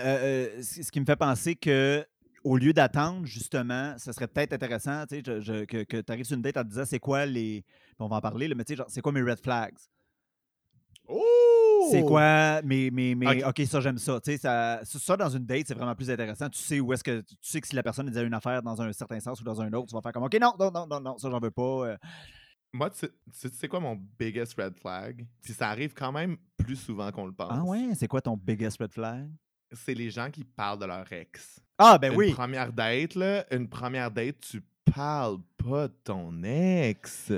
euh, 0.59 0.63
ce 0.63 0.91
qui 0.93 1.01
me 1.01 1.05
fait 1.05 1.17
penser 1.17 1.57
que 1.57 2.05
au 2.47 2.57
lieu 2.57 2.73
d'attendre, 2.73 3.27
justement, 3.27 3.95
ce 3.99 4.13
serait 4.13 4.29
peut-être 4.29 4.53
intéressant 4.53 5.05
tu 5.07 5.17
sais, 5.17 5.23
je- 5.27 5.41
je- 5.41 5.65
que, 5.65 5.83
que 5.85 6.01
tu 6.01 6.13
arrives 6.13 6.25
sur 6.25 6.37
une 6.37 6.43
date 6.43 6.57
en 6.57 6.63
te 6.63 6.69
disant 6.69 6.85
c'est 6.85 6.99
quoi 6.99 7.27
les. 7.27 7.65
On 7.99 8.07
va 8.09 8.17
en 8.17 8.21
parler, 8.21 8.47
là, 8.49 8.55
mais 8.55 8.65
tu 8.65 8.73
sais, 8.73 8.77
genre, 8.77 8.87
c'est 8.89 9.01
quoi 9.01 9.13
mes 9.13 9.23
red 9.23 9.41
flags? 9.41 9.77
Oh! 11.09 11.89
C'est 11.91 12.03
quoi 12.03 12.63
mes. 12.63 12.91
mes, 12.91 13.15
mes- 13.15 13.45
Ok. 13.45 13.63
Ça, 13.67 13.81
j'aime 13.81 13.99
ça. 13.99 14.21
Tu 14.21 14.33
sais, 14.33 14.39
ça. 14.39 14.81
Ça, 14.85 15.17
dans 15.17 15.29
une 15.29 15.47
date, 15.47 15.67
c'est 15.69 15.75
vraiment 15.75 15.95
plus 15.95 16.11
intéressant. 16.11 16.49
Tu 16.49 16.59
sais 16.59 16.81
où 16.81 16.93
est-ce 16.93 17.05
que. 17.05 17.21
Tu 17.21 17.37
sais 17.43 17.61
que 17.61 17.69
si 17.69 17.77
la 17.77 17.83
personne 17.83 18.07
disait 18.09 18.25
une 18.25 18.35
affaire 18.35 18.63
dans 18.63 18.81
un 18.83 18.93
certain 18.93 19.21
sens 19.21 19.41
ou 19.41 19.45
dans 19.45 19.61
un 19.61 19.73
autre, 19.73 19.87
tu 19.89 19.95
vas 19.95 20.01
faire 20.01 20.13
comme 20.13 20.25
OK, 20.25 20.37
non, 20.41 20.53
non, 20.59 20.71
non, 20.73 20.87
non, 20.87 21.01
non, 21.01 21.19
ça, 21.19 21.31
j'en 21.31 21.39
veux 21.39 21.51
pas. 21.51 21.63
euh. 21.89 21.97
Moi, 22.73 22.91
tu 22.91 23.07
sais- 23.33 23.51
tu 23.51 23.69
quoi 23.69 23.81
mon 23.81 23.97
biggest 24.19 24.55
red 24.61 24.77
flag? 24.77 25.25
Puis 25.43 25.53
ça 25.55 25.69
arrive 25.71 25.95
quand 25.95 26.13
même 26.13 26.37
plus 26.57 26.77
souvent 26.77 27.11
qu'on 27.13 27.27
le 27.27 27.33
pense. 27.33 27.49
Ah 27.53 27.63
ouais, 27.65 27.95
c'est 27.95 28.09
quoi 28.09 28.21
ton 28.21 28.37
biggest 28.37 28.79
red 28.81 28.93
flag? 28.93 29.31
C'est 29.73 29.95
les 29.95 30.11
gens 30.11 30.31
qui 30.31 30.45
parlent 30.45 30.79
de 30.81 30.87
leur 30.87 31.11
ex. 31.13 31.61
Ah, 31.79 31.99
ben 31.99 32.13
une 32.13 32.19
oui. 32.19 32.33
première 32.33 32.73
date, 32.73 33.15
là, 33.15 33.45
une 33.51 33.69
première 33.69 34.11
date, 34.11 34.37
tu 34.41 34.63
parles 34.95 35.39
pas 35.57 35.89
de 35.89 35.95
ton 36.05 36.43
ex. 36.43 37.33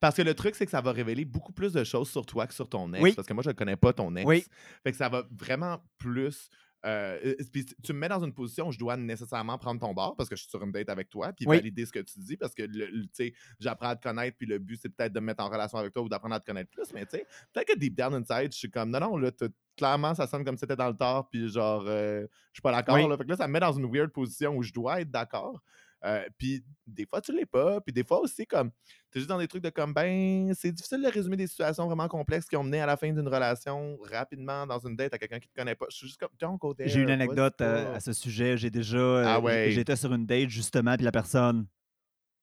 Parce 0.00 0.16
que 0.16 0.22
le 0.22 0.34
truc, 0.34 0.54
c'est 0.54 0.64
que 0.64 0.70
ça 0.70 0.80
va 0.80 0.92
révéler 0.92 1.24
beaucoup 1.24 1.52
plus 1.52 1.72
de 1.72 1.82
choses 1.84 2.10
sur 2.10 2.24
toi 2.26 2.46
que 2.46 2.54
sur 2.54 2.68
ton 2.68 2.92
ex. 2.92 3.02
Oui. 3.02 3.12
Parce 3.12 3.26
que 3.26 3.32
moi, 3.34 3.42
je 3.42 3.50
ne 3.50 3.54
connais 3.54 3.76
pas 3.76 3.92
ton 3.92 4.14
ex. 4.16 4.26
Oui. 4.26 4.44
Fait 4.82 4.92
que 4.92 4.96
ça 4.96 5.08
va 5.08 5.24
vraiment 5.30 5.82
plus. 5.98 6.48
Euh, 6.84 7.34
puis 7.52 7.64
tu 7.82 7.92
me 7.92 7.98
mets 7.98 8.08
dans 8.08 8.22
une 8.22 8.32
position 8.34 8.68
où 8.68 8.72
je 8.72 8.78
dois 8.78 8.96
nécessairement 8.96 9.56
prendre 9.58 9.80
ton 9.80 9.94
bord 9.94 10.14
parce 10.16 10.28
que 10.28 10.36
je 10.36 10.42
suis 10.42 10.50
sur 10.50 10.62
une 10.62 10.72
date 10.72 10.88
avec 10.88 11.08
toi, 11.10 11.32
puis 11.32 11.46
Oui. 11.46 11.56
valider 11.56 11.86
ce 11.86 11.92
que 11.92 12.00
tu 12.00 12.18
dis 12.18 12.36
parce 12.36 12.54
que 12.54 12.62
le, 12.62 12.86
le- 12.86 13.02
tu 13.04 13.08
sais, 13.12 13.34
j'apprends 13.58 13.88
à 13.88 13.96
te 13.96 14.02
connaître, 14.02 14.36
puis 14.36 14.46
le 14.46 14.58
but 14.58 14.78
c'est 14.80 14.88
peut-être 14.90 15.12
de 15.12 15.20
me 15.20 15.26
mettre 15.26 15.42
en 15.42 15.48
relation 15.48 15.78
avec 15.78 15.92
toi 15.92 16.02
ou 16.02 16.08
d'apprendre 16.08 16.34
à 16.34 16.40
te 16.40 16.46
connaître 16.46 16.70
plus. 16.70 16.92
Mais 16.92 17.04
tu 17.06 17.16
sais, 17.16 17.26
peut-être 17.52 17.68
que 17.68 17.78
deep 17.78 17.94
down 17.96 18.14
inside, 18.14 18.52
je 18.52 18.58
suis 18.58 18.70
comme 18.70 18.90
non, 18.90 19.00
non, 19.00 19.16
là, 19.16 19.30
clairement, 19.76 20.14
ça 20.14 20.26
sonne 20.26 20.44
comme 20.44 20.56
si 20.56 20.60
c'était 20.60 20.76
dans 20.76 20.88
le 20.88 20.96
tort, 20.96 21.28
puis 21.28 21.48
genre, 21.48 21.84
euh, 21.86 22.22
je 22.52 22.56
suis 22.58 22.62
pas 22.62 22.72
d'accord. 22.72 22.94
Oui. 22.96 23.08
là. 23.08 23.16
Fait 23.16 23.24
que 23.24 23.30
là, 23.30 23.36
ça 23.36 23.48
me 23.48 23.52
met 23.52 23.60
dans 23.60 23.72
une 23.72 23.90
weird 23.92 24.10
position 24.12 24.56
où 24.56 24.62
je 24.62 24.72
dois 24.72 25.00
être 25.00 25.10
d'accord. 25.10 25.62
Euh, 26.04 26.22
puis 26.36 26.62
des 26.86 27.06
fois, 27.06 27.20
tu 27.20 27.32
l'es 27.34 27.46
pas. 27.46 27.80
Puis 27.80 27.92
des 27.92 28.04
fois 28.04 28.20
aussi, 28.20 28.46
comme, 28.46 28.70
tu 29.10 29.16
es 29.16 29.20
juste 29.20 29.28
dans 29.28 29.38
des 29.38 29.48
trucs 29.48 29.62
de 29.62 29.70
comme, 29.70 29.94
ben, 29.94 30.52
c'est 30.54 30.70
difficile 30.70 31.02
de 31.02 31.08
résumer 31.08 31.36
des 31.36 31.46
situations 31.46 31.86
vraiment 31.86 32.08
complexes 32.08 32.46
qui 32.46 32.56
ont 32.56 32.62
mené 32.62 32.80
à 32.80 32.86
la 32.86 32.96
fin 32.96 33.10
d'une 33.10 33.26
relation 33.26 33.98
rapidement 34.10 34.66
dans 34.66 34.78
une 34.80 34.96
date 34.96 35.14
à 35.14 35.18
quelqu'un 35.18 35.38
qui 35.40 35.48
te 35.48 35.54
connaît 35.54 35.74
pas. 35.74 35.86
Je 35.90 35.96
suis 35.96 36.06
juste 36.08 36.20
comme, 36.20 36.28
don't 36.38 36.58
go 36.58 36.74
there. 36.74 36.88
J'ai 36.88 37.00
une 37.00 37.06
vas-y 37.06 37.14
anecdote 37.14 37.60
euh, 37.62 37.94
à 37.96 38.00
ce 38.00 38.12
sujet. 38.12 38.56
J'ai 38.58 38.70
déjà. 38.70 38.98
euh, 38.98 39.24
Ah 39.26 39.40
ouais. 39.40 39.70
J'étais 39.70 39.96
sur 39.96 40.12
une 40.12 40.26
date, 40.26 40.50
justement, 40.50 40.94
puis 40.96 41.04
la 41.04 41.12
personne, 41.12 41.66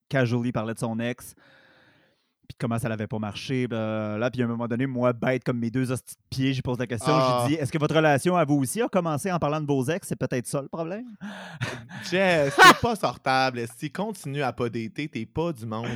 casually, 0.10 0.52
parlait 0.52 0.74
de 0.74 0.80
son 0.80 1.00
ex. 1.00 1.36
Puis 2.52 2.56
de 2.56 2.58
comment 2.68 2.78
ça 2.80 2.90
n'avait 2.90 3.08
pas 3.08 3.18
marché. 3.18 3.66
Là, 3.70 4.30
puis 4.30 4.42
à 4.42 4.46
un 4.46 4.48
moment 4.50 4.68
donné, 4.68 4.86
moi, 4.86 5.14
bête 5.14 5.42
comme 5.46 5.58
mes 5.60 5.72
deux 5.72 5.90
hosties 5.90 6.16
de 6.16 6.22
pieds, 6.30 6.54
j'ai 6.54 6.62
posé 6.62 6.80
la 6.82 6.88
question. 6.88 7.14
Ah. 7.16 7.46
J'ai 7.48 7.56
dit 7.56 7.62
Est-ce 7.62 7.72
que 7.72 7.78
votre 7.78 7.96
relation 7.96 8.36
à 8.36 8.44
vous 8.44 8.56
aussi 8.56 8.82
a 8.82 8.90
commencé 8.90 9.32
en 9.32 9.40
parlant 9.40 9.62
de 9.62 9.66
vos 9.66 9.86
ex? 9.86 10.06
C'est 10.06 10.18
peut-être 10.18 10.46
ça 10.48 10.62
le 10.62 10.68
problème? 10.68 11.06
Jess, 12.12 12.54
c'est 12.62 12.78
pas 12.82 12.96
sortable. 12.98 13.64
Si 13.78 13.90
continue 13.90 14.42
à 14.42 14.52
pas 14.52 14.66
dater, 14.70 15.08
t'es 15.08 15.26
pas 15.26 15.54
du 15.54 15.66
monde. 15.66 15.88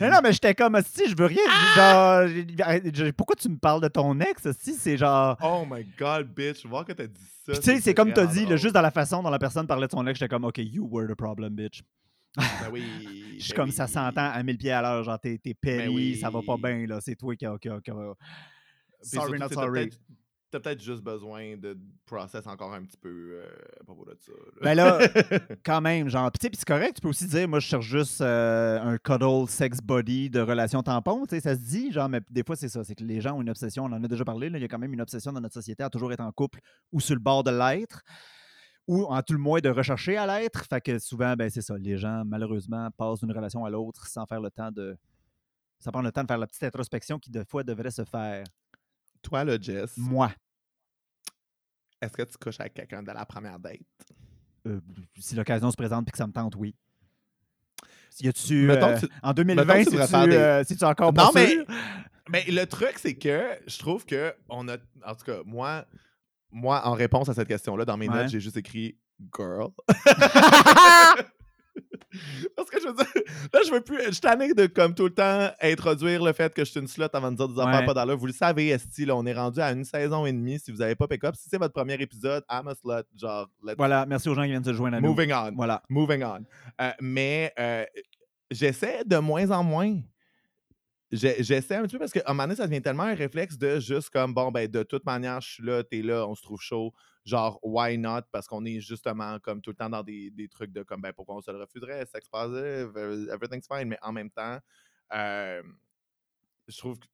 Non, 0.00 0.10
non, 0.10 0.18
mais 0.22 0.32
j'étais 0.32 0.54
comme 0.54 0.78
si 0.82 1.08
je 1.10 1.14
veux 1.16 1.26
rien. 1.26 1.42
Genre, 1.76 2.28
je- 2.28 3.10
pourquoi 3.10 3.36
tu 3.36 3.50
me 3.50 3.58
parles 3.58 3.82
de 3.82 3.88
ton 3.88 4.18
ex 4.20 4.50
Si 4.60 4.74
c'est 4.74 4.96
genre. 4.96 5.36
Oh 5.42 5.64
my 5.70 5.84
god, 5.98 6.28
bitch, 6.34 6.64
voir 6.64 6.84
que 6.86 6.92
t'as 6.92 7.06
dit 7.06 7.20
ça. 7.46 7.52
Tu 7.52 7.62
sais, 7.62 7.80
c'est 7.80 7.94
comme 7.94 8.12
t'as 8.14 8.26
dit, 8.26 8.46
là, 8.46 8.56
juste 8.56 8.74
dans 8.74 8.80
la 8.82 8.90
façon 8.90 9.22
dont 9.22 9.30
la 9.30 9.38
personne 9.38 9.66
parlait 9.66 9.86
de 9.86 9.92
son 9.92 10.06
ex, 10.06 10.18
j'étais 10.18 10.28
comme, 10.28 10.44
OK, 10.44 10.58
you 10.58 10.88
were 10.90 11.06
the 11.06 11.14
problem, 11.14 11.54
bitch. 11.54 11.82
Ben 12.38 12.70
oui. 12.72 12.82
Je 13.38 13.44
suis 13.44 13.52
ben 13.52 13.56
comme 13.56 13.70
ça 13.70 13.86
s'entend 13.86 14.30
à 14.30 14.42
1000 14.42 14.58
pieds 14.58 14.72
à 14.72 14.82
l'heure, 14.82 15.02
genre 15.04 15.18
t'es, 15.18 15.38
t'es 15.38 15.56
oui. 15.88 16.16
ça 16.20 16.30
va 16.30 16.40
pas 16.42 16.56
bien, 16.56 16.86
là, 16.86 17.00
c'est 17.00 17.14
toi 17.16 17.34
qui 17.36 17.46
a. 17.46 17.56
qui 17.58 17.68
a- 17.68 17.80
qui 17.80 17.90
a- 17.90 18.14
Puis 19.00 19.10
Sorry, 19.10 19.38
surtout, 19.38 19.54
not 19.54 19.62
sorry. 19.62 19.80
peut-être- 19.86 20.00
t'as 20.50 20.60
peut-être 20.60 20.82
juste 20.82 21.02
besoin 21.02 21.56
de 21.58 21.78
process 22.06 22.46
encore 22.46 22.72
un 22.72 22.82
petit 22.82 22.96
peu 22.96 23.08
euh, 23.42 23.46
à 23.80 23.84
propos 23.84 24.04
de 24.06 24.16
ça. 24.18 24.32
Ben 24.62 24.74
là, 24.74 24.98
quand 25.64 25.80
même, 25.82 26.08
genre, 26.08 26.30
puis 26.32 26.48
c'est 26.54 26.64
correct, 26.64 26.94
tu 26.96 27.00
peux 27.02 27.08
aussi 27.10 27.26
dire, 27.26 27.46
moi, 27.46 27.60
je 27.60 27.66
cherche 27.66 27.84
juste 27.86 28.20
euh, 28.22 28.80
un 28.80 28.96
cuddle 28.98 29.46
sex 29.46 29.78
body 29.82 30.30
de 30.30 30.40
relation 30.40 30.82
tampon, 30.82 31.26
tu 31.26 31.36
sais, 31.36 31.40
ça 31.40 31.54
se 31.54 31.60
dit, 31.60 31.92
genre, 31.92 32.08
mais 32.08 32.20
des 32.30 32.42
fois, 32.42 32.56
c'est 32.56 32.68
ça, 32.70 32.82
c'est 32.82 32.94
que 32.94 33.04
les 33.04 33.20
gens 33.20 33.36
ont 33.36 33.42
une 33.42 33.50
obsession, 33.50 33.84
on 33.84 33.92
en 33.92 34.02
a 34.02 34.08
déjà 34.08 34.24
parlé, 34.24 34.48
là, 34.48 34.58
il 34.58 34.62
y 34.62 34.64
a 34.64 34.68
quand 34.68 34.78
même 34.78 34.94
une 34.94 35.02
obsession 35.02 35.32
dans 35.32 35.40
notre 35.40 35.54
société 35.54 35.82
à 35.82 35.90
toujours 35.90 36.12
être 36.12 36.20
en 36.22 36.32
couple 36.32 36.60
ou 36.92 37.00
sur 37.00 37.14
le 37.14 37.20
bord 37.20 37.44
de 37.44 37.50
l'être, 37.50 38.02
ou 38.88 39.04
en 39.04 39.22
tout 39.22 39.34
le 39.34 39.38
moins 39.38 39.60
de 39.60 39.68
rechercher 39.68 40.16
à 40.16 40.26
l'être, 40.26 40.64
fait 40.64 40.80
que 40.80 40.98
souvent, 40.98 41.34
ben 41.36 41.48
c'est 41.50 41.62
ça, 41.62 41.76
les 41.78 41.96
gens, 41.98 42.24
malheureusement, 42.24 42.90
passent 42.96 43.20
d'une 43.20 43.30
relation 43.32 43.64
à 43.64 43.70
l'autre 43.70 44.06
sans 44.08 44.26
faire 44.26 44.40
le 44.40 44.50
temps 44.50 44.72
de... 44.72 44.96
sans 45.78 45.90
prendre 45.92 46.06
le 46.06 46.12
temps 46.12 46.22
de 46.22 46.26
faire 46.26 46.38
la 46.38 46.46
petite 46.46 46.62
introspection 46.64 47.18
qui, 47.18 47.30
des 47.30 47.44
fois, 47.44 47.62
devrait 47.62 47.90
se 47.92 48.04
faire. 48.04 48.44
Toi, 49.22 49.44
là, 49.44 49.58
Jess, 49.60 49.96
Moi, 49.96 50.32
est-ce 52.00 52.12
que 52.16 52.22
tu 52.22 52.38
couches 52.38 52.60
avec 52.60 52.74
quelqu'un 52.74 53.02
de 53.02 53.10
la 53.12 53.24
première 53.26 53.58
date? 53.58 53.80
euh, 54.66 54.80
si 55.18 55.34
l'occasion 55.34 55.70
se 55.70 55.76
présente 55.76 56.08
et 56.08 56.10
que 56.10 56.18
ça 56.18 56.26
me 56.26 56.32
tente, 56.32 56.54
oui. 56.56 56.74
Y. 58.20 58.52
Mettons 58.66 58.88
euh, 58.88 58.98
tu- 58.98 59.06
en 59.22 59.28
mettons 59.28 59.32
2020, 59.34 59.64
que 59.84 59.90
tu 59.90 59.96
si 59.96 60.12
tu, 60.12 60.28
des- 60.30 60.36
euh, 60.36 60.64
si 60.64 60.76
tu 60.76 60.84
encore 60.84 61.12
pas 61.14 61.26
Non, 61.26 61.30
mais- 61.34 61.46
sûr? 61.50 61.64
Mais 62.30 62.44
le 62.48 62.64
truc, 62.66 62.94
c'est 62.98 63.14
que 63.14 63.58
je 63.66 63.78
trouve 63.78 64.04
que 64.04 64.34
on 64.48 64.68
a. 64.68 64.76
En 65.06 65.14
tout 65.14 65.24
cas, 65.24 65.38
moi, 65.46 65.86
moi 66.50 66.86
en 66.86 66.92
réponse 66.94 67.28
à 67.28 67.34
cette 67.34 67.48
question-là, 67.48 67.84
dans 67.84 67.96
mes 67.96 68.08
Ouais. 68.08 68.14
notes, 68.22 68.28
j'ai 68.28 68.40
juste 68.40 68.56
écrit 68.56 68.96
girl. 69.36 69.68
Parce 72.56 72.70
que 72.70 72.80
je 72.80 72.88
veux 72.88 72.94
dire, 72.94 73.06
là, 73.52 73.60
je 73.66 73.70
veux 73.70 73.80
plus. 73.82 73.98
Je 74.06 74.10
suis 74.12 74.20
tanné 74.20 74.52
de, 74.54 74.66
comme 74.66 74.94
tout 74.94 75.04
le 75.04 75.10
temps, 75.14 75.50
introduire 75.60 76.22
le 76.24 76.32
fait 76.32 76.52
que 76.52 76.64
je 76.64 76.70
suis 76.70 76.80
une 76.80 76.88
slot 76.88 77.06
avant 77.12 77.30
de 77.30 77.36
dire 77.36 77.48
des 77.48 77.60
affaires 77.60 77.80
Ouais. 77.80 77.86
pas 77.86 77.94
dans 77.94 78.04
l'heure. 78.06 78.16
Vous 78.16 78.26
le 78.26 78.32
savez, 78.32 78.68
Esti, 78.68 79.04
là, 79.04 79.14
on 79.14 79.24
est 79.26 79.34
rendu 79.34 79.60
à 79.60 79.70
une 79.72 79.84
saison 79.84 80.24
et 80.26 80.32
demie. 80.32 80.58
Si 80.58 80.72
vous 80.72 80.80
avez 80.82 80.94
pas 80.96 81.06
pick-up, 81.06 81.36
si 81.36 81.48
c'est 81.48 81.58
votre 81.58 81.74
premier 81.74 81.94
épisode, 81.94 82.42
I'm 82.50 82.66
a 82.66 82.74
slut. 82.74 83.04
Genre, 83.16 83.46
let's 83.62 83.76
Voilà, 83.76 84.06
merci 84.06 84.28
aux 84.28 84.34
gens 84.34 84.42
qui 84.42 84.48
viennent 84.48 84.64
se 84.64 84.72
joindre 84.72 84.96
à 84.96 85.00
nous. 85.00 85.08
moving 85.10 85.32
on. 85.32 85.52
Voilà. 85.54 85.82
Moving 85.90 86.24
on. 86.24 86.40
Euh, 86.80 86.90
mais 87.00 87.52
euh, 87.60 87.84
j'essaie 88.50 89.02
de 89.04 89.18
moins 89.18 89.50
en 89.50 89.62
moins. 89.62 89.94
J'essaie 91.10 91.76
un 91.76 91.82
petit 91.84 91.92
peu 91.94 92.00
parce 92.00 92.12
qu'à 92.12 92.22
un 92.26 92.32
moment 92.34 92.44
donné, 92.44 92.56
ça 92.56 92.66
devient 92.66 92.82
tellement 92.82 93.04
un 93.04 93.14
réflexe 93.14 93.56
de 93.56 93.80
juste 93.80 94.10
comme 94.10 94.34
bon, 94.34 94.50
ben 94.50 94.70
de 94.70 94.82
toute 94.82 95.06
manière, 95.06 95.40
je 95.40 95.48
suis 95.54 95.62
là, 95.64 95.82
t'es 95.82 96.02
là, 96.02 96.26
on 96.28 96.34
se 96.34 96.42
trouve 96.42 96.60
chaud. 96.60 96.92
Genre, 97.24 97.58
why 97.62 97.96
not? 97.96 98.22
Parce 98.30 98.46
qu'on 98.46 98.64
est 98.66 98.80
justement 98.80 99.38
comme 99.38 99.62
tout 99.62 99.70
le 99.70 99.76
temps 99.76 99.88
dans 99.88 100.02
des, 100.02 100.30
des 100.30 100.48
trucs 100.48 100.72
de 100.72 100.82
comme 100.82 101.00
ben 101.00 101.12
pourquoi 101.14 101.36
on 101.36 101.40
se 101.40 101.50
le 101.50 101.58
refuserait? 101.58 102.04
Sex 102.06 102.28
positive, 102.28 102.92
euh, 102.96 103.26
everything's 103.32 103.66
fine. 103.66 103.88
Mais 103.88 103.98
en 104.02 104.12
même 104.12 104.30
temps, 104.30 104.58
euh, 105.14 105.62
je 106.66 106.76
trouve 106.76 106.98
que. 106.98 107.06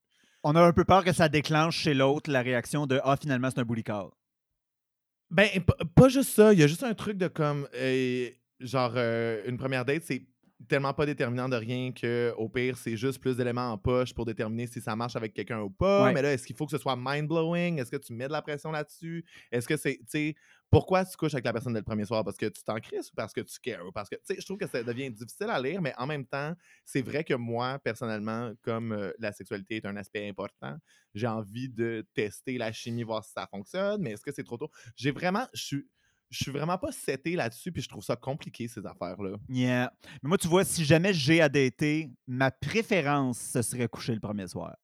On 0.42 0.56
a 0.56 0.60
un 0.62 0.72
peu 0.72 0.84
peur 0.84 1.04
que 1.04 1.12
ça 1.12 1.28
déclenche 1.28 1.76
chez 1.78 1.94
l'autre 1.94 2.30
la 2.30 2.42
réaction 2.42 2.86
de 2.86 3.00
Ah, 3.04 3.16
finalement, 3.16 3.50
c'est 3.50 3.60
un 3.60 3.64
bully 3.64 3.84
call. 3.84 4.08
Ben, 5.30 5.48
pas 5.94 6.08
juste 6.08 6.30
ça. 6.30 6.52
Il 6.52 6.58
y 6.58 6.62
a 6.62 6.66
juste 6.66 6.82
un 6.82 6.94
truc 6.94 7.16
de 7.16 7.28
comme. 7.28 7.68
euh, 7.74 8.28
genre, 8.60 8.92
euh, 8.96 9.42
une 9.46 9.56
première 9.56 9.84
date, 9.84 10.02
c'est 10.04 10.26
tellement 10.68 10.92
pas 10.92 11.06
déterminant 11.06 11.48
de 11.48 11.56
rien 11.56 11.92
que 11.92 12.32
au 12.36 12.48
pire, 12.48 12.76
c'est 12.76 12.96
juste 12.96 13.20
plus 13.20 13.36
d'éléments 13.36 13.72
en 13.72 13.78
poche 13.78 14.14
pour 14.14 14.24
déterminer 14.24 14.66
si 14.66 14.80
ça 14.80 14.96
marche 14.96 15.16
avec 15.16 15.34
quelqu'un 15.34 15.60
ou 15.60 15.70
pas. 15.70 16.04
Ouais. 16.04 16.12
Mais 16.12 16.22
là, 16.22 16.32
est-ce 16.32 16.46
qu'il 16.46 16.56
faut 16.56 16.66
que 16.66 16.70
ce 16.70 16.78
soit 16.78 16.96
mind-blowing? 16.96 17.78
Est-ce 17.78 17.90
que 17.90 17.96
tu 17.96 18.12
mets 18.12 18.26
de 18.26 18.32
la 18.32 18.42
pression 18.42 18.70
là-dessus? 18.70 19.24
Est-ce 19.50 19.68
que 19.68 19.76
c'est. 19.76 19.98
Tu 19.98 20.04
sais, 20.08 20.34
pourquoi 20.70 21.04
tu 21.04 21.16
couches 21.16 21.34
avec 21.34 21.44
la 21.44 21.52
personne 21.52 21.72
dès 21.72 21.80
le 21.80 21.84
premier 21.84 22.04
soir? 22.04 22.24
Parce 22.24 22.36
que 22.36 22.46
tu 22.46 22.62
t'en 22.62 22.80
crisses 22.80 23.10
ou 23.10 23.14
parce 23.14 23.32
que 23.32 23.40
tu 23.40 23.58
cares? 23.60 23.86
Ou 23.86 23.92
parce 23.92 24.08
que. 24.08 24.16
Tu 24.16 24.22
sais, 24.24 24.36
je 24.40 24.44
trouve 24.44 24.58
que 24.58 24.66
ça 24.66 24.82
devient 24.82 25.10
difficile 25.10 25.50
à 25.50 25.60
lire, 25.60 25.80
mais 25.80 25.92
en 25.96 26.06
même 26.06 26.26
temps, 26.26 26.54
c'est 26.84 27.02
vrai 27.02 27.24
que 27.24 27.34
moi, 27.34 27.78
personnellement, 27.78 28.52
comme 28.62 28.92
euh, 28.92 29.12
la 29.18 29.32
sexualité 29.32 29.76
est 29.76 29.86
un 29.86 29.96
aspect 29.96 30.28
important, 30.28 30.76
j'ai 31.14 31.26
envie 31.26 31.68
de 31.68 32.06
tester 32.14 32.58
la 32.58 32.72
chimie, 32.72 33.02
voir 33.02 33.24
si 33.24 33.32
ça 33.32 33.46
fonctionne. 33.46 34.02
Mais 34.02 34.12
est-ce 34.12 34.22
que 34.22 34.32
c'est 34.32 34.44
trop 34.44 34.56
tôt? 34.56 34.70
J'ai 34.96 35.10
vraiment. 35.10 35.46
Je 35.52 35.62
suis. 35.62 35.88
Je 36.34 36.42
suis 36.42 36.50
vraiment 36.50 36.76
pas 36.78 36.90
seté 36.92 37.36
là-dessus, 37.36 37.70
puis 37.72 37.80
je 37.82 37.88
trouve 37.88 38.02
ça 38.04 38.16
compliqué, 38.16 38.66
ces 38.68 38.84
affaires-là. 38.84 39.36
Yeah. 39.48 39.92
Mais 40.22 40.28
moi, 40.28 40.38
tu 40.38 40.48
vois, 40.48 40.64
si 40.64 40.84
jamais 40.84 41.12
j'ai 41.14 41.40
à 41.40 41.48
dater, 41.48 42.10
ma 42.26 42.50
préférence, 42.50 43.38
ce 43.38 43.62
serait 43.62 43.88
coucher 43.88 44.14
le 44.14 44.20
premier 44.20 44.48
soir. 44.48 44.76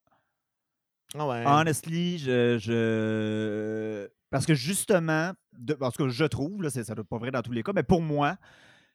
Ah 1.15 1.27
ouais. 1.27 1.43
Honestly, 1.45 2.19
je, 2.19 2.57
je- 2.59 4.09
Parce 4.31 4.47
que 4.47 4.55
justement, 4.55 5.33
de... 5.59 5.75
parce 5.75 5.97
que 5.97 6.09
je 6.09 6.25
trouve, 6.25 6.63
là, 6.63 6.71
ça 6.71 6.95
doit 6.95 7.05
pas 7.05 7.19
vrai 7.19 7.31
dans 7.33 7.43
tous 7.43 7.53
les 7.53 7.63
cas, 7.65 7.73
mais 7.75 7.83
pour 7.83 8.01
moi, 8.01 8.37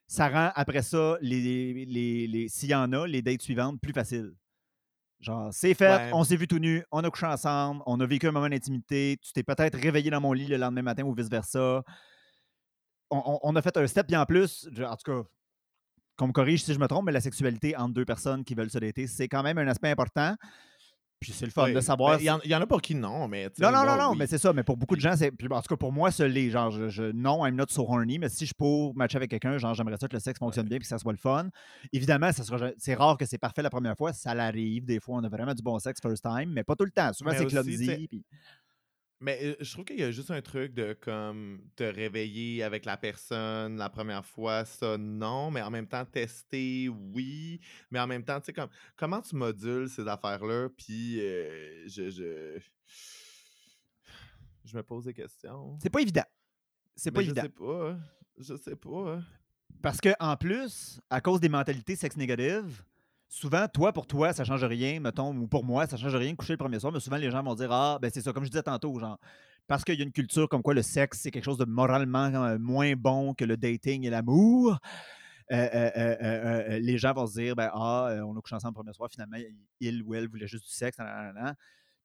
ça 0.08 0.30
rend 0.30 0.52
après 0.56 0.82
ça, 0.82 1.18
les, 1.22 1.86
les, 1.86 2.28
les... 2.28 2.48
s'il 2.48 2.70
y 2.70 2.76
en 2.76 2.94
a, 2.94 3.06
les 3.06 3.22
dates 3.22 3.42
suivantes 3.42 3.82
plus 3.82 3.92
faciles. 3.94 4.32
Genre, 5.20 5.50
c'est 5.54 5.74
fait, 5.74 5.90
Ouais. 5.90 6.12
on 6.14 6.24
s'est 6.24 6.36
vu 6.36 6.48
tout 6.48 6.60
nu, 6.60 6.84
on 6.92 7.04
a 7.04 7.10
couché 7.10 7.26
ensemble, 7.26 7.82
on 7.86 8.00
a 8.00 8.06
vécu 8.06 8.28
un 8.28 8.32
moment 8.32 8.48
d'intimité, 8.50 9.18
tu 9.22 9.32
t'es 9.34 9.44
peut-être 9.44 9.78
réveillé 9.78 10.10
dans 10.12 10.22
mon 10.22 10.34
lit 10.34 10.46
le 10.48 10.58
lendemain 10.58 10.84
matin 10.84 11.04
ou 11.04 11.14
vice-versa. 11.14 11.84
On, 13.44 13.56
a 13.56 13.62
fait 13.62 13.76
un 13.78 13.88
step, 13.88 14.08
puis 14.08 14.16
en 14.16 14.26
plus, 14.26 14.68
en 14.80 14.96
tout 14.96 15.12
cas, 15.12 15.28
qu'on 16.18 16.28
me 16.28 16.32
corrige 16.34 16.64
si 16.64 16.74
je 16.74 16.80
me 16.80 16.88
trompe, 16.88 17.06
mais 17.06 17.12
la 17.12 17.22
sexualité 17.22 17.76
entre 17.76 17.94
deux 17.94 18.06
personnes 18.06 18.44
qui 18.44 18.56
veulent 18.56 18.70
se 18.70 18.80
dater, 18.80 19.08
c'est 19.08 19.28
quand 19.28 19.44
même 19.44 19.58
un 19.58 19.68
aspect 19.68 19.90
important. 19.90 20.36
Puis 21.20 21.32
c'est 21.32 21.46
le 21.46 21.52
fun 21.52 21.72
de 21.72 21.80
savoir. 21.80 22.18
Ben, 22.18 22.22
Il 22.24 22.26
y, 22.26 22.30
en- 22.30 22.40
il 22.44 22.52
y 22.52 22.56
en 22.56 22.62
a 22.62 22.68
pour 22.68 22.82
qui 22.82 22.94
non, 22.94 23.28
mais. 23.28 23.50
Non, 23.60 23.72
non, 23.72 23.86
non, 23.86 23.96
non, 23.98 24.10
oui. 24.12 24.18
mais 24.20 24.28
c'est 24.28 24.38
ça. 24.38 24.52
Mais 24.54 24.64
pour 24.64 24.76
beaucoup 24.78 24.96
de 24.98 25.02
gens, 25.02 25.16
c'est. 25.16 25.32
En 25.50 25.62
tout 25.62 25.68
cas, 25.70 25.78
pour 25.78 25.92
moi, 25.94 26.12
ce 26.12 26.24
l'est. 26.24 26.50
Genre, 26.52 26.70
je, 26.72 26.90
je- 26.90 27.12
non, 27.14 27.46
I'm 27.46 27.56
not 27.56 27.66
so 27.70 27.84
horny, 27.90 28.20
mais 28.20 28.28
si 28.30 28.46
je 28.46 28.54
pour 28.54 28.96
matcher 28.96 29.16
avec 29.16 29.32
quelqu'un, 29.32 29.58
genre, 29.58 29.74
j'aimerais 29.74 29.98
ça 29.98 30.08
que 30.10 30.14
le 30.16 30.20
sexe 30.20 30.38
fonctionne 30.40 30.68
bien 30.68 30.78
puis 30.78 30.84
que 30.84 30.90
ça 30.90 31.00
soit 31.00 31.14
le 31.14 31.18
fun. 31.18 31.48
Évidemment, 31.94 32.32
ça 32.34 32.44
sera, 32.44 32.70
c'est 32.78 32.94
rare 32.96 33.18
que 33.18 33.26
c'est 33.26 33.38
parfait 33.38 33.62
la 33.62 33.70
première 33.70 33.96
fois. 33.96 34.12
Ça 34.14 34.36
l'arrive. 34.36 34.86
Des 34.86 35.00
fois, 35.00 35.16
on 35.18 35.24
a 35.24 35.30
vraiment 35.30 35.54
du 35.54 35.64
bon 35.64 35.80
sexe 35.80 36.00
first 36.02 36.22
time, 36.22 36.52
mais 36.54 36.64
pas 36.66 36.76
tout 36.76 36.86
le 36.86 36.92
temps. 36.92 37.12
Souvent, 37.14 37.32
c'est 37.32 37.46
clumsy. 37.64 38.08
puis- 38.08 38.24
Mais 39.22 39.56
je 39.62 39.72
trouve 39.72 39.86
qu'il 39.86 40.00
y 40.00 40.04
a 40.04 40.12
juste 40.12 40.30
un 40.30 40.42
truc 40.42 40.74
de 40.74 40.94
comme 41.00 41.62
te 41.76 41.84
réveiller 41.84 42.64
avec 42.64 42.86
la 42.86 42.98
personne 42.98 43.78
la 43.78 43.90
première 43.90 44.26
fois, 44.26 44.66
ça 44.66 44.98
non, 44.98 45.52
mais 45.52 45.62
en 45.62 45.72
même 45.72 45.88
temps 45.88 46.04
tester, 46.06 46.90
oui, 46.90 47.62
mais 47.92 48.00
en 48.00 48.08
même 48.08 48.24
temps, 48.24 48.40
tu 48.40 48.48
sais, 48.48 48.54
comme 48.54 48.70
comment 48.98 49.22
tu 49.22 49.36
modules 49.36 49.90
ces 49.90 50.08
affaires-là, 50.08 50.70
puis 50.78 51.22
euh, 51.22 51.88
je, 51.88 52.10
je 52.10 52.60
je 54.66 54.76
me 54.76 54.84
pose 54.84 55.06
des 55.06 55.14
questions. 55.14 55.78
C'est 55.82 55.90
pas 55.90 56.02
évident. 56.02 56.26
C'est 56.96 57.12
pas 57.12 57.20
Mais 57.20 57.26
évident. 57.26 57.42
Je 57.44 57.48
sais 57.48 57.54
pas, 57.54 57.98
je 58.38 58.56
sais 58.56 58.76
pas. 58.76 59.22
Parce 59.82 60.02
que 60.02 60.10
en 60.20 60.36
plus, 60.36 61.00
à 61.10 61.22
cause 61.22 61.40
des 61.40 61.50
mentalités 61.50 61.96
sex 61.96 62.18
négatives, 62.18 62.84
souvent, 63.28 63.68
toi, 63.68 63.94
pour 63.94 64.08
toi, 64.08 64.34
ça 64.34 64.44
change 64.44 64.64
rien, 64.64 65.00
mettons, 65.00 65.36
ou 65.36 65.48
pour 65.48 65.64
moi, 65.64 65.88
ça 65.88 65.98
change 65.98 66.16
rien 66.16 66.32
de 66.32 66.36
coucher 66.36 66.54
le 66.54 66.58
premier 66.58 66.80
soir, 66.80 66.92
mais 66.94 67.00
souvent, 67.00 67.18
les 67.18 67.32
gens 67.32 67.44
vont 67.44 67.56
dire 67.56 67.72
Ah, 67.72 68.00
ben 68.02 68.10
c'est 68.14 68.22
ça, 68.22 68.34
comme 68.34 68.46
je 68.46 68.50
disais 68.50 68.64
tantôt, 68.64 68.98
genre, 69.00 69.20
parce 69.68 69.84
qu'il 69.84 69.96
y 69.96 70.02
a 70.02 70.04
une 70.04 70.12
culture 70.12 70.48
comme 70.50 70.62
quoi 70.62 70.74
le 70.74 70.82
sexe, 70.82 71.20
c'est 71.22 71.32
quelque 71.32 71.44
chose 71.46 71.58
de 71.58 71.66
moralement 71.66 72.28
euh, 72.34 72.58
moins 72.60 72.94
bon 72.96 73.34
que 73.34 73.46
le 73.46 73.58
dating 73.58 74.06
et 74.06 74.10
l'amour. 74.10 74.78
euh, 75.52 75.70
euh, 75.96 76.80
les 76.80 76.98
gens 76.98 77.14
vont 77.14 77.28
se 77.28 77.40
dire 77.40 77.56
ben, 77.56 77.70
Ah, 77.74 78.16
on 78.26 78.38
a 78.38 78.42
couché 78.42 78.56
ensemble 78.56 78.74
le 78.74 78.84
premier 78.84 78.94
soir, 78.94 79.10
finalement, 79.12 79.38
il 79.80 80.04
ou 80.04 80.16
elle 80.16 80.28
voulait 80.28 80.48
juste 80.48 80.66
du 80.66 80.72
sexe. 80.72 80.98
nanana. 80.98 81.56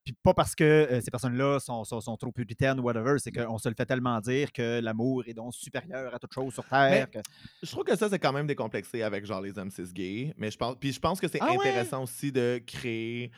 Puis 0.05 0.15
pas 0.23 0.33
parce 0.33 0.55
que 0.55 0.65
euh, 0.65 1.01
ces 1.03 1.11
personnes-là 1.11 1.61
sont, 1.61 1.85
sont, 1.85 2.01
sont 2.01 2.17
trop 2.17 2.33
puritaines 2.33 2.81
ou 2.81 2.85
whatever, 2.85 3.19
c'est 3.19 3.31
qu'on 3.31 3.59
se 3.59 3.69
le 3.69 3.75
fait 3.75 3.85
tellement 3.85 4.19
dire 4.21 4.51
que 4.51 4.81
l'amour 4.81 5.25
est 5.27 5.35
donc 5.35 5.55
supérieur 5.55 6.15
à 6.15 6.19
toute 6.19 6.33
chose 6.33 6.55
sur 6.55 6.65
Terre. 6.65 7.07
Mais- 7.15 7.21
que- 7.21 7.29
Je 7.63 7.71
trouve 7.71 7.85
que 7.85 7.95
ça, 7.97 8.09
c'est 8.09 8.19
quand 8.19 8.33
même 8.33 8.47
décomplexé 8.47 9.03
avec 9.03 9.27
genre 9.27 9.43
les 9.43 9.59
hommes 9.59 9.71
cis 9.71 9.93
gays. 9.93 10.33
Mais 10.39 10.51
je 10.51 10.57
pense, 10.57 10.77
puis 10.81 10.93
je 10.93 11.01
pense 11.01 11.21
que 11.21 11.29
c'est 11.29 11.39
Ah 11.43 11.51
ouais? 11.53 11.59
intéressant 11.69 12.03
aussi 12.05 12.33
de 12.33 12.63
créer, 12.67 13.31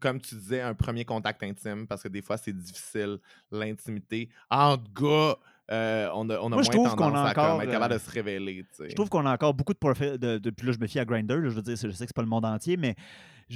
comme 0.00 0.18
tu 0.18 0.34
disais, 0.34 0.62
un 0.62 0.72
premier 0.74 1.04
contact 1.04 1.42
intime 1.42 1.86
parce 1.86 2.02
que 2.02 2.08
des 2.08 2.22
fois, 2.22 2.38
c'est 2.38 2.56
difficile, 2.56 3.18
l'intimité. 3.50 4.30
Entre 4.50 4.84
gars, 4.94 5.36
euh, 5.70 6.08
on 6.14 6.28
a, 6.30 6.38
on 6.40 6.46
a 6.46 6.56
Moi, 6.56 6.62
moins 6.62 6.94
tendance 6.96 7.16
a 7.18 7.28
à 7.28 7.34
comme, 7.34 7.60
être 7.62 7.70
capable 7.70 7.94
euh, 7.94 7.98
de 7.98 8.02
se 8.02 8.10
révéler. 8.10 8.64
tu 8.64 8.76
sais. 8.84 8.90
Je 8.90 8.94
trouve 8.94 9.08
qu'on 9.10 9.24
a 9.26 9.32
encore 9.34 9.52
beaucoup 9.54 9.74
de 9.74 9.78
profils. 9.78 10.18
De, 10.18 10.38
de- 10.38 10.50
puis 10.50 10.66
là, 10.66 10.72
je 10.72 10.78
me 10.78 10.86
fie 10.86 10.98
à 10.98 11.04
Grindr. 11.04 11.36
là, 11.36 11.50
je 11.50 11.54
veux 11.54 11.62
dire, 11.62 11.76
je 11.76 11.90
sais 11.90 12.04
que 12.04 12.08
c'est 12.08 12.12
pas 12.16 12.22
le 12.22 12.28
monde 12.28 12.44
entier, 12.46 12.76
mais 12.76 12.94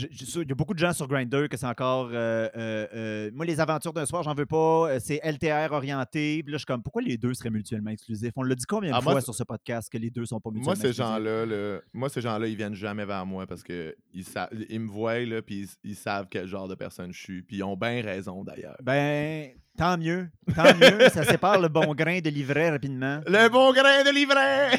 il 0.04 0.48
y 0.48 0.52
a 0.52 0.54
beaucoup 0.54 0.74
de 0.74 0.78
gens 0.78 0.92
sur 0.92 1.08
Grindr 1.08 1.48
que 1.48 1.56
c'est 1.56 1.66
encore. 1.66 2.10
euh, 2.12 2.48
euh, 2.56 2.86
euh, 2.94 3.30
moi, 3.34 3.44
les 3.46 3.58
aventures 3.60 3.92
d'un 3.92 4.06
soir, 4.06 4.22
j'en 4.22 4.34
veux 4.34 4.46
pas. 4.46 4.98
C'est 5.00 5.20
LTR 5.24 5.72
orienté. 5.72 6.42
Puis 6.42 6.52
là, 6.52 6.56
je 6.56 6.60
suis 6.60 6.66
comme, 6.66 6.82
pourquoi 6.82 7.02
les 7.02 7.16
deux 7.16 7.34
seraient 7.34 7.50
mutuellement 7.50 7.90
exclusifs? 7.90 8.32
On 8.36 8.42
l'a 8.42 8.54
dit 8.54 8.64
combien 8.66 8.90
de 8.90 8.96
Ah, 8.96 9.00
fois 9.00 9.20
sur 9.20 9.34
ce 9.34 9.42
podcast 9.44 9.90
que 9.90 9.98
les 9.98 10.10
deux 10.10 10.26
sont 10.26 10.40
pas 10.40 10.50
mutuellement 10.50 10.66
Moi, 10.68 10.76
ces 10.76 10.88
exclusifs? 10.88 11.06
gens-là, 11.14 11.46
là, 11.46 11.80
moi, 11.92 12.08
ces 12.08 12.20
gens-là, 12.20 12.46
ils 12.46 12.56
viennent 12.56 12.74
jamais 12.74 13.04
vers 13.06 13.24
moi 13.26 13.46
parce 13.46 13.62
que 13.62 13.94
ils, 14.12 14.24
sa- 14.24 14.50
ils 14.68 14.80
me 14.80 14.88
voient, 14.88 15.18
là, 15.20 15.42
puis 15.42 15.62
ils, 15.84 15.90
ils 15.90 15.96
savent 15.96 16.26
quel 16.30 16.46
genre 16.46 16.68
de 16.68 16.74
personne 16.74 17.12
je 17.12 17.20
suis. 17.20 17.42
Puis 17.42 17.56
ils 17.58 17.62
ont 17.62 17.76
bien 17.76 18.02
raison, 18.02 18.44
d'ailleurs. 18.44 18.76
Ben, 18.82 19.50
tant 19.76 19.98
mieux. 19.98 20.28
Tant 20.54 20.74
mieux. 20.74 21.08
ça 21.10 21.24
sépare 21.24 21.60
le 21.60 21.68
bon 21.68 21.94
grain 21.94 22.20
de 22.20 22.30
livret 22.30 22.70
rapidement. 22.70 23.20
Le 23.26 23.48
bon 23.48 23.72
grain 23.72 24.02
de 24.04 24.10
livret! 24.10 24.78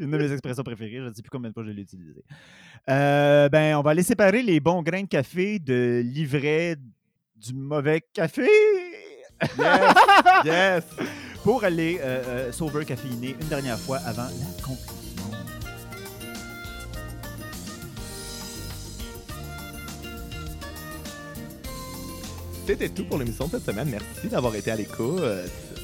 Une 0.00 0.10
de 0.10 0.16
mes 0.16 0.32
expressions 0.32 0.62
préférées, 0.62 0.98
je 0.98 1.08
ne 1.08 1.14
sais 1.14 1.22
plus 1.22 1.30
combien 1.30 1.50
de 1.50 1.54
fois 1.54 1.64
je 1.64 1.70
l'ai 1.70 1.82
utilisée. 1.82 2.24
Euh, 2.88 3.48
ben, 3.48 3.76
on 3.76 3.82
va 3.82 3.90
aller 3.90 4.02
séparer 4.02 4.42
les 4.42 4.60
bons 4.60 4.82
grains 4.82 5.02
de 5.02 5.08
café 5.08 5.58
de 5.58 6.02
livret 6.04 6.76
du 7.36 7.54
mauvais 7.54 8.02
café. 8.12 8.48
yes! 10.44 10.84
Pour 11.42 11.64
aller 11.64 11.98
euh, 12.00 12.22
euh, 12.26 12.52
sauveur 12.52 12.84
caféiné 12.84 13.36
une 13.40 13.48
dernière 13.48 13.78
fois 13.78 13.98
avant 13.98 14.22
la 14.22 14.62
conclusion. 14.62 15.03
C'était 22.66 22.88
tout 22.88 23.04
pour 23.04 23.18
l'émission 23.18 23.46
de 23.46 23.50
cette 23.50 23.64
semaine. 23.64 23.88
Merci 23.90 24.28
d'avoir 24.28 24.54
été 24.56 24.70
à 24.70 24.76
l'écoute. 24.76 25.20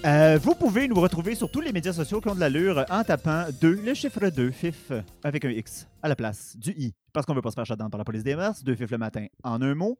Euh, 0.05 0.39
vous 0.43 0.55
pouvez 0.55 0.89
nous 0.89 0.99
retrouver 0.99 1.35
sur 1.35 1.51
tous 1.51 1.61
les 1.61 1.73
médias 1.73 1.93
sociaux 1.93 2.21
qui 2.21 2.29
ont 2.29 2.35
de 2.35 2.41
l'allure 2.41 2.85
en 2.89 3.05
tapant 3.05 3.45
2, 3.61 3.83
le 3.85 3.95
chiffre 3.95 4.29
2, 4.31 4.51
FIF, 4.51 4.93
avec 5.23 5.45
un 5.45 5.51
X 5.51 5.87
à 6.03 6.09
la 6.09 6.17
place 6.17 6.57
du 6.57 6.71
I. 6.71 6.95
Parce 7.13 7.27
qu'on 7.27 7.35
veut 7.35 7.43
pas 7.43 7.51
se 7.51 7.55
faire 7.55 7.67
shutdown 7.67 7.91
par 7.91 7.99
la 7.99 8.05
police 8.05 8.23
des 8.25 8.35
mœurs. 8.35 8.65
2 8.65 8.75
FIF 8.75 8.91
le 8.91 8.99
matin 8.99 9.27
en 9.45 9.61
un 9.61 9.75
mot. 9.75 9.99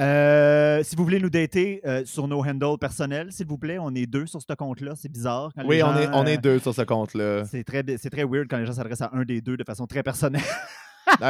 Euh, 0.00 0.82
si 0.82 0.96
vous 0.96 1.04
voulez 1.04 1.18
nous 1.20 1.28
dater 1.30 1.82
euh, 1.84 2.04
sur 2.04 2.26
nos 2.26 2.42
handles 2.42 2.78
personnels, 2.78 3.30
s'il 3.32 3.46
vous 3.46 3.58
plaît, 3.58 3.78
on 3.78 3.94
est 3.94 4.06
deux 4.06 4.26
sur 4.26 4.40
ce 4.40 4.54
compte-là. 4.54 4.94
C'est 4.96 5.10
bizarre. 5.10 5.50
quand 5.54 5.66
Oui, 5.66 5.82
on 5.82 5.94
est, 5.96 6.08
on 6.12 6.24
est 6.24 6.38
deux 6.38 6.58
sur 6.58 6.74
ce 6.74 6.82
compte-là. 6.82 7.44
C'est 7.44 7.64
très, 7.64 7.84
c'est 7.98 8.10
très 8.10 8.24
weird 8.24 8.46
quand 8.48 8.56
les 8.58 8.66
gens 8.66 8.72
s'adressent 8.72 9.02
à 9.02 9.10
un 9.12 9.24
des 9.24 9.40
deux 9.40 9.56
de 9.56 9.64
façon 9.64 9.86
très 9.86 10.02
personnelle. 10.02 10.42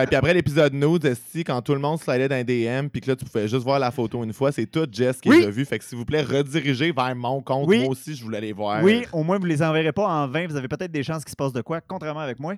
Et 0.03 0.07
puis 0.07 0.17
après 0.17 0.35
l'épisode 0.35 0.73
Nude, 0.75 1.15
si 1.31 1.45
quand 1.45 1.61
tout 1.63 1.73
le 1.75 1.81
monde 1.81 1.99
slidait 2.01 2.29
dans 2.29 2.37
un 2.37 2.45
DM, 2.45 2.89
puis 2.89 3.01
que 3.01 3.11
là, 3.11 3.17
tu 3.17 3.25
pouvais 3.25 3.49
juste 3.49 3.63
voir 3.65 3.79
la 3.79 3.91
photo 3.91 4.23
une 4.25 4.33
fois, 4.33 4.53
c'est 4.53 4.67
tout 4.67 4.87
Jess 4.91 5.21
qui 5.21 5.29
Oui. 5.29 5.51
vus. 5.51 5.65
Fait 5.65 5.79
que 5.79 5.85
s'il 5.85 5.97
vous 5.99 6.05
plaît, 6.05 6.23
redirigez 6.23 6.93
vers 6.93 7.15
mon 7.17 7.41
compte. 7.43 7.67
Oui. 7.69 7.81
Moi 7.81 7.89
aussi, 7.89 8.15
je 8.15 8.23
voulais 8.23 8.41
les 8.41 8.53
voir. 8.53 8.83
Oui, 8.83 9.05
au 9.13 9.23
moins, 9.23 9.39
vous 9.39 9.47
les 9.47 9.63
enverrez 9.63 9.93
pas 9.93 10.07
en 10.07 10.27
vain. 10.29 10.47
Vous 10.47 10.57
avez 10.57 10.69
peut-être 10.69 10.93
des 10.93 11.03
chances 11.03 11.25
qu'il 11.25 11.31
se 11.31 11.37
passe 11.37 11.53
de 11.53 11.61
quoi, 11.63 11.81
contrairement 11.81 12.21
avec 12.21 12.39
moi. 12.41 12.55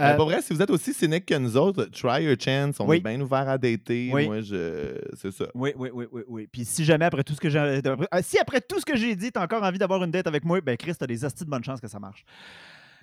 Euh, 0.00 0.12
Euh, 0.14 0.16
vrai, 0.16 0.40
si 0.42 0.52
vous 0.54 0.62
êtes 0.62 0.70
aussi 0.70 0.94
cynique 0.94 1.26
que 1.26 1.34
nous 1.34 1.56
autres, 1.56 1.86
try 1.86 2.22
your 2.22 2.36
chance. 2.38 2.76
On 2.78 2.86
Oui. 2.86 2.98
est 2.98 3.00
bien 3.00 3.20
ouvert 3.20 3.48
à 3.48 3.58
dater. 3.58 4.10
Oui. 4.12 4.26
Moi, 4.26 4.40
je. 4.42 4.96
C'est 5.14 5.32
ça. 5.32 5.46
Oui, 5.54 5.72
oui, 5.76 5.90
oui, 5.92 6.06
oui, 6.12 6.22
oui. 6.28 6.48
Puis 6.52 6.64
si 6.64 6.84
jamais 6.84 7.04
après 7.06 7.24
tout 7.24 7.34
ce 7.34 7.40
que 7.40 7.50
j'ai 7.50 7.58
après- 7.58 8.06
ah, 8.12 8.22
si 8.22 8.38
après 8.38 8.60
tout 8.60 8.78
ce 8.78 8.84
que 8.84 8.96
j'ai 8.96 9.16
dit, 9.16 9.32
t'as 9.32 9.42
encore 9.42 9.62
envie 9.64 9.78
d'avoir 9.78 10.02
une 10.04 10.12
date 10.12 10.28
avec 10.28 10.44
moi, 10.44 10.60
ben 10.60 10.76
Chris, 10.76 10.94
t'as 10.96 11.06
des 11.08 11.24
astis 11.24 11.44
de 11.44 11.50
bonne 11.50 11.64
chance 11.64 11.80
que 11.80 11.88
ça 11.88 11.98
marche. 11.98 12.24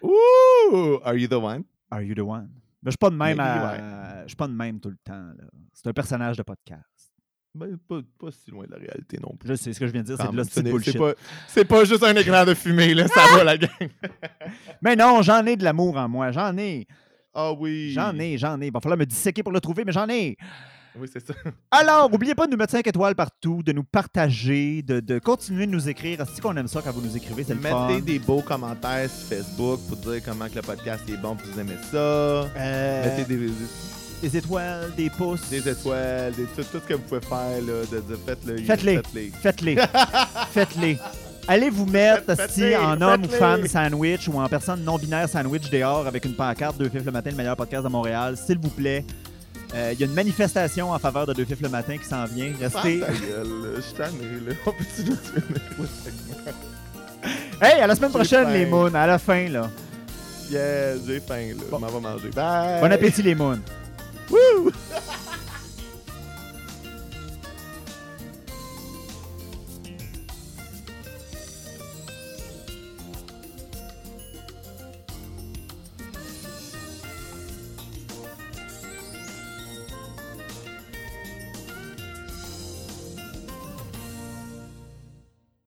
Ouh! 0.02 1.00
Are 1.04 1.16
you 1.16 1.28
the 1.28 1.34
one? 1.34 1.64
Are 1.91 2.02
you 2.02 2.16
the 2.16 2.20
one? 2.20 2.48
Mais 2.86 2.92
je 2.92 2.92
suis 2.92 2.98
pas 2.98 3.10
de 3.10 3.16
même 3.16 3.38
Je 4.24 4.28
suis 4.28 4.36
pas 4.36 4.48
de 4.48 4.54
même 4.54 4.80
tout 4.80 4.90
le 4.90 4.98
temps. 5.04 5.32
C'est 5.74 5.88
un 5.88 5.94
personnage 5.94 6.38
de 6.38 6.44
podcast. 6.44 6.84
Ben, 7.56 7.78
pas, 7.88 8.02
pas 8.20 8.32
si 8.32 8.52
loin 8.52 8.66
de 8.66 8.72
la 8.72 8.78
réalité 8.78 9.18
non 9.18 9.34
plus. 9.38 9.48
Je 9.48 9.56
sais 9.56 9.74
ce 9.74 9.80
que 9.80 9.88
je 9.88 9.92
viens 9.94 10.02
de 10.02 10.08
dire, 10.08 10.18
c'est 10.20 10.32
de 10.32 10.44
ce 10.44 10.60
bullshit. 10.60 10.98
C'est 11.48 11.66
pas, 11.66 11.86
juste 11.86 12.04
un 12.04 12.14
écran 12.16 12.44
de 12.44 12.54
fumée, 12.54 12.94
là. 12.94 13.08
Ça 13.08 13.22
va, 13.34 13.46
la 13.46 13.58
gang. 13.58 13.70
Mais 14.82 14.96
non, 14.98 15.22
j'en 15.22 15.46
ai 15.46 15.56
de 15.56 15.64
l'amour 15.64 15.96
en 15.96 16.10
moi. 16.10 16.32
J'en 16.32 16.56
ai. 16.58 16.86
Ah 17.34 17.54
oui. 17.54 17.92
J'en 17.92 18.18
ai, 18.20 18.38
j'en 18.38 18.60
ai. 18.62 18.68
Il 18.68 18.74
va 18.74 18.82
falloir 18.82 19.00
me 19.00 19.06
disséquer 19.06 19.42
pour 19.42 19.54
le 19.54 19.62
trouver, 19.62 19.84
mais 19.84 19.92
j'en 19.92 20.08
ai. 20.08 20.38
Oui, 21.00 21.08
c'est 21.12 21.26
ça. 21.26 21.34
Alors, 21.72 22.10
n'oubliez 22.10 22.36
pas 22.36 22.46
de 22.48 22.52
nous 22.52 22.58
mettre 22.58 22.72
5 22.72 22.86
étoiles 22.88 23.16
partout, 23.16 23.62
de 23.64 23.72
nous 23.72 23.84
partager, 23.84 24.82
de, 24.82 25.00
de 25.00 25.20
continuer 25.20 25.66
de 25.66 25.72
nous 25.72 25.89
écrire. 25.89 26.20
C'est 26.34 26.41
qu'on 26.41 26.56
aime 26.56 26.68
ça 26.68 26.82
quand 26.84 26.91
vous 26.91 27.02
nous 27.02 27.16
écrivez, 27.18 27.43
c'est 27.43 27.54
le 27.54 27.60
fun? 27.60 27.88
Mettez 27.88 28.02
des 28.02 28.20
beaux 28.20 28.41
commentaires 28.41 29.10
sur 29.10 29.28
Facebook 29.38 29.80
pour 29.88 29.98
dire 29.98 30.22
comment 30.24 30.48
que 30.48 30.56
le 30.56 30.62
podcast 30.62 31.04
est 31.10 31.18
bon, 31.18 31.36
puis 31.36 31.48
vous 31.52 31.60
aimez 31.60 31.76
ça. 31.91 31.98
Euh, 31.98 33.04
Mettez 33.18 33.36
des, 33.36 33.50
des 34.22 34.38
étoiles, 34.38 34.93
des 34.96 35.10
pouces. 35.10 35.50
des 35.50 35.68
étoiles, 35.68 36.34
des, 36.34 36.46
tout, 36.46 36.64
tout 36.64 36.80
ce 36.82 36.88
que 36.88 36.93
vous 36.93 37.02
pouvez 37.04 37.22
faire, 37.22 37.62
là, 37.62 37.86
de, 37.91 37.98
de 38.02 38.16
faites-le. 38.26 38.58
Faites-les. 38.60 38.98
Faites-les. 38.98 39.32
Faites-les. 39.41 39.76
Faites-les. 40.52 40.98
Allez 41.48 41.70
vous 41.70 41.86
mettre 41.86 42.24
Faites- 42.26 42.39
faites-les, 42.52 42.76
en 42.78 43.00
homme 43.02 43.24
ou 43.26 43.28
femme 43.28 43.68
sandwich 43.68 44.28
ou 44.30 44.39
en 44.39 44.48
personne 44.50 44.84
non-binaire 44.84 45.30
sandwich 45.30 45.70
dehors 45.70 46.08
avec 46.08 46.26
une 46.26 46.34
pancarte 46.34 46.78
Deux 46.80 46.89
Fifs 46.89 47.06
le 47.06 47.12
matin, 47.12 47.30
le 47.30 47.36
meilleur 47.36 47.56
podcast 47.56 47.84
de 47.84 47.89
Montréal, 47.89 48.36
s'il 48.38 48.58
vous 48.58 48.70
plaît. 48.72 49.06
Euh, 49.74 49.91
Il 49.93 49.99
y 49.99 50.03
a 50.03 50.05
une 50.05 50.13
manifestation 50.13 50.91
en 50.91 50.99
faveur 50.99 51.26
de 51.26 51.34
Deux 51.34 51.45
Fifs 51.45 51.61
le 51.61 51.70
matin 51.70 51.97
qui 51.97 52.05
s'en 52.05 52.26
vient. 52.26 52.53
Restez. 52.59 52.99
Gueule. 52.99 53.76
Je 53.78 53.95
tanné, 53.95 54.39
là. 54.47 54.55
On 54.66 54.72
peut-tu? 54.72 55.11
Hey, 57.61 57.80
à 57.82 57.88
la 57.88 57.95
semaine 57.95 58.11
prochaine, 58.11 58.45
faim. 58.45 58.53
les 58.53 58.66
moons, 58.66 58.93
à 58.93 59.07
la 59.07 59.18
fin, 59.18 59.47
là. 59.49 59.70
Yeah, 60.51 60.95
j'ai 61.07 61.20
faim, 61.20 61.55
là. 61.57 61.63
Bon. 61.72 61.80
M'en 61.80 61.88
vais 61.88 61.99
manger. 61.99 62.30
Bye! 62.30 62.82
Bon 62.82 62.91
appétit, 62.91 63.24
les 63.24 63.34
moons. 63.34 63.59
Wouh! 64.30 64.72